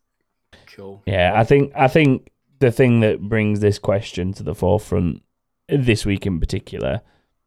cool. 0.75 1.01
Yeah, 1.07 1.33
I 1.35 1.43
think 1.43 1.71
I 1.75 1.87
think 1.87 2.29
the 2.59 2.71
thing 2.71 2.99
that 2.99 3.21
brings 3.21 3.61
this 3.61 3.79
question 3.79 4.33
to 4.33 4.43
the 4.43 4.53
forefront 4.53 5.23
this 5.67 6.05
week 6.05 6.25
in 6.25 6.39
particular 6.39 7.01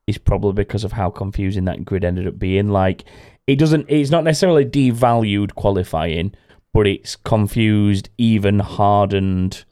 is 0.07 0.19
probably 0.19 0.53
because 0.53 0.85
of 0.85 0.93
how 0.93 1.11
confusing 1.11 1.65
that 1.67 1.85
grid 1.85 2.05
ended 2.05 2.27
up 2.27 2.39
being. 2.39 2.71
Like 2.71 3.05
it 3.47 3.59
doesn't 3.59 3.87
it's 3.89 4.11
not 4.11 4.25
necessarily 4.25 4.65
devalued 4.65 5.55
qualifying, 5.55 6.35
but 6.73 6.87
it's 6.87 7.15
confused 7.15 8.09
even 8.19 8.59
hardened 8.59 9.65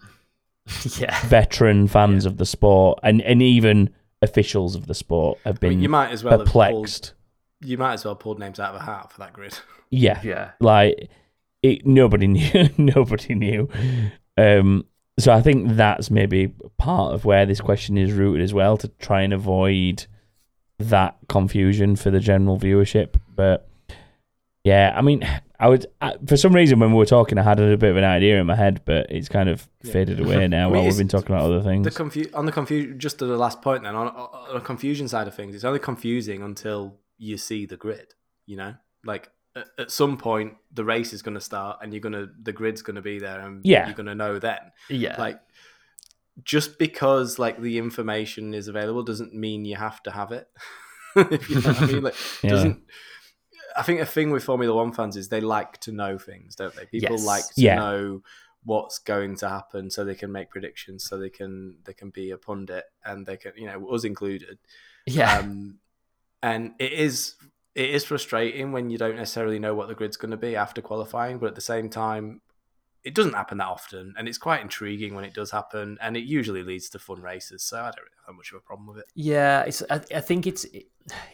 yeah, 0.98 1.20
veteran 1.26 1.88
fans 1.88 2.26
of 2.26 2.36
the 2.36 2.46
sport 2.46 2.98
and, 3.02 3.22
and 3.22 3.42
even 3.42 3.90
officials 4.22 4.74
of 4.76 4.86
the 4.86 4.94
sport 4.94 5.38
have 5.44 5.58
I 5.62 5.66
mean, 5.66 5.78
been 5.78 5.82
you 5.82 5.88
might 5.88 6.10
as 6.10 6.22
well 6.22 6.38
have 6.38 6.46
pulled, 6.46 6.74
perplexed. 6.84 7.14
you 7.60 7.78
might 7.78 7.94
as 7.94 8.04
well 8.04 8.14
pulled 8.14 8.38
names 8.38 8.60
out 8.60 8.74
of 8.74 8.80
a 8.80 8.84
hat 8.84 9.10
for 9.12 9.18
that 9.20 9.32
grid. 9.32 9.58
Yeah. 9.90 10.20
yeah. 10.22 10.50
like 10.60 11.10
it 11.62 11.84
nobody 11.86 12.26
knew 12.36 12.68
nobody 12.78 13.34
knew 13.34 13.68
um 14.36 14.84
so 15.18 15.32
i 15.32 15.40
think 15.42 15.72
that's 15.76 16.10
maybe 16.10 16.48
part 16.78 17.12
of 17.14 17.24
where 17.24 17.44
this 17.46 17.60
question 17.60 17.98
is 17.98 18.12
rooted 18.12 18.42
as 18.42 18.54
well 18.54 18.76
to 18.76 18.88
try 18.98 19.22
and 19.22 19.32
avoid 19.32 20.06
that 20.78 21.16
confusion 21.28 21.96
for 21.96 22.10
the 22.10 22.20
general 22.20 22.58
viewership 22.58 23.20
but 23.34 23.68
yeah 24.64 24.92
i 24.96 25.02
mean 25.02 25.26
i 25.58 25.68
would 25.68 25.86
I, 26.00 26.14
for 26.26 26.36
some 26.38 26.54
reason 26.54 26.78
when 26.80 26.90
we 26.92 26.96
were 26.96 27.06
talking 27.06 27.36
i 27.38 27.42
had 27.42 27.60
a 27.60 27.76
bit 27.76 27.90
of 27.90 27.96
an 27.98 28.04
idea 28.04 28.40
in 28.40 28.46
my 28.46 28.56
head 28.56 28.80
but 28.86 29.10
it's 29.10 29.28
kind 29.28 29.48
of 29.48 29.68
Yeah. 29.82 29.92
faded 29.92 30.20
away 30.20 30.48
now 30.48 30.68
I 30.68 30.72
mean, 30.72 30.72
while 30.76 30.84
we've 30.84 30.96
been 30.98 31.08
talking 31.08 31.34
about 31.34 31.44
other 31.44 31.62
things 31.62 31.84
The 31.84 31.90
confu- 31.90 32.30
on 32.34 32.46
the 32.46 32.52
confusion, 32.52 32.98
just 32.98 33.18
to 33.18 33.26
the 33.26 33.36
last 33.36 33.60
point, 33.62 33.82
then 33.84 33.94
on, 33.94 34.08
on 34.08 34.54
the 34.54 34.60
confusion 34.60 35.08
side 35.08 35.26
of 35.28 35.34
things, 35.34 35.54
it's 35.54 35.64
only 35.64 35.78
confusing 35.78 36.42
until 36.42 36.96
you 37.18 37.36
see 37.36 37.66
the 37.66 37.76
grid. 37.76 38.14
You 38.46 38.56
know, 38.56 38.74
like 39.04 39.30
at, 39.56 39.66
at 39.78 39.90
some 39.90 40.16
point 40.16 40.54
the 40.72 40.84
race 40.84 41.12
is 41.12 41.22
going 41.22 41.34
to 41.34 41.40
start, 41.40 41.78
and 41.82 41.92
you're 41.92 42.00
gonna 42.00 42.28
the 42.42 42.52
grid's 42.52 42.82
going 42.82 42.96
to 42.96 43.02
be 43.02 43.18
there, 43.18 43.40
and 43.40 43.64
Yeah. 43.64 43.86
you're 43.86 43.94
going 43.96 44.06
to 44.06 44.14
know 44.14 44.38
then. 44.38 44.58
Yeah. 44.88 45.16
Like 45.18 45.40
just 46.44 46.78
because 46.78 47.38
like 47.38 47.60
the 47.60 47.76
information 47.78 48.54
is 48.54 48.68
available 48.68 49.02
doesn't 49.02 49.34
mean 49.34 49.64
you 49.64 49.76
have 49.76 50.02
to 50.04 50.10
have 50.10 50.32
it. 50.32 50.48
you 51.16 51.60
know 51.60 51.74
I 51.78 51.86
mean, 51.86 52.02
like 52.02 52.14
Yeah. 52.42 52.50
doesn't. 52.50 52.82
I 53.76 53.82
think 53.82 54.00
a 54.00 54.06
thing 54.06 54.30
with 54.30 54.42
Formula 54.44 54.74
One 54.74 54.92
fans 54.92 55.16
is 55.16 55.28
they 55.28 55.40
like 55.40 55.78
to 55.80 55.92
know 55.92 56.18
things, 56.18 56.56
don't 56.56 56.74
they? 56.74 56.86
People 56.86 57.16
Yes. 57.16 57.24
like 57.24 57.44
to 57.54 57.60
Yeah. 57.60 57.74
know 57.76 58.22
what's 58.64 58.98
going 58.98 59.36
to 59.36 59.48
happen 59.48 59.90
so 59.90 60.04
they 60.04 60.14
can 60.14 60.30
make 60.32 60.50
predictions, 60.50 61.04
so 61.04 61.18
they 61.18 61.30
can 61.30 61.78
they 61.84 61.92
can 61.94 62.10
be 62.10 62.30
a 62.30 62.36
pundit 62.38 62.84
and 63.04 63.26
they 63.26 63.36
can 63.36 63.52
you 63.56 63.66
know 63.66 63.88
us 63.90 64.04
included. 64.04 64.58
yeah. 65.06 65.38
Um, 65.38 65.78
and 66.42 66.72
it 66.78 66.92
is 66.92 67.34
it 67.74 67.90
is 67.90 68.04
frustrating 68.04 68.72
when 68.72 68.90
you 68.90 68.98
don't 68.98 69.16
necessarily 69.16 69.58
know 69.58 69.74
what 69.74 69.88
the 69.88 69.94
grid's 69.94 70.16
going 70.16 70.32
to 70.32 70.36
be 70.36 70.56
after 70.56 70.82
qualifying, 70.82 71.38
but 71.38 71.46
at 71.46 71.54
the 71.54 71.60
same 71.60 71.88
time, 71.88 72.40
it 73.02 73.14
doesn't 73.14 73.32
happen 73.32 73.58
that 73.58 73.68
often, 73.68 74.14
and 74.18 74.28
it's 74.28 74.38
quite 74.38 74.60
intriguing 74.60 75.14
when 75.14 75.24
it 75.24 75.32
does 75.32 75.50
happen, 75.50 75.96
and 76.02 76.16
it 76.16 76.24
usually 76.24 76.62
leads 76.62 76.90
to 76.90 76.98
fun 76.98 77.22
races. 77.22 77.62
So 77.62 77.78
I 77.78 77.84
don't 77.84 77.96
really 77.98 78.26
have 78.26 78.36
much 78.36 78.52
of 78.52 78.58
a 78.58 78.60
problem 78.60 78.88
with 78.88 78.98
it. 78.98 79.06
Yeah, 79.14 79.62
it's. 79.62 79.82
I, 79.88 80.02
I 80.14 80.20
think 80.20 80.46
it's 80.46 80.66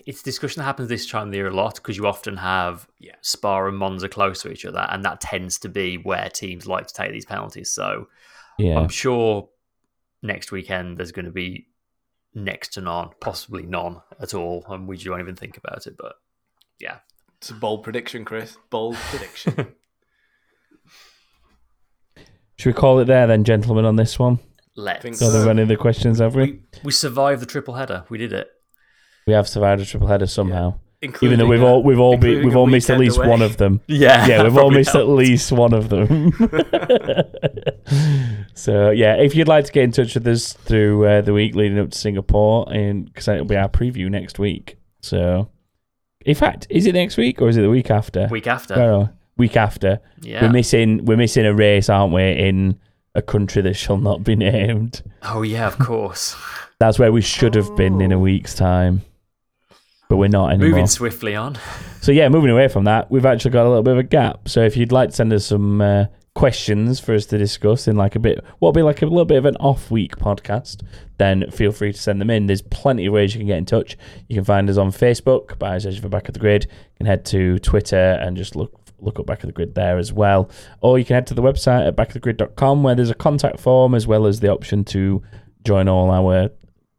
it's 0.06 0.22
discussion 0.22 0.60
that 0.60 0.66
happens 0.66 0.88
this 0.88 1.08
time 1.08 1.28
of 1.28 1.32
the 1.32 1.38
year 1.38 1.48
a 1.48 1.54
lot 1.54 1.74
because 1.74 1.96
you 1.96 2.06
often 2.06 2.36
have 2.36 2.86
Yeah. 3.00 3.16
Spa 3.20 3.66
and 3.66 3.76
Monza 3.76 4.08
close 4.08 4.42
to 4.42 4.52
each 4.52 4.64
other, 4.64 4.86
and 4.90 5.04
that 5.04 5.20
tends 5.20 5.58
to 5.60 5.68
be 5.68 5.96
where 5.96 6.28
teams 6.28 6.66
like 6.66 6.86
to 6.86 6.94
take 6.94 7.12
these 7.12 7.26
penalties. 7.26 7.70
So 7.70 8.08
yeah 8.58 8.78
I'm 8.78 8.88
sure 8.88 9.48
next 10.22 10.52
weekend 10.52 10.98
there's 10.98 11.12
going 11.12 11.26
to 11.26 11.32
be 11.32 11.68
next 12.34 12.74
to 12.74 12.80
none, 12.80 13.10
possibly 13.20 13.64
none 13.64 14.02
at 14.20 14.34
all, 14.34 14.64
and 14.68 14.86
we 14.86 14.96
don't 14.98 15.20
even 15.20 15.34
think 15.36 15.56
about 15.56 15.86
it. 15.86 15.96
But 15.96 16.14
yeah, 16.80 16.98
It's 17.38 17.50
a 17.50 17.54
bold 17.54 17.82
prediction, 17.82 18.24
Chris. 18.24 18.56
Bold 18.70 18.94
prediction. 18.96 19.54
should 22.58 22.70
we 22.70 22.72
call 22.72 22.98
it 23.00 23.04
there 23.04 23.26
then 23.26 23.44
gentlemen 23.44 23.84
on 23.84 23.96
this 23.96 24.18
one 24.18 24.38
let's. 24.76 25.02
Think 25.02 25.16
so 25.16 25.26
are 25.26 25.30
there 25.30 25.50
any 25.50 25.62
other 25.62 25.76
questions 25.76 26.18
have 26.20 26.34
we 26.34 26.42
we, 26.42 26.60
We 26.84 26.92
survived 26.92 27.42
the 27.42 27.46
triple 27.46 27.74
header. 27.74 28.04
We 28.08 28.16
did 28.18 28.32
it. 28.32 28.48
we 29.26 29.32
have 29.34 29.46
survived 29.48 29.82
a 29.82 29.84
triple 29.84 30.08
header 30.08 30.26
somehow 30.26 30.78
including 31.02 31.34
even 31.34 31.38
though 31.44 31.50
we've 31.50 31.62
a- 31.62 31.66
all 31.66 31.82
we've 31.82 32.00
all 32.00 32.16
been, 32.16 32.30
including 32.30 32.48
we've 32.48 32.56
all 32.56 32.66
missed 32.66 32.88
at 32.90 32.98
least 32.98 33.18
away. 33.18 33.28
one 33.28 33.42
of 33.42 33.56
them. 33.58 33.80
Yeah, 33.86 34.26
Yeah, 34.26 34.42
we've 34.44 34.52
all 34.52 34.60
probably 34.62 34.78
missed 34.78 34.94
at 34.94 35.08
least 35.08 35.52
one 35.52 35.72
of 35.74 35.88
them. 35.88 36.32
so 38.54 38.90
yeah, 38.90 39.16
if 39.16 39.34
you'd 39.34 39.48
like 39.48 39.64
to 39.66 39.72
get 39.72 39.84
in 39.84 39.92
touch 39.92 40.14
with 40.14 40.26
us 40.26 40.52
through 40.52 41.06
uh, 41.06 41.20
the 41.20 41.32
week 41.32 41.54
leading 41.54 41.78
up 41.78 41.90
to 41.90 41.98
Singapore, 41.98 42.66
and 42.72 43.06
because 43.06 43.28
it'll 43.28 43.44
be 43.44 43.56
our 43.56 43.68
preview 43.68 44.10
next 44.10 44.38
week. 44.38 44.78
So, 45.02 45.50
in 46.26 46.34
fact, 46.34 46.66
is 46.68 46.86
it 46.86 46.92
next 46.92 47.16
week 47.16 47.40
or 47.40 47.48
is 47.48 47.56
it 47.56 47.62
the 47.62 47.70
week 47.70 47.90
after? 47.90 48.26
week 48.30 48.46
after. 48.46 49.10
Week 49.38 49.56
after. 49.56 50.00
yeah. 50.20 50.42
We're 50.42 50.52
missing 50.52 51.04
we're 51.04 51.16
missing 51.16 51.46
a 51.46 51.54
race, 51.54 51.88
aren't 51.88 52.12
we? 52.12 52.22
In 52.22 52.78
a 53.14 53.22
country 53.22 53.62
that 53.62 53.74
shall 53.74 53.96
not 53.98 54.24
be 54.24 54.34
named. 54.50 55.02
oh 55.22 55.42
yeah, 55.42 55.66
of 55.66 55.78
course. 55.78 56.36
That's 56.78 56.98
where 56.98 57.10
we 57.12 57.22
should 57.22 57.54
have 57.54 57.74
been 57.76 58.00
in 58.02 58.12
a 58.12 58.18
week's 58.18 58.54
time, 58.54 59.00
but 60.08 60.16
we're 60.18 60.28
not 60.28 60.50
anymore. 60.50 60.68
Moving 60.70 60.86
swiftly 60.86 61.34
on. 61.34 61.56
So 62.02 62.12
yeah, 62.12 62.28
moving 62.28 62.50
away 62.50 62.68
from 62.68 62.84
that, 62.84 63.10
we've 63.10 63.24
actually 63.24 63.52
got 63.52 63.64
a 63.64 63.68
little 63.68 63.82
bit 63.82 63.92
of 63.92 63.98
a 63.98 64.02
gap. 64.02 64.48
So 64.48 64.60
if 64.62 64.76
you'd 64.76 64.92
like 64.92 65.10
to 65.10 65.16
send 65.16 65.32
us 65.32 65.46
some 65.46 65.80
uh, 65.80 66.04
questions 66.36 67.00
for 67.00 67.14
us 67.14 67.24
to 67.24 67.38
discuss 67.38 67.88
in 67.88 67.96
like 67.96 68.14
a 68.14 68.18
bit, 68.18 68.44
what'll 68.58 68.70
be 68.70 68.82
like 68.82 69.00
a 69.00 69.06
little 69.06 69.24
bit 69.24 69.38
of 69.38 69.46
an 69.46 69.56
off-week 69.56 70.16
podcast, 70.16 70.82
then 71.16 71.50
feel 71.50 71.72
free 71.72 71.92
to 71.92 71.98
send 71.98 72.20
them 72.20 72.28
in. 72.28 72.46
There's 72.46 72.60
plenty 72.60 73.06
of 73.06 73.14
ways 73.14 73.34
you 73.34 73.40
can 73.40 73.46
get 73.46 73.56
in 73.56 73.64
touch. 73.64 73.96
You 74.28 74.36
can 74.36 74.44
find 74.44 74.68
us 74.68 74.76
on 74.76 74.90
Facebook 74.90 75.58
by 75.58 75.78
searching 75.78 76.02
for 76.02 76.10
Back 76.10 76.28
of 76.28 76.34
the 76.34 76.40
Grid. 76.40 76.64
You 76.64 76.96
can 76.98 77.06
head 77.06 77.24
to 77.26 77.58
Twitter 77.60 78.18
and 78.20 78.36
just 78.36 78.54
look 78.54 78.78
look 78.98 79.18
up 79.18 79.24
Back 79.24 79.44
of 79.44 79.46
the 79.46 79.52
Grid 79.52 79.74
there 79.74 79.96
as 79.96 80.12
well. 80.12 80.50
Or 80.82 80.98
you 80.98 81.06
can 81.06 81.14
head 81.14 81.26
to 81.28 81.34
the 81.34 81.40
website 81.40 81.88
at 81.88 81.96
backofthegrid.com 81.96 82.82
where 82.82 82.94
there's 82.94 83.10
a 83.10 83.14
contact 83.14 83.58
form 83.58 83.94
as 83.94 84.06
well 84.06 84.26
as 84.26 84.40
the 84.40 84.52
option 84.52 84.84
to 84.84 85.22
join 85.64 85.88
all 85.88 86.10
our 86.10 86.50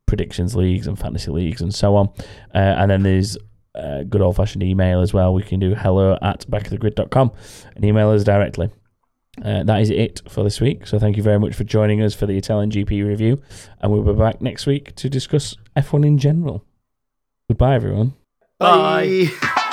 predictions 0.08 0.56
leagues 0.56 0.88
and 0.88 0.98
fantasy 0.98 1.30
leagues 1.30 1.62
and 1.62 1.76
so 1.76 1.96
on. 1.96 2.10
Uh, 2.56 2.74
and 2.80 2.90
then 2.90 3.04
there's 3.04 3.38
uh, 3.76 4.02
good 4.04 4.22
old 4.22 4.36
fashioned 4.36 4.64
email 4.64 5.00
as 5.02 5.14
well. 5.14 5.32
We 5.32 5.44
can 5.44 5.60
do 5.60 5.76
hello 5.76 6.18
at 6.24 6.50
backofthegrid.com 6.50 7.32
and 7.76 7.86
email 7.86 8.10
us 8.10 8.24
directly. 8.24 8.72
Uh, 9.44 9.64
that 9.64 9.82
is 9.82 9.90
it 9.90 10.22
for 10.28 10.44
this 10.44 10.60
week. 10.60 10.88
So 10.88 10.98
thank 11.00 11.16
you 11.16 11.24
very 11.24 11.40
much 11.40 11.54
for 11.54 11.64
joining 11.64 12.02
us 12.02 12.14
for 12.16 12.26
the 12.26 12.38
Italian 12.38 12.72
GP 12.72 13.06
review. 13.06 13.42
And 13.82 13.92
we'll 13.92 14.02
be 14.04 14.14
back 14.14 14.42
next 14.42 14.66
week 14.66 14.96
to 14.96 15.10
discuss 15.10 15.56
F1 15.76 16.06
in 16.06 16.18
general. 16.18 16.64
Goodbye, 17.50 17.76
everyone. 17.76 18.14
Bye. 18.60 19.64